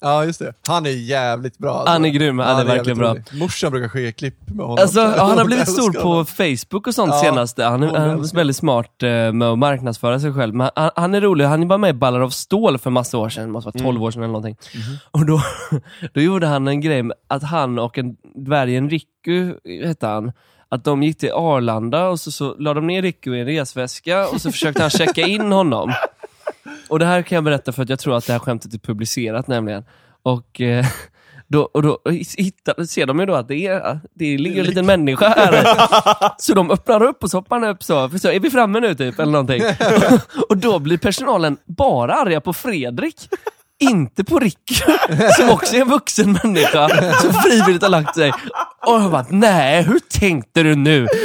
Ja, 0.03 0.25
just 0.25 0.39
det. 0.39 0.53
Han 0.67 0.85
är 0.85 0.89
jävligt 0.89 1.57
bra. 1.57 1.73
alltså. 1.73 1.91
Han 1.91 2.05
är 2.05 2.09
grym, 2.09 2.39
han 2.39 2.47
är 2.49 2.57
jävligt 2.57 2.75
verkligen 2.77 2.97
bra. 2.97 3.11
rolig. 3.11 3.23
Morsan 3.33 3.71
brukar 3.71 3.89
skicka 3.89 4.11
klipp 4.11 4.35
med 4.49 4.65
honom. 4.65 4.77
Alltså, 4.81 5.01
han 5.01 5.37
har 5.37 5.45
blivit 5.51 5.69
stor 5.69 5.91
på. 5.91 6.25
Facebook 6.25 6.87
och 6.87 6.95
sånt 6.95 7.13
Ja, 7.13 7.19
senaste. 7.21 7.63
Han 7.63 7.83
är, 7.83 7.87
han 7.87 8.09
är 8.09 8.35
väldigt 8.35 8.55
smart 8.55 9.03
eh, 9.03 9.09
med 9.09 9.43
att 9.43 9.59
marknadsföra 9.59 10.19
sig 10.19 10.33
själv. 10.33 10.55
Men 10.55 10.69
han, 10.75 10.91
han 10.95 11.15
är 11.15 11.21
rolig, 11.21 11.45
han 11.45 11.67
var 11.67 11.77
med 11.77 11.89
i 11.89 11.93
Ballar 11.93 12.19
av 12.19 12.29
stål 12.29 12.77
för 12.77 12.89
massa 12.89 13.17
år 13.17 13.29
sedan, 13.29 13.51
måste 13.51 13.71
vara 13.73 13.83
12 13.83 14.03
år 14.03 14.11
sedan 14.11 14.23
eller 14.23 14.33
någonting. 14.33 14.57
Och 15.11 15.25
då, 15.25 15.41
då 16.13 16.21
gjorde 16.21 16.47
han 16.47 16.67
en 16.67 16.81
grej 16.81 17.03
med 17.03 17.17
att 17.27 17.43
han 17.43 17.79
och 17.79 17.97
en 17.97 18.15
dvärgen 18.35 18.89
Ricky, 18.89 19.53
hette 19.85 20.07
han, 20.07 20.31
att 20.69 20.83
de 20.83 21.03
gick 21.03 21.17
till 21.17 21.31
Arlanda 21.31 22.07
och 22.07 22.19
så, 22.19 22.31
så 22.31 22.55
la 22.59 22.73
de 22.73 22.87
ner 22.87 23.01
Ricky 23.01 23.35
i 23.35 23.39
en 23.39 23.45
resväska 23.45 24.27
och 24.27 24.41
så 24.41 24.51
försökte 24.51 24.81
han 24.81 24.89
checka 24.89 25.21
in 25.21 25.51
honom. 25.51 25.93
Och 26.93 26.99
det 26.99 27.05
här 27.05 27.21
kan 27.21 27.35
jag 27.35 27.43
berätta 27.43 27.71
för 27.71 27.83
att 27.83 27.89
jag 27.89 27.99
tror 27.99 28.17
att 28.17 28.27
det 28.27 28.33
här 28.33 28.39
skämtet 28.39 28.73
är 28.73 28.77
publicerat 28.77 29.47
nämligen. 29.47 29.83
Och 30.23 30.61
eh, 30.61 30.85
då, 31.47 31.61
och 31.61 31.81
då 31.81 31.99
hittar, 32.37 32.83
ser 32.83 33.05
de 33.05 33.19
ju 33.19 33.25
då 33.25 33.35
att 33.35 33.47
det, 33.47 33.67
är, 33.67 33.99
det 34.13 34.37
ligger 34.37 34.59
en 34.59 34.65
liten 34.65 34.85
människa 34.85 35.29
här. 35.29 35.65
Så 36.37 36.53
de 36.53 36.71
öppnar 36.71 37.03
upp 37.03 37.23
och 37.23 37.29
så 37.31 37.37
hoppar 37.37 37.59
han 37.59 37.69
upp 37.69 37.83
så, 37.83 38.09
för 38.09 38.17
så 38.17 38.29
är 38.29 38.39
vi 38.39 38.49
framme 38.51 38.79
nu 38.79 38.95
typ, 38.95 39.19
eller 39.19 39.31
någonting. 39.31 39.61
Och 40.49 40.57
då 40.57 40.79
blir 40.79 40.97
personalen 40.97 41.57
bara 41.65 42.13
arga 42.13 42.41
på 42.41 42.53
Fredrik. 42.53 43.29
Inte 43.89 44.23
på 44.23 44.39
Rick, 44.39 44.83
som 45.37 45.49
också 45.49 45.75
är 45.75 45.81
en 45.81 45.89
vuxen 45.89 46.39
människa, 46.43 46.89
som 47.21 47.33
frivilligt 47.33 47.81
har 47.83 47.89
lagt 47.89 48.15
sig. 48.15 48.31
Och 48.85 48.93
jag 49.01 49.11
bara, 49.11 49.25
nej, 49.29 49.83
hur 49.83 49.99
tänkte 50.19 50.63
du 50.63 50.75
nu? 50.75 51.07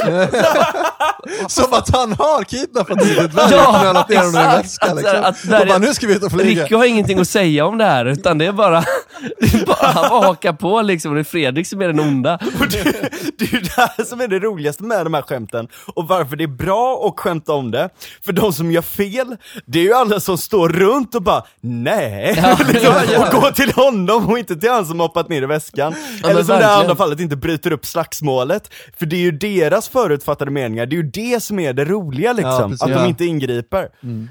Som 1.48 1.72
att 1.72 1.90
han 1.96 2.12
har 2.12 2.44
kidnappat 2.44 3.06
liten 3.06 3.28
dvärg 3.30 3.48
Ja, 3.52 3.68
och 3.68 3.80
knölat 3.80 4.08
ner 4.08 4.16
honom 4.16 4.34
i 4.34 4.38
en 4.38 4.60
exakt. 4.60 4.92
väska. 4.96 5.10
Att- 5.10 5.34
Liksom. 5.44 5.54
att 5.58 5.60
och 5.62 5.68
bara, 5.68 5.78
nu 5.78 5.94
ska 5.94 6.06
vi 6.06 6.14
ut 6.16 6.22
och 6.22 6.32
flyga. 6.32 6.62
Ricky 6.64 6.74
har 6.74 6.84
ingenting 6.84 7.18
att 7.18 7.28
säga 7.28 7.66
om 7.66 7.78
det 7.78 7.84
här, 7.84 8.04
utan 8.06 8.38
det 8.38 8.46
är 8.46 8.52
bara, 8.52 8.80
det 9.40 9.54
är 9.54 9.66
bara 9.66 9.88
han 9.92 10.08
bara 10.10 10.26
hakar 10.26 10.52
på 10.52 10.82
liksom. 10.82 11.14
Det 11.14 11.20
är 11.20 11.24
Fredrik 11.24 11.66
som 11.66 11.82
är 11.82 11.86
den 11.86 12.00
onda. 12.00 12.34
Och 12.60 12.68
det, 12.68 12.82
det 13.38 13.44
är 13.44 13.52
ju 13.54 13.60
det 13.60 13.70
här 13.76 14.04
som 14.04 14.20
är 14.20 14.28
det 14.28 14.38
roligaste 14.38 14.82
med 14.84 15.06
de 15.06 15.14
här 15.14 15.22
skämten, 15.22 15.68
och 15.94 16.08
varför 16.08 16.36
det 16.36 16.44
är 16.44 16.48
bra 16.48 17.06
att 17.08 17.20
skämta 17.20 17.52
om 17.52 17.70
det. 17.70 17.88
För 18.24 18.32
de 18.32 18.52
som 18.52 18.72
gör 18.72 18.82
fel, 18.82 19.36
det 19.66 19.78
är 19.78 19.82
ju 19.82 19.92
alla 19.94 20.20
som 20.20 20.38
står 20.38 20.68
runt 20.68 21.14
och 21.14 21.22
bara 21.22 21.42
nej, 21.60 22.34
Ja, 22.48 22.58
liksom, 22.68 22.92
ja, 22.92 23.02
ja. 23.12 23.26
och 23.36 23.40
går 23.42 23.50
till 23.50 23.72
honom 23.72 24.26
och 24.28 24.38
inte 24.38 24.56
till 24.56 24.70
han 24.70 24.86
som 24.86 25.00
hoppat 25.00 25.28
ner 25.28 25.42
i 25.42 25.46
väskan. 25.46 25.94
Ja, 26.22 26.30
Eller 26.30 26.42
som 26.42 26.54
i 26.54 26.58
det 26.58 26.62
verkligen. 26.62 26.80
andra 26.80 26.96
fallet 26.96 27.20
inte 27.20 27.36
bryter 27.36 27.72
upp 27.72 27.86
slagsmålet. 27.86 28.70
För 28.98 29.06
det 29.06 29.16
är 29.16 29.20
ju 29.20 29.30
deras 29.30 29.88
förutfattade 29.88 30.50
meningar, 30.50 30.86
det 30.86 30.94
är 30.96 31.02
ju 31.02 31.10
det 31.10 31.42
som 31.42 31.58
är 31.58 31.72
det 31.72 31.84
roliga 31.84 32.32
liksom, 32.32 32.70
precis. 32.70 32.82
att 32.82 32.90
Ja. 32.90 32.98
de 33.02 33.08
inte 33.08 33.24
ingriper. 33.24 33.88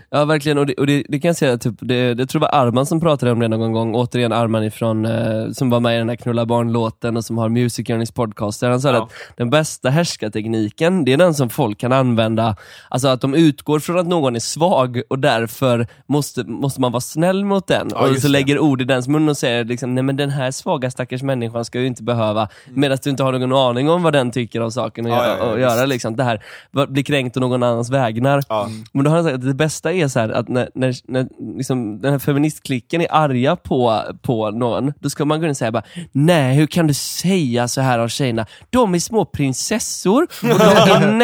Ja 0.10 0.26
verkligen, 0.26 0.58
och 0.58 0.66
det, 0.66 0.74
och 0.74 0.88
det, 0.88 1.04
det 1.10 1.20
kan 1.20 1.30
jag 1.30 1.36
säga, 1.38 1.58
typ, 1.58 1.76
det, 1.80 2.14
det 2.14 2.26
tror 2.28 2.44
jag 2.44 2.52
var 2.52 2.68
Arman 2.68 2.86
som 2.86 3.00
pratade 3.02 3.32
om 3.32 3.40
det 3.40 3.48
någon 3.48 3.72
gång, 3.72 3.96
återigen 3.96 4.32
Arman 4.32 4.64
ifrån, 4.64 5.06
eh, 5.06 5.52
som 5.52 5.70
var 5.70 5.80
med 5.80 5.96
i 5.96 5.98
den 5.98 6.10
här 6.10 6.16
Knulla 6.16 6.46
barn-låten 6.46 7.18
och 7.18 7.26
som 7.26 7.38
har 7.38 7.50
Music 7.50 7.88
Journeys 7.90 8.12
podcast, 8.12 8.60
där 8.60 8.70
han 8.70 8.82
sa 8.82 8.88
Ja. 8.94 9.04
att 9.04 9.12
den 9.38 9.50
bästa 9.50 9.90
härskartekniken, 9.90 11.06
det 11.06 11.14
är 11.14 11.18
den 11.18 11.34
som 11.34 11.50
folk 11.50 11.78
kan 11.80 11.92
använda, 11.92 12.56
alltså 12.90 13.08
att 13.08 13.22
de 13.22 13.34
utgår 13.34 13.80
från 13.80 14.00
att 14.00 14.08
någon 14.08 14.36
är 14.36 14.40
svag 14.40 15.02
och 15.10 15.20
därför 15.20 15.88
måste, 16.08 16.44
måste 16.44 16.82
man 16.82 16.92
vara 16.92 17.02
snäll 17.02 17.46
mot 17.46 17.68
den, 17.68 17.88
Ja, 17.92 17.97
och 18.00 18.16
så 18.16 18.28
det. 18.28 18.32
lägger 18.32 18.60
ord 18.60 18.82
i 18.82 18.86
dens 18.86 19.08
mun 19.08 19.30
och 19.30 19.38
säger 19.38 19.66
liksom, 19.66 19.96
nej 19.96 20.04
men 20.04 20.16
den 20.16 20.30
här 20.30 20.52
svaga 20.52 20.92
stackars 20.92 21.24
människan 21.24 21.66
ska 21.66 21.80
ju 21.80 21.88
inte 21.88 22.04
behöva, 22.04 22.48
medan 22.74 22.98
du 23.04 23.10
inte 23.10 23.24
har 23.24 23.32
någon 23.32 23.54
aning 23.54 23.90
om 23.90 24.04
vad 24.04 24.14
den 24.14 24.32
tycker 24.32 24.62
om 24.62 24.72
saken 24.72 25.06
att 25.06 25.12
Ja, 25.12 25.26
göra, 25.26 25.38
ja, 25.38 25.46
ja, 25.46 25.52
och 25.52 25.60
göra 25.60 25.86
liksom, 25.86 26.16
det 26.16 26.24
här, 26.24 26.42
bli 26.88 27.04
kränkt 27.04 27.38
å 27.38 27.40
någon 27.40 27.64
annans 27.64 27.90
vägnar. 27.90 28.44
Ja. 28.50 28.70
Men 28.92 29.04
då 29.04 29.10
har 29.10 29.16
han 29.16 29.26
sagt 29.26 29.36
att 29.36 29.46
det 29.46 29.54
bästa 29.54 29.94
är 29.94 30.08
så 30.08 30.20
här 30.20 30.30
att 30.30 30.48
när, 30.48 30.70
när, 30.74 30.96
när 31.08 31.28
liksom, 31.58 32.02
den 32.02 32.12
här 32.12 32.20
feministklicken 32.20 33.02
är 33.02 33.08
arga 33.12 33.56
på, 33.56 34.02
på 34.22 34.52
någon, 34.52 34.94
då 35.00 35.10
ska 35.10 35.26
man 35.26 35.40
gå 35.40 35.46
in 35.46 35.52
och 35.52 35.58
säga 35.58 35.72
bara 35.72 35.84
Nej, 36.12 36.56
hur 36.56 36.68
kan 36.68 36.88
du 36.88 36.94
säga 36.94 37.68
så 37.68 37.82
här 37.82 38.00
om 38.00 38.10
tjejerna? 38.10 38.46
De 38.70 38.96
är 38.96 39.00
små 39.00 39.26
prinsessor 39.26 40.24
och 40.44 40.60
de 40.60 40.62
är 40.64 41.18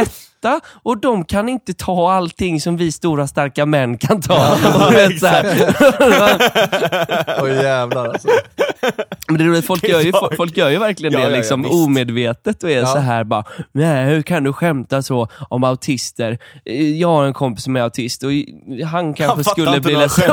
nätta 0.44 0.62
och 0.84 0.98
de 1.02 1.26
kan 1.26 1.50
inte 1.50 1.74
ta 1.74 2.12
allting 2.12 2.62
som 2.62 2.78
vi 2.78 2.92
stora 2.92 3.28
starka 3.28 3.66
män 3.66 3.98
kan 3.98 4.22
ta. 4.22 4.52
och 4.86 4.92
du 4.92 4.96
vet, 4.98 5.20
så 5.20 5.28
här. 5.28 5.76
Åh 7.44 7.50
jävlar 7.64 8.08
alltså. 8.08 8.28
Men 9.28 9.38
det 9.38 9.44
är 9.44 9.48
roligt, 9.48 9.66
folk 9.66 9.88
gör 9.88 10.02
ju, 10.02 10.12
folk 10.38 10.58
gör 10.58 10.70
ju 10.70 10.78
verkligen 10.80 11.14
Ja, 11.14 11.20
det 11.20 11.26
ja, 11.26 11.30
ja, 11.32 11.38
liksom 11.38 11.62
visst. 11.62 11.74
omedvetet 11.74 12.64
och 12.64 12.72
är 12.72 12.80
Ja. 12.80 12.86
så 12.86 12.98
här 13.00 13.24
bara, 13.24 13.44
nej 13.72 14.06
hur 14.06 14.22
kan 14.22 14.44
du 14.44 14.54
skämta 14.54 15.02
så 15.02 15.28
om 15.50 15.64
autister? 15.64 16.38
Eh, 16.66 16.90
Jag 17.00 17.08
har 17.08 17.24
en 17.26 17.34
kompis 17.34 17.64
som 17.64 17.76
är 17.76 17.82
autist 17.82 18.24
och 18.24 18.30
han 18.88 19.14
kanske 19.14 19.44
skulle 19.44 19.80
bli 19.82 19.96
ledsen. 19.96 20.32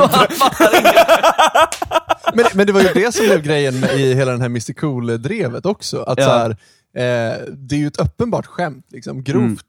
Men, 2.33 2.45
men 2.53 2.67
det 2.67 2.73
var 2.73 2.81
ju 2.81 2.87
det 2.93 3.15
som 3.15 3.25
blev 3.25 3.41
grejen 3.41 3.73
i 3.83 4.13
hela 4.13 4.31
den 4.31 4.41
här 4.41 4.45
Mr 4.47 4.73
Cool-drevet 4.73 5.65
också. 5.65 6.01
Att 6.01 6.19
Ja. 6.19 6.25
så 6.25 6.31
här, 6.31 6.57
eh, 6.95 7.03
det 7.51 7.75
är 7.75 7.79
ju 7.79 7.87
ett 7.87 7.99
uppenbart 7.99 8.45
skämt, 8.45 8.85
liksom. 8.91 9.23
grovt 9.23 9.65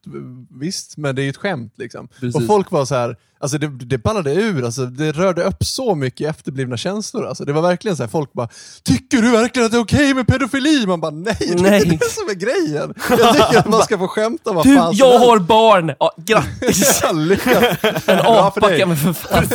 visst, 0.61 0.97
men 0.97 1.15
det 1.17 1.23
är 1.23 1.25
ju 1.25 1.31
ett 1.31 1.37
skämt. 1.37 1.73
Liksom. 1.77 2.09
Och 2.35 2.47
folk 2.47 2.71
var 2.71 2.85
så 2.85 2.95
här, 2.95 3.17
alltså 3.41 3.59
det, 3.59 3.69
det 3.69 3.99
ballade 3.99 4.35
ur, 4.35 4.65
alltså, 4.65 4.87
det 4.87 5.13
rörde 5.13 5.43
upp 5.43 5.65
så 5.65 5.95
mycket 5.95 6.31
efterblivna 6.31 6.77
känslor. 6.77 7.27
Alltså. 7.27 7.45
Det 7.45 7.53
var 7.53 7.63
verkligen 7.63 7.97
så 7.97 8.03
här, 8.03 8.11
folk 8.11 8.33
bara 8.33 8.49
Tycker 8.83 9.23
du 9.23 9.31
verkligen 9.31 9.67
att 9.67 9.73
det 9.73 9.79
är 9.79 9.83
okej 9.83 10.15
med 10.15 10.27
pedofili? 10.27 10.87
Man 10.87 11.01
bara 11.01 11.11
nej, 11.11 11.37
det 11.41 11.53
är 11.53 11.63
Nej. 11.63 11.83
inte 11.83 11.97
det 12.05 12.11
som 12.11 12.29
är 12.29 12.35
grejen. 12.35 12.95
Jag 13.09 13.33
tycker 13.33 13.59
att 13.59 13.69
man 13.69 13.83
ska 13.83 13.99
få 13.99 14.09
skämta 14.09 14.53
vad 14.53 14.67
Du, 14.67 14.77
fan 14.77 14.95
jag 14.97 15.19
har 15.19 15.39
barn! 15.39 15.93
Ja, 15.99 16.13
grattis! 16.27 17.03
En 18.07 18.19
apa 18.19 18.77
kan 18.79 18.89
man 18.89 18.97
för 18.97 19.13
fan. 19.13 19.45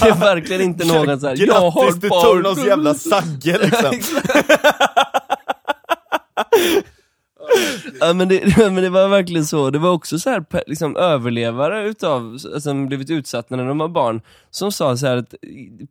Det 0.00 0.08
är 0.08 0.20
verkligen 0.20 0.62
inte 0.62 0.86
någon 0.86 1.20
så 1.20 1.26
här, 1.28 1.46
jag 1.46 1.70
har 1.70 1.84
Grattis, 1.84 2.00
du 2.00 2.08
tog 2.08 2.42
någons 2.42 2.58
barn. 2.58 2.66
jävla 2.66 2.94
sagge 2.94 3.58
liksom. 3.58 4.18
Ja, 8.00 8.12
men, 8.12 8.28
det, 8.28 8.56
men 8.56 8.74
det 8.74 8.90
var 8.90 9.08
verkligen 9.08 9.44
så. 9.46 9.70
Det 9.70 9.78
var 9.78 9.90
också 9.90 10.18
så 10.18 10.30
här, 10.30 10.44
liksom, 10.66 10.96
överlevare 10.96 11.88
utav, 11.88 12.38
som 12.60 12.86
blivit 12.86 13.10
utsatta 13.10 13.56
när 13.56 13.64
de 13.66 13.78
var 13.78 13.88
barn, 13.88 14.20
som 14.50 14.72
sa 14.72 14.96
så 14.96 15.06
här 15.06 15.16
att 15.16 15.34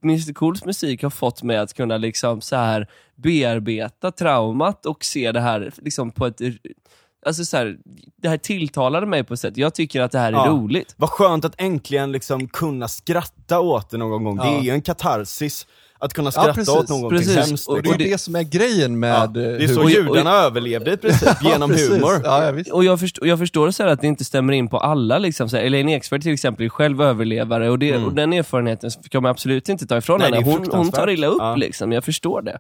Mr 0.03 0.33
Cools 0.33 0.65
musik 0.65 1.03
har 1.03 1.09
fått 1.09 1.43
mig 1.43 1.57
att 1.57 1.73
kunna 1.73 1.97
liksom 1.97 2.41
så 2.41 2.55
här 2.55 2.87
bearbeta 3.15 4.11
traumat 4.11 4.85
och 4.85 5.05
se 5.05 5.31
det 5.31 5.41
här 5.41 5.71
liksom 5.77 6.11
på 6.11 6.25
ett 6.25 6.41
alltså 7.25 7.45
så 7.45 7.57
här, 7.57 7.77
det 8.21 8.29
här 8.29 8.37
tilltalade 8.37 9.05
mig 9.05 9.23
på 9.23 9.33
ett 9.33 9.39
sätt. 9.39 9.57
Jag 9.57 9.73
tycker 9.75 10.01
att 10.01 10.11
det 10.11 10.19
här 10.19 10.27
är 10.33 10.37
Ja. 10.37 10.47
roligt. 10.49 10.93
Vad 10.97 11.09
skönt 11.09 11.45
att 11.45 11.55
äntligen 11.57 12.11
liksom 12.11 12.47
kunna 12.47 12.87
skratta 12.87 13.59
åt 13.59 13.89
det 13.89 13.97
någon 13.97 14.23
gång. 14.23 14.37
Det 14.37 14.43
Ja. 14.45 14.57
är 14.59 14.61
ju 14.63 14.71
en 14.71 14.81
katarsis 14.81 15.67
att 16.01 16.13
kunna 16.13 16.31
skratta 16.31 16.53
precis. 16.53 16.69
åt 16.75 16.89
någonting 16.89 17.17
Precis. 17.19 17.35
hemskt. 17.35 17.67
Och 17.67 17.75
det 17.75 17.89
liksom. 17.89 18.05
är 18.05 18.09
det 18.11 18.17
som 18.17 18.35
är 18.35 18.43
grejen 18.43 18.91
ja. 18.91 18.97
med 18.97 19.29
Det 19.29 19.45
är 19.45 19.61
eh, 19.61 19.67
så 19.67 19.73
humor. 19.73 19.91
judarna 19.91 20.31
överlevde 20.31 20.93
i 20.93 20.97
princip, 20.97 21.29
genom 21.43 21.69
Precis. 21.69 21.89
humor. 21.89 22.21
Ja, 22.23 22.45
ja, 22.45 22.51
visst. 22.51 22.71
Och 22.71 22.83
jag, 22.83 22.99
förstår, 22.99 23.27
jag 23.27 23.39
förstår 23.39 23.71
så 23.71 23.83
här 23.83 23.89
att 23.89 24.01
det 24.01 24.07
inte 24.07 24.25
stämmer 24.25 24.53
in 24.53 24.67
på 24.67 24.77
alla. 24.77 25.17
Liksom. 25.17 25.49
Så 25.49 25.57
här, 25.57 25.63
Elaine 25.63 25.89
Eksvärd 25.89 26.21
till 26.21 26.33
exempel 26.33 26.65
är 26.65 26.69
själv 26.69 27.01
överlevare 27.01 27.69
och, 27.69 27.79
det, 27.79 27.97
och 27.97 28.13
den 28.13 28.33
erfarenheten 28.33 28.91
kan 29.09 29.23
man 29.23 29.31
absolut 29.31 29.69
inte 29.69 29.87
ta 29.87 29.97
ifrån 29.97 30.21
Mm. 30.21 30.31
Nej, 30.31 30.43
det 30.43 30.51
henne. 30.51 30.65
Hon, 30.71 30.77
hon 30.79 30.91
tar 30.91 31.09
illa 31.09 31.27
upp, 31.27 31.37
Ja. 31.39 31.55
liksom. 31.55 31.91
jag 31.91 32.03
förstår 32.03 32.41
det. 32.41 32.59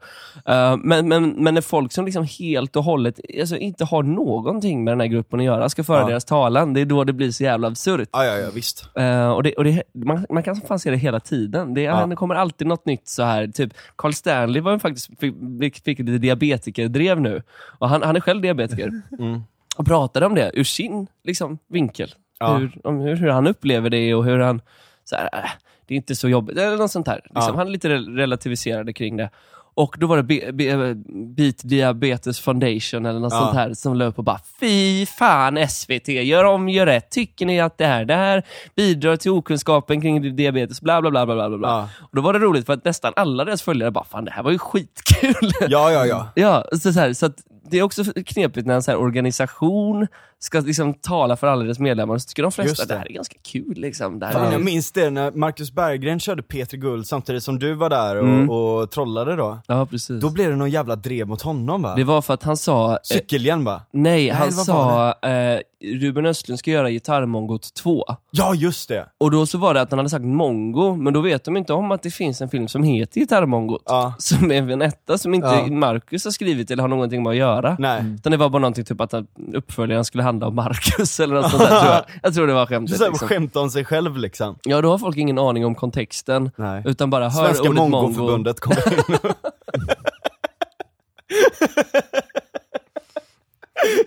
Uh, 0.53 0.77
men, 0.83 1.07
men, 1.07 1.29
men 1.29 1.53
när 1.53 1.61
folk 1.61 1.91
som 1.91 2.05
liksom 2.05 2.27
helt 2.39 2.75
och 2.75 2.83
hållet 2.83 3.19
alltså, 3.39 3.57
inte 3.57 3.85
har 3.85 4.03
någonting 4.03 4.83
med 4.83 4.91
den 4.91 4.99
här 4.99 5.07
gruppen 5.07 5.39
att 5.39 5.45
göra 5.45 5.69
ska 5.69 5.83
föra 5.83 5.99
Ja. 5.99 6.07
deras 6.07 6.25
talan, 6.25 6.73
det 6.73 6.81
är 6.81 6.85
då 6.85 7.03
det 7.03 7.13
blir 7.13 7.31
så 7.31 7.43
jävla 7.43 7.67
absurt. 7.67 8.09
Ja, 8.11 8.25
ja, 8.25 8.37
ja, 8.37 8.47
visst. 8.53 8.85
Eh, 8.95 9.29
och 9.31 9.43
det, 9.43 9.53
och 9.53 9.63
det, 9.63 9.83
man, 10.05 10.25
man 10.29 10.43
kan 10.43 10.61
fan 10.61 10.79
se 10.79 10.91
det 10.91 10.97
hela 10.97 11.19
tiden. 11.19 11.73
Det, 11.73 11.81
Ja. 11.81 12.05
det 12.05 12.15
kommer 12.15 12.35
alltid 12.35 12.67
något 12.67 12.85
nytt 12.85 13.07
så 13.07 13.23
här. 13.23 13.30
Typ, 13.53 13.73
Carl 13.95 14.13
Stanley 14.13 14.61
var 14.61 14.79
faktiskt, 14.79 15.19
fick, 15.19 15.83
fick 15.83 15.99
lite 15.99 16.17
diabetikerdrev 16.17 17.21
nu. 17.21 17.41
Och 17.79 17.89
han, 17.89 18.01
han 18.01 18.15
är 18.15 18.19
själv 18.19 18.41
diabetiker. 18.41 19.01
Mm. 19.19 19.41
Och 19.77 19.85
pratade 19.85 20.25
om 20.25 20.35
det 20.35 20.51
ur 20.53 20.63
sin 20.63 21.07
liksom, 21.23 21.57
vinkel. 21.67 22.13
Ja. 22.39 22.57
Hur, 22.57 22.71
om 22.83 22.99
hur, 22.99 23.15
hur 23.15 23.29
han 23.29 23.47
upplever 23.47 23.89
det 23.89 24.13
och 24.13 24.25
hur 24.25 24.39
han... 24.39 24.61
Så 25.03 25.15
här, 25.15 25.29
äh, 25.33 25.49
det 25.85 25.93
är 25.93 25.95
inte 25.95 26.15
så 26.15 26.29
jobbigt, 26.29 26.57
eller 26.57 26.77
något 26.77 26.91
sånt 26.91 27.07
här. 27.07 27.21
Liksom, 27.23 27.43
Ja. 27.47 27.53
Han 27.55 27.67
är 27.67 27.71
lite 27.71 27.89
rel- 27.89 28.15
relativiserade 28.15 28.93
kring 28.93 29.17
det. 29.17 29.29
Och 29.73 29.95
då 29.99 30.07
var 30.07 30.17
det 30.17 30.23
Be- 30.23 30.51
Be- 30.51 30.95
Beat 31.35 31.55
Diabetes 31.63 32.39
Foundation 32.39 33.05
eller 33.05 33.19
något 33.19 33.33
Ja. 33.33 33.39
sånt 33.39 33.53
här 33.55 33.73
som 33.73 33.95
löp 33.95 34.17
och 34.17 34.23
bara 34.23 34.39
Fy 34.59 35.05
fan 35.05 35.57
SVT, 35.69 36.07
gör 36.07 36.43
om, 36.43 36.69
gör 36.69 36.85
rätt. 36.85 37.09
Tycker 37.09 37.45
ni 37.45 37.59
att 37.59 37.77
det 37.77 37.85
här, 37.85 38.05
det 38.05 38.15
här 38.15 38.43
bidrar 38.75 39.15
till 39.15 39.31
okunskapen 39.31 40.01
kring 40.01 40.35
diabetes? 40.35 40.81
Bla 40.81 41.01
bla 41.01 41.11
bla 41.11 41.25
bla 41.25 41.35
bla 41.49 41.57
bla. 41.57 41.67
Ja. 41.69 41.89
Och 42.01 42.15
då 42.15 42.21
var 42.21 42.33
det 42.33 42.39
roligt 42.39 42.65
för 42.65 42.73
att 42.73 42.85
nästan 42.85 43.13
alla 43.15 43.45
deras 43.45 43.61
följare 43.61 43.91
bara 43.91 44.03
Fan 44.05 44.25
det 44.25 44.31
här 44.31 44.43
var 44.43 44.51
ju 44.51 44.57
skitkul. 44.59 45.51
Ja, 45.69 45.91
ja, 45.91 46.05
ja. 46.05 46.27
Ja, 46.35 46.65
så, 46.71 46.93
så, 46.93 46.99
här, 46.99 47.13
så 47.13 47.29
det 47.69 47.77
är 47.77 47.83
också 47.83 48.03
knepigt 48.25 48.67
när 48.67 48.75
en 48.75 48.83
så 48.83 48.91
här 48.91 48.97
organisation 48.99 50.07
ska 50.43 50.59
liksom 50.59 50.93
tala 50.93 51.35
för 51.35 51.47
alla 51.47 51.63
deras 51.63 51.79
medlemmar, 51.79 52.17
så 52.17 52.27
tycker 52.27 52.43
de 52.43 52.51
flesta 52.51 52.69
Just 52.69 52.81
att 52.81 52.87
det 52.87 52.93
det. 52.93 52.99
här 52.99 53.09
är 53.09 53.13
ganska 53.13 53.35
kul. 53.43 53.73
Liksom. 53.77 54.19
Det 54.19 54.25
här 54.25 54.33
Fan, 54.33 54.47
är, 54.47 54.51
jag 54.51 54.61
minns 54.61 54.91
det 54.91 55.09
när 55.09 55.31
Marcus 55.31 55.71
Berggren 55.71 56.19
körde 56.19 56.43
Peter 56.43 56.77
Guld 56.77 57.07
samtidigt 57.07 57.43
som 57.43 57.59
du 57.59 57.73
var 57.73 57.89
där 57.89 58.15
och, 58.15 58.27
Mm. 58.27 58.49
och 58.49 58.91
trollade 58.91 59.35
då. 59.35 59.57
ja, 59.67 59.85
precis. 59.85 60.21
Då 60.21 60.29
blev 60.29 60.49
det 60.49 60.55
någon 60.55 60.69
jävla 60.69 60.95
drev 60.95 61.27
mot 61.27 61.41
honom 61.41 61.81
va? 61.81 61.95
Det 61.95 62.03
var 62.03 62.21
för 62.21 62.33
att 62.33 62.43
han 62.43 62.57
sa, 62.57 62.91
eh, 62.91 62.97
Cykelhjälm 63.03 63.63
va? 63.65 63.81
nej, 63.91 64.29
han 64.29 64.49
vad 64.51 64.65
sa 64.65 65.11
eh, 65.21 65.59
Ruben 65.83 66.25
Östlund 66.25 66.59
ska 66.59 66.71
göra 66.71 66.89
Gitarrmongot 66.91 67.73
2. 67.73 68.03
Ja, 68.31 68.53
just 68.55 68.89
det! 68.89 69.05
Och 69.17 69.31
då 69.31 69.45
så 69.45 69.57
var 69.57 69.73
det 69.73 69.81
att 69.81 69.91
han 69.91 69.99
hade 69.99 70.09
sagt 70.09 70.25
mongo, 70.25 70.95
men 70.95 71.13
då 71.13 71.21
vet 71.21 71.43
de 71.43 71.57
inte 71.57 71.73
om 71.73 71.91
att 71.91 72.03
det 72.03 72.11
finns 72.11 72.41
en 72.41 72.49
film 72.49 72.67
som 72.67 72.83
heter 72.83 73.19
Gitarrmongot. 73.19 73.81
Ja. 73.85 74.13
Som 74.19 74.51
är 74.51 74.69
en 74.71 74.81
etta 74.81 75.17
som 75.17 75.33
inte 75.33 75.47
Ja. 75.47 75.67
Marcus 75.67 76.23
har 76.25 76.31
skrivit 76.31 76.71
eller 76.71 76.81
har 76.81 76.87
någonting 76.87 77.23
med 77.23 77.29
att 77.29 77.35
göra. 77.35 77.75
Nej. 77.79 78.03
Utan 78.15 78.31
det 78.31 78.37
var 78.37 78.49
bara 78.49 78.59
någonting 78.59 78.85
typ 78.85 79.01
att 79.01 79.13
uppföljaren 79.53 80.05
skulle 80.05 80.23
handla 80.31 80.47
om 80.47 80.55
Marcus 80.55 81.19
eller 81.19 81.35
något 81.35 81.51
sånt 81.51 81.63
där 81.63 81.79
tror 81.81 81.93
jag. 81.93 82.03
Jag 82.23 82.33
tror 82.33 82.47
det 82.47 82.53
var 82.53 82.61
Du 82.61 82.67
skämtet. 82.67 82.97
såhär 82.97 83.11
Liksom. 83.11 83.27
skämta 83.27 83.59
om 83.59 83.69
sig 83.69 83.85
själv 83.85 84.17
liksom. 84.17 84.55
Ja, 84.63 84.81
då 84.81 84.89
har 84.91 84.97
folk 84.97 85.17
ingen 85.17 85.37
aning 85.39 85.65
om 85.65 85.75
kontexten. 85.75 86.51
Nej. 86.55 86.83
Utan 86.85 87.09
bara 87.09 87.29
hör 87.29 87.45
Svenska 87.45 87.63
ordet 87.69 87.75
mongo. 87.75 88.01
Mongoförbundet 88.01 88.59
kommer 88.59 88.93
in. 88.93 89.03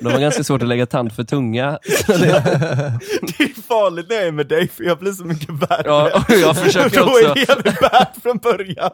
De 0.01 0.13
har 0.13 0.21
ganska 0.21 0.45
svårt 0.45 0.63
att 0.63 0.69
lägga 0.69 0.87
tand 0.87 1.13
för 1.13 1.25
tunga. 1.25 1.79
Det 2.07 3.45
är 3.45 3.63
farligt 3.63 4.07
när 4.09 4.17
jag 4.17 4.27
är 4.27 4.33
med 4.33 4.47
dig 4.47 4.69
för 4.69 4.85
jag 4.85 4.99
blir 4.99 5.13
så 5.13 5.25
mycket 5.25 5.51
värre. 5.51 5.83
Ja, 5.85 6.11
och 6.29 6.35
jag 6.35 6.57
försöker 6.57 6.97
Då 7.01 7.05
också. 7.07 7.53
är 7.53 7.63
det 7.63 7.77
bad 7.81 8.07
från 8.23 8.39
början. 8.39 8.91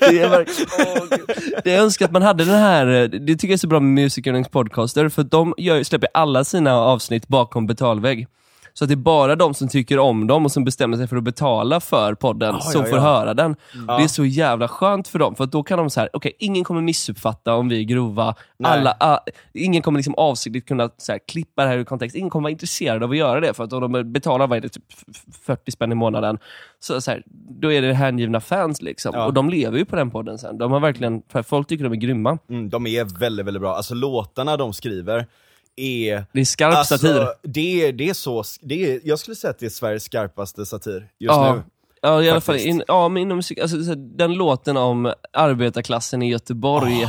Det 0.00 0.20
är 0.20 0.28
verkligen, 0.28 1.08
Gud. 1.10 1.54
det 1.64 1.70
jag 1.70 1.82
önskar 1.84 2.04
att 2.06 2.12
man 2.12 2.22
hade 2.22 2.44
den 2.44 2.58
här, 2.58 2.86
eh, 2.86 3.02
det 3.08 3.32
tycker 3.34 3.46
jag 3.48 3.52
är 3.52 3.58
så 3.58 3.66
bra 3.66 3.80
med 3.80 4.04
Music 4.04 4.26
Earnings 4.26 4.48
Podcaster, 4.48 5.08
för 5.08 5.22
de 5.22 5.54
gör, 5.58 5.82
släpper 5.82 6.08
alla 6.14 6.44
sina 6.44 6.74
avsnitt 6.74 7.28
bakom 7.28 7.66
betalvägg. 7.66 8.26
Så 8.78 8.84
att 8.84 8.88
det 8.88 8.94
är 8.94 8.96
bara 8.96 9.36
de 9.36 9.54
som 9.54 9.68
tycker 9.68 9.98
om 9.98 10.26
dem 10.26 10.44
och 10.44 10.52
som 10.52 10.64
bestämmer 10.64 10.96
sig 10.96 11.06
för 11.06 11.16
att 11.16 11.22
betala 11.22 11.80
för 11.80 12.14
podden 12.14 12.54
Ja, 12.54 12.60
som 12.60 12.80
ja, 12.80 12.86
får 12.86 12.98
ja. 12.98 13.04
höra 13.04 13.34
den. 13.34 13.56
Ja. 13.88 13.96
Det 13.96 14.04
är 14.04 14.08
så 14.08 14.24
jävla 14.24 14.68
skönt 14.68 15.08
för 15.08 15.18
dem, 15.18 15.34
för 15.34 15.46
då 15.46 15.62
kan 15.62 15.78
de 15.78 15.90
så 15.90 16.00
här: 16.00 16.08
okej, 16.12 16.32
ingen 16.38 16.64
kommer 16.64 16.80
missuppfatta 16.80 17.54
om 17.54 17.68
vi 17.68 17.80
är 17.80 17.84
grova, 17.84 18.34
Nej. 18.56 18.72
alla, 18.72 18.96
ah, 19.00 19.18
ingen 19.52 19.82
kommer 19.82 19.98
liksom 19.98 20.14
avsiktligt 20.14 20.68
kunna 20.68 20.90
så 20.96 21.12
här, 21.12 21.20
klippa 21.28 21.62
det 21.62 21.68
här 21.68 21.78
ur 21.78 21.84
kontext, 21.84 22.16
ingen 22.16 22.30
kommer 22.30 22.42
vara 22.42 22.50
intresserad 22.50 23.02
av 23.02 23.10
att 23.10 23.16
göra 23.16 23.40
det, 23.40 23.54
för 23.54 23.64
att 23.64 23.72
om 23.72 23.92
de 23.92 24.12
betalar 24.12 24.46
vad 24.46 24.56
är 24.56 24.62
det, 24.62 24.68
typ 24.68 24.84
40 25.46 25.72
spänn 25.72 25.92
i 25.92 25.94
månaden, 25.94 26.38
så, 26.80 27.00
så 27.00 27.10
här, 27.10 27.22
då 27.60 27.72
är 27.72 27.82
det 27.82 27.94
hängivna 27.94 28.40
fans 28.40 28.82
liksom. 28.82 29.12
Ja. 29.14 29.26
Och 29.26 29.34
de 29.34 29.50
lever 29.50 29.78
ju 29.78 29.84
på 29.84 29.96
den 29.96 30.10
podden 30.10 30.38
sen. 30.38 30.58
De 30.58 30.72
har 30.72 30.80
verkligen, 30.80 31.22
för 31.28 31.42
folk 31.42 31.68
tycker 31.68 31.84
de 31.84 31.92
är 31.92 31.96
grymma. 31.96 32.38
Mm, 32.50 32.68
de 32.68 32.86
är 32.86 33.20
väldigt, 33.20 33.46
väldigt 33.46 33.60
bra. 33.60 33.74
Alltså 33.76 33.94
låtarna 33.94 34.56
de 34.56 34.72
skriver 34.72 35.26
är... 35.76 36.24
Det 36.32 36.40
är 36.40 36.44
skarp 36.44 36.74
Alltså, 36.74 36.98
satir. 36.98 37.26
det 37.42 37.82
är, 37.88 37.92
det 37.92 38.08
är 38.08 38.14
så, 38.14 38.44
det 38.60 38.92
är, 38.94 39.00
jag 39.04 39.18
skulle 39.18 39.34
säga 39.36 39.50
att 39.50 39.58
det 39.58 39.66
är 39.66 39.70
Sveriges 39.70 40.04
skarpaste 40.04 40.66
satir 40.66 40.98
just 40.98 41.08
Ja. 41.18 41.54
nu. 41.54 41.62
Ja, 42.02 42.22
i 42.22 42.30
alla 42.30 42.40
fall, 42.40 42.56
in, 42.56 42.82
ja, 42.88 43.08
men 43.08 43.22
inom 43.22 43.36
musik, 43.36 43.58
alltså, 43.58 43.76
den 43.94 44.32
låten 44.34 44.76
om 44.76 45.12
arbetarklassen 45.32 46.22
i 46.22 46.30
Göteborg, 46.30 47.08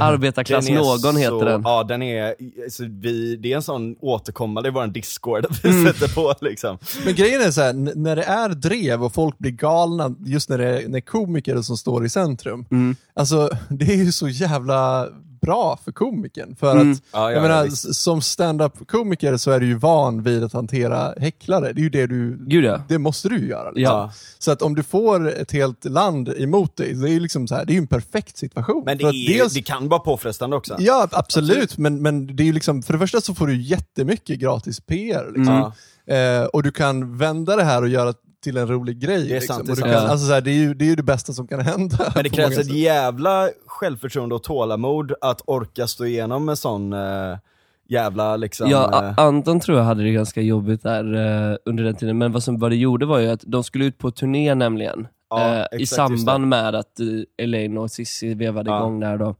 arbetarklass 0.00 0.66
Den 0.66 0.74
är 0.76 0.78
någon 0.80 0.98
så, 0.98 1.12
heter 1.12 1.44
den. 1.44 1.62
Ja, 1.64 1.82
den 1.84 2.02
är, 2.02 2.34
alltså, 2.64 2.82
vi, 2.88 3.36
det 3.36 3.52
är 3.52 3.56
en 3.56 3.62
sån 3.62 3.96
återkommande 4.00 4.68
i 4.68 4.72
vår 4.72 4.86
discord 4.86 5.46
att 5.46 5.64
vi 5.64 5.68
Mm. 5.68 5.92
sätter 5.92 6.14
på 6.14 6.34
liksom. 6.40 6.78
Men 7.04 7.14
grejen 7.14 7.42
är 7.42 7.50
så 7.50 7.60
här, 7.60 7.72
när 7.96 8.16
det 8.16 8.22
är 8.22 8.48
drev 8.48 9.04
och 9.04 9.14
folk 9.14 9.38
blir 9.38 9.50
galna, 9.50 10.14
just 10.24 10.48
när 10.48 10.58
det 10.58 10.82
är, 10.82 10.88
när 10.88 11.00
komiker 11.00 11.62
som 11.62 11.76
står 11.76 12.04
i 12.04 12.08
centrum. 12.08 12.66
Mm. 12.70 12.96
Alltså, 13.14 13.50
det 13.68 13.84
är 13.84 13.96
ju 14.04 14.12
så 14.12 14.28
jävla 14.28 15.08
bra 15.44 15.78
för 15.84 15.92
komikern. 15.92 16.56
För 16.56 16.72
Mm. 16.72 16.92
att, 16.92 16.98
Ja, 17.12 17.18
ja, 17.18 17.30
jag 17.32 17.38
ja, 17.38 17.42
menar, 17.42 17.66
s- 17.66 18.02
som 18.02 18.20
stand-up-komiker 18.22 19.36
så 19.36 19.50
är 19.50 19.60
du 19.60 19.66
ju 19.66 19.74
van 19.74 20.22
vid 20.22 20.44
att 20.44 20.52
hantera 20.52 21.14
häcklare. 21.20 21.72
Det 21.72 21.80
är 21.80 21.82
ju 21.82 21.90
det 21.90 22.06
du, 22.06 22.36
Gud 22.46 22.64
ja. 22.64 22.80
det 22.88 22.98
måste 22.98 23.28
du 23.28 23.48
göra. 23.48 23.70
Liksom. 23.70 23.94
Ja. 23.96 24.12
Så 24.38 24.50
att 24.52 24.62
om 24.62 24.74
du 24.74 24.82
får 24.82 25.28
ett 25.28 25.52
helt 25.52 25.84
land 25.84 26.28
emot 26.28 26.76
dig, 26.76 26.94
det 26.94 27.08
är 27.08 27.12
ju 27.12 27.20
liksom 27.20 27.48
så 27.48 27.54
här, 27.54 27.64
det 27.64 27.72
är 27.74 27.78
en 27.78 27.86
perfekt 27.86 28.36
situation. 28.36 28.82
Men 28.86 28.98
det, 28.98 29.04
är, 29.04 29.28
dels- 29.38 29.54
det 29.54 29.62
kan 29.62 29.88
vara 29.88 30.00
påfrestande 30.00 30.56
också. 30.56 30.76
Ja, 30.78 31.08
absolut. 31.12 31.78
Men, 31.78 32.02
men 32.02 32.36
det 32.36 32.42
är 32.42 32.44
ju 32.46 32.52
liksom, 32.52 32.82
för 32.82 32.92
det 32.92 32.98
första 32.98 33.20
så 33.20 33.34
får 33.34 33.46
du 33.46 33.62
jättemycket 33.62 34.38
gratis 34.38 34.80
PR. 34.80 35.26
Liksom. 35.36 35.54
Ja. 35.54 35.72
Eh, 36.14 36.44
och 36.44 36.62
du 36.62 36.70
kan 36.70 37.18
vända 37.18 37.56
det 37.56 37.64
här 37.64 37.82
och 37.82 37.88
göra 37.88 38.14
till 38.44 38.56
en 38.56 38.68
rolig 38.68 38.98
grej. 38.98 39.18
Det 39.22 39.30
är 39.30 39.34
liksom. 39.34 39.56
sant, 39.56 39.66
det 39.66 39.70
är 39.70 39.72
och 39.72 39.76
du 39.76 39.80
sant. 39.82 39.92
kan, 39.92 40.02
Ja. 40.04 40.10
alltså, 40.10 40.26
så 40.26 40.32
här, 40.32 40.40
det, 40.40 40.50
är 40.50 40.54
ju, 40.54 40.74
det 40.74 40.84
är 40.84 40.88
ju 40.88 40.96
det 40.96 41.02
bästa 41.02 41.32
som 41.32 41.46
kan 41.46 41.60
hända. 41.60 42.12
Men 42.14 42.24
det 42.24 42.30
krävs 42.30 42.58
ett 42.58 42.66
sätt. 42.66 42.74
jävla 42.74 43.48
självförtroende 43.66 44.34
och 44.34 44.42
tålamod 44.42 45.12
att 45.20 45.40
orka 45.46 45.86
stå 45.86 46.04
igenom 46.06 46.48
en 46.48 46.56
sån 46.56 46.92
eh, 46.92 47.38
jävla 47.88 48.36
liksom... 48.36 48.70
Ja, 48.70 49.04
eh, 49.08 49.18
Anton 49.18 49.60
tror 49.60 49.78
jag 49.78 49.84
hade 49.84 50.02
det 50.02 50.10
ganska 50.12 50.40
jobbigt 50.40 50.82
där 50.82 51.14
eh, 51.14 51.56
under 51.64 51.84
den 51.84 51.94
tiden, 51.94 52.18
men 52.18 52.32
vad, 52.32 52.42
som, 52.42 52.58
vad 52.58 52.70
det 52.70 52.76
gjorde 52.76 53.06
var 53.06 53.18
ju 53.18 53.28
att 53.30 53.42
de 53.46 53.64
skulle 53.64 53.84
ut 53.84 53.98
på 53.98 54.10
turné 54.10 54.54
nämligen. 54.54 55.06
Ja, 55.30 55.54
eh, 55.54 55.58
I 55.58 55.60
exakt, 55.62 55.80
just 55.80 55.94
samband 55.94 56.48
med 56.48 56.74
att 56.74 57.00
uh, 57.00 57.22
Elaine 57.38 57.78
och 57.78 57.90
Cissi 57.90 58.34
vevade 58.34 58.70
Ja. 58.70 58.78
igång 58.78 59.00
där 59.00 59.18
då. 59.18 59.34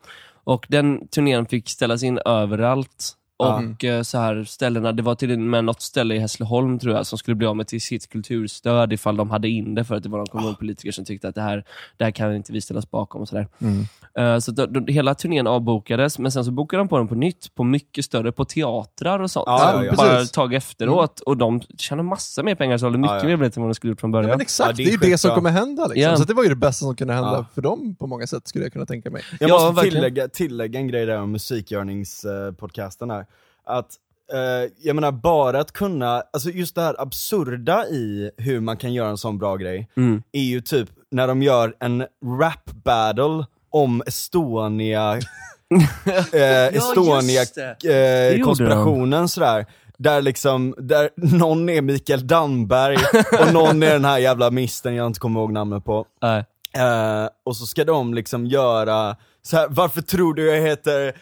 Och 0.44 0.66
den 0.68 1.08
turnén 1.08 1.46
fick 1.46 1.68
ställas 1.68 2.02
in 2.02 2.18
överallt. 2.24 3.12
Och 3.36 3.84
eh, 3.84 4.02
så 4.02 4.18
här 4.18 4.44
ställena, 4.44 4.92
det 4.92 5.02
var 5.02 5.14
till 5.14 5.32
och 5.32 5.38
med 5.38 5.64
något 5.64 5.82
ställe 5.82 6.14
i 6.14 6.18
Hässleholm 6.18 6.78
tror 6.78 6.94
jag 6.94 7.06
som 7.06 7.18
skulle 7.18 7.34
bli 7.34 7.46
av 7.46 7.56
med 7.56 7.66
till 7.66 7.80
sitt 7.80 8.08
kulturstöd 8.08 8.92
ifall 8.92 9.16
de 9.16 9.30
hade 9.30 9.48
in 9.48 9.74
det 9.74 9.84
för 9.84 9.94
att 9.94 10.02
det 10.02 10.08
var 10.08 10.18
någon 10.18 10.26
kommunpolitiker 10.26 10.92
som 10.92 11.04
tyckte 11.04 11.28
att 11.28 11.34
det 11.34 11.40
här, 11.42 11.64
det 11.96 12.04
här 12.04 12.10
kan 12.10 12.34
inte 12.36 12.52
vi 12.52 12.60
ställa 12.60 12.78
oss 12.78 12.90
bakom 12.90 13.20
och 13.20 13.28
sådär. 13.28 13.48
Mm. 13.58 13.84
Eh, 14.18 14.38
Så 14.38 14.52
då, 14.52 14.66
då, 14.66 14.92
hela 14.92 15.14
turnén 15.14 15.46
avbokades, 15.46 16.18
men 16.18 16.32
sen 16.32 16.44
så 16.44 16.50
bokade 16.50 16.80
de 16.80 16.88
på 16.88 16.98
den 16.98 17.08
på 17.08 17.14
nytt, 17.14 17.54
på 17.54 17.64
mycket 17.64 18.04
större, 18.04 18.32
på 18.32 18.44
teatrar 18.44 19.18
och 19.20 19.30
sånt. 19.30 19.44
Ja, 19.46 19.72
ja, 19.74 19.84
ja. 19.84 19.92
Bara 19.96 20.20
ett 20.20 20.32
tag 20.32 20.54
efteråt. 20.54 21.20
Och 21.20 21.36
de 21.36 21.60
tjänar 21.78 22.02
massa 22.02 22.42
mer 22.42 22.54
pengar, 22.54 22.78
så 22.78 22.90
mycket 22.90 23.10
Ja, 23.10 23.18
ja. 23.18 23.24
mer 23.26 23.36
biljetter 23.36 23.58
än 23.58 23.62
vad 23.62 23.70
de 23.70 23.74
skulle 23.74 23.90
gjort 23.90 24.00
från 24.00 24.10
Ja, 24.10 24.12
början. 24.12 24.30
men 24.30 24.40
exakt, 24.40 24.68
Ja, 24.70 24.72
det 24.76 24.82
det 24.84 24.90
är 24.90 24.92
ju 25.06 25.10
det 25.12 25.18
som 25.18 25.30
kommer 25.30 25.50
hända. 25.50 25.86
Liksom. 25.86 26.16
Så 26.16 26.24
det 26.24 26.34
var 26.34 26.42
ju 26.42 26.48
det 26.48 26.56
bästa 26.56 26.84
som 26.86 26.96
kunde 26.96 27.14
hända 27.14 27.32
Ja. 27.32 27.46
för 27.54 27.62
dem 27.62 27.96
på 27.98 28.06
många 28.06 28.26
sätt, 28.26 28.48
skulle 28.48 28.64
jag 28.64 28.72
kunna 28.72 28.86
tänka 28.86 29.10
mig. 29.10 29.22
Jag 29.40 29.50
Ja, 29.50 29.70
måste 29.72 29.82
tillägga, 29.90 30.28
tillägga 30.28 30.80
en 30.80 30.88
grej 30.88 31.06
där 31.06 31.20
om 31.20 31.32
musikgörningspodcasten 31.32 33.10
här. 33.10 33.26
Att, 33.66 33.88
eh, 34.32 34.70
jag 34.82 34.94
menar 34.96 35.12
bara 35.12 35.60
att 35.60 35.72
kunna, 35.72 36.22
alltså 36.32 36.50
just 36.50 36.74
det 36.74 36.82
här 36.82 36.96
absurda 37.00 37.86
i 37.86 38.30
hur 38.36 38.60
man 38.60 38.76
kan 38.76 38.92
göra 38.92 39.08
en 39.08 39.18
sån 39.18 39.38
bra 39.38 39.56
grej, 39.56 39.88
Mm. 39.96 40.22
är 40.32 40.42
ju 40.42 40.60
typ 40.60 40.88
när 41.10 41.26
de 41.28 41.42
gör 41.42 41.74
en 41.80 42.00
rap 42.40 42.70
battle 42.84 43.44
om 43.70 44.02
Estonia, 44.06 45.12
eh, 46.32 46.66
Estonia 46.76 47.42
eh, 47.42 48.28
gjorde 48.30 48.40
konspirationen 48.44 49.28
sådär. 49.28 49.66
Där 49.98 50.22
liksom, 50.22 50.74
där 50.78 51.10
någon 51.16 51.68
är 51.68 51.82
Mikael 51.82 52.26
Damberg 52.26 52.96
och 53.40 53.52
någon 53.52 53.82
är 53.82 53.92
den 53.92 54.04
här 54.04 54.18
jävla 54.18 54.50
misten 54.50 54.94
jag 54.94 55.06
inte 55.06 55.20
kommer 55.20 55.40
ihåg 55.40 55.52
namnet 55.52 55.84
på. 55.84 56.06
Och 57.44 57.56
så 57.56 57.66
ska 57.66 57.84
de 57.84 58.14
liksom 58.14 58.46
göra, 58.46 59.16
så 59.42 59.56
här, 59.56 59.66
varför 59.70 60.02
tror 60.02 60.34
du 60.34 60.46
jag 60.54 60.60
heter 60.62 61.12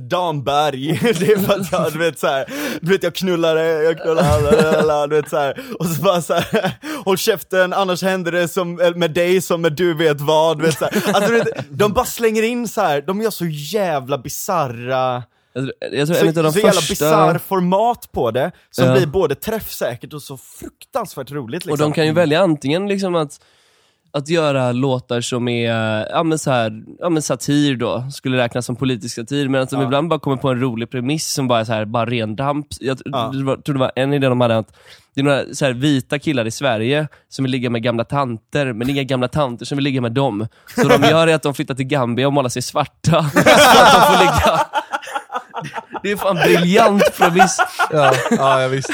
Damberg, 0.00 0.98
det 1.02 1.32
är 1.32 1.38
för 1.38 1.60
att 1.60 1.72
jag, 1.72 1.92
du 1.92 1.98
vet 1.98 2.18
såhär, 2.18 2.44
du 2.80 2.92
vet 2.92 3.02
jag 3.02 3.14
knullar 3.14 3.54
dig, 3.54 3.84
jag 3.84 4.02
knullar 4.02 4.42
alla, 4.78 5.06
du 5.06 5.16
vet 5.16 5.30
såhär, 5.30 5.60
och 5.78 5.86
så 5.86 6.02
bara 6.02 6.22
såhär, 6.22 6.72
håll 7.04 7.18
käften 7.18 7.72
annars 7.72 8.02
händer 8.02 8.32
det 8.32 8.48
som 8.48 8.74
med 8.96 9.10
dig 9.10 9.40
som 9.40 9.62
med 9.62 9.72
du 9.72 9.94
vet 9.94 10.20
vad, 10.20 10.58
du 10.58 10.64
vet 10.64 10.78
såhär. 10.78 11.02
Alltså 11.14 11.30
du 11.32 11.38
vet, 11.38 11.48
de 11.70 11.92
bara 11.92 12.04
slänger 12.04 12.42
in 12.42 12.68
så 12.68 12.80
här. 12.80 13.02
de 13.02 13.22
gör 13.22 13.30
så 13.30 13.46
jävla 13.46 14.18
bisarra 14.18 15.22
Jag 15.52 15.64
tror, 15.64 15.72
jag 15.92 16.06
tror 16.06 16.16
så, 16.16 16.22
en 16.26 16.28
av 16.38 16.44
de 16.44 16.52
så 16.52 16.58
jävla 16.58 16.80
bisarr 16.88 17.38
format 17.38 18.12
på 18.12 18.30
det, 18.30 18.52
som 18.70 18.84
Ja. 18.84 18.92
blir 18.96 19.06
både 19.06 19.34
träffsäkert 19.34 20.12
och 20.12 20.22
så 20.22 20.36
fruktansvärt 20.36 21.30
roligt 21.30 21.64
liksom. 21.66 21.72
Och 21.72 21.78
de 21.78 21.92
kan 21.94 22.06
ju 22.06 22.12
välja 22.12 22.40
antingen 22.40 22.88
liksom 22.88 23.14
att, 23.14 23.40
att 24.12 24.28
göra 24.28 24.72
låtar 24.72 25.20
som 25.20 25.48
är 25.48 25.72
ja, 26.10 26.22
men 26.22 26.38
så 26.38 26.50
här, 26.50 26.82
ja, 26.98 27.08
men 27.08 27.22
satir 27.22 27.76
då, 27.76 28.06
skulle 28.12 28.36
räknas 28.36 28.66
som 28.66 28.76
politisk 28.76 29.14
satir, 29.14 29.48
men 29.48 29.62
att 29.62 29.70
de 29.70 29.80
Ja. 29.80 29.84
ibland 29.86 30.08
bara 30.08 30.20
kommer 30.20 30.36
på 30.36 30.48
en 30.50 30.60
rolig 30.60 30.90
premiss 30.90 31.32
som 31.32 31.48
bara 31.48 31.60
är 31.60 31.64
så 31.64 31.72
här, 31.72 31.84
bara 31.84 32.06
ren 32.06 32.36
damp. 32.36 32.66
Jag 32.80 32.98
Ja. 33.04 33.32
tror 33.64 33.72
det 33.72 33.80
var 33.80 33.92
en 33.96 34.12
idé 34.12 34.28
de 34.28 34.40
hade, 34.40 34.58
att 34.58 34.76
det 35.14 35.20
är 35.20 35.24
några 35.24 35.42
så 35.54 35.64
här, 35.64 35.72
vita 35.72 36.18
killar 36.18 36.44
i 36.46 36.50
Sverige 36.50 37.08
som 37.28 37.42
vill 37.44 37.52
ligga 37.52 37.70
med 37.70 37.82
gamla 37.82 38.04
tanter, 38.04 38.72
men 38.72 38.90
inga 38.90 39.02
gamla 39.02 39.28
tanter 39.28 39.64
som 39.66 39.76
vill 39.76 39.84
ligga 39.84 40.00
med 40.00 40.12
dem. 40.12 40.48
Så 40.76 40.88
de 40.88 41.02
gör 41.10 41.26
är 41.26 41.34
att 41.34 41.42
de 41.42 41.54
flyttar 41.54 41.74
till 41.74 41.86
Gambia 41.86 42.26
och 42.26 42.32
målar 42.32 42.48
sig 42.48 42.62
svarta, 42.62 43.30
så 43.32 43.38
att 43.38 43.92
de 43.94 44.00
får 44.14 44.18
ligga. 44.18 44.60
Det 46.02 46.10
är 46.10 46.16
fan 46.16 46.36
briljant 46.36 47.02
premiss. 47.18 47.58
Ja, 47.90 48.12
ja, 48.30 48.62
ja 48.62 48.68
visst. 48.68 48.90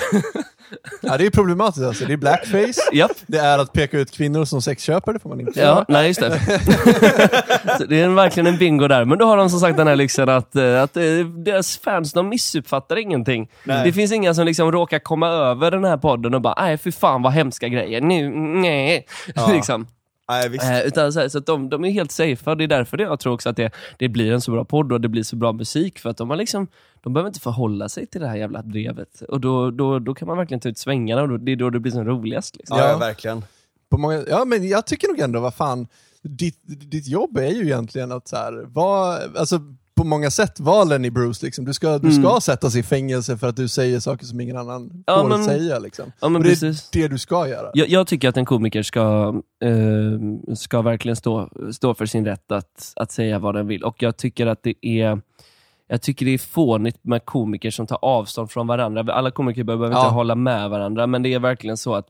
Ja, 1.01 1.16
det 1.18 1.27
är 1.27 1.31
problematiskt 1.31 1.87
alltså. 1.87 2.05
Det 2.05 2.12
är 2.12 2.16
blackface, 2.16 2.81
Japp. 2.93 3.11
det 3.27 3.39
är 3.39 3.59
att 3.59 3.73
peka 3.73 3.99
ut 3.99 4.11
kvinnor 4.11 4.45
som 4.45 4.62
sexköpare, 4.62 5.12
det 5.14 5.20
får 5.20 5.29
man 5.29 5.41
inte 5.41 5.61
Ja, 5.61 5.66
göra. 5.66 5.85
nej 5.89 6.07
just 6.07 6.20
det. 6.20 6.29
Det 7.89 8.01
är 8.01 8.09
verkligen 8.09 8.47
en 8.47 8.59
bingo 8.59 8.89
där. 8.89 9.05
Men 9.05 9.18
då 9.18 9.27
har 9.27 9.37
de 9.37 9.51
som 9.51 9.61
sagt 9.61 9.77
den 9.77 9.87
här 9.87 9.97
lyxen 9.97 10.29
att, 10.29 10.57
eh, 10.57 10.83
att 10.83 10.97
eh, 10.97 11.03
deras 11.45 11.79
fans, 11.79 12.12
de 12.12 12.29
missuppfattar 12.29 12.97
ingenting. 12.99 13.49
Nej. 13.64 13.85
Det 13.85 13.93
finns 13.93 14.12
inga 14.12 14.35
som 14.35 14.47
liksom 14.47 14.73
råkar 14.73 14.99
komma 14.99 15.29
över 15.29 15.70
den 15.70 15.85
här 15.85 15.97
podden 15.97 16.35
och 16.35 16.41
bara, 16.41 16.55
nej 16.64 16.79
fy 16.79 16.93
fan 16.93 17.23
vad 17.23 17.33
hemska 17.33 17.68
grejer, 17.68 18.01
nu, 18.01 18.31
nej. 18.61 19.07
Ja. 19.35 19.53
liksom. 19.53 19.87
Nej, 20.29 20.49
visst. 20.49 20.64
Eh, 20.64 20.81
utan 20.81 21.12
så, 21.12 21.20
här, 21.20 21.29
så 21.29 21.39
att 21.39 21.47
de, 21.47 21.68
de 21.68 21.85
är 21.85 21.91
helt 21.91 22.12
safe 22.12 22.55
det 22.55 22.64
är 22.64 22.68
därför 22.68 22.97
det, 22.97 23.03
jag 23.03 23.20
tror 23.20 23.33
också 23.33 23.49
att 23.49 23.57
det, 23.57 23.70
det 23.99 24.09
blir 24.09 24.33
en 24.33 24.41
så 24.41 24.51
bra 24.51 24.64
podd 24.64 24.93
och 24.93 25.01
det 25.01 25.09
blir 25.09 25.23
så 25.23 25.37
bra 25.37 25.53
musik. 25.53 25.99
För 25.99 26.11
att 26.11 26.16
de 26.16 26.31
har 26.31 26.37
liksom, 26.37 26.66
de 27.01 27.12
behöver 27.12 27.29
inte 27.29 27.41
förhålla 27.41 27.89
sig 27.89 28.07
till 28.07 28.20
det 28.20 28.29
här 28.29 28.37
jävla 28.37 28.62
drevet. 28.62 29.23
Och 29.29 29.41
då, 29.41 29.70
då, 29.70 29.99
då 29.99 30.14
kan 30.14 30.29
man 30.29 30.37
verkligen 30.37 30.61
ta 30.61 30.68
ut 30.68 30.79
svängarna 30.79 31.23
och 31.23 31.29
då, 31.29 31.37
det 31.37 31.53
är 31.53 31.57
då 31.57 31.70
det 31.70 31.81
blir 31.81 31.93
som 31.93 32.05
roligast. 32.05 32.57
Liksom. 32.57 32.77
ja, 32.77 32.85
Ja. 32.85 32.91
ja, 32.91 32.99
verkligen. 32.99 33.45
På 33.91 33.99
många, 33.99 34.25
ja, 34.29 34.45
men 34.45 34.68
jag 34.68 34.87
tycker 34.87 35.09
nog 35.09 35.18
ändå, 35.20 35.41
vad 35.41 35.55
fan, 35.55 35.87
ditt, 36.23 36.59
ditt 36.64 37.09
jobb 37.09 37.37
är 37.37 37.51
ju 37.51 37.62
egentligen 37.62 38.12
att 38.12 38.29
så 38.29 38.37
här, 38.37 38.64
vara, 38.66 39.18
alltså 39.37 39.61
på 40.03 40.09
många 40.09 40.30
sätt 40.30 40.61
vara 40.61 40.84
Lenny 40.84 41.11
Bruce. 41.11 41.46
Liksom. 41.46 41.64
Du, 41.64 41.74
ska, 41.74 41.98
du 41.98 42.12
ska 42.12 42.40
sättas 42.42 42.76
i 42.76 42.82
fängelse 42.82 43.38
för 43.38 43.46
att 43.48 43.57
du 43.57 43.68
säger 43.68 44.00
saker 44.00 44.26
som 44.26 44.40
ingen 44.40 44.57
annan 44.57 45.05
Ja, 45.07 45.20
får 45.20 45.28
men- 45.28 45.44
säga. 45.44 45.78
Liksom. 45.78 46.12
Ja, 46.20 46.28
men 46.28 46.42
det 46.42 46.48
precis. 46.48 46.88
är 46.96 47.00
det 47.03 47.09
du 47.09 47.18
ska 47.18 47.48
göra. 47.48 47.70
Jag, 47.74 47.88
jag 47.88 48.07
tycker 48.07 48.28
att 48.28 48.36
en 48.36 48.44
komiker 48.44 48.82
ska, 48.82 49.34
eh, 49.64 50.55
ska 50.55 50.82
verkligen 50.82 51.16
stå, 51.16 51.48
stå 51.72 51.94
för 51.94 52.07
sin 52.07 52.24
rätt 52.24 52.53
att, 52.53 52.92
att 52.96 53.12
säga 53.12 53.38
vad 53.38 53.55
den 53.55 53.66
vill. 53.66 53.84
Och 53.84 54.03
jag 54.03 54.16
tycker 54.16 54.46
att 54.46 54.62
det 54.62 54.74
är 54.86 55.20
jag 55.88 56.03
tycker 56.03 56.26
det 56.26 56.34
är 56.34 56.38
fånigt 56.38 56.98
med 57.03 57.24
komiker 57.24 57.70
som 57.70 57.86
tar 57.86 57.98
avstånd 58.03 58.50
från 58.50 58.66
varandra. 58.66 59.12
Alla 59.14 59.30
komiker 59.30 59.64
behöver 59.64 59.90
Ja. 59.90 59.98
inte 60.00 60.14
hålla 60.14 60.34
med 60.34 60.70
varandra, 60.70 61.07
men 61.07 61.22
det 61.22 61.34
är 61.34 61.38
verkligen 61.38 61.76
så 61.76 61.94
att 61.94 62.07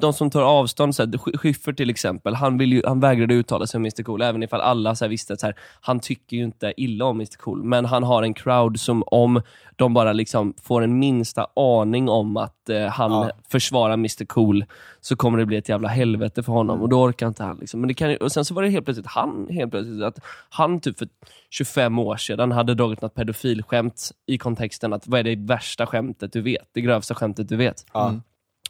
de, 0.00 0.12
som 0.12 0.30
tar 0.30 0.42
avstånd, 0.42 0.94
så 0.94 1.02
här, 1.02 1.10
Sch- 1.12 1.36
Schyffert 1.38 1.76
till 1.76 1.90
exempel, 1.90 2.34
han, 2.34 2.58
vill 2.58 2.72
ju, 2.72 2.82
han 2.86 3.00
vägrade 3.00 3.34
uttala 3.34 3.66
sig 3.66 3.78
om 3.78 3.82
Mr 3.82 4.02
Cool, 4.02 4.22
även 4.22 4.42
ifall 4.42 4.60
alla 4.60 4.94
så 4.94 5.04
här, 5.04 5.10
visste 5.10 5.32
att 5.32 5.40
så 5.40 5.46
här, 5.46 5.54
han 5.80 6.00
tycker 6.00 6.36
ju 6.36 6.44
inte 6.44 6.74
illa 6.76 7.04
om 7.04 7.16
Mr 7.16 7.36
Cool, 7.38 7.62
men 7.64 7.84
han 7.84 8.02
har 8.02 8.22
en 8.22 8.34
crowd 8.34 8.80
som 8.80 9.04
om 9.06 9.42
de 9.76 9.94
bara 9.94 10.12
liksom 10.12 10.54
får 10.62 10.82
en 10.82 10.98
minsta 10.98 11.46
aning 11.56 12.08
om 12.08 12.36
att 12.36 12.68
eh, 12.68 12.86
han 12.86 13.10
Ja. 13.12 13.30
försvarar 13.48 13.94
Mr 13.94 14.24
Cool, 14.24 14.64
så 15.00 15.16
kommer 15.16 15.38
det 15.38 15.46
bli 15.46 15.56
ett 15.56 15.68
jävla 15.68 15.88
helvete 15.88 16.42
för 16.42 16.52
honom 16.52 16.82
och 16.82 16.88
då 16.88 17.02
orkar 17.02 17.28
inte 17.28 17.42
han. 17.44 17.56
Liksom. 17.56 17.80
Men 17.80 17.88
det 17.88 17.94
kan, 17.94 18.16
och 18.16 18.32
sen 18.32 18.44
så 18.44 18.54
var 18.54 18.62
det 18.62 18.68
helt 18.68 18.84
plötsligt 18.84 19.06
han, 19.06 19.46
helt 19.50 19.70
plötsligt, 19.70 20.02
att 20.02 20.18
han 20.50 20.80
typ 20.80 20.98
för 20.98 21.08
25 21.50 21.98
år 21.98 22.16
sedan 22.16 22.52
hade 22.52 22.74
dragit 22.74 23.02
något 23.02 23.14
pedofilskämt 23.14 24.10
i 24.26 24.38
kontexten 24.38 24.92
att 24.92 25.06
vad 25.06 25.20
är 25.20 25.24
det 25.24 25.36
värsta 25.36 25.86
skämtet 25.86 26.32
du 26.32 26.40
vet? 26.40 26.68
Det 26.72 26.80
grövsta 26.80 27.14
skämtet 27.14 27.48
du 27.48 27.56
vet? 27.56 27.86
Ja. 27.92 28.14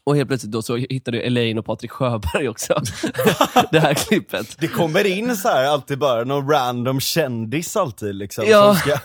Och 0.06 0.16
helt 0.16 0.28
plötsligt 0.28 0.52
då 0.52 0.62
så 0.62 0.76
hittade 0.76 1.16
jag 1.16 1.26
Elaine 1.26 1.58
och 1.58 1.64
Patrik 1.66 1.90
Sjöberg 1.90 2.48
också. 2.48 2.74
det 3.70 3.80
här 3.80 3.94
klippet. 3.94 4.56
Det 4.58 4.68
kommer 4.68 5.06
in 5.06 5.36
så 5.36 5.48
här 5.48 5.64
alltid 5.64 5.98
bara 5.98 6.24
någon 6.24 6.50
random 6.50 7.00
kändis 7.00 7.76
alltid 7.76 8.14
liksom. 8.14 8.44
Ja. 8.48 8.74
Som 8.74 8.90
ska... 8.92 8.98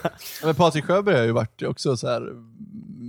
Men 0.45 0.55
Patrik 0.55 0.85
Sjöberg 0.85 1.17
har 1.17 1.23
ju 1.23 1.31
varit 1.31 1.63
också 1.63 1.97
så 1.97 2.07
här 2.07 2.21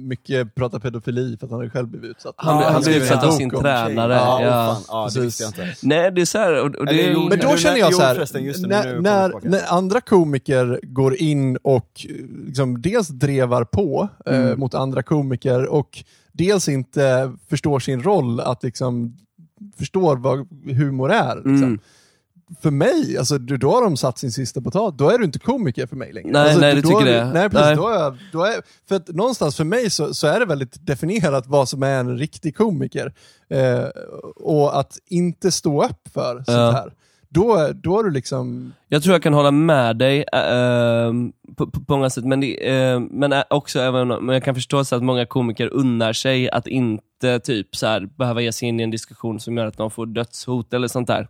mycket 0.09 0.55
pratat 0.55 0.82
pedofili 0.82 1.36
för 1.40 1.47
att 1.47 1.51
han 1.51 1.61
har 1.61 1.68
själv 1.68 1.88
blivit 1.88 2.11
utsatt. 2.11 2.34
Han, 2.36 2.62
Ja, 2.62 2.70
han 2.70 2.82
blev 2.82 2.97
utsatt 3.03 3.24
av 3.24 3.30
sin 3.30 3.51
tränare. 3.51 4.14
Ja, 4.14 4.43
Ja, 4.43 4.51
fan. 4.74 4.82
ja 4.88 5.11
det 5.14 5.20
visste 5.20 5.43
jag 5.43 5.51
inte. 5.51 5.76
Nej, 5.82 6.11
det 6.12 6.20
är 6.20 6.24
så 6.24 6.38
här, 6.38 6.61
och, 6.61 6.74
och 6.76 6.86
det, 6.86 6.93
Eller 6.93 7.12
jo, 7.12 7.28
Men 7.28 7.38
då 7.38 7.49
Nu 7.49 7.59
känner 7.59 7.78
jag 7.78 7.93
jo, 7.93 7.99
så 7.99 8.03
här, 8.05 8.14
det, 8.32 8.66
när, 8.68 9.01
när, 9.01 9.32
när 9.43 9.72
andra 9.72 10.01
komiker 10.01 10.80
går 10.82 11.14
in 11.16 11.57
och 11.62 12.07
eh, 12.09 12.14
liksom, 12.47 12.82
dels 12.82 13.09
drevar 13.09 13.64
på 13.64 14.09
Mm. 14.26 14.49
eh, 14.49 14.57
mot 14.57 14.74
andra 14.74 15.03
komiker 15.03 15.66
och 15.66 16.05
dels 16.33 16.68
inte 16.68 17.33
förstår 17.49 17.78
sin 17.80 18.03
roll 18.03 18.41
att 18.41 18.62
liksom 18.62 19.16
förstår 19.78 20.16
vad 20.16 20.49
humor 20.72 21.12
är. 21.12 21.35
Liksom. 21.37 21.55
Mm. 21.55 21.78
För 22.62 22.70
mig, 22.70 23.18
alltså, 23.18 23.39
du- 23.39 23.57
då 23.57 23.70
har 23.70 23.83
de 23.83 23.97
satt 23.97 24.18
sin 24.18 24.33
sista 24.33 24.61
potatis, 24.61 24.99
då 24.99 25.11
är 25.11 25.18
du 25.18 25.24
inte 25.24 25.39
komiker 25.39 25.87
för 25.87 25.97
mig 25.97 26.12
längre. 26.12 26.30
Nej, 26.33 26.43
alltså, 26.43 26.61
nej, 26.61 26.74
då 26.83 26.89
tycker 26.89 27.05
det. 27.12 27.24
Nej, 27.33 27.51
precis, 27.51 27.66
Nej. 27.66 27.76
Då 27.76 27.89
är, 27.89 28.28
då 28.33 28.45
är, 28.45 28.55
för 28.89 28.97
att 28.97 29.09
någonstans 29.09 29.57
för 29.57 29.64
mig 29.64 29.91
så, 29.91 30.14
så 30.14 30.26
är 30.26 30.41
det 30.41 30.47
väldigt 30.47 30.87
definierat 30.87 31.47
vad 31.47 31.68
som 31.68 31.83
är 31.83 32.01
en 32.01 32.18
riktig 32.18 32.57
komiker. 32.57 33.14
Eh, 33.51 33.85
och 34.37 34.78
att 34.78 34.99
inte 35.07 35.53
stå 35.53 35.85
upp 35.85 36.09
för 36.14 36.35
sånt 36.35 36.47
Ja. 36.49 36.70
här. 36.70 36.93
Då, 37.28 37.68
då 37.74 37.99
är 37.99 38.03
du 38.05 38.11
liksom... 38.11 38.72
Jag 38.93 39.03
tror 39.03 39.14
jag 39.14 39.22
kan 39.22 39.34
hålla 39.34 39.51
med 39.51 39.97
dig 39.97 40.24
äh, 40.32 41.12
på, 41.57 41.66
på, 41.66 41.80
på 41.80 41.97
många 41.97 42.11
sätt, 42.11 42.24
men, 42.24 42.40
det, 42.40 42.68
äh, 42.68 43.01
men 43.01 43.43
också 43.51 43.80
även, 43.80 44.09
men 44.09 44.28
jag 44.28 44.45
kan 44.45 44.55
förstå 44.55 44.84
så 44.84 44.97
att 44.97 45.03
många 45.03 45.26
komiker 45.26 45.66
unnar 45.72 46.12
sig 46.12 46.51
att 46.51 46.66
inte 46.66 47.40
typ 47.40 47.76
så 47.76 47.86
här, 47.86 48.01
behöva 48.01 48.40
ge 48.40 48.53
sig 48.53 48.68
in 48.68 48.80
i 48.80 48.82
en 48.82 48.90
diskussion 48.90 49.40
som 49.40 49.57
gör 49.57 49.66
att 49.66 49.76
de 49.76 49.90
får 49.90 50.07
dödshot 50.07 50.74
eller 50.74 50.88
sånt 50.88 51.07
där. 51.07 51.28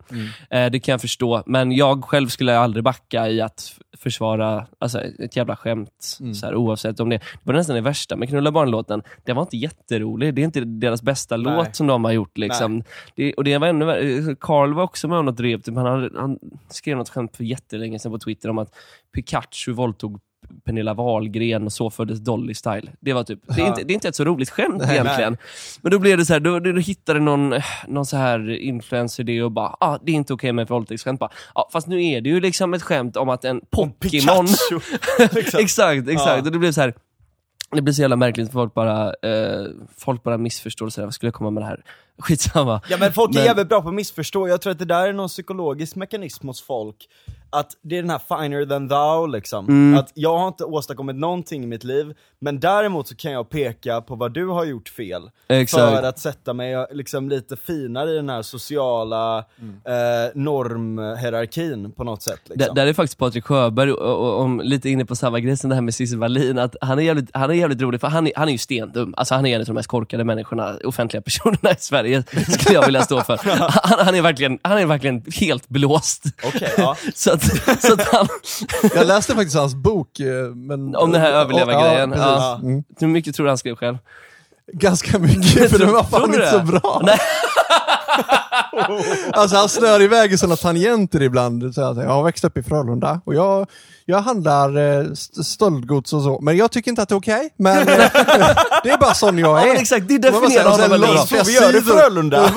Eh, 0.50 0.70
det 0.70 0.80
kan 0.80 0.92
jag 0.92 1.00
förstå, 1.00 1.42
men 1.46 1.72
jag 1.72 2.04
själv 2.04 2.28
skulle 2.28 2.58
aldrig 2.58 2.84
backa 2.84 3.28
i 3.28 3.40
att 3.40 3.74
försvara 3.98 4.66
alltså, 4.78 5.00
ett 5.00 5.36
jävla 5.36 5.56
skämt, 5.56 6.18
så 6.34 6.46
här, 6.46 6.54
oavsett 6.54 7.00
om 7.00 7.08
det 7.08 7.16
det 7.16 7.22
var 7.42 7.54
nästan 7.54 7.76
det 7.76 7.82
värsta 7.82 8.16
med 8.16 8.28
Knulla 8.28 8.52
barn-låten. 8.52 9.02
Den 9.24 9.36
var 9.36 9.42
inte 9.42 9.56
jätterolig, 9.56 10.34
det 10.34 10.42
är 10.42 10.44
inte 10.44 10.60
deras 10.60 11.02
bästa 11.02 11.36
Nej. 11.36 11.56
låt 11.56 11.76
som 11.76 11.86
de 11.86 12.04
har 12.04 12.12
gjort. 12.12 12.38
Liksom. 12.38 12.84
Det, 13.16 13.34
och 13.34 13.44
det 13.44 13.58
var 13.58 13.68
ännu 13.68 13.84
värre. 13.84 14.36
Carl 14.40 14.74
var 14.74 14.82
också 14.82 15.08
med 15.08 15.18
om 15.18 15.24
något 15.24 15.36
drev, 15.36 15.60
typ, 15.60 15.74
han, 15.74 15.86
hade, 15.86 16.20
han 16.20 16.38
skrev 16.68 16.96
något 16.96 17.08
skämt 17.08 17.36
för 17.36 17.44
jättelänge 17.52 17.98
sedan 17.98 18.12
på 18.12 18.18
Twitter 18.18 18.48
om 18.48 18.58
att 18.58 18.74
Pikachu 19.14 19.72
våldtog 19.72 20.20
Pernilla 20.64 20.94
Wahlgren 20.94 21.64
och 21.64 21.72
så 21.72 21.90
föddes 21.90 22.18
Dolly 22.20 22.54
Style. 22.54 22.92
Det, 23.00 23.12
var 23.12 23.24
typ, 23.24 23.40
det, 23.56 23.62
är 23.62 23.66
inte, 23.66 23.82
det 23.82 23.92
är 23.92 23.94
inte 23.94 24.08
ett 24.08 24.16
så 24.16 24.24
roligt 24.24 24.50
skämt 24.50 24.82
Nej, 24.86 24.90
egentligen. 24.90 25.36
Men 25.82 25.92
då 25.92 25.98
blev 25.98 26.18
det 26.18 26.26
så 26.26 26.32
här, 26.32 26.40
då, 26.40 26.60
då 26.60 26.78
hittade 26.78 27.20
någon, 27.20 27.54
någon 27.88 28.06
så 28.06 28.16
här 28.16 28.50
influencer 28.50 29.24
det 29.24 29.42
och 29.42 29.52
bara, 29.52 29.76
ah, 29.80 29.98
det 30.02 30.12
är 30.12 30.16
inte 30.16 30.32
okej 30.32 30.52
med 30.52 30.62
ett 30.62 30.70
våldtäktsskämt. 30.70 31.20
Bara, 31.20 31.30
Ah, 31.54 31.68
fast 31.72 31.86
nu 31.86 32.04
är 32.04 32.20
det 32.20 32.28
ju 32.30 32.40
liksom 32.40 32.74
ett 32.74 32.82
skämt 32.82 33.16
om 33.16 33.28
att 33.28 33.44
en 33.44 33.60
Pokémon... 33.70 34.46
Exakt, 35.58 36.08
exakt. 36.08 36.08
Ja. 36.08 36.38
Och 36.38 36.52
det 36.52 36.58
blev 36.58 36.72
så 36.72 36.80
här. 36.80 36.94
Det 37.70 37.82
blir 37.82 37.94
så 37.94 38.00
jävla 38.00 38.16
märkligt 38.16 38.46
för 38.46 38.52
folk 38.52 38.74
bara, 38.74 39.06
eh, 39.06 39.66
folk 39.98 40.22
bara 40.22 40.38
missförstår 40.38 40.86
och 40.86 40.92
sådär, 40.92 41.06
vad 41.06 41.14
skulle 41.14 41.28
jag 41.28 41.34
komma 41.34 41.50
med 41.50 41.62
det 41.62 41.66
här? 41.66 41.84
Skitsamma. 42.22 42.80
Ja 42.88 42.96
men 43.00 43.12
folk 43.12 43.30
är 43.30 43.34
Men- 43.34 43.44
jävligt 43.44 43.68
bra 43.68 43.82
på 43.82 43.88
att 43.88 43.94
missförstå, 43.94 44.48
jag 44.48 44.60
tror 44.60 44.70
att 44.70 44.78
det 44.78 44.84
där 44.84 45.08
är 45.08 45.12
någon 45.12 45.28
psykologisk 45.28 45.96
mekanism 45.96 46.46
hos 46.48 46.62
folk 46.62 47.08
Att 47.50 47.70
det 47.82 47.98
är 47.98 48.02
den 48.02 48.10
här 48.10 48.20
finer 48.42 48.66
than 48.66 48.88
thou 48.88 49.26
liksom, 49.26 49.66
Mm. 49.68 49.98
att 50.00 50.10
jag 50.14 50.38
har 50.38 50.48
inte 50.48 50.64
åstadkommit 50.64 51.16
någonting 51.16 51.64
i 51.64 51.66
mitt 51.66 51.84
liv 51.84 52.14
Men 52.40 52.60
däremot 52.60 53.08
så 53.08 53.16
kan 53.16 53.32
jag 53.32 53.50
peka 53.50 54.00
på 54.00 54.14
vad 54.14 54.32
du 54.34 54.46
har 54.46 54.64
gjort 54.64 54.88
fel 54.88 55.30
Exakt. 55.48 55.82
För 55.96 56.02
att 56.02 56.18
sätta 56.18 56.52
mig 56.52 56.86
liksom 56.90 57.28
lite 57.28 57.56
finare 57.56 58.10
i 58.10 58.14
den 58.14 58.28
här 58.28 58.42
sociala 58.42 59.38
eh, 59.38 59.44
normhierarkin 60.34 61.92
på 61.92 62.04
något 62.04 62.22
sätt 62.22 62.40
Där, 62.46 62.56
liksom. 62.56 62.74
där 62.74 62.86
är 62.86 62.92
faktiskt 62.92 63.18
Patrik 63.18 63.44
Sjöberg, 63.44 63.92
och, 63.92 64.20
och, 64.28 64.40
om, 64.40 64.60
lite 64.64 64.90
inne 64.90 65.04
på 65.04 65.16
samma 65.16 65.40
grej 65.40 65.56
som 65.56 65.70
det 65.70 65.76
här 65.76 65.82
med 65.82 65.94
Cissi 65.94 66.16
Wallin, 66.16 66.58
att 66.58 66.76
han 66.80 66.98
är 66.98 67.02
jävligt, 67.02 67.30
han 67.32 67.50
är 67.50 67.54
jävligt 67.54 67.80
rolig, 67.80 68.00
för 68.00 68.08
han 68.08 68.26
är, 68.26 68.32
han 68.36 68.48
är 68.48 68.52
ju 68.52 68.58
stendum. 68.58 69.14
Alltså 69.16 69.34
han 69.34 69.46
är 69.46 69.54
en 69.54 69.60
av 69.60 69.66
de 69.66 69.72
mest 69.72 69.88
korkade 69.88 70.24
människorna, 70.24 70.76
offentliga 70.84 71.22
personerna 71.22 71.70
i 71.70 71.76
Sverige, 71.78 72.01
skulle 72.48 72.74
jag 72.74 72.84
vilja 72.86 73.02
stå 73.02 73.20
för. 73.22 73.40
Han, 73.82 73.98
han, 74.06 74.14
är, 74.14 74.22
verkligen, 74.22 74.58
han 74.62 74.78
är 74.78 74.86
verkligen 74.86 75.22
helt 75.34 75.68
blåst. 75.68 76.24
Okej, 76.44 76.72
ja. 76.76 76.96
Så 77.14 77.32
att, 77.32 77.44
så 77.82 77.92
att 77.92 78.08
han, 78.12 78.28
Jag 78.94 79.06
läste 79.06 79.34
faktiskt 79.34 79.56
hans 79.56 79.74
bok. 79.74 80.20
eh, 80.20 80.26
Men, 80.54 80.96
Om 80.96 81.12
den 81.12 81.20
här 81.20 81.30
överlevargrejen, 81.32 82.14
Ja, 82.16 82.18
ja. 82.18 82.60
Mm. 82.68 82.84
hur 83.00 83.06
mycket 83.08 83.34
tror 83.34 83.44
du 83.46 83.50
han 83.50 83.58
skrev 83.58 83.74
själv? 83.76 83.98
Ganska 84.72 85.18
mycket, 85.18 85.70
för 85.70 85.78
den 85.78 85.92
var 85.92 86.04
fan 86.04 86.34
inte 86.34 86.50
så 86.50 86.58
bra. 86.58 87.00
Nej. 87.04 87.18
Alltså 89.32 89.56
han 89.56 89.68
snör 89.68 90.02
iväg 90.02 90.32
i 90.32 90.38
sådana 90.38 90.56
tangenter 90.56 91.22
ibland. 91.22 91.74
Så 91.74 91.80
jag 91.80 91.94
har 91.94 92.22
växt 92.22 92.44
upp 92.44 92.56
i 92.56 92.62
Frölunda 92.62 93.20
och 93.24 93.34
jag, 93.34 93.66
jag 94.04 94.20
handlar 94.22 94.76
eh, 94.76 95.10
st- 95.12 95.44
stöldgods 95.44 96.12
och 96.12 96.22
så. 96.22 96.38
Men 96.42 96.56
jag 96.56 96.70
tycker 96.70 96.90
inte 96.90 97.02
att 97.02 97.08
det 97.08 97.14
är 97.14 97.18
okej. 97.18 97.50
Men 97.56 97.78
eh, 97.78 97.84
det 98.84 98.90
är 98.90 98.98
bara 98.98 99.14
sån 99.14 99.38
jag 99.38 99.58
Ja, 99.58 99.62
är. 99.62 99.66
men 99.66 99.76
exakt, 99.76 100.08
det 100.08 100.18
definierar 100.18 100.70
honom 100.70 101.00
bra. 101.00 101.26
Så 101.26 101.44
vi 101.46 101.54
gör 101.54 101.76
i. 101.76 101.80
Frölunda. 101.80 102.50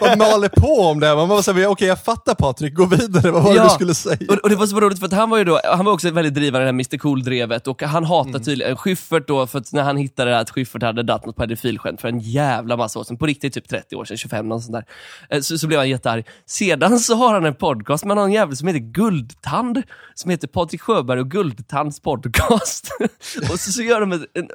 Man 0.00 0.18
maler 0.18 0.48
på 0.48 0.80
om 0.80 1.00
det. 1.00 1.14
Man 1.14 1.28
bara 1.28 1.68
okej 1.68 1.88
jag 1.88 2.04
fattar 2.04 2.34
Patrik, 2.34 2.74
gå 2.74 2.84
vidare. 2.86 3.30
Vad 3.30 3.42
var 3.42 3.54
det 3.54 3.62
du 3.62 3.68
skulle 3.68 3.94
säga? 3.94 4.16
Och, 4.28 4.34
och 4.38 4.48
det 4.48 4.56
var 4.56 4.66
så 4.66 4.80
roligt 4.80 4.98
för 4.98 5.06
att 5.06 5.12
han 5.12 5.30
var 5.30 5.38
ju 5.38 5.44
då, 5.44 5.60
han 5.64 5.84
var 5.84 5.92
också 5.92 6.10
väldigt 6.10 6.34
drivande 6.34 6.58
i 6.62 6.64
det 6.64 6.66
här 6.66 6.96
Mr 6.96 6.98
Cool-drevet 6.98 7.66
och 7.66 7.82
han 7.82 8.04
hatar 8.04 8.38
tydligen 8.38 8.76
Schyffert 8.76 9.28
då, 9.28 9.46
för 9.46 9.58
att 9.58 9.72
när 9.72 9.82
han 9.82 9.96
hittade 9.96 10.38
att 10.38 10.50
Schyffert 10.50 10.82
hade 10.82 11.02
dratt 11.02 11.26
något 11.26 11.36
pedofilskämt 11.36 12.00
för 12.00 12.08
en 12.08 12.18
jävla 12.20 12.76
massa 12.76 12.98
år 12.98 13.04
sedan, 13.04 13.16
på 13.16 13.26
riktigt 13.26 13.54
typ 13.54 13.68
30 13.68 13.96
år 13.96 14.04
sedan, 14.04 14.16
25 14.16 14.48
något 14.48 14.62
sånt 14.62 14.72
där, 14.72 14.84
Eh, 15.30 15.40
så, 15.40 15.58
så 15.58 15.66
blev 15.66 15.78
han 15.78 15.88
jättearg. 15.88 16.26
Sedan 16.46 16.98
så 17.00 17.14
har 17.14 17.34
han 17.34 17.44
en 17.44 17.54
podcast 17.54 18.04
med 18.04 18.16
någon 18.16 18.32
jävel 18.32 18.56
som 18.56 18.68
heter 18.68 18.80
Guldtand, 18.80 19.82
som 20.14 20.30
heter 20.30 20.48
Patrik 20.48 20.82
Sjöberg 20.92 21.20
och 21.20 21.30
Guldtands 21.30 22.00
podcast. 22.00 22.88
och 23.50 23.60
så, 23.60 23.72
så 23.72 23.82
gör 23.82 24.00
de 24.00 24.12
ett, 24.12 24.22
en, 24.34 24.48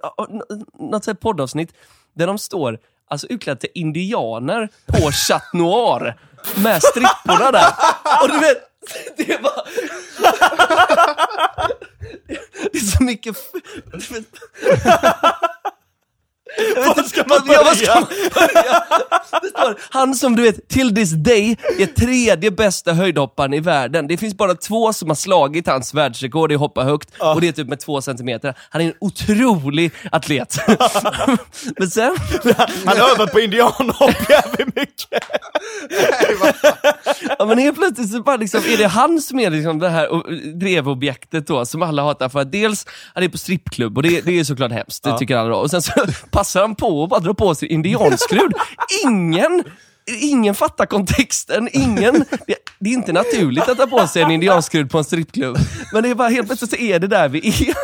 en, 1.08 1.16
poddavsnitt 1.16 1.74
där 2.16 2.28
de 2.28 2.38
står 2.38 2.80
alltså 3.10 3.28
utklädda 3.28 3.60
till 3.60 3.70
indianer 3.74 4.70
på 4.86 5.12
Chat 5.12 5.54
Noir 5.54 6.20
med 6.56 6.84
stripporna 6.84 7.52
där. 7.52 7.74
Och 8.24 8.30
du 8.30 8.40
vet, 8.40 8.58
det 9.18 9.42
var... 9.42 9.62
Det 12.72 12.78
är 12.78 12.98
så 12.98 13.04
mycket... 13.04 13.36
vet- 14.10 14.28
ska 17.10 17.24
man 17.28 17.42
Ja, 17.46 17.64
vad 17.64 17.78
ska 17.78 17.86
börja? 17.86 18.00
man 18.00 18.08
börja? 18.34 19.17
Det 19.42 19.48
står, 19.48 19.80
han 19.90 20.16
som 20.16 20.36
du 20.36 20.44
vet, 20.44 20.68
till 20.70 20.96
this 20.96 21.12
day, 21.12 21.58
är 21.80 21.86
tredje 21.86 22.52
bästa 22.52 22.94
höjdhopparen 22.94 23.54
i 23.54 23.60
världen. 23.60 24.08
Det 24.08 24.18
finns 24.18 24.38
bara 24.38 24.56
två 24.56 24.94
som 24.94 25.10
har 25.10 25.16
slagit 25.16 25.68
hans 25.68 25.94
världsrekord 25.94 26.52
i 26.52 26.56
att 26.56 26.62
hoppa 26.62 26.84
högt, 26.84 27.10
och 27.20 27.42
det 27.42 27.48
är 27.48 27.52
typ 27.52 27.68
med 27.68 27.80
två 27.80 28.02
centimeter. 28.02 28.54
Han 28.70 28.82
är 28.82 28.86
en 28.86 28.94
otrolig 29.00 29.92
atlet. 30.12 30.58
Men 31.78 31.90
sen, 31.90 32.16
Han 32.86 32.98
har 32.98 33.10
övat 33.12 33.32
på 33.32 33.40
indianhopp 33.40 34.30
jävligt 34.30 34.76
mycket. 34.76 35.24
ja, 37.40 37.46
men 37.46 37.58
helt 37.58 37.78
plötsligt 37.78 38.12
så 38.12 38.22
bara 38.22 38.36
liksom, 38.36 38.60
är 38.60 38.78
det 38.78 38.88
han 38.88 39.22
som 39.22 39.40
är 39.40 39.50
liksom 39.50 39.80
det 39.80 39.90
här 39.90 40.08
drevobjektet 40.60 41.48
då, 41.48 41.66
som 41.66 41.82
alla 41.84 42.04
hatar 42.04 42.30
för 42.30 42.40
att 42.40 42.52
dels, 42.52 42.86
han 43.14 43.24
är 43.24 43.30
på 43.30 43.38
strippklubb 43.38 43.98
och 43.98 44.04
det, 44.04 44.22
det 44.22 44.40
är 44.40 44.44
såklart 44.44 44.72
hemskt, 44.72 45.04
det 45.04 45.18
tycker 45.18 45.38
alla 45.38 45.50
då. 45.50 45.56
Och 45.56 45.72
sen 45.72 45.82
så 45.82 45.92
passar 46.32 46.62
han 46.62 46.76
på 46.76 47.04
att 47.04 47.10
bara 47.10 47.20
dra 47.20 47.34
på 47.34 47.56
sig 47.56 47.68
indianskrud. 47.68 48.52
Ingen 49.04 49.17
Ingen 50.22 50.56
fattar 50.56 50.86
kontexten, 50.86 51.70
ingen, 51.72 52.26
det, 52.48 52.56
det 52.80 52.90
är 52.90 52.94
inte 52.94 53.14
naturligt 53.14 53.70
att 53.70 53.78
ta 53.78 53.88
på 53.88 54.08
sig 54.08 54.22
en 54.22 54.32
indianskrud 54.32 54.92
på 54.92 54.98
en 54.98 55.04
strippklubb. 55.04 55.58
Men 55.94 56.04
det 56.04 56.10
är 56.10 56.16
bara 56.16 56.30
helt 56.30 56.48
plötsligt 56.48 56.72
så 56.72 56.78
är 56.78 57.00
det 57.00 57.08
där 57.08 57.30
vi 57.30 57.48
är. 57.48 57.76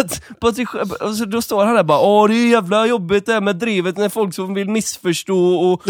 Att 0.00 0.22
Patrik, 0.40 0.68
Sjö- 0.68 0.94
och 1.00 1.14
så 1.14 1.24
då 1.24 1.42
står 1.42 1.64
han 1.64 1.74
där 1.74 1.82
bara, 1.82 2.00
åh 2.00 2.28
det 2.28 2.34
är 2.34 2.48
jävla 2.48 2.86
jobbigt 2.86 3.26
det 3.26 3.32
här 3.32 3.40
med 3.40 3.56
drivet 3.56 3.96
när 3.96 4.08
folk 4.08 4.34
som 4.34 4.54
vill 4.54 4.68
missförstå 4.70 5.54
och 5.54 5.82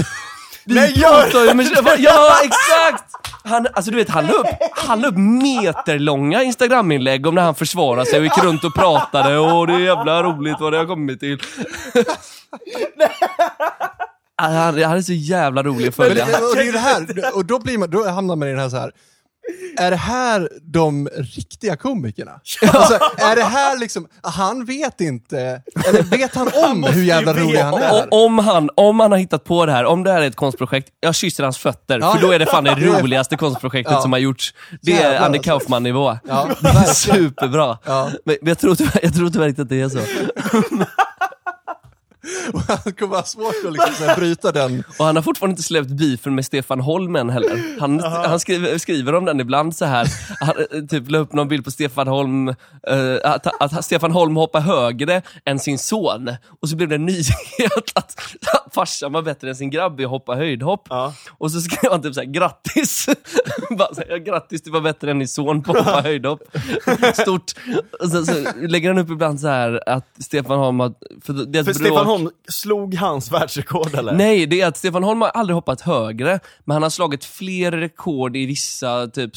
vi 0.65 0.75
Nej, 0.75 0.93
gör 0.99 1.23
pratar 1.23 1.45
ju 1.45 1.55
med... 1.55 1.67
Ja, 1.99 2.33
exakt! 2.45 3.05
Han, 3.45 3.67
alltså 3.73 3.91
du 3.91 3.97
vet, 3.97 4.09
han 4.09 4.27
la 4.27 4.33
upp, 4.33 4.47
han 4.77 5.01
la 5.01 5.09
upp 5.09 5.17
meterlånga 5.17 6.43
instagraminlägg 6.43 7.27
om 7.27 7.35
när 7.35 7.43
han 7.43 7.55
försvarade 7.55 8.07
sig 8.07 8.19
och 8.19 8.25
gick 8.25 8.45
runt 8.45 8.65
och 8.65 8.75
pratade 8.75 9.39
och 9.39 9.67
det 9.67 9.73
är 9.73 9.79
jävla 9.79 10.23
roligt 10.23 10.57
vad 10.61 10.73
det 10.73 10.79
har 10.79 10.87
kommit 10.87 11.21
till. 11.21 11.39
Han, 14.39 14.53
han 14.55 14.83
han 14.83 14.97
är 14.97 15.03
så 15.03 15.13
jävla 15.13 15.63
rolig 15.63 15.89
att 15.89 15.99
Men 15.99 16.07
följa. 16.09 16.27
det, 16.27 16.37
och 16.39 16.57
det 16.57 16.63
är 16.69 16.73
det 16.73 16.79
här, 16.79 17.37
och 17.37 17.45
då, 17.45 17.59
blir 17.59 17.79
man, 17.79 17.91
då 17.91 18.09
hamnar 18.09 18.37
man 18.37 18.49
i 18.49 18.51
den 18.51 18.61
här 18.61 18.69
så 18.69 18.77
här. 18.77 18.91
Är 19.79 19.91
det 19.91 19.97
här 19.97 20.49
de 20.63 21.09
riktiga 21.17 21.77
komikerna? 21.77 22.31
Alltså, 22.73 22.95
är 23.19 23.37
det 23.37 23.43
här 23.45 23.79
liksom, 23.79 24.09
han 24.23 24.65
vet 24.65 25.01
inte, 25.01 25.63
eller 25.89 26.03
vet 26.03 26.35
han 26.35 26.49
om 26.71 26.81
måste 26.81 26.97
hur 26.97 27.05
jävla 27.05 27.33
rolig 27.35 27.59
han 27.59 27.75
är? 27.83 28.15
Om 28.15 28.39
han, 28.39 28.71
om 28.75 29.01
han 29.01 29.11
har 29.13 29.19
hittat 29.19 29.45
på 29.45 29.67
det 29.67 29.73
här, 29.73 29.85
om 29.85 30.05
det 30.05 30.13
här 30.13 30.21
är 30.23 30.27
ett 30.27 30.37
konstprojekt, 30.37 30.89
jag 31.01 31.15
kysser 31.15 31.43
hans 31.45 31.59
fötter, 31.59 31.99
Ja. 31.99 32.13
för 32.15 32.21
då 32.27 32.33
är 32.33 32.39
det 32.39 32.47
fan 32.47 32.65
det 32.65 32.75
roligaste 33.01 33.37
konstprojektet 33.37 33.93
Ja. 33.95 34.03
som 34.03 34.13
har 34.13 34.19
gjorts. 34.19 34.55
Det 34.83 34.93
är 34.93 35.01
Jävlar, 35.01 35.27
Andy 35.27 35.39
alltså. 35.39 35.51
Kaufman-nivå. 35.51 36.19
Ja. 36.29 36.49
Superbra. 36.95 37.79
Men, 37.87 38.11
men 38.25 38.39
jag, 38.43 38.59
tror 38.59 38.75
tyvärr, 38.75 39.01
jag 39.03 39.15
tror 39.15 39.31
tyvärr 39.31 39.49
inte 39.49 39.63
att 39.63 39.69
det 39.69 39.81
är 39.81 39.89
så. 39.89 39.99
Och 42.53 42.61
han 42.61 42.93
kommer 42.93 43.17
ha 43.17 43.23
svårt 43.25 43.55
att 43.67 43.73
liksom, 43.73 43.95
så 43.95 44.05
här, 44.05 44.17
bryta 44.17 44.53
den. 44.53 44.85
Och 44.99 45.05
han 45.05 45.17
har 45.17 45.23
fortfarande 45.23 45.53
inte 45.53 45.63
släppt 45.63 45.89
beefen 45.89 46.35
med 46.35 46.45
Stefan 46.45 46.81
Holm 46.81 47.15
heller. 47.15 47.81
Han, 47.81 48.01
han 48.01 48.41
skriver, 48.41 48.79
skriver 48.79 49.15
om 49.15 49.25
den 49.25 49.41
ibland 49.41 49.77
så 49.77 49.85
här. 49.85 50.09
Han 50.41 50.55
eh, 50.73 50.85
typ 50.85 51.11
la 51.11 51.19
upp 51.19 51.33
någon 51.33 51.49
bild 51.49 51.65
på 51.65 51.71
Stefan 51.71 52.09
Holm, 52.09 52.49
eh, 52.49 52.55
att, 53.25 53.63
att 53.63 53.85
Stefan 53.85 54.13
Holm 54.13 54.37
hoppar 54.37 54.61
högre 54.61 55.23
än 55.45 55.59
sin 55.59 55.79
son. 55.79 56.31
Och 56.61 56.69
så 56.69 56.77
blev 56.77 56.89
det 56.89 56.95
en 56.95 57.07
nyhet 57.07 57.93
att 57.95 58.21
farsan 58.73 59.13
var 59.13 59.23
bättre 59.23 59.49
än 59.49 59.57
sin 59.57 59.71
grabb 59.71 60.01
i 60.01 60.05
att 60.05 60.11
hoppa 60.11 60.35
höjdhopp. 60.35 60.87
Ja. 60.91 61.15
Och 61.39 61.51
så 61.51 61.61
skrev 61.61 61.91
han 61.91 62.03
typ 62.03 62.15
såhär, 62.15 62.27
grattis! 62.27 63.07
Bara 63.71 63.95
så 63.95 64.01
här, 64.01 64.07
ja, 64.11 64.17
grattis, 64.17 64.63
du 64.63 64.71
var 64.71 64.81
bättre 64.81 65.11
än 65.11 65.19
din 65.19 65.29
son 65.29 65.63
på 65.63 65.73
att 65.73 65.85
hoppa 65.85 66.01
höjdhopp. 66.01 66.43
Stort. 67.15 67.53
Och 68.01 68.09
sen 68.09 68.27
så 68.27 68.33
lägger 68.57 68.89
han 68.89 68.99
upp 68.99 69.11
ibland 69.11 69.41
så 69.41 69.49
här 69.49 69.89
att 69.89 70.09
Stefan 70.19 70.59
Holm 70.59 70.81
har... 70.81 70.95
För, 71.23 71.33
det 71.33 71.65
För 71.65 71.73
Stefan 71.73 72.07
Holm 72.07 72.31
slog 72.49 72.95
hans 72.95 73.33
världsrekord 73.33 73.95
eller? 73.95 74.13
Nej, 74.13 74.47
det 74.47 74.61
är 74.61 74.67
att 74.67 74.77
Stefan 74.77 75.05
Holm 75.05 75.21
har 75.21 75.29
aldrig 75.29 75.55
hoppat 75.55 75.81
högre, 75.81 76.41
men 76.65 76.75
han 76.75 76.83
har 76.83 76.91
slagit 76.91 77.25
fler 77.25 77.73
rekord 77.73 78.37
i 78.37 78.47
vissa, 78.47 79.07
typ, 79.07 79.33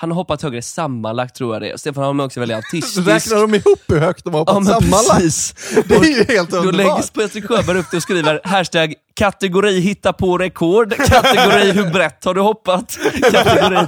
han 0.00 0.10
har 0.10 0.14
hoppat 0.16 0.42
högre 0.42 0.62
sammanlagt 0.62 1.36
tror 1.36 1.54
jag 1.54 1.62
det 1.62 1.70
är. 1.70 1.76
Stefan 1.76 2.04
Holm 2.04 2.20
är 2.20 2.24
också 2.24 2.40
väldigt 2.40 2.56
autistisk. 2.56 3.06
räknar 3.06 3.40
de 3.40 3.54
ihop 3.54 3.78
hur 3.88 3.98
högt 3.98 4.24
de 4.24 4.34
har 4.34 4.40
hoppat 4.40 4.54
Ja, 4.68 4.80
sammanlagt. 4.80 5.14
precis. 5.22 5.54
Det 5.88 5.94
är 5.94 6.04
ju 6.04 6.24
helt 6.24 6.50
Då 6.50 6.56
lägger 6.56 6.68
underbart. 6.68 7.12
Patrik 7.12 7.44
Sjöberg 7.46 7.78
upp 7.78 7.86
det 7.90 7.96
och 7.96 8.02
skriver 8.02 8.40
hashtag 8.44 8.94
kategori 9.14 9.80
hitta 9.80 10.12
på 10.12 10.38
rekord, 10.38 10.94
kategori 10.96 11.70
hur 11.72 11.90
brett 11.90 12.24
har 12.24 12.34
du 12.34 12.40
hoppat, 12.40 12.98
kategori... 13.32 13.86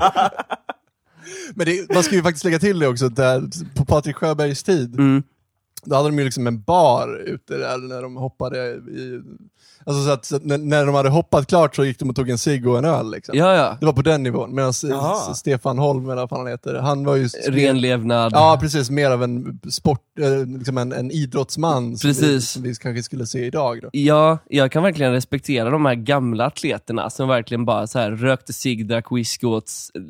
Men 1.55 1.67
det, 1.67 1.95
man 1.95 2.03
ska 2.03 2.15
ju 2.15 2.23
faktiskt 2.23 2.45
lägga 2.45 2.59
till 2.59 2.79
det 2.79 2.89
också, 2.89 3.09
där, 3.09 3.43
på 3.77 3.85
Patrik 3.85 4.17
Sjöbergs 4.17 4.63
tid, 4.63 4.95
Mm. 4.95 5.23
då 5.85 5.97
hade 5.97 6.09
de 6.09 6.19
ju 6.19 6.25
liksom 6.25 6.47
en 6.47 6.63
bar 6.63 7.23
ute 7.27 7.57
där 7.57 7.79
när 7.79 8.03
de 8.03 8.17
hoppade 8.17 8.59
i... 8.71 9.21
Alltså 9.87 10.05
så 10.05 10.11
att, 10.11 10.25
så 10.25 10.37
att 10.37 10.45
när, 10.45 10.59
när 10.59 10.87
de 10.87 10.95
hade 10.95 11.09
hoppat 11.09 11.47
klart 11.47 11.77
så 11.77 11.85
gick 11.85 11.99
de 11.99 12.11
och 12.11 12.17
tog 12.17 12.31
en 12.31 12.39
cigg 12.39 12.69
och 12.69 12.79
en 12.79 12.85
öl 12.85 13.11
liksom. 13.11 13.39
Ja, 13.39 13.55
ja. 13.55 13.77
Det 13.81 13.87
var 13.87 13.93
på 13.93 14.03
den 14.03 14.23
nivån, 14.23 14.55
medan 14.55 14.73
Jaha. 14.83 15.35
Stefan 15.35 15.79
Holm, 15.79 16.11
eller 16.11 16.27
vad 16.27 16.39
han 16.41 16.47
heter, 16.47 16.75
han 16.75 17.05
var 17.05 17.17
ju... 17.17 17.29
Renlevnad. 17.49 18.33
Ja, 18.35 18.59
precis. 18.61 18.91
Mer 18.91 19.11
av 19.11 19.23
en 19.23 19.61
sport, 19.71 20.01
eh, 20.21 20.47
liksom 20.59 20.79
en, 20.79 20.93
en 20.93 21.11
idrottsman 21.11 21.97
som 21.97 22.09
vi, 22.11 22.15
Precis. 22.15 22.51
som 22.51 22.63
vi 22.63 22.75
kanske 22.75 23.03
skulle 23.03 23.27
se 23.27 23.45
idag. 23.47 23.79
Då. 23.83 23.89
Ja, 23.93 24.39
jag 24.49 24.73
kan 24.73 24.83
verkligen 24.83 25.13
respektera 25.13 25.71
de 25.71 25.87
här 25.87 25.95
gamla 25.95 26.47
atleterna 26.47 27.11
som 27.11 27.29
verkligen 27.29 27.65
bara 27.65 27.87
så 27.87 27.99
här 27.99 28.11
rökte 28.11 28.53
cigg, 28.53 28.87
drack 28.89 29.07
whisky 29.13 29.47
och 29.47 29.63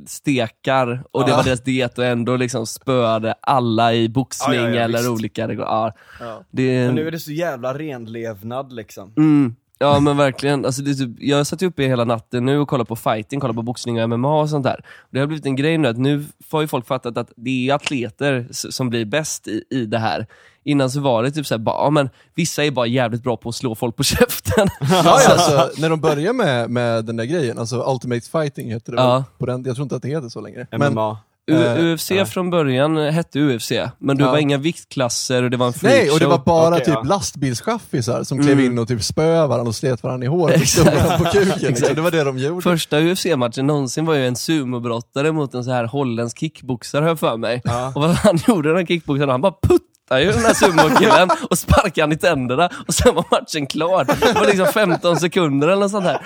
stekar 0.07 1.03
och 1.13 1.25
det 1.25 1.31
Ja. 1.31 1.37
var 1.37 1.45
deras 1.45 1.61
diet 1.61 1.99
och 1.99 2.05
ändå 2.05 2.37
liksom 2.37 2.67
spöade 2.67 3.35
alla 3.41 3.95
i 3.95 4.09
boxning 4.09 4.57
Ja, 4.57 4.63
ja, 4.69 4.75
ja, 4.75 4.81
eller 4.83 4.99
visst. 4.99 5.11
olika. 5.11 5.53
Ja, 5.53 5.93
Ja. 6.21 6.43
det 6.51 6.87
Men 6.87 6.95
nu 6.95 7.07
är 7.07 7.11
det 7.11 7.19
så 7.21 7.33
jävla 7.33 7.79
renlevnad 7.79 8.73
liksom. 8.73 9.13
Mm. 9.17 9.55
Ja 9.83 10.01
men 10.01 10.17
verkligen, 10.17 10.65
alltså, 10.67 10.83
det 10.83 10.91
är 10.91 10.95
typ, 10.95 11.11
jag 11.19 11.47
satt 11.47 11.63
uppe 11.63 11.83
hela 11.83 12.05
natten 12.05 12.45
nu 12.47 12.59
och 12.59 12.69
kollade 12.69 12.89
på 12.89 12.97
fighting, 12.97 13.41
kollade 13.41 13.57
på 13.57 13.63
boxning 13.63 14.03
och 14.03 14.11
MMA 14.11 14.41
och 14.41 14.51
sånt 14.51 14.65
där. 14.65 14.85
Det 15.11 15.19
har 15.21 15.27
blivit 15.27 15.47
en 15.47 15.57
grej 15.57 15.79
nu 15.79 15.89
att 15.89 15.99
nu 15.99 16.25
får 16.51 16.61
ju 16.61 16.67
folk 16.69 16.87
fattat 16.87 17.17
att 17.17 17.33
det 17.37 17.69
är 17.71 17.75
atleter 17.75 18.47
som 18.51 18.91
blir 18.91 19.05
bäst 19.05 19.49
i, 19.49 19.65
i 19.71 19.87
det 19.87 19.99
här. 19.99 20.27
Innan 20.65 20.91
så 20.91 21.01
var 21.01 21.23
det 21.23 21.31
typ 21.31 21.47
såhär, 21.47 21.59
bara, 21.59 21.85
ja, 21.85 21.91
men 21.91 22.11
vissa 22.35 22.65
är 22.65 22.71
bara 22.71 22.87
jävligt 22.87 23.23
bra 23.23 23.37
på 23.37 23.49
att 23.49 23.55
slå 23.55 23.75
folk 23.75 23.97
på 23.97 24.03
käften. 24.15 24.69
Ja, 24.81 25.03
ja, 25.05 25.33
alltså, 25.33 25.71
när 25.81 25.91
de 25.91 26.01
började 26.01 26.33
med, 26.33 26.71
med 26.71 27.05
den 27.05 27.17
där 27.17 27.25
grejen, 27.25 27.59
alltså 27.59 27.85
Ultimate 27.93 28.31
Fighting 28.31 28.71
heter 28.73 28.93
det 28.93 28.99
Ja. 29.03 29.25
på 29.39 29.47
den, 29.47 29.65
jag 29.65 29.75
tror 29.75 29.83
inte 29.83 29.97
att 29.97 30.03
det 30.03 30.09
heter 30.09 30.29
så 30.29 30.41
längre. 30.41 30.67
Men, 30.71 30.93
MMA. 30.93 31.19
U- 31.51 31.55
Eh, 31.65 31.85
UFC 31.95 32.13
från 32.33 32.51
början 32.51 32.97
hette 32.97 33.39
UFC, 33.41 33.73
men 33.99 34.17
det 34.17 34.25
Ja. 34.25 34.31
var 34.31 34.39
inga 34.39 34.59
viktklasser 34.59 35.43
och 35.43 35.51
det 35.51 35.57
var 35.57 35.67
en 35.67 35.73
freakshow. 35.73 36.01
nej, 36.05 36.11
och 36.11 36.19
det 36.21 36.27
var 36.27 36.39
bara 36.39 36.69
Okej, 36.75 36.85
typ 36.85 36.95
ja. 36.95 37.03
lastbilschaffisar 37.03 38.23
som 38.25 38.39
klev 38.39 38.53
Mm. 38.53 38.65
in 38.73 38.79
och 38.79 38.89
typ 38.89 39.03
spöade 39.03 39.47
varandra 39.47 39.69
och 39.69 39.75
slet 39.75 40.03
varandra 40.03 40.25
i 40.25 40.29
håret 40.29 40.61
och 40.63 40.69
stod 40.69 40.85
på 41.19 41.25
kuken. 41.25 41.49
Liksom. 41.49 41.69
Exakt. 41.69 41.95
Det 41.97 42.01
var 42.01 42.11
det 42.11 42.25
de 42.25 42.39
gjorde. 42.39 42.63
Första 42.63 43.01
UFC-matchen 43.01 43.67
någonsin 43.67 44.07
var 44.07 44.15
ju 44.15 44.27
en 44.27 44.37
sumobrottare 44.37 45.33
mot 45.33 45.55
en 45.55 45.65
så 45.65 45.71
här 45.71 45.85
holländsk 45.85 46.39
kickboxare, 46.39 47.01
har 47.03 47.09
jag 47.09 47.19
för 47.19 47.37
mig. 47.37 47.61
Ja. 47.65 47.93
Och 47.95 48.03
vad 48.03 48.11
han 48.11 48.39
gjorde 48.49 48.75
den 48.75 48.87
kickboxaren, 48.87 49.29
han 49.31 49.41
bara 49.41 49.53
puttade 49.63 50.23
ju 50.23 50.33
den 50.33 50.41
här 50.45 50.55
sumokillen 50.55 51.29
och 51.51 51.59
sparkade 51.59 52.03
han 52.03 52.13
i 52.13 52.17
tänderna 52.17 52.71
och 52.89 52.95
sen 52.95 53.15
var 53.15 53.25
matchen 53.31 53.67
klar. 53.67 54.05
Det 54.05 54.33
var 54.41 54.47
liksom 54.47 54.67
15 54.67 55.17
sekunder 55.17 55.69
eller 55.69 55.81
något 55.83 55.91
sånt 55.91 56.05
där. 56.05 56.21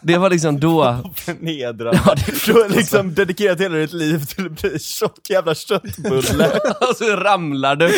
Det 0.00 0.18
var 0.18 0.30
liksom 0.30 0.60
då. 0.60 1.02
Förnedrad. 1.14 1.98
Ja, 2.06 2.14
det 2.14 2.46
Du 2.46 2.52
har 2.52 2.68
liksom 2.68 3.14
dedikerat 3.14 3.60
hela 3.60 3.76
ditt 3.76 3.92
liv 3.92 4.24
till 4.24 4.46
att 4.46 4.62
bli 4.62 4.78
tjock 4.78 5.30
jävla 5.30 5.54
köttbulle. 5.54 6.50
Och 6.90 6.96
så 6.96 7.16
ramlar 7.16 7.76
du. 7.76 7.90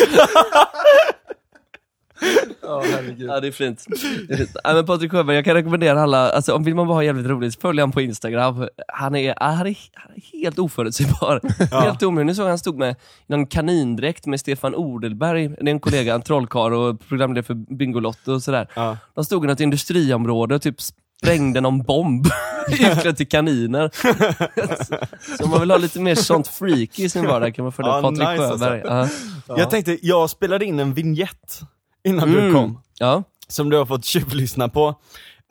Ja, 2.61 2.83
herregud. 2.91 3.29
Ja 3.29 3.39
det 3.39 3.47
är 3.47 3.51
fint. 3.51 3.85
Det 4.27 4.33
är 4.33 4.37
fint. 4.37 4.49
Ja, 4.63 4.73
men 4.73 4.85
Patrik 4.85 5.11
Sjöberg, 5.11 5.35
jag 5.35 5.45
kan 5.45 5.53
rekommendera 5.53 6.01
alla, 6.01 6.31
alltså, 6.31 6.53
om 6.53 6.63
vill 6.63 6.75
man 6.75 6.87
bara 6.87 6.93
ha 6.95 7.03
jävligt 7.03 7.25
roligt, 7.27 7.61
följ 7.61 7.81
honom 7.81 7.91
på 7.91 8.01
Instagram. 8.01 8.67
Han 8.87 9.15
är, 9.15 9.33
han 9.37 9.67
är, 9.67 9.75
han 9.93 10.11
är 10.15 10.41
helt 10.41 10.59
oförutsägbar. 10.59 11.41
Helt 11.81 12.03
omöjlig. 12.03 12.25
Nu 12.25 12.35
såg 12.35 12.47
han 12.47 12.59
stod 12.59 12.77
med 12.77 12.95
någon 13.27 13.47
kanindräkt 13.47 14.25
med 14.25 14.39
Stefan 14.39 14.75
Odelberg, 14.75 15.47
det 15.47 15.61
är 15.61 15.67
en 15.67 15.79
kollega, 15.79 16.13
en 16.13 16.21
trollkarl 16.21 16.73
och 16.73 17.07
programledare 17.07 17.43
för 17.43 17.53
Bingolotto 17.53 18.33
och 18.33 18.43
sådär. 18.43 18.67
Ja. 18.73 18.97
De 19.15 19.25
stod 19.25 19.45
i 19.45 19.47
något 19.47 19.59
industriområde 19.59 20.55
och 20.55 20.61
typ 20.61 20.75
sprängde 21.23 21.61
någon 21.61 21.83
bomb 21.83 22.27
utklädd 22.71 23.17
till 23.17 23.27
kaniner. 23.27 23.89
Så 25.37 25.43
om 25.43 25.49
man 25.49 25.59
vill 25.59 25.71
ha 25.71 25.77
lite 25.77 25.99
mer 25.99 26.15
sånt 26.15 26.47
freaky 26.47 27.03
i 27.03 27.09
sin 27.09 27.27
vardag 27.27 27.55
kan 27.55 27.63
man 27.65 27.71
följa 27.71 27.91
Ja, 27.91 28.01
Patrik 28.01 28.19
nice 28.19 28.31
alltså. 28.47 28.65
Sjöberg. 28.65 29.07
Ja. 29.47 29.57
Jag 29.57 29.69
tänkte, 29.69 29.97
jag 30.01 30.29
spelade 30.29 30.65
in 30.65 30.79
en 30.79 30.93
vignett 30.93 31.59
innan 32.03 32.31
du 32.31 32.39
Mm. 32.39 32.53
kom, 32.53 32.81
Ja. 32.99 33.23
som 33.47 33.69
du 33.69 33.77
har 33.77 33.85
fått 33.85 34.05
tjuvlyssna 34.05 34.69
på. 34.69 34.87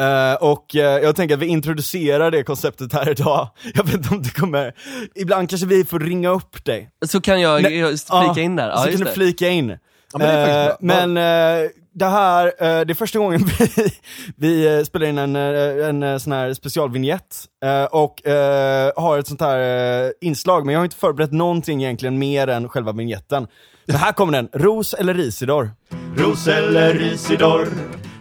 Eh, 0.01 0.35
och 0.41 0.77
eh, 0.77 0.83
jag 1.03 1.17
tänker 1.17 1.35
att 1.35 1.41
vi 1.41 1.47
introducerar 1.47 2.31
det 2.31 2.43
konceptet 2.43 2.93
här 2.93 3.09
idag. 3.11 3.49
Jag 3.75 3.85
vet 3.85 3.95
inte 3.95 4.15
om 4.15 4.23
det 4.23 4.31
kommer, 4.31 4.75
ibland 5.15 5.51
kanske 5.51 5.67
vi 5.67 5.85
får 5.85 6.01
ringa 6.01 6.29
upp 6.29 6.65
dig. 6.65 6.91
Så 7.07 7.21
kan 7.21 7.41
jag 7.41 7.63
Nej, 7.63 7.79
jag 7.79 7.89
flika 8.01 8.41
in 8.41 8.57
där? 8.57 8.71
så 8.71 8.79
Ja, 8.79 8.83
kan 8.83 8.91
just 8.93 8.99
du 8.99 9.05
det. 9.05 9.13
flika 9.13 9.49
in. 9.49 9.69
Ja, 10.13 10.19
men 10.19 10.29
det 10.29 10.69
Eh, 10.71 10.77
men 10.81 11.17
det 11.99 12.07
här, 12.07 12.47
eh, 12.47 12.85
det 12.85 12.93
är 12.93 12.95
första 12.95 13.19
gången 13.19 13.41
vi, 13.59 13.91
vi 14.37 14.77
eh, 14.79 14.85
spelar 14.85 15.07
in 15.07 15.19
en, 15.19 15.37
eh, 15.37 15.89
en 15.89 16.21
sån 16.21 16.33
här 16.33 16.55
specialvignett 16.55 17.45
och 17.91 18.23
har 18.97 19.19
ett 19.19 19.27
sånt 19.27 19.41
här 19.41 20.13
inslag, 20.21 20.67
men 20.67 20.73
jag 20.73 20.81
har 20.81 20.85
inte 20.85 20.97
förberett 20.97 21.33
någonting 21.33 21.83
egentligen 21.83 22.19
mer 22.19 22.49
än 22.49 22.69
själva 22.69 22.93
vignetten. 22.93 23.47
Men 23.87 23.97
här 23.97 24.13
kommer 24.13 24.33
den, 24.33 24.49
Ros 24.53 24.95
eller 24.95 25.15
Risidor? 25.15 25.71
Ros 26.17 26.49
eller 26.49 26.95
Risidor? 26.95 27.69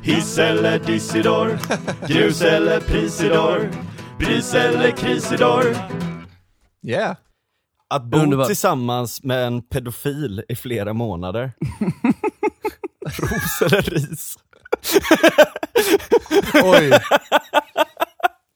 Hiss 0.03 0.37
eller 0.37 0.79
Dissidor? 0.79 1.59
Grus 2.07 2.41
eller 2.41 2.79
Prisidor? 2.79 3.69
Pris 4.19 4.53
eller 4.53 4.91
Krisidor? 4.91 5.65
Yeah. 6.83 7.15
Att 7.89 8.03
bo 8.03 8.17
Underbart. 8.17 8.47
tillsammans 8.47 9.23
med 9.23 9.47
en 9.47 9.61
pedofil 9.61 10.43
i 10.49 10.55
flera 10.55 10.93
månader. 10.93 11.51
Ros 13.07 13.61
eller 13.61 13.81
ris? 13.81 14.37
Oj. 16.63 16.91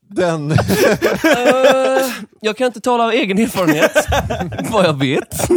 Den... 0.07 0.51
Eh, 0.51 0.57
jag 2.41 2.57
kan 2.57 2.67
inte 2.67 2.81
tala 2.81 3.03
av 3.03 3.11
egen 3.11 3.37
erfarenhet, 3.39 4.07
vad 4.71 4.85
jag 4.85 4.99
vet. 4.99 5.49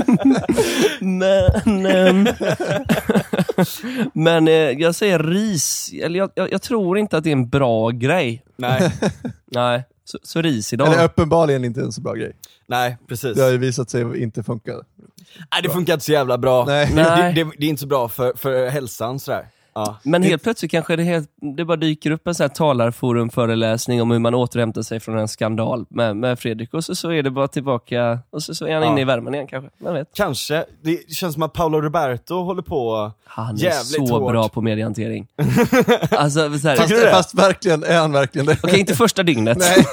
men 1.00 1.86
ehm, 1.86 2.28
men 4.12 4.48
eh, 4.48 4.54
jag 4.54 4.94
säger 4.94 5.18
ris, 5.18 5.90
eller 6.02 6.18
jag, 6.18 6.30
jag, 6.34 6.52
jag 6.52 6.62
tror 6.62 6.98
inte 6.98 7.16
att 7.16 7.24
det 7.24 7.30
är 7.30 7.36
en 7.36 7.48
bra 7.48 7.90
grej. 7.90 8.44
Nej, 8.56 8.92
Nej, 9.50 9.84
så, 10.04 10.18
så 10.22 10.42
ris 10.42 10.72
idag. 10.72 10.92
Eller 10.92 11.04
uppenbarligen 11.04 11.64
inte 11.64 11.80
en 11.80 11.92
så 11.92 12.00
bra 12.00 12.14
grej. 12.14 12.32
Nej 12.66 12.96
precis. 13.08 13.36
Det 13.36 13.42
har 13.42 13.50
ju 13.50 13.58
visat 13.58 13.90
sig 13.90 14.22
inte 14.22 14.42
funka. 14.42 14.72
Nej 14.72 15.62
det 15.62 15.70
funkar 15.70 15.92
inte 15.92 16.04
så 16.04 16.12
jävla 16.12 16.38
bra. 16.38 16.64
Nej. 16.64 16.92
Det, 16.94 17.02
det, 17.44 17.50
det 17.58 17.66
är 17.66 17.70
inte 17.70 17.80
så 17.80 17.86
bra 17.86 18.08
för, 18.08 18.32
för 18.36 18.68
hälsan 18.68 19.20
sådär. 19.20 19.48
Ja. 19.74 19.96
Men 20.02 20.22
helt 20.22 20.42
plötsligt 20.42 20.70
kanske 20.70 20.96
det, 20.96 21.02
helt, 21.02 21.30
det 21.56 21.64
bara 21.64 21.76
dyker 21.76 22.10
upp 22.10 22.26
en 22.26 22.34
sån 22.34 22.44
här 22.44 22.48
talarforumföreläsning 22.48 24.02
om 24.02 24.10
hur 24.10 24.18
man 24.18 24.34
återhämtar 24.34 24.82
sig 24.82 25.01
från 25.01 25.18
en 25.18 25.28
skandal 25.28 25.86
med, 25.88 26.16
med 26.16 26.38
Fredrik 26.38 26.74
och 26.74 26.84
så, 26.84 26.94
så 26.94 27.12
är 27.12 27.22
det 27.22 27.30
bara 27.30 27.48
tillbaka 27.48 28.18
och 28.30 28.42
så, 28.42 28.55
så 28.55 28.66
är 28.66 28.74
han 28.74 28.82
Ja. 28.82 28.92
inne 28.92 29.01
i 29.01 29.05
värmen 29.05 29.34
igen 29.34 29.46
kanske. 29.46 29.70
Man 29.78 29.94
vet. 29.94 30.09
Kanske, 30.14 30.64
det 30.82 31.12
känns 31.12 31.34
som 31.34 31.42
att 31.42 31.52
Paolo 31.52 31.80
Roberto 31.80 32.34
håller 32.42 32.62
på 32.62 33.12
Han 33.24 33.55
är 33.55 33.70
så 33.70 34.06
hårt. 34.06 34.32
bra 34.32 34.48
på 34.48 34.60
mediehantering. 34.60 35.26
alltså, 36.10 36.59
så 36.59 36.68
här, 36.68 36.76
Fast, 36.76 37.10
fast 37.10 37.34
verkligen, 37.34 37.84
är 37.84 37.98
han 37.98 38.12
verkligen 38.12 38.46
det? 38.46 38.56
Okej, 38.62 38.80
inte 38.80 38.94
första 38.94 39.22
dygnet. 39.22 39.59
Nej. 39.59 39.86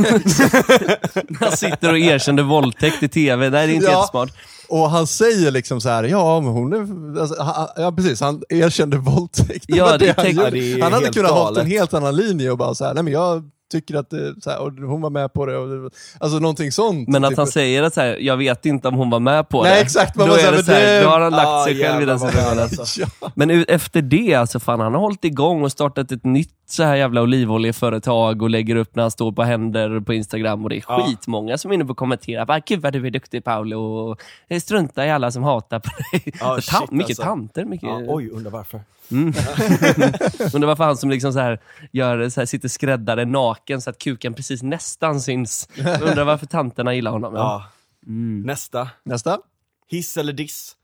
Han 1.40 1.52
sitter 1.52 1.92
och 1.92 1.98
erkänner 2.00 2.44
våldtäkt 2.44 3.04
i 3.04 3.08
TV. 3.08 3.50
Nej, 3.50 3.68
det 3.68 3.74
är 3.74 3.76
inte 3.76 3.86
Ja. 3.92 3.98
jättesmart. 4.00 4.30
Och 4.72 4.90
han 4.90 5.08
säger 5.08 5.52
liksom 5.52 5.82
så 5.82 5.90
här, 5.90 6.04
ja 6.04 6.42
men 6.42 6.52
hon 6.52 6.74
är, 6.74 7.20
alltså, 7.22 7.42
han, 7.42 7.68
ja 7.76 7.92
precis, 7.92 8.22
han 8.22 8.44
erkände 8.50 8.98
våldtäkt. 8.98 9.66
Ja, 9.68 9.98
det 10.00 10.18
han, 10.18 10.26
det 10.26 10.74
är 10.74 10.82
han 10.82 10.94
hade 10.94 11.10
kunnat 11.10 11.32
galet. 11.32 11.64
en 11.64 11.72
helt 11.72 11.94
annan 11.94 12.16
linje 12.16 12.52
och 12.52 12.58
bara 12.58 12.76
så 12.76 12.86
här, 12.86 12.94
nej 12.94 13.04
men 13.04 13.14
jag 13.14 13.44
tycker 13.72 13.96
att 13.96 14.10
det, 14.10 14.42
så 14.42 14.50
här, 14.50 14.60
och 14.60 14.72
hon 14.74 15.02
var 15.02 15.10
med 15.10 15.34
på 15.34 15.46
det. 15.46 15.58
Och, 15.58 15.92
alltså 16.20 16.40
någonting 16.40 16.72
sånt. 16.72 17.08
Men 17.10 17.24
att 17.24 17.30
Typ- 17.30 17.38
han 17.38 17.48
säger 17.48 17.84
att 17.84 17.94
så 17.94 18.02
här, 18.02 18.18
jag 18.22 18.38
vet 18.38 18.66
inte 18.66 18.88
om 18.88 18.96
hon 18.96 19.10
var 19.10 19.20
med 19.20 19.50
på 19.50 19.64
Nej, 19.64 19.76
det. 19.76 19.82
exakt, 19.82 20.16
man 20.16 20.28
Då, 20.28 20.34
är 20.34 20.52
det 20.52 20.64
så 20.64 20.72
här, 20.72 20.86
det- 20.98 21.04
då 21.04 21.10
har 21.10 21.20
han 21.20 21.32
lagt 21.32 21.48
Ah, 21.48 21.64
sig 21.66 21.76
själv 21.84 22.02
i 22.02 22.06
den 22.06 22.20
situationen. 22.20 22.60
alltså. 22.60 23.02
Ja. 23.22 23.32
Men 23.36 23.66
efter 23.68 24.02
det, 24.02 24.34
alltså 24.36 24.60
fan, 24.60 24.80
han 24.80 24.94
har 24.94 25.02
hållit 25.02 25.26
igång 25.26 25.64
och 25.64 25.72
startat 25.72 26.12
ett 26.12 26.24
nytt 26.26 26.50
så 26.70 26.84
här 26.84 26.96
jävla 26.96 27.22
olivoljeföretag 27.22 28.42
och 28.42 28.50
lägger 28.50 28.76
upp 28.76 28.96
när 28.96 29.04
han 29.04 29.12
står 29.12 29.32
på 29.32 29.44
händer 29.44 30.00
på 30.00 30.14
Instagram 30.14 30.64
och 30.64 30.70
det 30.70 30.76
är 30.78 30.84
Ja. 30.88 31.04
skitmånga 31.08 31.58
som 31.58 31.72
är 31.72 31.76
inne 31.76 31.86
på 31.86 31.94
kommenterar. 31.96 32.46
Bara, 32.46 32.60
Gud 32.60 32.82
vad 32.82 32.94
du 32.94 33.08
är 33.08 33.12
duktig 33.12 33.44
Paolo 33.44 33.76
och 33.82 34.22
eh, 34.48 34.60
strunta 34.60 35.06
i 35.06 35.12
alla 35.12 35.32
som 35.32 35.44
hatar 35.44 35.80
på 35.80 35.90
dig. 36.12 36.34
Ja, 36.40 36.56
Så 36.62 36.62
shit, 36.62 36.92
mycket 36.92 37.10
alltså. 37.10 37.24
tanter, 37.24 37.66
mycket... 37.66 37.90
Ja, 37.90 38.02
oj, 38.08 38.30
undrar 38.30 38.52
varför. 38.52 38.82
Undrar 40.54 40.66
varför 40.66 40.84
han 40.84 40.98
som 40.98 41.10
liksom 41.10 41.34
så 41.34 41.40
här 41.40 41.60
gör, 41.92 42.30
så 42.30 42.42
här, 42.42 42.46
sitter 42.46 42.68
skräddare 42.70 43.26
naken 43.26 43.82
så 43.82 43.90
att 43.90 43.98
kuken 43.98 44.34
precis 44.34 44.64
nästan 44.64 45.22
syns. 45.22 45.70
Undrar 45.78 46.24
varför 46.24 46.46
tanterna 46.46 46.94
gillar 46.94 47.12
honom. 47.12 47.36
Ja. 47.36 47.42
Ja. 47.42 48.12
Nästa, 48.46 48.90
Nästa. 49.04 49.40
hiss 49.88 50.18
eller 50.18 50.34
diss? 50.34 50.76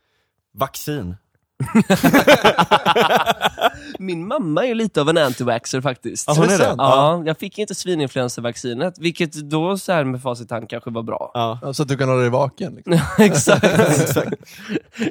Vaccin. 0.54 1.16
Min 3.98 4.26
mamma 4.26 4.66
är 4.66 4.74
lite 4.74 5.00
av 5.00 5.08
en 5.08 5.18
anti-vaxxer 5.18 5.80
faktiskt. 5.80 6.24
Ja, 6.26 6.34
hon 6.36 6.50
är 6.50 6.58
det? 6.58 6.74
Ja, 6.78 7.22
jag 7.26 7.38
fick 7.38 7.58
inte 7.58 7.74
svininfluensavaccinet, 7.74 8.98
vilket 8.98 9.32
då 9.32 9.78
så 9.78 9.92
här 9.92 10.04
med 10.04 10.22
facit 10.22 10.50
hand 10.50 10.70
kanske 10.70 10.90
var 10.90 11.02
bra. 11.02 11.30
Ja. 11.34 11.72
Så 11.72 11.82
att 11.82 11.88
du 11.88 11.96
kan 11.96 12.08
hålla 12.08 12.20
dig 12.20 12.30
vaken. 12.30 12.74
Liksom. 12.74 12.98
Exakt. 13.18 13.64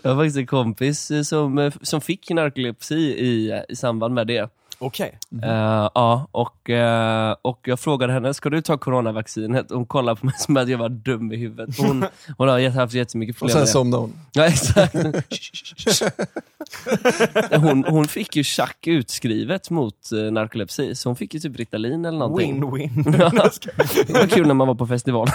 Jag 0.04 0.12
har 0.12 0.18
faktiskt 0.18 0.38
en 0.38 0.48
kompis 0.48 1.12
eh, 1.12 1.22
som, 1.22 1.58
eh, 1.58 1.74
som 1.82 2.02
fick 2.02 2.30
narkolepsi 2.30 2.96
i, 2.96 3.62
i 3.70 3.76
samband 3.76 4.14
med 4.14 4.28
det. 4.28 4.50
Okej. 4.80 5.20
Eh, 5.44 5.50
ja, 5.96 6.28
och, 6.32 6.70
eh, 6.70 7.36
och 7.42 7.60
jag 7.64 7.80
frågade 7.80 8.14
henne, 8.14 8.34
ska 8.34 8.50
du 8.50 8.62
ta 8.62 8.78
coronavaccinet? 8.78 9.66
Hon 9.72 9.86
kollade 9.86 10.20
på 10.20 10.26
mig 10.26 10.36
som 10.38 10.58
att 10.58 10.70
jag 10.70 10.78
var 10.78 10.90
dum 10.90 11.32
i 11.32 11.36
huvudet. 11.36 11.78
Hon, 11.80 12.06
hon 12.38 12.48
har 12.48 12.70
haft 12.70 12.94
jättemycket 12.94 13.36
Och 13.36 13.40
problem 13.40 13.52
sen 13.54 13.60
med 13.60 13.68
det. 13.68 13.72
somnade 13.72 14.02
hon. 14.02 14.14
Ja, 14.32 14.46
exakt. 14.46 14.96
hon, 17.62 17.84
hon 17.84 18.08
fick 18.08 18.36
ju 18.36 18.44
tjack 18.44 18.88
utskrivet 18.88 19.70
mot 19.70 20.12
eh, 20.12 20.32
narkolepsi, 20.32 20.96
så 20.96 21.10
hon 21.10 21.16
fick 21.16 21.34
ju 21.34 21.40
typ 21.40 21.58
Ritalin 21.58 22.06
eller 22.06 22.18
någonting. 22.18 22.64
Win-win. 22.64 23.18
Ja, 23.20 23.50
det 24.08 24.14
var 24.14 24.28
kul 24.28 24.48
när 24.48 24.54
man 24.54 24.68
var 24.68 24.76
på 24.76 24.88
festival. 24.88 25.28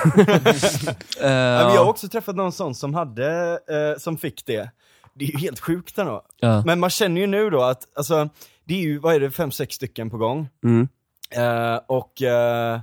Men 1.20 1.74
jag 1.74 1.78
har 1.84 1.88
också 1.90 2.08
träffat 2.08 2.36
någon 2.36 2.52
sån 2.52 2.74
som 2.74 2.94
hade, 2.94 3.58
som 3.98 4.16
fick 4.18 4.46
det. 4.46 4.70
Det 5.14 5.24
är 5.24 5.28
ju 5.32 5.38
helt 5.38 5.60
sjukt 5.60 5.98
ändå. 5.98 6.22
ja. 6.40 6.62
Men 6.66 6.80
man 6.80 6.90
känner 6.90 7.20
ju 7.20 7.26
nu 7.26 7.50
då 7.50 7.62
att, 7.62 7.82
alltså, 7.96 8.28
det 8.64 8.74
är 8.74 8.80
ju, 8.80 8.98
vad 8.98 9.14
är 9.14 9.20
det, 9.20 9.30
fem, 9.30 9.50
sex 9.50 9.74
stycken 9.74 10.10
på 10.10 10.16
gång. 10.16 10.48
Mm. 10.64 10.88
Eh, 11.30 11.80
och, 11.86 12.22
eh, 12.22 12.80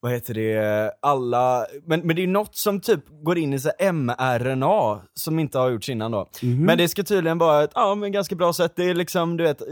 vad 0.00 0.12
heter 0.12 0.34
det, 0.34 0.92
alla, 1.02 1.66
men, 1.84 2.00
men 2.00 2.16
det 2.16 2.22
är 2.22 2.26
något 2.26 2.56
som 2.56 2.80
typ 2.80 3.00
går 3.22 3.38
in 3.38 3.52
i 3.52 3.58
så 3.58 3.70
mRNA, 3.92 5.00
som 5.14 5.38
inte 5.38 5.58
har 5.58 5.70
gjorts 5.70 5.88
innan 5.88 6.10
då. 6.10 6.28
Men 6.66 6.78
det 6.78 6.88
ska 6.88 7.02
tydligen 7.02 7.38
vara 7.38 7.64
ett, 7.64 7.70
ja 7.74 7.94
men 7.94 8.12
ganska 8.12 8.34
bra 8.34 8.52
sätt, 8.52 8.72
det 8.76 8.84
är 8.84 8.94
liksom, 8.94 9.36
du 9.36 9.44
vet, 9.44 9.62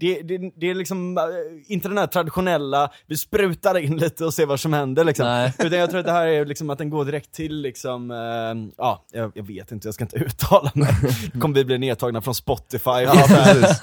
det, 0.00 0.22
det, 0.22 0.52
det 0.56 0.70
är 0.70 0.74
liksom 0.74 1.18
eh, 1.18 1.24
inte 1.66 1.88
den 1.88 1.98
här 1.98 2.06
traditionella, 2.06 2.90
vi 3.06 3.16
sprutar 3.16 3.78
in 3.78 3.96
lite 3.96 4.24
och 4.24 4.34
ser 4.34 4.46
vad 4.46 4.60
som 4.60 4.72
händer 4.72 5.04
liksom. 5.04 5.26
Nej. 5.26 5.52
Utan 5.58 5.78
jag 5.78 5.90
tror 5.90 6.00
att 6.00 6.06
det 6.06 6.12
här 6.12 6.26
är 6.26 6.44
liksom 6.46 6.70
att 6.70 6.78
den 6.78 6.90
går 6.90 7.04
direkt 7.04 7.32
till 7.32 7.60
liksom, 7.62 8.10
eh, 8.10 8.72
ja, 8.78 9.04
jag, 9.12 9.32
jag 9.34 9.46
vet 9.46 9.72
inte, 9.72 9.88
jag 9.88 9.94
ska 9.94 10.04
inte 10.04 10.16
uttala 10.24 10.70
mig. 10.74 10.88
Kommer 11.40 11.54
vi 11.54 11.64
bli 11.64 11.78
nedtagna 11.78 12.20
från 12.22 12.34
Spotify, 12.34 12.90
ja, 12.90 13.14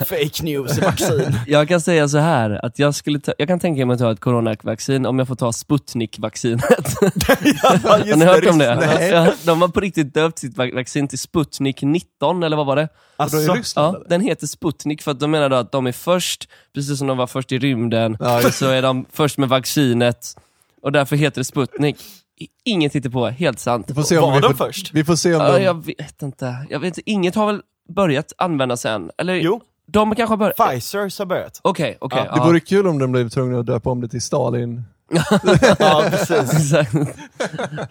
fake 0.06 0.44
news 0.44 0.78
i 0.78 0.82
vaccin. 0.82 1.34
Jag 1.48 1.68
kan 1.68 1.82
säga 1.82 2.08
så 2.08 2.18
här, 2.18 2.66
att 2.66 2.80
jag, 2.80 2.96
skulle 2.96 3.20
ta, 3.20 3.34
jag 3.38 3.48
kan 3.48 3.60
tänka 3.60 3.86
mig 3.86 3.94
att 3.94 4.00
ta 4.00 4.12
ett 4.12 4.20
coronavaccin 4.20 5.06
om 5.06 5.20
jag 5.20 5.28
får 5.28 5.36
ta 5.36 5.52
Sputnik-vaccinet. 5.52 6.64
ja, 7.64 7.78
Har 7.84 8.16
ni 8.16 8.26
hört 8.26 8.46
om 8.46 8.58
det? 8.58 8.76
Nej. 8.76 9.34
De 9.46 9.62
har 9.62 9.68
på 9.70 9.80
riktigt 9.80 10.14
döpt 10.14 10.40
sitt 10.40 10.58
va- 10.58 10.70
vaccin 10.74 11.08
till 11.08 11.20
Sputnik 11.20 11.82
19, 11.82 12.44
eller 12.44 12.58
vad 12.58 12.66
var 12.66 12.76
det? 12.76 12.88
Alltså, 13.18 13.38
Ja, 13.76 14.02
den 14.10 14.22
heter 14.22 14.48
Sputnik 14.48 15.02
för 15.02 15.12
att 15.12 15.20
de 15.20 15.32
menar 15.32 15.50
då 15.50 15.56
att 15.56 15.72
de 15.72 15.88
är 15.88 15.92
först, 16.14 16.50
precis 16.74 16.98
som 16.98 17.08
de 17.08 17.18
var 17.18 17.28
först 17.28 17.52
i 17.52 17.58
rymden, 17.60 18.18
Ja, 18.20 18.42
så 18.42 18.70
är 18.70 18.82
de 18.82 19.06
först 19.12 19.38
med 19.38 19.50
vaccinet 19.50 20.36
och 20.82 20.92
därför 20.92 21.16
heter 21.16 21.40
det 21.42 21.46
Sputnik. 21.46 21.98
Inget 22.66 23.12
på, 23.12 23.28
helt 23.28 23.60
sant. 23.60 23.86
Vi 23.90 23.94
får 23.94 24.04
se 24.04 24.18
om 24.18 24.24
Var 24.30 24.36
vi 24.36 24.42
de 24.42 24.56
får, 24.56 24.66
först? 24.66 24.94
Vi 24.94 25.04
får 25.04 25.16
se 25.16 25.36
om 25.36 25.42
Ja, 25.42 25.52
de... 25.58 25.64
jag 25.64 25.86
vet 25.86 26.22
inte. 26.22 26.66
Jag 26.70 26.80
vet 26.80 26.88
inte. 26.98 27.12
Inget 27.12 27.36
har 27.36 27.46
väl 27.48 27.62
börjat 27.90 28.34
användas 28.38 28.86
än? 28.86 29.12
Eller 29.18 29.34
Jo, 29.36 29.62
de 29.88 30.16
kanske 30.16 30.32
har 30.32 30.38
börjat? 30.38 30.58
Pfizer 30.58 31.20
har 31.20 31.26
börjat. 31.26 31.60
Okej, 31.64 31.98
okej. 32.02 32.30
Det 32.36 32.40
vore 32.40 32.60
kul 32.60 32.88
om 32.88 33.00
de 33.00 33.12
blev 33.12 33.30
tvungna 33.30 33.60
att 33.60 33.66
döpa 33.66 33.90
om 33.90 34.02
det 34.02 34.08
till 34.08 34.22
Stalin. 34.22 34.84
Ja, 35.80 36.04
precis. 36.10 36.74
Exakt. 36.74 36.94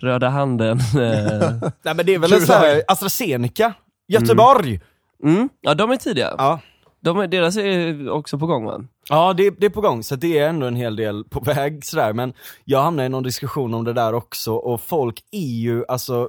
Röda 0.01 0.29
handen. 0.29 0.79
eh. 0.79 1.53
Nej 1.83 1.95
men 1.95 2.07
det 2.07 2.15
är 2.15 2.19
väl 2.19 2.33
en 2.33 2.47
sån 2.47 2.57
här 2.57 2.83
AstraZeneca, 2.89 3.75
Göteborg. 4.09 4.81
Mm. 5.25 5.49
Ja, 5.61 5.75
de 5.75 5.91
är 5.91 5.97
tidiga. 5.97 6.35
Ja. 6.39 6.61
De 7.01 7.19
är, 7.19 7.27
deras 7.27 7.57
är 7.57 8.11
också 8.11 8.39
på 8.39 8.47
gång 8.47 8.65
va? 8.65 8.85
Ja, 9.09 9.33
det, 9.33 9.51
det 9.51 9.67
är 9.67 9.71
på 9.71 9.81
gång, 9.81 10.03
så 10.03 10.17
det 10.17 10.39
är 10.39 10.49
ändå 10.49 10.67
en 10.67 10.77
hel 10.77 10.97
del 10.97 11.25
på 11.25 11.41
väg 11.41 11.85
sådär, 11.85 12.13
men 12.13 12.33
jag 12.65 12.83
hamnade 12.83 13.07
i 13.07 13.09
någon 13.09 13.23
diskussion 13.23 13.75
om 13.75 13.85
det 13.85 13.93
där 13.93 14.13
också, 14.13 14.53
och 14.55 14.81
folk 14.81 15.25
är 15.31 15.61
ju, 15.61 15.85
alltså, 15.89 16.29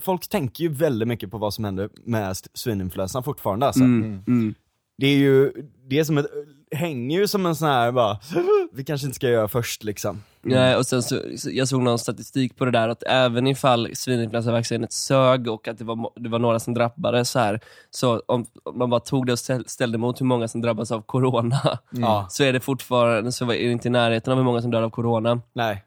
folk 0.00 0.28
tänker 0.28 0.64
ju 0.64 0.70
väldigt 0.70 1.08
mycket 1.08 1.30
på 1.30 1.38
vad 1.38 1.54
som 1.54 1.64
händer 1.64 1.88
med 2.04 2.36
svininfluensan 2.54 3.22
fortfarande 3.22 3.66
alltså. 3.66 3.84
Mm. 3.84 4.22
Mm. 4.26 4.54
Det 4.98 5.06
är 5.06 5.16
ju, 5.16 5.52
det 5.88 5.98
är 5.98 6.04
som 6.04 6.18
ett, 6.18 6.26
hänger 6.70 7.18
ju 7.20 7.28
som 7.28 7.46
en 7.46 7.56
sån 7.56 7.68
här 7.68 7.92
bara, 7.92 8.18
vi 8.72 8.84
kanske 8.84 9.06
inte 9.06 9.14
ska 9.16 9.28
göra 9.28 9.48
först 9.48 9.84
liksom. 9.84 10.22
Nej, 10.42 10.76
och 10.76 10.86
sen 10.86 11.02
så, 11.02 11.20
jag 11.44 11.68
såg 11.68 11.82
någon 11.82 11.98
statistik 11.98 12.56
på 12.56 12.64
det 12.64 12.70
där 12.70 12.88
att 12.88 13.02
även 13.02 13.46
ifall 13.46 13.88
svininfluensavaccinet 13.94 14.92
sög 14.92 15.48
och 15.48 15.68
att 15.68 15.78
det 15.78 15.84
var, 15.84 16.10
det 16.16 16.28
var 16.28 16.38
några 16.38 16.58
som 16.60 16.74
drabbades 16.74 17.30
så 17.30 17.38
här, 17.38 17.60
så 17.90 18.22
om, 18.26 18.46
om 18.62 18.78
man 18.78 18.90
bara 18.90 19.00
tog 19.00 19.26
det 19.26 19.32
och 19.32 19.38
ställ, 19.38 19.64
ställde 19.68 19.98
mot 19.98 20.20
hur 20.20 20.26
många 20.26 20.48
som 20.48 20.60
drabbas 20.60 20.92
av 20.92 21.02
corona, 21.02 21.78
Ja, 21.90 22.26
så 22.30 22.44
är 22.44 22.52
det 22.52 22.60
fortfarande 22.60 23.32
så 23.32 23.44
är 23.44 23.48
det 23.48 23.72
inte 23.72 23.88
i 23.88 23.90
närheten 23.90 24.32
av 24.32 24.36
hur 24.38 24.44
många 24.44 24.62
som 24.62 24.70
dör 24.70 24.82
av 24.82 24.90
corona. 24.90 25.40
nej. 25.52 25.84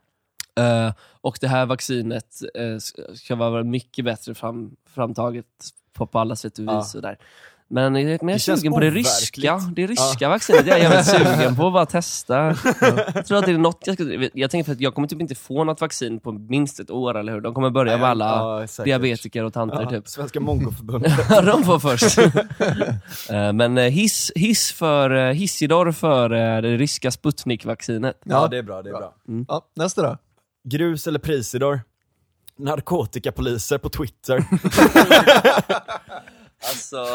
Eh, 0.56 0.94
och 1.22 1.38
det 1.42 1.48
här 1.48 1.66
vaccinet 1.66 2.34
ska- 2.80 3.16
ska 3.16 3.36
vara 3.36 3.64
mycket 3.64 4.06
bättre 4.06 4.36
fram, 4.36 4.76
framtaget 4.90 5.46
på, 5.94 6.06
på 6.08 6.20
alla 6.20 6.36
sätt 6.36 6.58
och 6.60 6.64
vis. 6.64 6.92
Ja. 6.94 6.96
Och 6.96 7.02
där. 7.02 7.18
Men, 7.74 7.96
jag- 7.96 8.30
är 8.30 8.38
känns 8.38 8.60
sugen 8.60 8.74
på 8.74 8.80
det 8.80 8.90
ryska, 8.90 9.62
det 9.76 9.88
ryska 9.88 10.30
vaccinet. 10.30 10.68
Jag 10.68 10.78
är 10.80 10.82
jävligt 10.84 11.06
sugen 11.38 11.56
på 11.56 11.68
att 11.68 11.74
bara 11.74 11.86
testa. 11.86 12.56
Jag 13.16 13.26
tror 13.26 13.38
att 13.38 13.46
det 13.46 13.52
är 13.52 13.58
något 13.58 13.84
jag 13.86 13.96
ska... 13.96 14.30
Jag 14.34 14.52
tänker 14.52 14.66
för 14.66 14.72
att 14.72 14.80
jag 14.82 14.96
kommer 14.96 15.08
typ 15.08 15.22
inte 15.22 15.36
få 15.36 15.64
något 15.64 15.82
vaccin 15.82 16.20
på 16.20 16.32
minst 16.32 16.80
ett 16.80 16.92
år, 16.92 17.18
eller 17.18 17.34
hur? 17.34 17.42
De 17.42 17.54
kommer 17.54 17.70
börja 17.70 17.98
med 17.98 18.10
alla 18.10 18.66
Ja, 18.78 18.84
diabetiker 18.84 19.44
och 19.44 19.54
tanter 19.54 19.82
Ja, 19.82 19.90
typ. 19.90 20.08
Svenska 20.08 20.40
Mongoförbundet. 20.40 21.12
Ja, 21.30 21.42
de 21.42 21.64
får 21.64 21.80
först. 21.80 22.18
Eh, 23.30 23.54
Men 23.54 23.78
eh, 23.78 23.84
hiss, 23.84 24.32
hiss 24.36 24.72
för, 24.72 25.10
eh, 25.30 25.34
Hissidor 25.34 25.92
för 25.92 26.30
det 26.62 26.78
ryska 26.78 27.12
Sputnik-vaccinet. 27.12 28.22
Ja, 28.24 28.48
det 28.48 28.58
är 28.58 28.64
bra, 28.64 28.82
det 28.82 28.90
är 28.90 28.94
bra. 28.94 29.14
Ja, 29.48 29.62
nästa 29.76 30.02
då. 30.02 30.18
Grus 30.70 31.08
eller 31.08 31.20
Prisidor? 31.20 31.80
Narkotikapoliser 32.58 33.78
på 33.78 33.90
Twitter. 33.90 34.46
Alltså, 36.70 37.06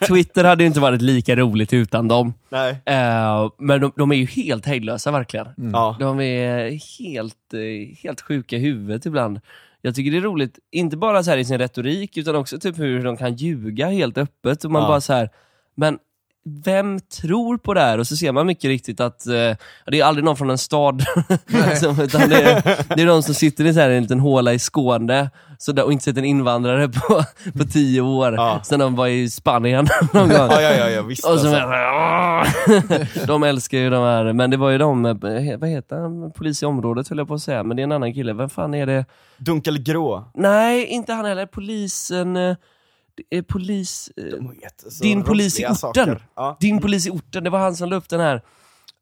Twitter 0.08 0.44
hade 0.44 0.62
ju 0.62 0.66
inte 0.66 0.80
varit 0.80 1.02
lika 1.02 1.36
roligt 1.36 1.72
utan 1.72 2.08
dem. 2.08 2.34
Nej. 2.48 2.76
Eh, 2.86 3.50
men 3.58 3.80
de, 3.80 3.92
de 3.96 4.12
är 4.12 4.16
ju 4.16 4.26
helt 4.26 4.66
hejdlösa 4.66 5.10
verkligen. 5.10 5.46
Ja. 5.72 5.96
De 6.00 6.20
är 6.20 6.70
helt, 6.98 7.54
eh, 7.54 7.96
helt 8.02 8.20
sjuka 8.20 8.56
i 8.56 8.58
huvudet 8.58 9.06
ibland. 9.06 9.40
Jag 9.82 9.94
tycker 9.94 10.10
det 10.10 10.16
är 10.16 10.20
roligt, 10.20 10.58
inte 10.70 10.96
bara 10.96 11.22
så 11.22 11.30
här 11.30 11.38
i 11.38 11.44
sin 11.44 11.58
retorik, 11.58 12.16
utan 12.16 12.36
också 12.36 12.58
typ 12.58 12.78
hur 12.78 13.02
de 13.04 13.16
kan 13.16 13.34
ljuga 13.34 13.86
helt 13.86 14.18
öppet. 14.18 14.64
Och 14.64 14.70
man 14.70 14.82
Ja. 14.82 14.88
bara 14.88 15.00
så 15.00 15.12
här, 15.12 15.30
men 15.74 15.98
vem 16.64 17.00
tror 17.00 17.56
på 17.56 17.74
det 17.74 17.80
här? 17.80 17.98
Och 17.98 18.06
så 18.06 18.16
ser 18.16 18.32
man 18.32 18.46
mycket 18.46 18.68
riktigt 18.68 19.00
att 19.00 19.26
eh, 19.26 19.32
det 19.86 20.00
är 20.00 20.04
aldrig 20.04 20.24
någon 20.24 20.36
från 20.36 20.50
en 20.50 20.58
stad, 20.58 21.04
som, 21.80 22.00
utan 22.00 22.28
det 22.30 22.42
är, 22.42 22.62
det 22.96 23.02
är 23.02 23.06
de 23.06 23.22
som 23.22 23.34
sitter 23.34 23.64
i 23.66 23.74
så 23.74 23.80
här 23.80 23.90
en 23.90 24.02
liten 24.02 24.20
håla 24.20 24.52
i 24.52 24.58
Skåne 24.58 25.30
så 25.58 25.72
där, 25.72 25.84
och 25.84 25.92
inte 25.92 26.04
sett 26.04 26.16
en 26.16 26.24
invandrare 26.24 26.88
på, 26.88 27.24
på 27.58 27.64
tio 27.64 28.00
år, 28.00 28.34
Ja. 28.34 28.60
sen 28.64 28.80
de 28.80 28.94
var 28.96 29.06
i 29.06 29.30
Spanien 29.30 29.88
någon 30.12 30.28
gång. 30.28 30.36
Ja, 30.50 30.60
ja, 30.62 30.88
ja, 30.90 31.02
visst 31.02 31.24
Och 31.26 31.38
så 31.40 31.56
alltså. 31.56 33.26
de 33.26 33.42
älskar 33.42 33.78
ju 33.78 33.90
de 33.90 34.02
här, 34.02 34.32
men 34.32 34.50
det 34.50 34.56
var 34.56 34.70
ju 34.70 34.78
de, 34.78 35.06
eh, 35.06 35.14
vad 35.58 35.68
heter 35.68 35.96
han, 35.96 36.32
polis 36.32 36.62
i 36.62 36.66
området 36.66 37.08
höll 37.08 37.18
jag 37.18 37.28
på 37.28 37.34
att 37.34 37.42
säga, 37.42 37.62
men 37.62 37.76
det 37.76 37.82
är 37.82 37.84
en 37.84 37.92
annan 37.92 38.14
kille, 38.14 38.32
vem 38.32 38.50
fan 38.50 38.74
är 38.74 38.86
det? 38.86 39.04
Dunk 39.36 39.66
eller 39.66 39.80
grå? 39.80 40.30
Nej, 40.34 40.84
inte 40.86 41.12
han 41.12 41.24
heller, 41.24 41.46
polisen, 41.46 42.36
eh, 42.36 42.56
polis, 43.46 44.10
eh, 44.16 44.24
din 45.02 45.22
polis 45.24 45.60
i 45.60 45.64
orten. 45.66 46.18
Ja. 46.36 46.56
Din 46.60 46.80
polis 46.80 47.06
i 47.06 47.10
orten, 47.10 47.44
det 47.44 47.50
var 47.50 47.58
han 47.58 47.76
som 47.76 47.88
la 47.90 47.96
upp 47.96 48.08
den 48.08 48.20
här, 48.20 48.42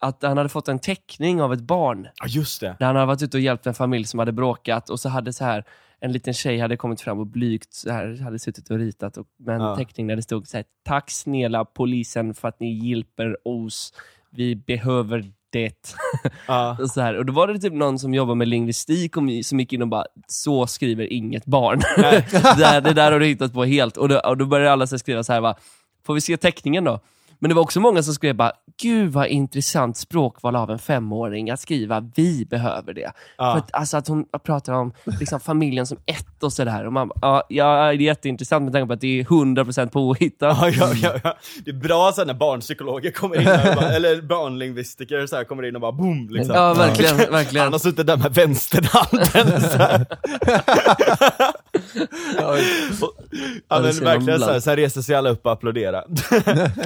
att 0.00 0.22
han 0.22 0.36
hade 0.36 0.48
fått 0.48 0.68
en 0.68 0.78
teckning 0.78 1.42
av 1.42 1.52
ett 1.52 1.60
barn, 1.60 2.08
ja, 2.20 2.26
just 2.28 2.60
det. 2.60 2.76
där 2.78 2.86
han 2.86 2.96
hade 2.96 3.06
varit 3.06 3.22
ute 3.22 3.36
och 3.36 3.40
hjälpt 3.40 3.66
en 3.66 3.74
familj 3.74 4.04
som 4.04 4.18
hade 4.18 4.32
bråkat 4.32 4.90
och 4.90 5.00
så 5.00 5.08
hade 5.08 5.32
så 5.32 5.44
här 5.44 5.64
en 6.00 6.12
liten 6.12 6.34
tjej 6.34 6.58
hade 6.58 6.76
kommit 6.76 7.00
fram 7.00 7.18
och 7.18 7.26
blygt 7.26 7.74
så 7.74 7.92
här, 7.92 8.20
hade 8.22 8.38
suttit 8.38 8.70
och 8.70 8.78
ritat 8.78 9.16
och, 9.16 9.26
med 9.38 9.54
en 9.54 9.60
Ja. 9.60 9.76
teckning 9.76 10.06
där 10.06 10.16
det 10.16 10.22
stod 10.22 10.48
så 10.48 10.56
här, 10.56 10.64
Tack 10.84 11.10
snälla 11.10 11.64
polisen 11.64 12.34
för 12.34 12.48
att 12.48 12.60
ni 12.60 12.88
hjälper 12.88 13.48
oss. 13.48 13.92
Vi 14.30 14.56
behöver 14.56 15.32
det. 15.50 15.94
Och, 16.78 16.90
så 16.90 17.00
här. 17.00 17.14
och 17.14 17.26
då 17.26 17.32
var 17.32 17.48
det 17.48 17.58
typ 17.58 17.72
någon 17.72 17.98
som 17.98 18.14
jobbar 18.14 18.34
med 18.34 18.48
lingvistik 18.48 19.16
och 19.16 19.22
som 19.44 19.60
gick 19.60 19.72
in 19.72 19.82
och 19.82 19.88
bara, 19.88 20.04
så 20.26 20.66
skriver 20.66 21.12
inget 21.12 21.44
barn. 21.44 21.78
det, 21.96 22.58
där, 22.58 22.80
det 22.80 22.92
där 22.92 23.12
har 23.12 23.20
du 23.20 23.26
hittat 23.26 23.52
på 23.52 23.64
helt. 23.64 23.96
Och 23.96 24.08
då, 24.08 24.18
och 24.18 24.36
då 24.36 24.46
började 24.46 24.72
alla 24.72 24.86
så 24.86 24.98
skriva 24.98 25.24
så 25.24 25.32
här, 25.32 25.40
va, 25.40 25.56
får 26.06 26.14
vi 26.14 26.20
se 26.20 26.36
teckningen 26.36 26.84
då? 26.84 27.00
Men 27.38 27.48
det 27.48 27.54
var 27.54 27.62
också 27.62 27.80
många 27.80 28.02
som 28.02 28.14
skrev 28.14 28.36
bara, 28.36 28.52
gud 28.82 29.12
vad 29.12 29.26
intressant 29.26 29.96
språkval 29.96 30.56
av 30.56 30.70
en 30.70 30.78
femåring 30.78 31.50
att 31.50 31.60
skriva, 31.60 32.10
vi 32.14 32.46
behöver 32.50 32.94
det. 32.94 33.12
Ja. 33.36 33.52
För 33.52 33.58
att, 33.58 33.74
alltså 33.74 33.96
att 33.96 34.08
hon 34.08 34.24
pratar 34.44 34.72
om 34.72 34.92
liksom, 35.20 35.40
familjen 35.40 35.86
som 35.86 35.98
ett 36.06 36.42
och 36.42 36.52
sådär. 36.52 36.86
Och 36.86 36.92
man 36.92 37.10
ja, 37.20 37.42
ja, 37.48 37.86
det 37.86 37.94
är 37.94 37.94
jätteintressant 37.94 38.64
med 38.64 38.72
tanke 38.72 38.86
på 38.86 38.92
att 38.92 39.00
det 39.00 39.20
är 39.20 39.24
100% 39.24 39.88
påhittat. 39.88 40.58
Ja, 40.60 40.68
ja, 40.68 40.92
ja, 40.94 41.20
ja. 41.24 41.36
Det 41.64 41.70
är 41.70 41.74
bra 41.74 42.12
sen 42.12 42.26
när 42.26 42.34
barnpsykologer 42.34 43.10
kommer 43.10 43.40
in, 43.40 43.74
bara, 43.76 43.92
eller 43.92 44.22
barnlingvistiker 44.22 45.26
så 45.26 45.36
här, 45.36 45.44
kommer 45.44 45.62
in 45.68 45.74
och 45.74 45.80
bara 45.80 45.92
boom 45.92 46.28
liksom. 46.30 46.54
Ja, 46.54 46.74
verkligen, 46.74 47.16
verkligen. 47.16 47.64
Han 47.64 47.72
har 47.72 47.78
suttit 47.78 48.06
där 48.06 48.16
med 48.16 48.34
vänsterhanden 48.34 49.60
så. 49.60 49.78
Ja, 52.38 52.56
men 53.68 53.82
verkligen 53.82 53.94
så 53.94 54.04
här, 54.04 54.16
ibland. 54.36 54.62
sen 54.62 54.76
reser 54.76 55.00
sig 55.02 55.16
alla 55.16 55.30
upp 55.30 55.46
och 55.46 55.52
applåderar. 55.52 56.04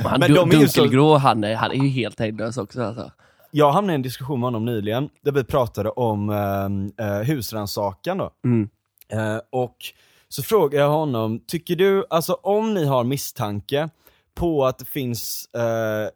Han, 0.09 0.21
Men 0.21 0.31
Dun- 0.31 0.35
de 0.35 0.51
är 0.51 0.61
ju 0.61 0.69
så- 0.69 0.81
Dunkelgrå, 0.81 1.17
han 1.17 1.45
är, 1.45 1.55
han 1.55 1.71
är 1.71 1.75
ju 1.75 1.89
helt 1.89 2.21
hejdlös 2.21 2.59
också. 2.59 2.83
Alltså. 2.83 3.11
Jag 3.51 3.73
hamnade 3.73 3.93
i 3.93 3.95
en 3.95 4.03
diskussion 4.03 4.41
med 4.41 4.47
honom 4.47 4.65
nyligen, 4.65 5.09
där 5.25 5.33
vi 5.33 5.45
pratade 5.45 5.91
om 5.91 6.31
eh, 6.99 7.07
eh, 7.07 7.19
husrannsakan 7.23 8.19
då. 8.19 8.31
Mm. 8.45 8.69
Eh, 9.13 9.41
och 9.51 9.77
så 10.29 10.43
frågade 10.43 10.83
jag 10.85 10.91
honom, 10.91 11.41
tycker 11.47 11.77
du, 11.77 12.05
alltså 12.11 12.33
om 12.33 12.75
ni 12.75 12.85
har 12.87 13.05
misstanke 13.05 13.89
på 14.35 14.67
att 14.67 14.79
det 14.79 14.85
finns 14.85 15.47
eh, 15.55 16.09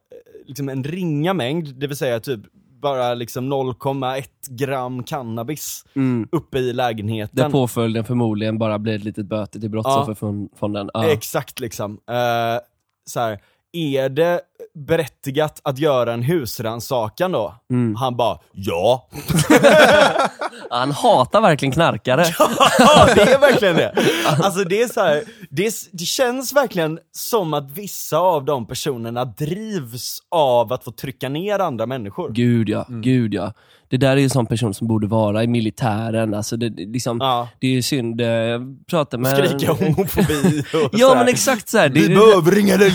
liksom 0.46 0.68
en 0.68 0.84
ringa 0.84 1.34
mängd, 1.34 1.74
det 1.74 1.86
vill 1.86 1.96
säga 1.96 2.20
typ 2.20 2.40
bara 2.82 3.15
liksom 3.15 3.53
0,1 3.53 4.24
gram 4.48 5.03
cannabis 5.03 5.85
Mm. 5.97 6.28
uppe 6.32 6.59
i 6.59 6.66
Där 6.66 6.73
lägenheten. 6.73 7.53
påföljden 7.53 8.05
förmodligen 8.05 8.59
bara 8.59 8.78
blir 8.78 8.94
ett 8.97 9.05
litet 9.05 9.27
böte 9.27 9.61
till 9.61 9.70
Brottsofferfonden. 9.70 10.90
Ja. 10.94 11.11
Exakt 11.11 11.61
liksom. 11.61 11.93
Eh, 11.93 12.61
så 13.05 13.20
här, 13.20 13.40
är 13.72 14.09
det 14.09 14.40
berättigat 14.74 15.60
att 15.64 15.78
göra 15.78 16.12
en 16.12 16.22
husrannsakan 16.22 17.32
då? 17.32 17.55
Mm. 17.70 17.94
Han 17.97 18.16
bara, 18.16 18.38
ja. 18.52 19.09
Han 20.70 20.90
hatar 20.93 21.40
verkligen 21.40 21.72
knarkare. 21.72 22.24
Ja, 22.78 23.09
det 23.14 23.22
är 23.32 23.38
verkligen 23.38 23.76
det. 23.76 23.94
Alltså 24.43 24.64
det 24.64 24.82
är 24.82 24.88
så 24.88 25.01
här, 25.01 25.22
det, 25.51 25.66
är- 25.66 25.97
det 25.97 26.05
känns 26.05 26.52
verkligen 26.52 26.98
som 27.12 27.55
att 27.55 27.70
vissa 27.70 28.18
av 28.18 28.44
de 28.44 28.66
personerna 28.66 29.24
drivs 29.24 30.18
av 30.30 30.72
att 30.72 30.84
få 30.84 30.90
trycka 30.93 31.28
ner 31.28 31.59
andra 31.59 31.86
människor. 31.86 32.30
Gud 32.32 32.68
ja, 32.68 32.86
gud 32.88 33.34
ja. 33.34 33.52
Det 33.88 33.96
där 33.96 34.10
är 34.10 34.16
ju 34.16 34.24
en 34.24 34.30
sån 34.30 34.46
person 34.46 34.74
som 34.74 34.86
borde 34.88 35.06
vara 35.06 35.42
i 35.44 35.46
militären. 35.46 36.34
Alltså 36.34 36.56
det, 36.56 36.68
liksom, 36.68 37.18
Ja. 37.20 37.48
det 37.60 37.66
är 37.66 37.70
ju 37.70 37.82
synd. 37.82 38.20
eh, 38.20 38.26
Jag 38.26 38.86
pratade 38.90 39.22
med... 39.22 39.48
Skrika 39.48 39.72
homofobi 39.72 40.60
och 40.74 40.90
Ja 40.98 41.14
men 41.14 41.28
exakt 41.28 41.68
så 41.68 41.78
här. 41.78 41.88
Vi 41.88 42.00
det, 42.08 42.14
behöver 42.14 42.58
inga 42.58 42.76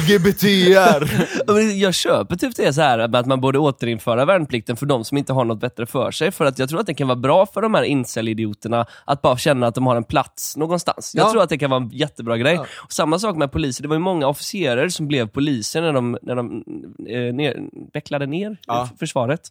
LGBTR! 0.45 1.72
Jag 1.80 1.93
köper 1.93 2.35
typ 2.35 2.55
det 2.55 2.73
så 2.73 2.81
här 2.81 2.99
att 2.99 3.26
man 3.26 3.41
borde 3.41 3.59
återinföra 3.59 4.26
värnplikten 4.26 4.76
för 4.77 4.85
de 4.85 5.03
som 5.03 5.18
inte 5.18 5.34
har 5.34 5.45
något 5.45 5.59
bättre 5.59 5.85
för 5.85 6.11
sig. 6.11 6.31
För 6.31 6.45
att 6.45 6.59
jag 6.59 6.69
tror 6.69 6.80
att 6.80 6.85
det 6.88 6.93
kan 6.93 7.07
vara 7.07 7.15
bra 7.19 7.45
för 7.45 7.61
de 7.61 7.73
här 7.73 7.84
incel-idioterna 7.84 8.85
att 9.05 9.22
bara 9.22 9.38
känna 9.38 9.68
att 9.68 9.76
de 9.76 9.88
har 9.88 9.95
en 9.95 10.03
plats 10.03 10.57
någonstans. 10.57 11.11
Jag 11.15 11.26
Ja. 11.27 11.31
tror 11.31 11.41
att 11.43 11.49
det 11.49 11.57
kan 11.57 11.69
vara 11.69 11.81
en 11.84 11.89
jättebra 11.89 12.38
grej. 12.38 12.53
Ja. 12.55 12.65
Samma 12.89 13.19
sak 13.19 13.35
med 13.38 13.51
poliser. 13.51 13.81
Det 13.81 13.88
var 13.88 13.95
ju 13.95 13.99
många 14.01 14.27
officerer 14.27 14.89
som 14.89 15.07
blev 15.07 15.27
poliser 15.27 15.81
när 15.81 15.93
de, 15.93 16.18
när 16.22 16.35
de 16.35 16.63
eh, 17.09 17.34
ner, 17.34 17.57
vecklade 17.93 18.26
ner 18.26 18.57
försvaret. 18.99 19.41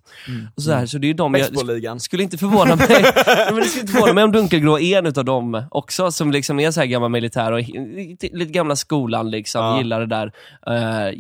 Och 0.57 0.63
så, 0.63 0.73
här, 0.73 0.87
så 0.87 0.99
det 0.99 1.07
är 1.07 1.09
ju 1.09 1.15
de 1.33 1.81
jag, 1.83 2.01
skulle 2.01 2.23
inte 2.23 2.39
förvåna 2.39 2.77
mig 2.77 2.87
men 3.51 3.57
det 3.57 3.65
skulle 3.65 3.81
inte 3.81 3.93
förvåna 3.93 4.13
mig 4.13 4.25
om 4.25 4.33
Dunkelgrå 4.33 4.79
är 4.79 4.99
en 4.99 5.07
utav 5.07 5.25
dem 5.25 5.63
också, 5.71 6.13
som 6.13 6.31
liksom 6.31 6.61
är 6.61 6.71
så 6.71 6.81
här 6.81 6.87
gammal 6.87 7.11
militär 7.11 7.53
och 7.53 7.61
lite 8.33 8.53
gamla 8.53 8.77
skolan, 8.77 9.31
liksom, 9.31 9.65
Ja. 9.65 9.79
gillar 9.79 10.01
det 10.01 10.07
där. 10.07 10.33
Eh, 10.67 11.15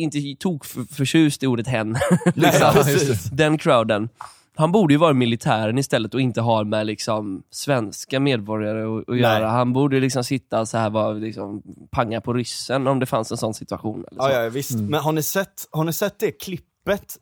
inte 0.00 0.18
tok 0.38 0.64
för, 0.64 0.94
förtjust 0.94 1.42
i 1.42 1.46
ordet 1.46 1.66
hen. 1.66 1.90
Nej, 2.24 2.32
liksom. 2.34 2.72
precis. 2.72 3.24
Den 3.32 3.58
crowden. 3.58 4.08
Han 4.56 4.72
borde 4.72 4.94
ju 4.94 4.98
vara 4.98 5.12
militären 5.12 5.78
istället 5.78 6.14
och 6.14 6.20
inte 6.20 6.40
ha 6.40 6.64
med 6.64 6.86
liksom, 6.86 7.42
svenska 7.50 8.20
medborgare 8.20 8.82
att, 8.82 9.00
att 9.00 9.08
Nej. 9.08 9.20
göra. 9.20 9.48
Han 9.48 9.72
borde 9.72 10.00
liksom 10.00 10.24
sitta 10.24 10.66
så 10.66 10.78
här 10.78 10.90
vara, 10.90 11.12
liksom, 11.12 11.62
panga 11.90 12.20
på 12.20 12.32
ryssen 12.32 12.86
om 12.86 12.98
det 13.00 13.06
fanns 13.06 13.30
en 13.30 13.36
sån 13.36 13.54
situation. 13.54 14.04
Eller 14.10 14.22
så. 14.22 14.28
Ja, 14.28 14.42
ja 14.42 14.48
visst. 14.50 14.74
Men 14.78 15.00
har 15.00 15.12
ni, 15.12 15.22
sett, 15.22 15.68
har 15.70 15.84
ni 15.84 15.92
sett 15.92 16.18
det 16.18 16.30
klippet 16.30 16.73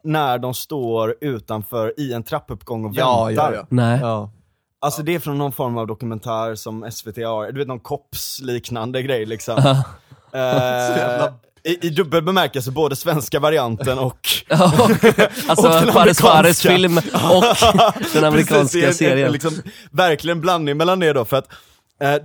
när 0.05 0.39
de 0.39 0.55
står 0.55 1.15
utanför 1.21 1.95
i 2.01 2.13
en 2.13 2.23
trappuppgång 2.23 2.85
och 2.85 2.93
Ja, 2.95 3.25
väntar? 3.25 3.53
ja, 3.53 3.59
ja. 3.59 3.67
Nej. 3.69 3.99
Ja. 4.01 4.31
Alltså 4.81 5.03
det 5.03 5.15
är 5.15 5.19
från 5.19 5.39
någon 5.39 5.53
form 5.53 5.79
av 5.79 5.87
dokumentär 5.87 6.55
som 6.55 6.91
SVT 6.93 7.17
har, 7.17 7.53
du 7.53 7.59
vet 7.59 7.69
någon 7.69 7.81
kops 7.81 8.41
liknande 8.41 9.03
grej 9.03 9.27
liksom. 9.27 9.55
Ja. 10.35 10.39
Eh, 10.39 10.97
jävla 10.99 11.33
I, 11.65 11.87
I 11.87 11.91
dubbel 11.91 12.23
bemärkelse, 12.23 12.71
både 12.71 12.97
svenska 12.97 13.41
varianten 13.41 13.99
och... 13.99 14.29
Alltså 15.49 15.67
Och 15.67 15.73
den 15.73 15.93
Fares 15.93 16.19
Fares 16.21 16.63
film 16.63 16.99
och 16.99 17.45
den 18.13 18.25
amerikanska 18.25 18.79
Precis, 18.81 18.97
serien. 18.97 19.27
En, 19.27 19.33
liksom, 19.33 19.53
verkligen 19.91 20.41
blandning 20.41 20.77
mellan 20.77 21.01
det 21.01 21.13
då, 21.13 21.25
för 21.25 21.37
att 21.37 21.49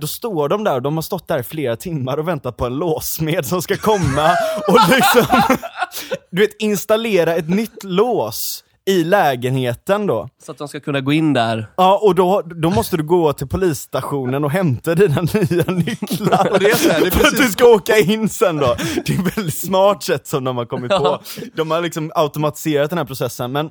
då 0.00 0.06
står 0.06 0.48
de 0.48 0.64
där 0.64 0.80
de 0.80 0.94
har 0.96 1.02
stått 1.02 1.28
där 1.28 1.38
i 1.38 1.42
flera 1.42 1.76
timmar 1.76 2.16
och 2.18 2.28
väntat 2.28 2.56
på 2.56 2.66
en 2.66 2.74
låsmed 2.76 3.46
som 3.46 3.62
ska 3.62 3.76
komma 3.76 4.30
och 4.68 4.78
liksom, 4.90 5.26
du 6.30 6.42
vet, 6.42 6.56
installera 6.62 7.34
ett 7.34 7.48
nytt 7.48 7.84
lås 7.84 8.64
i 8.86 9.04
lägenheten 9.04 10.06
då. 10.06 10.28
Så 10.44 10.52
att 10.52 10.58
de 10.58 10.68
ska 10.68 10.80
kunna 10.80 11.00
gå 11.00 11.12
in 11.12 11.32
där. 11.32 11.66
Ja, 11.76 11.98
och 12.02 12.14
då, 12.14 12.42
då 12.42 12.70
måste 12.70 12.96
du 12.96 13.02
gå 13.02 13.32
till 13.32 13.46
polisstationen 13.48 14.44
och 14.44 14.50
hämta 14.50 14.94
dina 14.94 15.22
nya 15.34 15.64
nycklar. 15.64 16.48
Och 16.52 16.58
det 16.58 16.70
är 16.70 16.74
så 16.74 16.90
här, 16.90 17.00
det 17.00 17.06
är 17.06 17.10
för 17.10 17.18
att 17.24 17.30
precis- 17.30 17.46
du 17.46 17.52
ska 17.52 17.64
åka 17.66 17.96
in 17.98 18.28
sen 18.28 18.56
då. 18.56 18.76
Det 19.06 19.14
är 19.14 19.18
ett 19.28 19.36
väldigt 19.38 19.54
smart 19.58 20.02
sätt 20.02 20.26
som 20.26 20.44
de 20.44 20.56
har 20.56 20.64
kommit 20.64 20.90
på. 20.90 21.20
De 21.54 21.70
har 21.70 21.80
liksom 21.80 22.12
automatiserat 22.14 22.90
den 22.90 22.98
här 22.98 23.04
processen, 23.04 23.52
men 23.52 23.70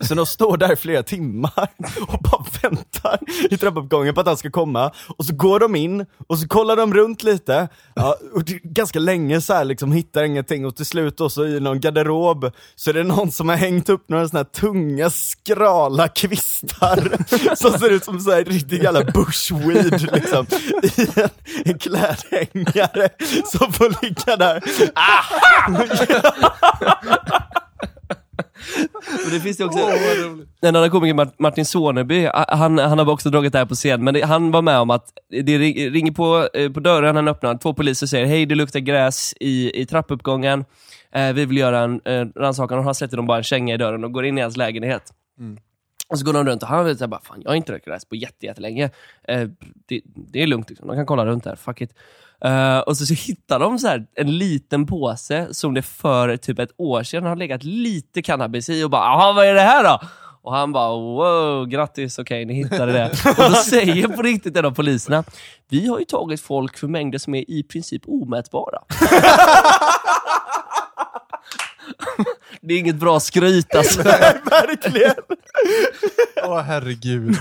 så 0.00 0.14
de 0.14 0.26
står 0.26 0.56
där 0.56 0.72
i 0.72 0.76
flera 0.76 1.02
timmar 1.02 1.68
och 2.00 2.18
bara 2.18 2.44
väntar 2.62 3.18
i 3.50 3.56
trappuppgången 3.56 4.14
på 4.14 4.20
att 4.20 4.26
han 4.26 4.36
ska 4.36 4.50
komma, 4.50 4.92
och 5.16 5.24
så 5.24 5.34
går 5.34 5.60
de 5.60 5.76
in, 5.76 6.06
och 6.26 6.38
så 6.38 6.48
kollar 6.48 6.76
de 6.76 6.94
runt 6.94 7.22
lite, 7.22 7.68
ja, 7.94 8.16
och 8.34 8.44
ganska 8.62 8.98
länge 8.98 9.40
så 9.40 9.54
här, 9.54 9.64
liksom 9.64 9.92
hittar 9.92 10.24
ingenting, 10.24 10.66
och 10.66 10.76
till 10.76 10.86
slut 10.86 11.16
då 11.16 11.30
så 11.30 11.46
i 11.46 11.60
någon 11.60 11.80
garderob 11.80 12.50
så 12.74 12.90
är 12.90 12.94
det 12.94 13.04
någon 13.04 13.32
som 13.32 13.48
har 13.48 13.56
hängt 13.56 13.88
upp 13.88 14.08
några 14.08 14.28
sådana 14.28 14.44
här 14.44 14.60
tunga 14.60 15.10
skrala 15.10 16.08
kvistar 16.08 17.18
som 17.56 17.78
ser 17.78 17.90
ut 17.90 18.04
som 18.04 18.20
så 18.20 18.30
här 18.30 18.44
riktig 18.44 18.82
jävla 18.82 19.04
bushweed 19.04 20.12
liksom, 20.12 20.46
i 20.82 21.20
en, 21.20 21.28
en 21.64 21.78
klädhängare 21.78 23.08
som 23.46 23.72
får 23.72 24.04
ligga 24.04 24.36
där. 24.36 24.62
Ah! 24.94 25.24
Och 29.24 29.30
det 29.30 29.40
finns 29.40 29.60
ju 29.60 29.64
också 29.64 29.78
en 30.60 30.76
annan 30.76 30.90
komiker, 30.90 31.14
Mart- 31.14 31.38
Martin 31.38 31.64
Soneby, 31.64 32.28
han, 32.48 32.78
han 32.78 32.98
har 32.98 33.10
också 33.10 33.30
dragit 33.30 33.52
det 33.52 33.58
här 33.58 33.66
på 33.66 33.74
scen, 33.74 34.04
men 34.04 34.14
det, 34.14 34.22
han 34.22 34.50
var 34.50 34.62
med 34.62 34.78
om 34.78 34.90
att 34.90 35.06
det 35.28 35.58
ring- 35.58 35.90
ringer 35.90 36.12
på, 36.12 36.48
eh, 36.54 36.72
på 36.72 36.80
dörren, 36.80 37.16
han 37.16 37.28
öppnar, 37.28 37.58
två 37.58 37.74
poliser 37.74 38.06
säger 38.06 38.26
hej 38.26 38.46
det 38.46 38.54
luktar 38.54 38.80
gräs 38.80 39.34
i, 39.40 39.80
i 39.80 39.86
trappuppgången, 39.86 40.64
eh, 41.12 41.32
vi 41.32 41.44
vill 41.44 41.56
göra 41.58 41.78
en 41.80 42.00
eh, 42.04 42.26
rannsakan 42.36 42.78
och 42.78 42.84
han 42.84 42.94
sätter 42.94 43.16
dem 43.16 43.26
bara 43.26 43.38
en 43.38 43.44
känga 43.44 43.74
i 43.74 43.76
dörren 43.76 44.04
och 44.04 44.12
går 44.12 44.24
in 44.26 44.38
i 44.38 44.40
hans 44.40 44.56
lägenhet. 44.56 45.12
Och 46.08 46.18
så 46.18 46.24
går 46.26 46.32
de 46.32 46.46
runt 46.46 46.62
och 46.62 46.68
han 46.68 46.84
vet 46.84 46.98
såhär 46.98 47.18
fan 47.22 47.40
jag 47.44 47.50
har 47.50 47.56
inte 47.56 47.72
rökt 47.72 47.84
gräs 47.86 48.04
på 48.04 48.16
jätte, 48.16 48.46
jättelänge. 48.46 48.90
Eh, 49.28 49.48
det, 49.88 50.00
det 50.04 50.42
är 50.42 50.46
lugnt 50.46 50.68
liksom, 50.70 50.88
de 50.88 50.96
kan 50.96 51.06
kolla 51.06 51.26
runt 51.26 51.44
där, 51.44 51.56
fuck 51.56 51.80
it. 51.80 51.90
Eh, 52.44 52.78
och 52.78 52.96
så, 52.96 53.06
så 53.06 53.14
hittar 53.14 53.58
de 53.58 53.78
så 53.78 53.88
här 53.88 54.06
en 54.14 54.38
liten 54.38 54.86
påse 54.86 55.54
som 55.54 55.74
det 55.74 55.82
för 55.82 56.36
typ 56.36 56.58
ett 56.58 56.74
år 56.76 57.02
sedan 57.02 57.24
har 57.24 57.36
legat 57.36 57.64
lite 57.64 58.22
cannabis 58.22 58.68
i 58.68 58.84
och 58.84 58.90
bara, 58.90 59.04
jaha 59.04 59.32
vad 59.32 59.46
är 59.46 59.54
det 59.54 59.60
här 59.60 59.84
då? 59.84 60.00
Och 60.42 60.52
han 60.54 60.72
bara, 60.72 60.90
wow, 60.90 61.66
grattis, 61.66 62.18
okej 62.18 62.44
ni 62.44 62.54
hittade 62.54 62.92
det. 62.92 63.10
och 63.38 63.50
då 63.50 63.54
säger 63.54 64.08
på 64.08 64.22
riktigt 64.22 64.56
en 64.56 64.64
av 64.64 64.70
poliserna, 64.70 65.24
vi 65.68 65.88
har 65.88 65.98
ju 65.98 66.04
tagit 66.04 66.40
folk 66.40 66.78
för 66.78 66.88
mängder 66.88 67.18
som 67.18 67.34
är 67.34 67.50
i 67.50 67.62
princip 67.62 68.02
omätbara. 68.06 68.78
det 72.60 72.74
är 72.74 72.78
inget 72.78 72.96
bra 72.96 73.20
skryt 73.20 73.74
alltså. 73.76 74.02
Nej, 74.02 74.40
verkligen! 74.50 75.14
Åh 76.44 76.60
herregud. 76.60 77.36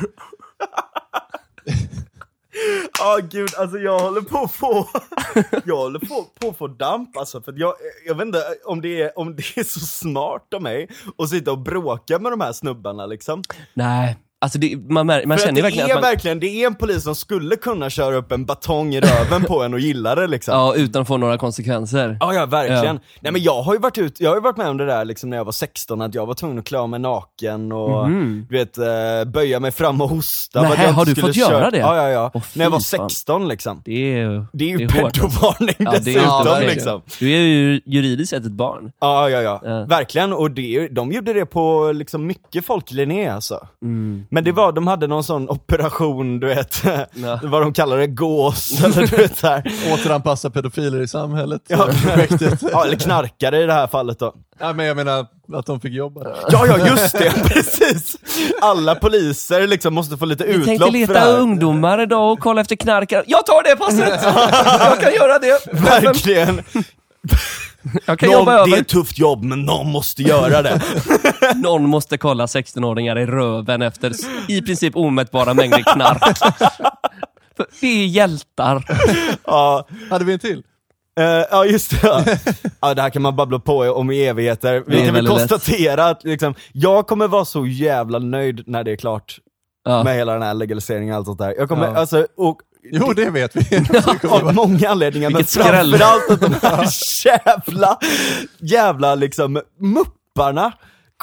Ja 3.00 3.20
gud, 3.32 3.50
alltså 3.58 3.78
jag 3.78 4.00
håller 4.00 4.22
på 4.22 4.38
att 4.38 4.52
få, 4.52 4.90
jag 5.66 5.78
håller 5.78 6.00
på, 6.00 6.26
på 6.40 6.50
att 6.50 6.58
få 6.58 6.68
damp 6.68 7.18
alltså, 7.18 7.42
för 7.42 7.54
jag, 7.58 7.74
jag 8.06 8.16
vet 8.16 8.26
inte 8.26 8.44
om 8.66 8.82
det, 8.82 9.02
är, 9.02 9.20
om 9.20 9.36
det 9.36 9.58
är 9.58 9.64
så 9.64 9.80
smart 9.80 10.54
av 10.54 10.62
mig 10.62 10.90
att 11.18 11.30
sitta 11.30 11.52
och 11.52 11.60
bråka 11.60 12.20
med 12.20 12.32
de 12.32 12.42
här 12.42 12.54
snubbarna 12.54 13.06
liksom. 13.06 13.42
Nej, 13.74 14.18
alltså 14.44 14.60
det, 14.60 14.78
man, 14.90 15.08
mär, 15.08 15.26
man 15.26 15.38
känner 15.38 15.62
verkligen 15.62 15.90
är 15.90 15.94
att 15.96 16.02
man, 16.02 16.10
verkligen, 16.10 16.40
det 16.40 16.48
är 16.48 16.68
en 16.68 16.76
polis 16.76 17.04
som 17.04 17.16
skulle 17.16 17.56
kunna 17.56 17.90
köra 17.90 18.16
upp 18.16 18.32
en 18.32 18.46
batong 18.46 18.96
i 18.96 19.02
röven 19.02 19.44
på 19.44 19.64
en 19.64 19.74
och 19.74 19.80
gilla 19.80 20.16
det 20.16 20.28
liksom. 20.28 20.54
ja, 20.58 20.76
utan 20.76 21.02
att 21.02 21.08
få 21.08 21.18
några 21.18 21.38
konsekvenser. 21.38 22.18
Ja, 22.20 22.34
ja 22.34 22.46
verkligen. 22.46 22.96
Ja. 22.96 23.02
Nej 23.20 23.32
men 23.32 23.44
jag 23.44 23.62
har 23.62 23.74
ju 23.74 23.80
varit 23.80 23.98
ut, 23.98 24.20
jag 24.20 24.34
har 24.34 24.42
varit 24.42 24.58
med 24.58 24.68
om 24.68 24.78
det 24.78 24.86
där 24.86 25.06
liksom 25.06 25.30
när 25.30 25.38
jag 25.38 25.46
var 25.46 25.52
16, 25.52 26.02
att 26.02 26.16
jag 26.16 26.26
var 26.26 26.34
tvungen 26.34 26.60
att 26.60 26.66
klä 26.66 26.80
av 26.80 26.90
mig 26.90 27.00
naken 27.00 27.72
och 27.72 28.10
du 28.50 28.58
vet, 28.58 28.78
eh, 28.78 28.86
böja 29.34 29.60
mig 29.60 29.72
fram 29.72 30.02
och 30.02 30.10
hosta. 30.10 30.62
Nej, 30.62 30.92
har 30.92 31.06
du 31.06 31.16
fått 31.16 31.36
göra 31.36 31.50
köra- 31.50 31.72
det? 31.72 31.78
Ja, 31.78 31.96
ja, 31.96 32.10
ja. 32.10 32.32
Åh, 32.34 32.42
när 32.54 32.66
jag 32.66 32.72
var 32.72 32.80
fan. 32.80 33.10
16 33.10 33.48
liksom. 33.48 33.82
Det 33.86 34.20
är, 34.20 34.46
Det 34.54 34.74
är 34.74 34.80
ju 34.80 34.88
pedovarning 34.88 35.76
Ja, 35.78 35.92
dessutom 35.92 36.46
verkligen. 36.46 36.74
liksom. 36.74 37.02
Du 37.20 37.34
är 37.34 37.42
ju 37.42 37.82
juridiskt 37.86 38.30
sett 38.30 38.46
ett 38.46 38.52
barn. 38.52 38.92
Ja, 39.00 39.30
ja, 39.30 39.42
ja. 39.42 39.62
Ja. 39.64 39.86
Verkligen, 39.86 40.34
och 40.34 40.52
det, 40.52 40.88
de 40.88 41.12
gjorde 41.12 41.34
det 41.34 41.46
på 41.46 41.92
liksom 41.92 42.28
mycket 42.28 42.66
folklinné 42.66 43.28
alltså. 43.28 43.68
Mm. 43.84 44.26
Men 44.34 44.44
det 44.44 44.52
var, 44.52 44.72
de 44.72 44.88
hade 44.88 45.08
någon 45.08 45.24
sån 45.24 45.50
operation, 45.50 46.40
du 46.40 46.48
vet, 46.48 46.84
Ja. 47.14 47.40
vad 47.44 47.62
de 47.62 47.74
kallar 47.74 47.98
det, 47.98 48.08
gås, 48.08 48.84
eller 48.84 49.08
du 49.08 49.16
vet 49.18 49.38
så 49.38 49.48
här. 49.48 49.72
Återanpassa 49.94 50.50
pedofiler 50.50 51.02
i 51.02 51.08
samhället. 51.08 51.62
Ja. 51.68 51.88
Ja, 52.72 52.86
eller 52.86 52.96
knarkare 52.96 53.64
i 53.64 53.66
det 53.66 53.74
här 53.74 53.88
fallet 53.88 54.20
då. 54.20 54.34
Ja, 54.60 54.74
men 54.74 54.86
jag 54.86 54.96
menar 54.98 55.26
att 55.54 55.66
de 55.66 55.80
fick 55.82 55.94
jobba. 55.94 56.22
Ja, 56.52 56.66
ja, 56.68 56.88
just 56.88 57.18
det, 57.18 57.34
precis! 57.48 58.16
Alla 58.62 58.96
poliser 58.96 59.68
liksom 59.68 59.94
måste 59.94 60.18
få 60.18 60.26
lite 60.26 60.44
Vi 60.44 60.54
tänkte 60.54 60.72
utlopp 60.74 60.88
för 60.88 60.94
det 60.94 61.00
leta 61.08 61.20
här. 61.20 61.40
ungdomar 61.40 62.02
idag 62.02 62.32
och 62.32 62.40
kolla 62.40 62.62
efter 62.62 62.76
knarkare. 62.76 63.24
Jag 63.28 63.46
tar 63.46 63.64
det 63.64 63.76
passet! 63.76 64.24
Jag 64.80 65.00
kan 65.00 65.14
göra 65.14 65.40
det. 65.40 65.66
Verkligen! 65.72 66.62
Jag 68.06 68.20
kan 68.20 68.30
Någon, 68.30 68.40
jobba 68.40 68.66
det 68.66 68.78
är 68.78 68.82
ett 68.82 68.88
tufft 68.88 69.20
jobb, 69.20 69.44
men 69.44 69.62
någon 69.66 69.92
måste 69.92 70.24
göra 70.24 70.62
det. 70.62 70.82
Någon 71.56 71.90
måste 71.90 72.18
kolla 72.18 72.46
16-åringar 72.46 73.20
i 73.20 73.26
röven 73.26 73.82
efter 73.82 74.12
i 74.48 74.62
princip 74.62 74.96
omätbara 74.96 75.54
mängder 75.54 75.94
knark. 75.94 76.38
För 77.58 77.66
det 77.82 77.88
är 77.88 78.06
hjältar. 78.06 78.84
Ja, 79.46 79.88
Hade 80.10 80.26
vi 80.26 80.34
en 80.34 80.40
till? 80.40 80.64
Eh, 81.20 81.26
ja 81.26 81.66
just 81.66 81.90
det. 81.92 81.98
Ja. 82.08 82.24
ja, 82.82 82.94
det 82.94 83.02
här 83.02 83.10
kan 83.10 83.22
man 83.22 83.36
babbla 83.36 83.60
på 83.60 83.78
om 83.80 84.12
i 84.12 84.26
evigheter. 84.26 84.84
Vi 84.88 85.06
kan 85.06 85.14
väl 85.14 85.24
lätt. 85.24 85.34
konstatera 85.34 86.06
att 86.08 86.24
liksom, 86.24 86.54
jag 86.72 87.08
kommer 87.08 87.28
vara 87.28 87.46
så 87.46 87.66
jävla 87.66 88.20
nöjd 88.20 88.64
när 88.68 88.84
det 88.84 88.92
är 88.92 88.96
klart 88.96 89.38
Ja. 89.86 90.04
med 90.04 90.16
hela 90.16 90.34
den 90.34 90.42
här 90.42 90.54
legaliseringen 90.54 91.14
och 91.14 91.18
allt 91.18 91.26
sånt 91.26 91.40
där. 91.40 91.56
Jag 91.58 91.70
kommer, 91.70 91.88
Ja. 91.88 91.96
alltså, 91.98 92.28
och 92.38 92.58
Jo, 92.92 93.14
det 93.14 93.30
vet 93.30 93.56
vi. 93.72 93.82
av 94.30 94.54
många 94.56 94.90
anledningar, 94.90 95.30
men 95.30 95.44
framförallt 95.46 96.30
att 96.30 96.42
de 96.42 96.54
här 96.62 96.88
jävla, 97.26 97.98
jävla 98.60 99.16
liksom 99.16 99.62
mupparna 99.80 100.74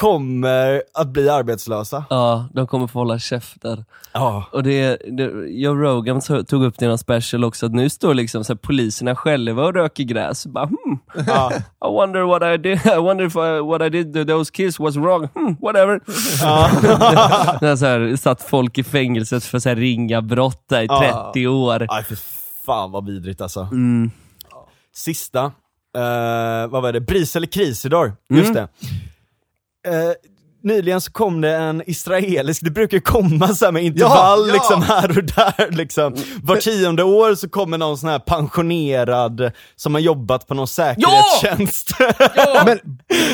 kommer 0.01 0.83
att 0.95 1.09
bli 1.09 1.29
arbetslösa. 1.31 2.05
Ja, 2.11 2.49
de 2.55 2.67
kommer 2.67 2.87
få 2.87 2.99
hålla 2.99 3.19
käften. 3.19 3.85
Ja. 4.13 4.45
Och 4.53 4.63
det, 4.63 5.03
det, 5.17 5.25
Joe 5.49 5.75
Rogan 5.75 6.21
to- 6.21 6.45
tog 6.45 6.65
upp 6.65 6.75
det 6.79 6.85
i 6.85 6.89
någon 6.89 6.99
special 6.99 7.45
också, 7.45 7.67
att 7.67 7.73
nu 7.73 7.91
står 7.91 8.15
liksom 8.15 8.45
så 8.45 8.53
här, 8.53 8.59
poliserna 8.59 9.17
själva 9.17 9.65
och 9.65 9.75
röker 9.75 10.05
gräs. 10.05 10.47
Bara, 10.47 10.67
hmm, 10.67 10.99
Ja. 11.27 11.53
I 11.85 11.89
wonder 11.93 12.21
what 12.23 12.43
I 12.43 12.57
did, 12.63 12.87
I 12.87 12.97
wonder 12.99 13.25
if 13.27 13.37
I, 13.37 13.61
what 13.61 13.83
I 13.83 13.89
did 13.89 14.15
to 14.15 14.25
those 14.25 14.53
kids 14.53 14.79
was 14.81 14.97
wrong. 14.97 15.29
Hmm, 15.35 15.57
whatever. 15.61 16.01
Det 17.61 17.69
är 17.69 17.77
så 17.77 17.87
här, 17.87 18.17
satt 18.17 18.43
folk 18.43 18.79
i 18.79 18.83
fängelset 18.85 19.45
för 19.45 19.59
så 19.59 19.69
här, 19.69 19.77
ringa 19.77 20.23
brott 20.23 20.65
där 20.69 20.83
i 20.83 20.87
Ja. 20.87 21.31
30 21.33 21.47
år. 21.47 21.87
Aj 21.91 22.05
för 22.05 22.19
fan 22.67 22.91
vad 22.91 23.07
vidrigt 23.07 23.41
alltså. 23.41 23.61
Mm. 23.61 24.11
Sista, 24.95 25.45
eh, 25.97 26.71
vad 26.71 26.83
var 26.83 26.93
det, 26.93 27.01
Bris 27.01 27.37
eller 27.37 27.47
Krisidor, 27.47 28.13
just 28.29 28.55
det. 28.55 28.69
Eh, 29.87 30.13
nyligen 30.63 31.01
så 31.01 31.13
kom 31.13 31.41
det 31.41 31.57
en 31.57 31.83
israelisk, 31.87 32.65
det 32.65 32.71
brukar 32.71 32.97
ju 32.97 33.01
komma 33.01 33.49
så 33.49 33.65
här 33.65 33.73
med 33.73 33.85
intervall 33.85 34.49
ja. 34.49 34.55
liksom 34.55 34.83
här 34.83 35.19
och 35.19 35.25
där 35.25 35.71
liksom. 35.71 36.17
Var 36.43 36.57
tionde 36.57 37.03
år 37.03 37.35
så 37.35 37.49
kommer 37.49 37.79
någon 37.79 37.99
sån 37.99 38.09
här 38.09 38.19
pensionerad 38.19 39.53
som 39.77 39.95
har 39.95 40.01
jobbat 40.01 40.47
på 40.47 40.55
någon 40.55 40.69
säkerhetstjänst. 40.69 41.91
Men 42.67 42.79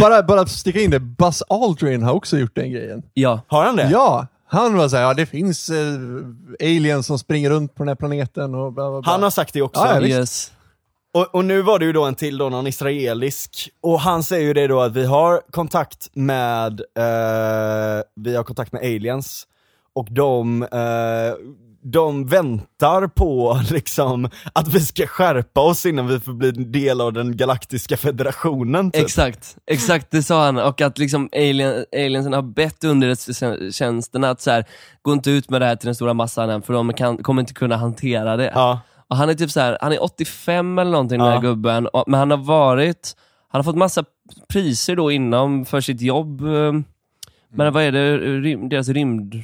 bara, 0.00 0.22
bara 0.22 0.46
sticka 0.46 0.80
in 0.80 0.90
det, 0.90 1.00
Buzz 1.00 1.42
Aldrin 1.48 2.02
har 2.02 2.12
också 2.12 2.38
gjort 2.38 2.56
den 2.56 2.72
grejen. 2.72 3.02
Ja. 3.14 3.40
har 3.46 3.64
han 3.64 3.76
det? 3.76 3.88
Ja, 3.92 4.26
han 4.48 4.76
var 4.76 4.88
såhär, 4.88 5.02
ja 5.02 5.14
det 5.14 5.26
finns 5.26 5.70
eh, 5.70 5.76
aliens 6.60 7.06
som 7.06 7.18
springer 7.18 7.50
runt 7.50 7.74
på 7.74 7.82
den 7.82 7.88
här 7.88 7.94
planeten 7.94 8.54
och 8.54 8.72
bla 8.72 8.90
bla 8.90 9.00
bla. 9.00 9.12
Han 9.12 9.22
har 9.22 9.30
sagt 9.30 9.54
det 9.54 9.62
också. 9.62 9.82
Ja, 9.82 9.94
ja, 9.94 10.00
visst. 10.00 10.18
Yes. 10.18 10.52
Och, 11.16 11.34
och 11.34 11.44
nu 11.44 11.62
var 11.62 11.78
det 11.78 11.84
ju 11.84 11.92
då 11.92 12.04
en 12.04 12.14
till 12.14 12.38
då, 12.38 12.48
någon 12.48 12.66
israelisk, 12.66 13.68
och 13.80 14.00
han 14.00 14.22
säger 14.22 14.46
ju 14.46 14.52
det 14.52 14.66
då 14.66 14.80
att 14.80 14.92
vi 14.92 15.04
har 15.04 15.40
kontakt 15.50 16.08
med, 16.12 16.80
eh, 16.80 18.04
vi 18.16 18.36
har 18.36 18.44
kontakt 18.44 18.72
med 18.72 18.82
aliens, 18.82 19.46
och 19.94 20.06
de, 20.10 20.62
eh, 20.62 21.48
de 21.82 22.26
väntar 22.26 23.06
på 23.06 23.60
liksom 23.70 24.30
att 24.52 24.68
vi 24.68 24.80
ska 24.80 25.06
skärpa 25.06 25.60
oss 25.60 25.86
innan 25.86 26.06
vi 26.06 26.20
får 26.20 26.32
bli 26.32 26.48
en 26.48 26.72
del 26.72 27.00
av 27.00 27.12
den 27.12 27.36
galaktiska 27.36 27.96
federationen 27.96 28.90
typ. 28.90 29.02
Exakt, 29.02 29.56
exakt 29.66 30.10
det 30.10 30.22
sa 30.22 30.44
han. 30.44 30.58
Och 30.58 30.80
att 30.80 30.98
liksom 30.98 31.28
alien, 31.32 31.84
aliensen 31.92 32.32
har 32.32 32.42
bett 32.42 32.84
underrättelsetjänsterna 32.84 34.30
att 34.30 34.40
så 34.40 34.50
här, 34.50 34.64
gå 35.02 35.12
inte 35.12 35.30
ut 35.30 35.50
med 35.50 35.60
det 35.60 35.66
här 35.66 35.76
till 35.76 35.86
den 35.86 35.94
stora 35.94 36.14
massan 36.14 36.50
än, 36.50 36.62
för 36.62 36.72
de 36.72 36.92
kan, 36.92 37.16
kommer 37.16 37.42
inte 37.42 37.54
kunna 37.54 37.76
hantera 37.76 38.36
det. 38.36 38.52
Ja. 38.54 38.80
Och 39.08 39.16
han 39.16 39.28
är 39.28 39.34
typ 39.34 39.50
så 39.50 39.60
här, 39.60 39.78
han 39.80 39.92
är 39.92 40.02
85 40.02 40.78
eller 40.78 40.90
någonting 40.90 41.18
den 41.18 41.28
här 41.32 41.40
gubben, 41.40 41.86
och, 41.86 42.04
men 42.06 42.18
han 42.20 42.30
har 42.30 42.38
varit, 42.38 43.16
han 43.48 43.58
har 43.58 43.62
fått 43.64 43.76
massa 43.76 44.04
priser 44.48 44.96
då 44.96 45.10
inom 45.10 45.64
för 45.64 45.80
sitt 45.80 46.00
jobb. 46.00 46.40
eh, 46.40 46.72
Men 47.48 47.72
vad 47.72 47.82
är 47.82 47.92
det, 47.92 48.16
rym, 48.18 48.68
deras 48.68 48.88
rymd... 48.88 49.42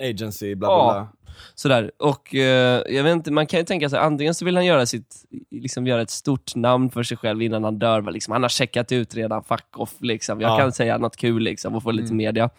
Agency, 0.00 0.54
bla 0.54 0.68
bla 0.68 0.84
bla. 0.92 1.08
Sådär. 1.54 1.90
Och 1.98 2.34
eh, 2.34 2.82
jag 2.88 3.04
vet 3.04 3.12
inte, 3.12 3.30
man 3.32 3.46
kan 3.46 3.60
ju 3.60 3.64
tänka 3.66 3.88
sig 3.88 3.98
antingen 3.98 4.34
så 4.34 4.44
vill 4.44 4.56
han 4.56 4.64
göra 4.66 4.86
sitt, 4.86 5.16
liksom 5.50 5.86
göra 5.86 6.02
ett 6.02 6.10
stort 6.10 6.54
namn 6.54 6.90
för 6.90 7.02
sig 7.02 7.16
själv 7.16 7.42
innan 7.42 7.64
han 7.64 7.78
dör. 7.78 8.02
Liksom. 8.12 8.32
Han 8.32 8.42
har 8.42 8.48
checkat 8.48 8.92
ut 8.92 9.14
redan, 9.14 9.42
fuck 9.44 9.78
off. 9.78 9.94
Liksom. 10.00 10.40
Jag 10.40 10.50
Ja. 10.50 10.58
kan 10.58 10.72
säga 10.72 10.98
något 10.98 11.16
kul 11.16 11.42
liksom, 11.42 11.74
och 11.74 11.82
få 11.82 11.90
lite 11.90 12.14
media. 12.14 12.50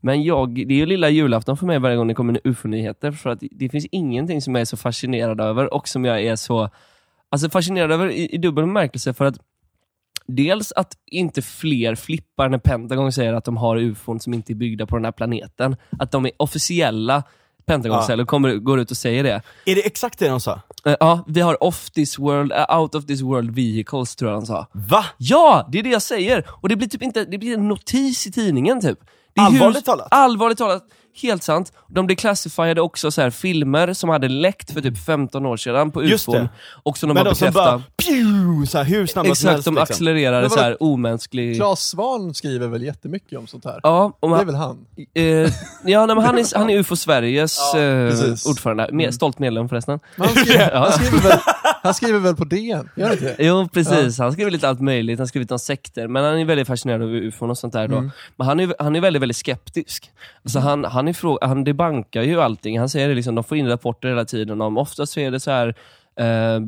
Men 0.00 0.22
jag, 0.22 0.54
det 0.54 0.74
är 0.74 0.78
ju 0.78 0.86
lilla 0.86 1.10
julafton 1.10 1.56
för 1.56 1.66
mig 1.66 1.78
varje 1.78 1.96
gång 1.96 2.08
det 2.08 2.14
kommer 2.14 2.40
ufo-nyheter. 2.44 3.12
För 3.12 3.30
att 3.30 3.42
det 3.50 3.68
finns 3.68 3.86
ingenting 3.90 4.42
som 4.42 4.54
jag 4.54 4.60
är 4.60 4.64
så 4.64 4.76
fascinerad 4.76 5.40
över 5.40 5.74
och 5.74 5.88
som 5.88 6.04
jag 6.04 6.22
är 6.22 6.36
så 6.36 6.70
alltså 7.28 7.50
fascinerad 7.50 7.92
över 7.92 8.10
i, 8.10 8.34
i 8.34 8.38
dubbel 8.38 8.64
bemärkelse. 8.64 9.14
För 9.14 9.24
att 9.24 9.38
Dels 10.28 10.72
att 10.72 10.92
inte 11.06 11.42
fler 11.42 11.94
flippar 11.94 12.48
när 12.48 12.58
Pentagon 12.58 13.12
säger 13.12 13.34
att 13.34 13.44
de 13.44 13.56
har 13.56 13.76
ufon 13.76 14.20
som 14.20 14.34
inte 14.34 14.52
är 14.52 14.54
byggda 14.54 14.86
på 14.86 14.96
den 14.96 15.04
här 15.04 15.12
planeten. 15.12 15.76
Att 15.98 16.10
de 16.10 16.26
är 16.26 16.32
officiella 16.36 17.22
Pentagon-celler 17.66 18.24
kommer, 18.24 18.54
går 18.54 18.80
ut 18.80 18.90
och 18.90 18.96
säger 18.96 19.24
det. 19.24 19.42
Är 19.66 19.74
det 19.74 19.86
exakt 19.86 20.18
det 20.18 20.28
de 20.28 20.40
sa? 20.40 20.60
Eh, 20.84 20.96
Ja, 21.00 21.24
vi 21.26 21.40
har 21.40 21.62
off 21.62 21.90
this 21.90 22.18
world, 22.18 22.52
eh, 22.52 22.80
out 22.80 22.94
of 22.94 23.06
this 23.06 23.20
world 23.20 23.50
vehicles 23.50 24.16
tror 24.16 24.30
jag 24.30 24.40
de 24.40 24.46
sa. 24.46 24.66
Va? 24.72 25.04
Ja, 25.16 25.68
det 25.72 25.78
är 25.78 25.82
det 25.82 25.90
jag 25.90 26.02
säger! 26.02 26.44
Och 26.48 26.68
det 26.68 26.76
blir 26.76 26.88
typ 26.88 27.02
inte, 27.02 27.24
det 27.24 27.38
blir 27.38 27.54
en 27.54 27.68
notis 27.68 28.26
i 28.26 28.32
tidningen 28.32 28.80
typ. 28.80 28.98
Allvarligt 29.36 29.84
talat? 29.84 30.08
Allvarligt 30.10 30.58
talat. 30.58 30.82
Helt 31.22 31.42
sant. 31.42 31.72
De 31.88 32.06
declassifierade 32.06 32.80
också 32.80 33.10
så 33.10 33.20
här 33.22 33.30
filmer 33.30 33.92
som 33.92 34.08
hade 34.10 34.28
läckt 34.28 34.70
för 34.72 34.80
typ 34.80 35.04
15 35.06 35.46
år 35.46 35.56
sedan 35.56 35.90
på 35.90 36.02
ufon. 36.02 36.48
Och 36.82 36.98
som 36.98 37.08
de 37.08 37.14
Men 37.14 37.26
har 37.26 37.32
de 37.32 37.36
som 37.36 37.46
bekräftat. 37.46 37.64
bara, 37.64 37.82
pew, 38.06 38.66
så 38.66 38.78
här, 38.78 38.84
hur 38.84 39.06
snabba 39.06 39.24
som 39.26 39.32
Exakt, 39.32 39.52
helst 39.52 39.64
de 39.64 39.74
liksom. 39.74 39.82
accelererade 39.82 40.40
Men 40.40 40.50
så 40.50 40.60
här 40.60 40.82
omänsklig... 40.82 41.56
Claes 41.56 41.80
Svahn 41.80 42.34
skriver 42.34 42.68
väl 42.68 42.82
jättemycket 42.82 43.38
om 43.38 43.46
sånt 43.46 43.64
här? 43.64 43.80
Ja, 43.82 44.12
och 44.20 44.28
Det 44.28 44.34
är 44.34 44.36
man, 44.36 44.46
väl 44.46 44.54
han? 44.54 44.78
eh, 45.14 45.24
ja 45.84 46.06
nej, 46.06 46.16
men 46.16 46.24
han, 46.24 46.38
är, 46.38 46.58
han 46.58 46.70
är 46.70 46.78
UFO 46.78 46.96
Sveriges 46.96 47.74
eh, 47.74 48.08
precis. 48.10 48.46
ordförande. 48.46 48.88
Med, 48.92 49.14
stolt 49.14 49.38
medlem 49.38 49.68
förresten. 49.68 50.00
Men 50.16 50.26
han, 50.28 50.36
skriver, 50.36 50.70
Ja. 50.74 50.78
han, 50.78 50.92
skriver 50.92 51.28
väl, 51.28 51.38
han 51.86 51.94
skriver 51.94 52.18
väl 52.18 52.36
på 52.36 52.44
DN? 52.44 52.88
Gör 52.96 53.04
han 53.04 53.12
inte 53.12 53.24
det? 53.24 53.44
Jo, 53.44 53.68
precis. 53.72 54.18
Han 54.18 54.32
skriver 54.32 54.50
lite 54.50 54.68
allt 54.68 54.80
möjligt. 54.80 55.18
Han 55.18 55.22
har 55.22 55.26
skrivit 55.28 55.50
om 55.52 55.58
sekter, 55.58 56.08
men 56.08 56.24
han 56.24 56.38
är 56.38 56.44
väldigt 56.44 56.66
fascinerad 56.66 57.02
av 57.02 57.08
ufon 57.14 57.50
och 57.50 57.58
sånt 57.58 57.72
där. 57.72 57.88
Då. 57.88 58.10
Men 58.36 58.46
han 58.46 58.60
är, 58.60 58.74
han 58.78 58.96
är 58.96 59.00
väldigt, 59.00 59.22
väldigt 59.22 59.36
skeptisk. 59.36 60.10
Alltså 60.42 60.58
han, 60.58 60.84
han, 60.84 61.08
är 61.08 61.12
frå- 61.12 61.38
han 61.42 61.64
debankar 61.64 62.22
ju 62.22 62.40
allting. 62.40 62.78
Han 62.78 62.88
säger 62.88 63.08
det 63.08 63.14
liksom, 63.14 63.34
de 63.34 63.44
får 63.44 63.56
in 63.56 63.68
rapporter 63.68 64.08
hela 64.08 64.24
tiden 64.24 64.60
om, 64.60 64.78
oftast 64.78 65.12
så 65.12 65.20
är 65.20 65.30
det 65.30 65.40
så 65.40 65.50
här 65.50 65.74
eh, 66.20 66.60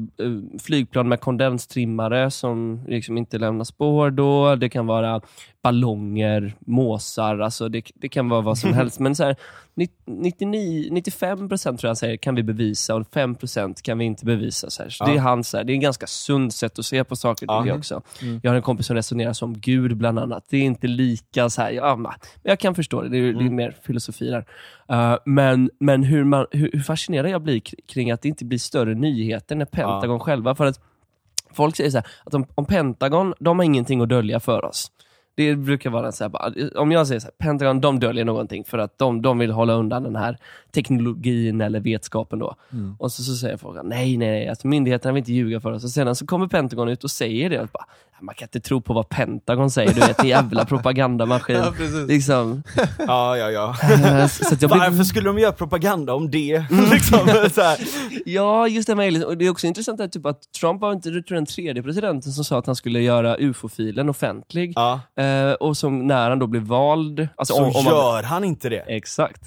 flygplan 0.63 1.09
med 1.09 1.21
kondenstrimmare 1.21 2.31
som 2.31 2.85
liksom 2.89 3.19
inte 3.19 3.39
lämnar 3.39 3.65
spår 3.65 4.11
då. 4.11 4.57
Det 4.57 4.69
kan 4.69 4.87
vara 4.87 5.21
ballonger, 5.63 6.55
måsar, 6.67 7.39
alltså 7.39 7.69
det, 7.69 7.83
det 7.95 8.09
kan 8.09 8.29
vara 8.29 8.41
vad 8.41 8.59
som 8.59 8.73
helst. 8.75 8.99
Men 9.01 9.15
så 9.15 9.25
här, 9.25 9.37
99, 10.07 10.91
95% 10.93 11.59
tror 11.59 11.79
jag 11.83 11.89
han 11.89 11.97
säger 11.97 12.17
kan 12.17 12.35
vi 12.35 12.43
bevisa 12.43 12.95
och 12.95 13.03
5% 13.03 13.83
kan 13.83 13.99
vi 13.99 14.05
inte 14.05 14.25
bevisa. 14.25 14.71
Så 14.71 14.83
här. 14.83 14.91
Så 14.91 15.05
Ja. 15.05 15.11
Det 15.13 15.17
är 15.17 15.21
hans, 15.21 15.51
det 15.51 15.59
är 15.59 15.71
en 15.71 15.81
ganska 15.81 16.07
sund 16.07 16.55
sätt 16.55 16.79
att 16.79 16.87
se 16.87 17.05
på 17.05 17.17
saker 17.17 17.47
Ja. 17.49 17.67
jag 17.67 17.79
också. 17.79 18.03
Jag 18.43 18.51
har 18.51 18.57
en 18.57 18.63
kompis 18.63 18.87
som 18.87 18.97
resonerar 18.97 19.33
som 19.33 19.59
Gud 19.61 19.97
bland 19.97 20.19
annat. 20.19 20.45
Det 20.49 20.57
är 20.57 20.63
inte 20.63 20.87
lika 20.87 21.51
så 21.51 21.63
här, 21.63 21.71
ja, 21.71 21.97
men 21.97 22.13
jag 22.43 22.59
kan 22.59 22.75
förstå 22.75 23.03
det, 23.03 23.09
det 23.09 23.19
är, 23.19 23.33
det 23.33 23.45
är 23.45 23.51
mer 23.51 23.77
filosofi 23.83 24.31
där. 24.31 24.45
Uh, 24.93 25.19
men 25.25 25.71
men 25.81 26.03
hur, 26.03 26.25
man, 26.25 26.47
hur, 26.51 26.71
hur 26.73 26.83
fascinerad 26.83 27.31
jag 27.31 27.43
blir 27.43 27.61
kring 27.89 28.11
att 28.11 28.23
det 28.23 28.29
inte 28.29 28.45
blir 28.45 28.59
större 28.59 28.95
nyheter 28.95 29.57
när 29.57 29.65
Pentagon 29.65 30.21
själva, 30.21 30.55
för 30.55 30.67
att 30.67 30.81
folk 31.53 31.77
säger 31.77 31.91
så 31.91 31.97
här, 31.97 32.07
att 32.25 32.35
om, 32.35 32.47
om 32.55 32.67
Pentagon, 32.67 33.35
de 33.41 33.59
har 33.59 33.65
ingenting 33.65 34.01
att 34.01 34.09
dölja 34.09 34.41
för 34.41 34.65
oss. 34.65 34.91
Det 35.39 35.57
brukar 35.57 35.91
vara 35.91 36.13
så 36.13 36.25
här, 36.25 36.79
om 36.79 36.93
jag 36.93 37.07
säger 37.07 37.21
så 37.21 37.27
här, 37.27 37.33
Pentagon 37.39 37.81
de 37.81 38.01
döljer 38.01 38.25
någonting 38.25 38.65
för 38.65 38.79
att 38.79 38.99
de, 38.99 39.23
de 39.23 39.39
vill 39.39 39.51
hålla 39.51 39.73
undan 39.73 40.03
den 40.03 40.17
här 40.17 40.39
teknologin 40.75 41.61
eller 41.61 41.81
vetskapen 41.81 42.39
då. 42.39 42.55
Och 42.99 43.13
så, 43.13 43.23
så 43.23 43.35
säger 43.35 43.57
folk, 43.57 43.81
nej 43.85 44.17
nej, 44.17 44.31
nej 44.31 44.49
alltså, 44.49 44.67
myndigheterna 44.67 45.13
vill 45.13 45.21
inte 45.21 45.33
ljuga 45.33 45.61
för 45.61 45.73
oss. 45.73 45.85
Och 45.85 45.91
sedan 45.91 46.17
så 46.17 46.27
kommer 46.27 46.47
Pentagon 46.47 46.89
ut 46.89 47.05
och 47.05 47.11
säger 47.11 47.51
det. 47.51 47.61
Och 47.61 47.69
bara, 47.73 47.87
man 48.21 48.35
kan 48.35 48.47
inte 48.47 48.61
tro 48.61 48.81
på 48.81 48.93
vad 48.93 49.09
Pentagon 49.09 49.71
säger, 49.71 49.95
du 49.95 50.01
vet, 50.01 50.21
en 50.21 50.29
jävla 50.29 50.65
propagandamaskin. 50.65 51.57
Ja, 51.59 51.73
liksom. 52.09 52.63
Ja, 52.99 53.37
ja, 53.37 53.51
ja. 53.51 53.77
Eh, 53.83 54.27
så 54.27 54.57
jag 54.61 54.71
blir, 54.71 54.81
Varför 54.81 55.05
skulle 55.05 55.29
de 55.29 55.39
göra 55.39 55.53
propaganda 55.53 56.15
om 56.15 56.31
det? 56.31 56.59
liksom, 56.93 57.51
så 57.55 57.61
här. 57.61 57.79
Ja, 58.27 58.69
just 58.69 58.87
det 58.87 58.95
med. 58.95 59.25
Och 59.25 59.39
det 59.39 59.47
är 59.47 59.51
också 59.51 59.67
intressant 59.67 60.01
att, 60.01 60.13
typ, 60.13 60.27
att 60.27 60.53
Trump 60.61 60.81
var 60.81 60.93
inte 60.93 61.11
den 61.11 61.47
tredje 61.47 61.83
presidenten 61.83 62.33
som 62.33 62.45
sa 62.45 62.59
att 62.59 62.67
han 62.67 62.77
skulle 62.77 63.01
göra 63.01 63.37
ufo-filen 63.39 64.09
offentlig. 64.09 64.73
Ja. 64.77 65.01
Eh, 65.23 65.53
och 65.53 65.77
som 65.77 66.07
när 66.07 66.31
han 66.31 66.39
då 66.39 66.47
blev 66.47 66.63
vald... 66.63 67.29
Alltså, 67.37 67.55
Så 67.55 67.65
om, 67.65 67.77
om 67.77 67.85
man, 67.85 67.95
gör 67.95 68.23
han 68.23 68.45
inte 68.45 68.69
det. 68.69 68.85
Exakt. 68.87 69.43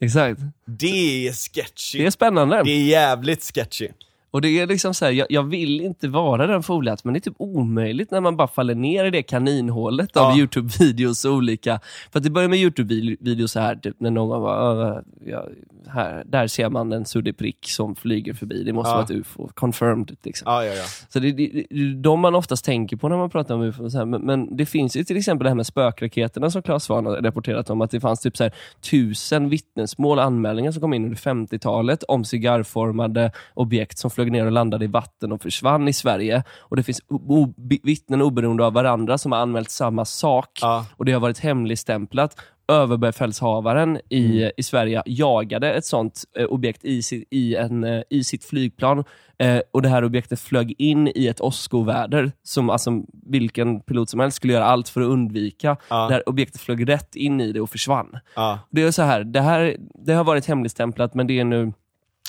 Exakt. 0.00 0.40
Det 0.66 1.28
är 1.28 1.32
sketchy. 1.32 1.98
Det 1.98 2.06
är 2.06 2.10
spännande. 2.10 2.62
Det 2.62 2.70
är 2.70 2.84
jävligt 2.84 3.54
sketchy. 3.54 3.88
Och 4.30 4.40
det 4.40 4.48
är 4.60 4.66
liksom 4.66 4.94
så 4.94 5.04
här, 5.04 5.12
jag, 5.12 5.26
jag 5.30 5.42
vill 5.42 5.80
inte 5.80 6.08
vara 6.08 6.46
den 6.46 6.62
foliat, 6.62 7.04
men 7.04 7.14
det 7.14 7.18
är 7.18 7.20
typ 7.20 7.34
omöjligt 7.38 8.10
när 8.10 8.20
man 8.20 8.36
bara 8.36 8.48
faller 8.48 8.74
ner 8.74 9.04
i 9.04 9.10
det 9.10 9.22
kaninhålet 9.22 10.16
av 10.16 10.22
Ja. 10.38 10.44
YouTube-videos 10.44 11.26
och 11.28 11.34
olika. 11.34 11.80
För 12.12 12.18
att 12.18 12.24
det 12.24 12.30
börjar 12.30 12.48
med 12.48 12.58
YouTube-videos 12.58 13.46
så 13.46 13.60
här, 13.60 13.76
typ 13.76 13.96
när 14.00 14.10
någon 14.10 14.42
bara, 14.42 14.88
"Äh, 14.88 14.98
ja, 15.26 15.44
här, 15.88 16.24
där 16.26 16.46
ser 16.46 16.68
man 16.70 16.92
en 16.92 17.04
suddig 17.04 17.36
prick 17.38 17.58
som 17.68 17.94
flyger 17.94 18.34
förbi, 18.34 18.64
det 18.64 18.72
måste 18.72 18.90
Ja. 18.90 18.94
vara 18.94 19.04
ett 19.04 19.10
UFO, 19.10 19.48
confirmed. 19.54 20.16
Liksom. 20.22 20.44
Ja, 20.52 20.64
ja, 20.64 20.72
ja. 20.74 20.84
Så 21.08 21.18
det, 21.18 21.32
det, 21.32 21.64
de 21.94 22.20
man 22.20 22.34
oftast 22.34 22.64
tänker 22.64 22.96
på 22.96 23.08
när 23.08 23.16
man 23.16 23.30
pratar 23.30 23.54
om 23.54 23.62
UFO. 23.62 23.88
här. 23.88 24.04
Men, 24.04 24.20
men 24.20 24.56
det 24.56 24.66
finns 24.66 24.96
ju 24.96 25.04
till 25.04 25.16
exempel 25.16 25.44
det 25.44 25.50
här 25.50 25.54
med 25.56 25.66
spökraketerna 25.66 26.50
som 26.50 26.62
Claes 26.62 26.84
Svahn 26.84 27.06
har 27.06 27.16
rapporterat 27.16 27.70
om, 27.70 27.80
att 27.80 27.90
det 27.90 28.00
fanns 28.00 28.20
typ 28.20 28.36
så 28.36 28.42
här, 28.44 28.52
tusen 28.90 29.48
vittnesmål 29.48 30.18
och 30.18 30.24
anmälningar 30.24 30.72
som 30.72 30.80
kom 30.80 30.94
in 30.94 31.04
under 31.04 31.16
50-talet 31.16 32.02
om 32.02 32.24
cigarrformade 32.24 33.32
objekt 33.54 33.98
som 33.98 34.10
flög 34.10 34.19
ner 34.28 34.46
och 34.46 34.52
landade 34.52 34.84
i 34.84 34.88
vatten 34.88 35.32
och 35.32 35.42
försvann 35.42 35.88
i 35.88 35.92
Sverige. 35.92 36.42
Och 36.58 36.76
det 36.76 36.82
finns 36.82 37.00
o- 37.08 37.54
vittnen 37.82 38.22
oberoende 38.22 38.64
av 38.66 38.72
varandra 38.72 39.18
som 39.18 39.32
har 39.32 39.38
anmält 39.38 39.70
samma 39.70 40.04
sak. 40.04 40.58
Ja. 40.62 40.86
Och 40.96 41.04
det 41.04 41.12
har 41.12 41.20
varit 41.20 41.38
hemligstämplat. 41.38 42.36
Överbefälshavaren 43.00 44.00
i, 44.08 44.50
i 44.56 44.62
Sverige 44.62 45.02
jagade 45.06 45.72
ett 45.72 45.84
sånt 45.84 46.24
eh, 46.38 46.44
objekt 46.44 46.84
i, 46.84 47.02
sitt- 47.02 47.28
i, 47.30 47.56
en, 47.56 47.84
eh, 47.84 48.02
i 48.10 48.24
sitt 48.24 48.44
flygplan. 48.44 49.04
Eh, 49.38 49.60
och 49.72 49.82
det 49.82 49.88
här 49.88 50.04
objektet 50.04 50.40
flög 50.40 50.74
in 50.78 51.08
i 51.14 51.26
ett 51.26 51.40
åskoväder 51.40 52.32
som 52.42 52.70
alltså, 52.70 52.90
vilken 53.26 53.80
pilot 53.80 54.10
som 54.10 54.20
helst 54.20 54.36
skulle 54.36 54.52
göra 54.52 54.64
allt 54.64 54.88
för 54.88 55.00
att 55.00 55.06
undvika. 55.08 55.76
Ja. 55.90 56.06
Det 56.08 56.14
här 56.14 56.28
objektet 56.28 56.60
flög 56.60 56.88
rätt 56.88 57.16
in 57.16 57.40
i 57.40 57.52
det 57.52 57.60
och 57.60 57.70
försvann. 57.70 58.18
Ja. 58.36 58.58
Det 58.70 58.82
är 58.82 58.90
så 58.90 59.02
här, 59.02 59.24
det 59.24 59.40
här 59.40 59.76
det 60.06 60.12
har 60.12 60.24
varit 60.24 60.46
hemligstämplat 60.46 61.14
men 61.14 61.26
det 61.26 61.40
är 61.40 61.44
nu 61.44 61.72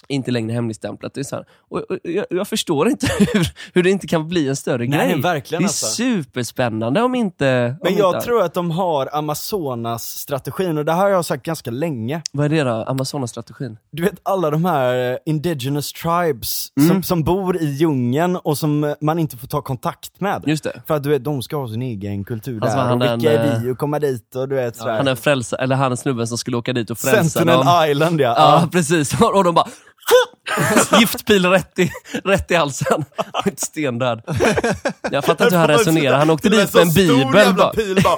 inte 0.08 0.32
längre 0.32 0.54
hemligstämplat. 0.54 1.14
Det 1.14 1.20
är 1.20 1.24
så 1.24 1.36
här, 1.36 1.46
och, 1.70 1.80
och, 1.80 1.98
jag, 2.04 2.26
jag 2.30 2.48
förstår 2.48 2.90
inte 2.90 3.08
hur, 3.34 3.54
hur 3.74 3.84
det 3.84 3.90
inte 3.90 4.08
kan 4.08 4.28
bli 4.28 4.48
en 4.48 4.56
större 4.56 4.88
Nej, 4.88 5.12
grej. 5.12 5.22
verkligen 5.22 5.62
det 5.62 5.66
är 5.66 5.68
alltså. 5.68 5.86
superspännande 5.86 7.02
om 7.02 7.16
inte... 7.16 7.76
Men 7.84 7.94
om 7.94 8.00
jag 8.00 8.16
inte, 8.16 8.26
tror 8.26 8.42
att 8.44 8.54
de 8.54 8.72
har 8.72 9.10
Amazonas-strategin 9.14 10.78
och 10.78 10.86
det 10.86 10.92
här 10.94 11.02
har 11.02 11.10
jag 11.10 11.26
sagt 11.26 11.44
ganska 11.46 11.72
länge. 11.72 12.22
Vad 12.32 12.46
är 12.46 12.50
det 12.50 12.64
då? 12.64 12.72
Amazonas-strategin? 12.88 13.78
Du 13.92 14.04
vet 14.04 14.20
alla 14.24 14.50
de 14.50 14.66
här 14.66 15.12
eh, 15.12 15.18
indigenous 15.26 15.94
tribes 15.94 16.68
Mm. 16.80 16.90
som, 16.90 17.04
som 17.04 17.24
bor 17.24 17.58
i 17.62 17.66
djungeln 17.66 18.36
och 18.36 18.58
som 18.58 18.84
eh, 18.84 18.94
man 19.02 19.20
inte 19.20 19.38
får 19.38 19.48
ta 19.48 19.62
kontakt 19.62 20.20
med. 20.22 20.44
Just 20.48 20.64
det. 20.64 20.82
För 20.88 20.96
att 20.96 21.04
du 21.04 21.10
vet, 21.10 21.24
de 21.24 21.42
ska 21.42 21.58
ha 21.58 21.68
sin 21.68 21.82
egen 21.82 22.24
kultur 22.24 22.60
Alltså, 22.64 22.78
där 22.78 22.84
han 22.86 23.02
och 23.02 23.20
vilka 23.20 23.34
en, 23.42 23.50
är 23.52 23.60
vi 23.60 23.72
och 23.72 23.78
komma 23.78 24.00
dit 24.00 24.36
och 24.36 24.50
du 24.50 24.56
vet 24.56 24.76
sådär. 24.76 24.98
Han 24.98 25.08
är 25.08 25.16
frälsa, 25.16 25.56
eller 25.58 25.76
han 25.76 25.92
är 25.92 25.96
snubben 25.96 26.28
som 26.28 26.38
skulle 26.38 26.58
åka 26.58 26.74
dit 26.74 26.90
och 26.90 26.98
frälsa 26.98 27.24
Sentinel 27.30 27.66
dem. 27.66 27.90
Island 27.90 28.22
ja. 28.22 28.34
Ja, 28.38 28.68
precis. 28.72 29.22
Och 29.34 29.44
de 29.44 29.56
bara... 29.56 29.68
Giftpil 31.00 31.46
rätt 31.46 31.80
i, 31.80 31.92
rätt 32.24 32.52
i 32.52 32.56
halsen. 32.56 33.06
Ett 33.46 33.60
stendöd. 33.60 34.22
Jag 35.12 35.26
fattar 35.26 35.46
inte 35.46 35.56
hur 35.58 35.68
han 35.68 35.78
resonerar. 35.78 36.18
Han 36.18 36.30
åkte 36.30 36.50
dit 36.50 36.74
med 36.74 36.84
en 36.84 36.94
bibel. 36.94 37.54
Bara. 37.56 37.74
pil 37.74 38.04
bara, 38.04 38.18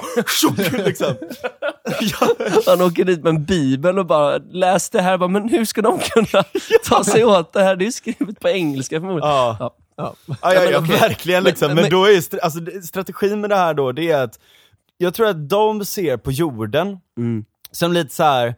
liksom. 0.84 1.14
Han 2.66 2.80
åker 2.82 3.04
dit 3.04 3.22
med 3.22 3.30
en 3.30 3.44
bibel 3.44 3.98
och 3.98 4.06
bara 4.06 4.38
läs 4.38 4.90
det 4.90 5.02
här. 5.02 5.18
Bara, 5.18 5.28
men 5.28 5.48
hur 5.48 5.64
ska 5.64 5.82
de 5.82 5.98
kunna 5.98 6.44
ta 6.84 7.04
sig 7.04 7.24
åt 7.24 7.52
det 7.52 7.62
här? 7.62 7.76
Det 7.76 7.86
är 7.86 7.90
skrivet 7.90 8.40
på 8.40 8.48
engelska 8.48 8.96
förmodligen. 9.00 9.28
Ja. 9.30 9.56
Ja. 9.60 9.74
Ja. 9.96 10.14
Ja, 10.42 10.54
ja, 10.54 10.64
ja 10.70 10.80
verkligen 10.80 11.44
liksom. 11.44 11.66
Men, 11.66 11.74
Men- 11.74 11.82
men- 11.84 11.90
då 11.90 12.04
är 12.04 12.18
st- 12.18 12.40
alltså, 12.40 12.58
strategin 12.82 13.40
med 13.40 13.50
det 13.50 13.56
här 13.56 13.74
då, 13.74 13.92
det 13.92 14.10
är 14.10 14.22
att 14.24 14.38
jag 14.98 15.14
tror 15.14 15.26
att 15.28 15.48
de 15.48 15.84
ser 15.84 16.16
på 16.16 16.32
jorden 16.32 16.98
Mm. 17.18 17.44
som 17.72 17.92
lite 17.92 18.14
så 18.14 18.22
här. 18.22 18.54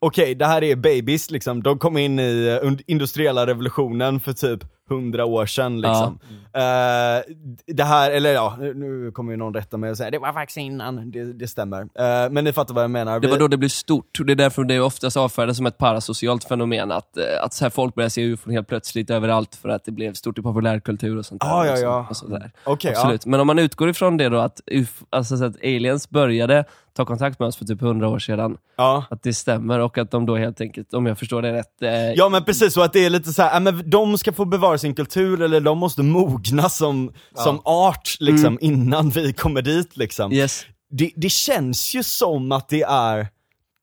Okej 0.00 0.34
det 0.34 0.46
här 0.46 0.64
är 0.64 0.76
babies 0.76 1.30
liksom, 1.30 1.62
de 1.62 1.78
kom 1.78 1.96
in 1.96 2.18
i 2.18 2.60
eh, 2.64 2.72
industriella 2.86 3.46
revolutionen 3.46 4.20
för 4.20 4.32
typ 4.32 4.64
hundra 4.88 5.24
år 5.24 5.46
sedan 5.46 5.80
liksom. 5.80 6.18
Eh, 6.54 7.34
det 7.74 7.84
här, 7.84 8.10
eller 8.10 8.32
ja, 8.32 8.56
nu- 8.74 9.10
kommer 9.14 9.32
ju 9.32 9.36
någon 9.36 9.54
rätta 9.54 9.76
mig 9.76 9.90
och 9.90 9.96
säga 9.96 10.10
det 10.10 10.18
var 10.18 10.32
faktiskt 10.32 10.56
innan, 10.58 11.10
det, 11.10 11.32
det 11.32 11.48
stämmer. 11.48 11.80
Eh, 11.80 12.30
men 12.30 12.44
ni 12.44 12.52
fattar 12.52 12.74
vad 12.74 12.84
jag 12.84 12.90
menar. 12.90 13.20
Det 13.20 13.28
var 13.28 13.38
då 13.38 13.48
det 13.48 13.56
blev 13.56 13.68
stort. 13.68 14.18
Det 14.26 14.32
är 14.32 14.36
därför 14.36 14.64
det 14.64 14.74
är 14.74 14.80
oftast 14.82 15.16
avfärdas 15.16 15.56
som 15.56 15.66
ett 15.66 15.78
parasocialt 15.78 16.44
fenomen. 16.44 16.92
Att, 16.92 17.18
att 17.42 17.54
så 17.54 17.64
här 17.64 17.70
folk 17.70 17.94
börjar 17.94 18.08
se 18.08 18.22
ufon 18.22 18.52
helt 18.52 18.68
plötsligt 18.68 19.10
överallt 19.10 19.54
för 19.54 19.68
att 19.68 19.84
det 19.84 19.92
blev 19.92 20.12
stort 20.14 20.38
i 20.38 20.42
populärkultur 20.42 21.18
och 21.18 21.26
sånt 21.26 21.40
där. 21.40 21.48
Ja, 21.48 21.66
ja, 21.66 21.72
och 21.72 21.78
så- 21.78 21.84
ja. 21.84 22.06
Och 22.10 22.16
sådär. 22.16 22.50
Okej, 22.64 22.92
ja. 22.94 22.98
Absolut. 23.00 23.26
Men 23.26 23.40
om 23.40 23.46
man 23.46 23.58
utgår 23.58 23.88
ifrån 23.90 24.16
det 24.16 24.28
då 24.28 24.38
att, 24.38 24.60
uf, 24.66 25.02
alltså 25.10 25.36
så 25.36 25.44
att 25.44 25.56
aliens 25.62 26.10
började 26.10 26.64
ta 26.98 27.04
kontakt 27.04 27.38
med 27.38 27.48
oss 27.48 27.56
för 27.56 27.64
typ 27.64 27.82
100 27.82 28.08
år 28.08 28.18
sedan. 28.18 28.56
Ja. 28.76 29.04
Att 29.10 29.22
det 29.22 29.34
stämmer 29.34 29.78
och 29.78 29.98
att 29.98 30.10
de 30.10 30.26
då 30.26 30.36
helt 30.36 30.60
enkelt, 30.60 30.94
om 30.94 31.06
jag 31.06 31.18
förstår 31.18 31.42
det 31.42 31.52
rätt, 31.52 31.82
eh, 31.82 31.90
Ja 31.90 32.28
men 32.28 32.44
precis, 32.44 32.74
så 32.74 32.82
att 32.82 32.92
det 32.92 33.04
är 33.04 33.10
lite 33.10 33.32
så 33.32 33.42
här, 33.42 33.54
ja, 33.54 33.60
men 33.60 33.90
de 33.90 34.18
ska 34.18 34.32
få 34.32 34.44
bevara 34.44 34.78
sin 34.78 34.94
kultur 34.94 35.42
eller 35.42 35.60
de 35.60 35.78
måste 35.78 36.02
mogna 36.02 36.68
som, 36.68 37.12
som 37.34 37.60
art 37.64 38.16
liksom 38.20 38.58
innan 38.60 39.10
vi 39.10 39.32
kommer 39.32 39.62
dit 39.62 39.96
liksom. 39.96 40.32
yes. 40.32 40.66
Det, 40.90 41.10
det 41.16 41.28
känns 41.28 41.94
ju 41.94 42.02
som 42.02 42.52
att 42.52 42.68
det 42.68 42.82
är 42.82 43.28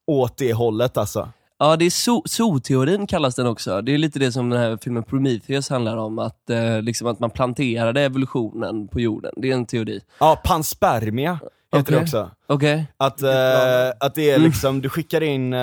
åt 0.07 0.37
det 0.37 0.53
hållet 0.53 0.97
alltså. 0.97 1.29
Ja, 1.57 1.75
det 1.75 1.85
är 1.85 2.27
zooteorin 2.27 3.07
kallas 3.07 3.35
den 3.35 3.47
också. 3.47 3.81
Det 3.81 3.93
är 3.93 3.97
lite 3.97 4.19
det 4.19 4.31
som 4.31 4.49
den 4.49 4.59
här 4.59 4.77
filmen 4.81 5.03
Prometheus 5.03 5.69
handlar 5.69 5.97
om. 5.97 6.19
Att, 6.19 6.49
eh, 6.49 6.81
liksom 6.81 7.07
att 7.07 7.19
man 7.19 7.29
planterade 7.29 8.01
evolutionen 8.01 8.87
på 8.87 8.99
jorden. 8.99 9.33
Det 9.37 9.51
är 9.51 9.55
en 9.55 9.65
teori. 9.65 10.01
Ja, 10.19 10.41
panspermia 10.43 11.39
heter 11.77 11.91
det 11.91 11.97
Okej. 11.97 12.03
också. 12.03 12.29
Okej? 12.47 12.87
Att, 12.97 13.21
eh, 13.21 13.89
att 13.99 14.15
det 14.15 14.31
är 14.31 14.39
liksom, 14.39 14.81
du 14.81 14.89
skickar 14.89 15.23
in 15.23 15.53
eh, 15.53 15.59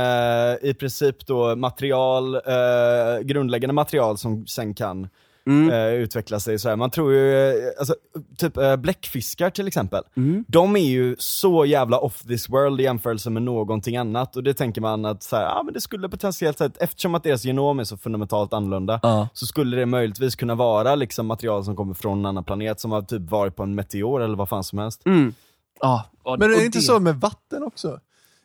i 0.63 0.75
princip 0.79 1.27
då 1.27 1.57
material, 1.57 2.35
eh, 2.35 3.21
grundläggande 3.23 3.75
material 3.75 4.19
som 4.19 4.47
sen 4.47 4.75
kan 4.75 5.09
Mm. 5.47 5.71
utveckla 5.95 6.41
sig 6.41 6.59
så 6.59 6.69
här. 6.69 6.77
Man 6.77 6.91
tror 6.91 7.13
ju, 7.13 7.55
alltså, 7.79 7.95
typ 8.39 8.53
bläckfiskar 8.79 9.51
till 9.51 9.67
exempel, 9.69 10.03
Mm. 10.17 10.45
de 10.49 10.77
är 10.77 10.81
ju 10.85 11.17
så 11.19 11.65
jävla 11.65 11.99
off 11.99 12.23
this 12.23 12.49
world 12.49 12.81
i 12.81 12.85
jämförelse 12.85 13.31
med 13.31 13.43
någonting 13.43 13.97
annat 13.97 14.37
och 14.37 14.43
det 14.43 14.55
tänker 14.55 14.81
man 14.81 15.05
att 15.05 15.23
så 15.23 15.37
här, 15.37 15.45
ah, 15.59 15.63
men 15.63 15.75
det 15.75 15.81
skulle 15.81 16.09
potentiellt 16.09 16.59
sett, 16.59 16.83
eftersom 16.83 17.15
att 17.15 17.23
deras 17.23 17.45
genom 17.45 17.81
är 17.81 17.85
så 17.85 17.97
fundamentalt 17.97 18.53
annorlunda, 18.53 19.01
Ja. 19.03 19.29
så 19.33 19.47
skulle 19.47 19.77
det 19.77 19.87
möjligtvis 19.87 20.37
kunna 20.37 20.55
vara 20.55 20.95
liksom 20.95 21.27
material 21.27 21.65
som 21.65 21.77
kommer 21.77 21.95
från 21.95 22.19
en 22.19 22.27
annan 22.27 22.45
planet 22.45 22.81
som 22.81 22.93
har 22.93 23.03
typ 23.03 23.31
varit 23.31 23.57
på 23.57 23.63
en 23.63 23.75
meteor 23.75 24.23
eller 24.23 24.37
vad 24.37 24.49
fan 24.49 24.65
som 24.65 24.79
helst. 24.79 25.07
Mm. 25.07 25.35
Ja, 25.83 26.05
och- 26.23 26.39
Men 26.39 26.51
är 26.51 26.55
och 26.55 26.61
det 26.61 26.67
inte 26.67 26.81
så 26.81 27.01
med 27.01 27.17
vatten 27.21 27.63
också? 27.63 27.99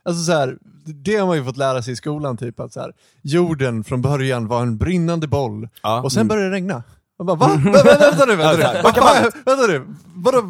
Alltså 0.05 0.23
så 0.23 0.31
här, 0.31 0.57
det 0.85 1.15
har 1.15 1.27
man 1.27 1.38
ju 1.38 1.43
fått 1.43 1.57
lära 1.57 1.81
sig 1.81 1.93
i 1.93 1.95
skolan, 1.95 2.38
typ 2.38 2.59
att 2.59 2.73
så 2.73 2.80
här, 2.80 2.93
jorden 3.22 3.84
från 3.84 4.01
början 4.01 4.47
var 4.47 4.61
en 4.61 4.77
brinnande 4.77 5.27
boll 5.27 5.69
Ja. 5.84 6.01
och 6.01 6.11
sen 6.11 6.27
började 6.27 6.49
det 6.49 6.55
regna. 6.55 6.84
Man 7.19 7.27
bara, 7.27 7.35
va? 7.38 7.47
Vä- 7.47 7.72
vä- 7.73 7.99
vänta 7.99 8.26
nu, 8.26 8.35
vänta 8.35 8.73
nu. 8.73 8.81
Vad 8.84 8.95
fan- 8.95 9.31
Vänta 9.45 9.68
nu, 9.68 9.85
vadå, 10.15 10.43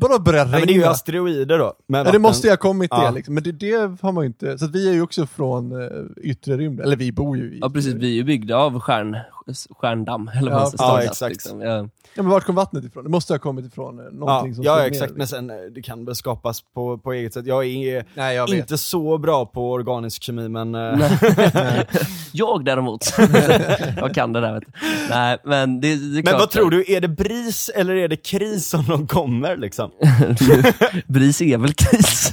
vadå 0.00 0.18
börjar 0.18 0.44
regna? 0.44 0.58
men 0.58 0.66
det 0.66 0.72
är 0.72 0.76
ju 0.76 0.84
asteroider 0.84 1.58
då. 1.58 1.74
Ja, 1.86 2.04
det 2.04 2.18
måste 2.18 2.46
ju 2.46 2.50
ha 2.50 2.56
kommit 2.56 2.90
Ja. 2.90 3.06
det, 3.06 3.10
liksom. 3.14 3.34
men 3.34 3.42
det, 3.42 3.52
det 3.52 4.00
har 4.02 4.12
man 4.12 4.24
ju 4.24 4.26
inte. 4.26 4.58
Så 4.58 4.64
att 4.64 4.70
vi 4.70 4.88
är 4.88 4.92
ju 4.92 5.02
också 5.02 5.26
från 5.26 5.72
uh, 5.72 6.06
yttre 6.22 6.56
rymden, 6.56 6.86
eller 6.86 6.96
vi 6.96 7.12
bor 7.12 7.36
ju 7.36 7.44
i 7.44 7.58
Ja 7.60 7.70
precis, 7.70 7.94
vi 7.94 8.10
är 8.10 8.14
ju 8.14 8.24
byggda 8.24 8.56
av 8.56 8.80
stjärn, 8.80 9.16
stjärndamm, 9.70 10.30
eller 10.34 10.52
vad 10.52 10.62
Ja, 10.62 10.72
ja, 10.78 11.02
exakt. 11.02 11.32
Liksom. 11.32 11.60
Ja. 11.60 11.88
Ja, 12.16 12.22
men 12.22 12.28
vart 12.30 12.44
kom 12.44 12.54
vattnet 12.54 12.84
ifrån? 12.84 13.04
Det 13.04 13.10
måste 13.10 13.32
ha 13.32 13.38
kommit 13.38 13.66
ifrån 13.66 13.98
Ja, 13.98 14.10
någonting 14.12 14.54
som 14.54 14.64
ja 14.64 14.86
exakt, 14.86 15.10
ner, 15.10 15.18
men 15.18 15.28
sen 15.28 15.50
eh, 15.50 15.56
det 15.74 15.82
kan 15.82 16.04
väl 16.04 16.14
skapas 16.14 16.60
på, 16.74 16.98
på 16.98 17.12
eget 17.12 17.34
sätt. 17.34 17.46
Jag 17.46 17.66
är 17.66 18.04
Nej, 18.14 18.36
jag 18.36 18.48
inte 18.50 18.78
så 18.78 19.18
bra 19.18 19.46
på 19.46 19.72
organisk 19.72 20.22
kemi 20.22 20.48
men... 20.48 20.74
Jag 22.36 22.64
däremot, 22.64 23.00
jag 23.96 24.14
kan 24.14 24.32
det 24.32 24.40
där 24.40 24.54
vet 24.54 24.62
du. 24.66 24.72
Nej 25.10 25.38
men 25.44 25.80
det, 25.80 25.96
det 25.96 26.18
är 26.18 26.22
klart. 26.22 26.32
Men 26.32 26.40
vad 26.40 26.50
tror 26.50 26.70
du, 26.70 26.84
är 26.88 27.00
det 27.00 27.08
bris 27.08 27.70
eller 27.74 27.94
är 27.94 28.08
det 28.08 28.16
kris 28.16 28.68
som 28.68 28.84
de 28.88 29.06
kommer 29.06 29.56
liksom? 29.56 29.83
Bris 31.06 31.40
är 31.42 31.58
väl 31.58 31.74
kris? 31.74 32.32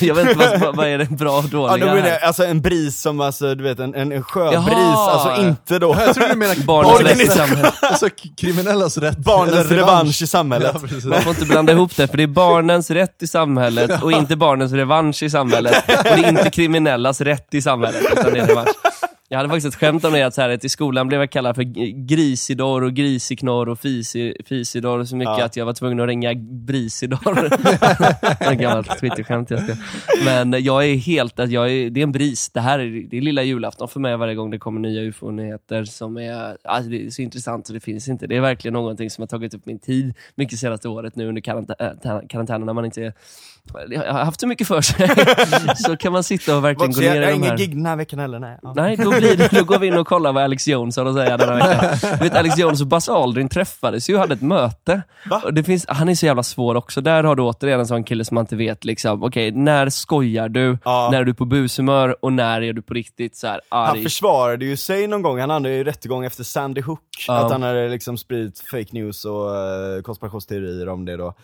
Jag 0.00 0.14
vet 0.14 0.28
inte, 0.28 0.58
vad, 0.60 0.76
vad- 0.76 0.86
är 0.86 0.98
det 0.98 1.10
bra 1.10 1.38
och 1.38 1.44
Ja, 1.44 1.48
dåliga 1.50 1.86
då 1.86 1.94
menar 1.94 2.00
här? 2.08 2.10
jag, 2.10 2.22
alltså 2.22 2.44
en 2.44 2.60
bris 2.60 3.00
som 3.00 3.20
alltså, 3.20 3.54
du 3.54 3.64
vet 3.64 3.78
en, 3.78 3.94
en, 3.94 4.22
sjöbris, 4.22 4.54
Jaha. 4.66 5.10
alltså 5.10 5.42
inte 5.42 5.78
då 5.78 5.96
Jag 6.06 6.14
tror 6.14 6.28
du 6.28 6.34
menar 6.36 6.54
Barnens 6.66 7.00
rätt 7.00 7.20
i 7.20 7.26
samhället. 7.28 7.74
alltså, 7.82 8.08
kriminellas 8.36 8.98
rätt. 8.98 9.18
barnens 9.18 9.70
revansch 9.70 10.22
i 10.22 10.26
samhället. 10.26 10.74
Ja. 10.74 11.08
Man 11.08 11.22
får 11.22 11.30
inte 11.30 11.44
blanda 11.44 11.72
ihop 11.72 11.96
det, 11.96 12.08
för 12.08 12.16
det 12.16 12.22
är 12.22 12.26
barnens 12.26 12.90
rätt 12.90 13.22
i 13.22 13.26
samhället 13.26 14.02
och 14.02 14.12
inte 14.12 14.36
barnens 14.36 14.72
revansch 14.72 15.22
i 15.22 15.30
samhället. 15.30 15.74
Och 15.88 16.04
det 16.16 16.24
är 16.24 16.28
inte 16.28 16.50
kriminellas 16.50 17.20
rätt 17.20 17.54
i 17.54 17.62
samhället, 17.62 18.02
utan 18.12 18.32
det 18.32 18.40
är 18.40 18.46
revansch. 18.46 18.68
Jag 19.34 19.38
hade 19.38 19.48
faktiskt 19.48 19.66
ett 19.66 19.80
skämt 19.80 20.04
om 20.04 20.12
det, 20.12 20.22
att, 20.22 20.34
så 20.34 20.40
här, 20.40 20.48
att 20.50 20.64
i 20.64 20.68
skolan 20.68 21.08
blev 21.08 21.20
jag 21.20 21.30
kallad 21.30 21.54
för 21.54 21.62
grisidor 22.06 22.84
och 22.84 22.92
grisiknorr 22.94 23.68
och 23.68 23.78
fisi, 23.78 24.36
fisidor 24.44 25.04
så 25.04 25.16
mycket 25.16 25.34
Ja. 25.38 25.44
att 25.44 25.56
jag 25.56 25.66
var 25.66 25.72
tvungen 25.72 26.00
att 26.00 26.06
ringa 26.06 26.34
brisidor. 26.34 27.44
ett 28.40 28.58
gammalt 28.60 28.98
twitterskämt 29.00 29.50
jag 29.50 29.62
ska. 29.62 29.74
Men 30.24 30.64
jag 30.64 30.86
är 30.86 30.94
helt, 30.96 31.38
att 31.40 31.50
jag 31.50 31.70
är, 31.72 31.90
det 31.90 32.00
är 32.00 32.02
en 32.02 32.12
bris. 32.12 32.50
Det 32.50 32.60
här 32.60 32.78
är, 32.78 33.08
det 33.10 33.16
är 33.16 33.20
lilla 33.20 33.42
julafton 33.42 33.88
för 33.88 34.00
mig 34.00 34.16
varje 34.16 34.34
gång 34.34 34.50
det 34.50 34.58
kommer 34.58 34.80
nya 34.80 35.02
ufo-nyheter 35.02 35.84
som 35.84 36.16
är, 36.16 36.56
alltså 36.64 36.90
det 36.90 37.06
är 37.06 37.10
så 37.10 37.22
intressant 37.22 37.66
så 37.66 37.72
det 37.72 37.80
finns 37.80 38.08
inte. 38.08 38.26
Det 38.26 38.36
är 38.36 38.40
verkligen 38.40 38.72
någonting 38.72 39.10
som 39.10 39.22
har 39.22 39.26
tagit 39.26 39.54
upp 39.54 39.66
min 39.66 39.78
tid 39.78 40.14
mycket 40.34 40.58
senaste 40.58 40.88
året 40.88 41.16
nu 41.16 41.28
under 41.28 41.42
karantän- 41.42 42.28
karantänen 42.28 42.66
när 42.66 42.72
man 42.72 42.84
inte 42.84 43.00
jag 43.00 43.12
har 43.72 44.24
haft 44.24 44.40
så 44.40 44.46
mycket 44.46 44.66
för 44.68 44.80
sig. 44.80 45.10
så 45.76 45.96
kan 45.96 46.12
man 46.12 46.24
sitta 46.24 46.56
och 46.56 46.64
verkligen 46.64 46.92
gå 46.92 47.02
jag 47.02 47.14
ner 47.14 47.20
jag 47.22 47.22
i 47.22 47.24
har 47.24 47.30
de 47.32 47.36
ingen 47.36 47.50
här... 47.50 47.56
gig 47.58 47.76
den 47.76 47.86
här 47.86 47.96
veckan 47.96 48.18
heller, 48.18 48.38
nej. 48.38 48.58
Ja. 48.62 48.72
Nej, 48.76 48.96
då, 48.96 49.10
blir 49.10 49.36
det, 49.36 49.48
då 49.52 49.64
går 49.64 49.78
vi 49.78 49.86
in 49.86 49.94
och 49.94 50.06
kollar 50.06 50.32
vad 50.32 50.42
Alex 50.44 50.68
Jones 50.68 50.96
har 50.96 51.06
att 51.06 51.14
säga 51.14 51.36
denna 51.36 51.54
vecka. 51.56 51.98
Du 52.02 52.16
vet, 52.24 52.34
Alex 52.36 52.58
Jones 52.58 52.80
och 52.80 52.86
Buzz 52.86 53.08
Aldrin 53.08 53.48
träffades 53.48 54.10
ju 54.10 54.14
och 54.14 54.20
hade 54.20 54.34
ett 54.34 54.42
möte. 54.42 55.02
Va? 55.30 55.42
Och 55.44 55.54
det 55.54 55.64
finns, 55.64 55.84
han 55.88 56.08
är 56.08 56.14
så 56.14 56.26
jävla 56.26 56.42
svår 56.42 56.74
också. 56.74 57.00
Där 57.00 57.24
har 57.24 57.36
du 57.36 57.42
återigen 57.42 57.80
en 57.80 57.86
sån 57.86 58.04
kille 58.04 58.24
som 58.24 58.34
man 58.34 58.42
inte 58.42 58.56
vet, 58.56 58.84
liksom, 58.84 59.22
okej, 59.22 59.50
när 59.50 59.88
skojar 59.90 60.48
du? 60.48 60.78
Ja. 60.84 61.08
När 61.12 61.20
är 61.20 61.24
du 61.24 61.34
på 61.34 61.44
bushumör? 61.44 62.16
Och 62.24 62.32
när 62.32 62.62
är 62.62 62.72
du 62.72 62.82
på 62.82 62.94
riktigt 62.94 63.36
så 63.36 63.46
här 63.46 63.60
Han 63.68 63.88
arg? 63.90 64.02
försvarade 64.02 64.64
ju 64.64 64.76
sig 64.76 65.06
någon 65.06 65.22
gång, 65.22 65.40
han 65.40 65.50
hade 65.50 65.70
ju 65.70 65.84
rättegång 65.84 66.24
efter 66.24 66.44
Sandy 66.44 66.80
Hook, 66.80 67.00
Ja. 67.28 67.44
att 67.44 67.52
han 67.52 67.62
hade 67.62 67.88
liksom 67.88 68.18
spridit 68.18 68.60
fake 68.60 68.86
news 68.90 69.24
och 69.24 69.46
uh, 69.50 70.02
konspirationsteorier 70.02 70.88
om 70.88 71.04
det 71.04 71.16
då. 71.16 71.34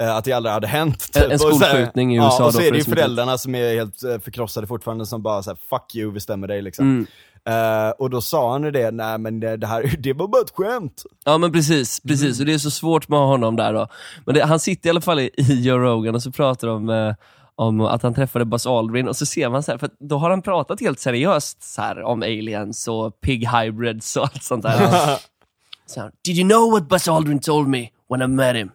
Eh, 0.00 0.16
att 0.16 0.24
det 0.24 0.32
aldrig 0.32 0.52
hade 0.52 0.66
hänt. 0.66 1.10
En- 1.16 1.30
en 1.30 1.38
Skolskjutning 1.58 2.14
i 2.14 2.16
USA 2.18 2.36
Ja, 2.38 2.46
och 2.46 2.54
så 2.54 2.60
är 2.60 2.70
det 2.72 2.78
ju 2.78 2.84
som 2.84 2.92
inte- 2.92 3.00
föräldrarna 3.02 3.38
som 3.38 3.54
är 3.54 3.74
helt 3.74 4.02
eh, 4.02 4.18
förkrossade 4.18 4.66
fortfarande, 4.66 5.06
som 5.06 5.22
bara 5.22 5.42
såhär 5.42 5.58
'fuck 5.70 5.94
you, 5.94 6.12
vi 6.12 6.20
stämmer 6.20 6.48
dig' 6.48 6.62
liksom. 6.62 6.84
Mm. 6.84 7.06
Eh, 7.48 7.90
och 7.90 8.10
då 8.10 8.20
sa 8.20 8.52
han 8.52 8.62
ju 8.62 8.70
det, 8.70 8.90
nej 8.90 9.18
men 9.18 9.40
det, 9.40 9.56
det 9.56 9.66
här, 9.66 9.94
det 9.98 10.12
var 10.12 10.28
bara 10.28 10.42
ett 10.42 10.52
skämt. 10.54 11.02
Ja 11.24 11.38
men 11.38 11.52
precis, 11.52 12.00
precis. 12.00 12.40
Och 12.40 12.46
det 12.46 12.54
är 12.54 12.58
så 12.58 12.70
svårt 12.70 13.08
med 13.08 13.18
honom 13.18 13.56
där 13.56 13.72
då. 13.72 13.88
Men 14.24 14.34
det, 14.34 14.44
han 14.44 14.60
sitter 14.60 14.88
i 14.88 14.90
alla 14.90 15.00
fall 15.00 15.20
i, 15.20 15.30
i 15.36 15.62
Joe 15.62 15.78
Rogan 15.78 16.14
och 16.14 16.22
så 16.22 16.30
pratar 16.32 16.68
de 16.68 16.88
eh, 16.90 17.14
om 17.54 17.80
att 17.80 18.02
han 18.02 18.14
träffade 18.14 18.44
Buzz 18.44 18.66
Aldrin 18.66 19.08
och 19.08 19.16
så 19.16 19.26
ser 19.26 19.48
man 19.48 19.62
så 19.62 19.70
här, 19.70 19.78
för 19.78 19.90
då 20.00 20.18
har 20.18 20.30
han 20.30 20.42
pratat 20.42 20.80
helt 20.80 21.00
seriöst 21.00 21.62
så 21.74 21.82
här, 21.82 22.02
om 22.02 22.22
aliens 22.22 22.88
och 22.88 23.20
pig 23.20 23.48
hybrids 23.48 24.16
och 24.16 24.22
allt 24.22 24.42
sånt 24.42 24.62
där. 24.62 24.78
så 25.86 26.00
här, 26.00 26.10
Did 26.24 26.36
you 26.38 26.48
know 26.48 26.70
what 26.70 26.88
Buzz 26.88 27.08
Aldrin 27.08 27.38
told 27.40 27.68
me 27.68 27.88
when 28.08 28.22
I 28.22 28.26
met 28.26 28.56
him? 28.56 28.70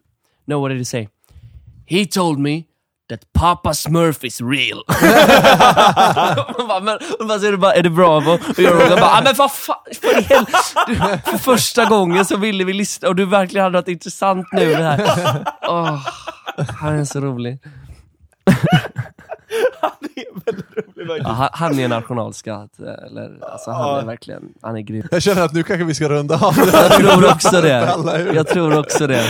No, 0.46 0.56
what 0.62 0.70
did 0.70 0.78
he 0.78 0.86
say? 0.86 1.08
He 1.86 2.06
told 2.06 2.40
me 2.40 2.64
that 3.12 3.34
Papa 3.34 3.74
Smurf 3.74 4.24
is 4.24 4.42
real. 4.42 4.84
Man 6.58 6.68
bara, 6.68 6.80
men, 6.80 6.98
och 7.20 7.28
bara, 7.28 7.48
är, 7.48 7.52
det 7.52 7.58
bara, 7.58 7.74
är 7.74 7.84
det 7.84 7.90
Bravo? 7.90 8.32
Och 8.32 8.60
Joe 8.60 8.72
Rogan 8.72 9.00
bara, 9.00 9.12
ah, 9.12 9.22
men 9.24 9.36
vad 9.36 9.52
fan, 9.52 9.76
för, 10.02 10.22
hel... 10.22 10.46
för 11.26 11.38
första 11.38 11.86
gången 11.86 12.26
så 12.26 12.38
ville 12.38 12.64
vi 12.64 12.74
lyssna 12.74 13.08
och 13.08 13.16
du 13.16 13.26
verkligen 13.26 13.64
hade 13.64 13.78
något 13.78 13.88
intressant 13.88 14.48
nu 14.52 14.76
det 14.76 14.84
här. 14.84 15.46
Åh, 15.62 16.00
han 16.80 17.00
är 17.00 17.06
så 17.06 17.20
rolig. 17.20 17.60
Det 20.00 20.22
är 20.22 20.46
väldigt 20.46 20.66
roligt 20.78 20.98
Ja, 20.98 21.06
faktiskt. 21.08 21.28
han, 21.28 21.50
han 21.54 21.80
är 21.80 21.84
en 21.84 21.90
nationalskatt, 21.90 22.80
eller, 22.80 23.38
alltså, 23.52 23.72
han 23.72 24.00
är 24.00 24.06
verkligen, 24.06 24.44
han 24.62 24.76
är 24.78 24.82
grym. 24.82 25.08
Jag 25.12 25.22
känner 25.22 25.42
att 25.42 25.54
nu 25.54 25.64
kanske 25.64 25.84
vi 25.86 25.94
ska 25.94 26.10
runda 26.10 26.36
av 26.36 26.54
Jag 26.58 26.92
tror 26.92 27.32
också 27.32 27.62
det. 27.62 27.96
Jag 28.34 28.48
tror 28.48 28.80
också 28.80 29.08
det. 29.08 29.24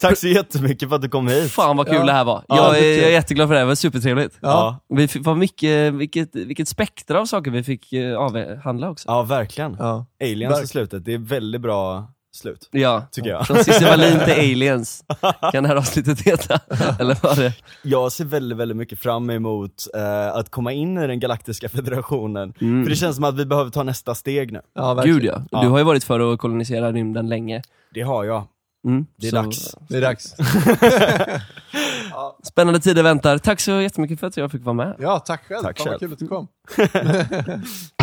Tack 0.00 0.18
så 0.18 0.28
jättemycket 0.28 0.88
för 0.88 0.96
att 0.96 1.02
du 1.02 1.08
kom 1.08 1.28
hit. 1.28 1.50
Fan 1.52 1.76
vad 1.76 1.86
kul 1.86 1.96
Ja. 1.96 2.04
det 2.04 2.12
här 2.12 2.24
var. 2.24 2.44
Ja, 2.48 2.56
Jag 2.56 2.74
det 2.74 2.78
är, 2.86 2.96
jag 2.98 3.06
är 3.08 3.12
jätteglad 3.12 3.48
för 3.48 3.54
det 3.54 3.58
här, 3.60 3.64
det 3.64 3.68
var 3.68 3.74
supertrevligt. 3.74 4.38
Ja. 4.40 4.78
Vi 4.88 5.04
f- 5.04 5.16
var 5.20 5.34
mycket, 5.34 5.94
vilket, 5.94 6.34
vilket 6.34 6.68
spektra 6.68 7.20
av 7.20 7.26
saker 7.26 7.50
vi 7.50 7.62
fick 7.62 7.92
eh, 7.92 8.16
avhandla 8.18 8.90
också. 8.90 9.08
Ja, 9.08 9.22
verkligen. 9.22 9.76
Ja. 9.78 10.06
Aliens 10.22 10.54
Verk- 10.58 10.64
i 10.64 10.66
slutet, 10.66 11.04
det 11.04 11.14
är 11.14 11.18
väldigt 11.18 11.60
bra 11.60 12.08
slut. 12.36 12.68
Ja, 12.70 13.02
Tycker 13.12 13.30
jag. 13.30 13.46
från 13.46 13.56
Cissi 13.64 13.84
Wallin 13.84 14.18
till 14.24 14.32
aliens. 14.52 15.04
Kan 15.52 15.62
det 15.62 15.68
här 15.68 15.76
avsnittet 15.76 16.20
heta? 16.20 16.60
Eller 17.00 17.16
vad 17.22 17.36
det? 17.38 17.52
Jag 17.82 18.12
ser 18.12 18.24
väldigt, 18.24 18.58
väldigt 18.58 18.76
mycket 18.76 18.98
fram 18.98 19.30
emot 19.30 19.86
eh, 19.94 20.26
att 20.36 20.50
komma 20.50 20.72
in 20.72 20.98
i 20.98 21.06
den 21.06 21.20
galaktiska 21.20 21.68
federationen. 21.68 22.54
Mm. 22.60 22.84
För 22.84 22.90
det 22.90 22.96
känns 22.96 23.16
som 23.16 23.24
att 23.24 23.34
vi 23.34 23.46
behöver 23.46 23.70
ta 23.70 23.82
nästa 23.82 24.14
steg 24.14 24.52
nu. 24.52 24.60
Ja, 24.74 24.94
verkligen. 24.94 25.18
Gud 25.18 25.24
ja. 25.28 25.42
Ja. 25.50 25.62
Du 25.62 25.68
har 25.68 25.78
ju 25.78 25.84
varit 25.84 26.04
för 26.04 26.32
att 26.32 26.38
kolonisera 26.38 26.92
rymden 26.92 27.28
länge. 27.28 27.62
Det 27.94 28.02
har 28.02 28.24
jag. 28.24 28.44
Mm, 28.86 29.06
Det 29.16 29.26
är 29.26 29.30
så- 29.30 29.36
dags. 29.36 29.74
Det 29.88 29.96
är 29.96 30.00
dags. 30.00 30.34
Spännande 32.42 32.80
tider 32.80 33.02
väntar. 33.02 33.38
Tack 33.38 33.60
så 33.60 33.70
jättemycket 33.70 34.20
för 34.20 34.26
att 34.26 34.36
jag 34.36 34.52
fick 34.52 34.64
vara 34.64 34.74
med. 34.74 34.94
Ja, 34.98 35.18
tack 35.18 35.44
själv. 35.48 35.62
Tack 35.62 35.78
Fan 35.78 35.86
vad 35.90 36.00
kul 36.00 36.12
att 36.12 36.18
du 36.18 36.28
kom. 36.28 36.48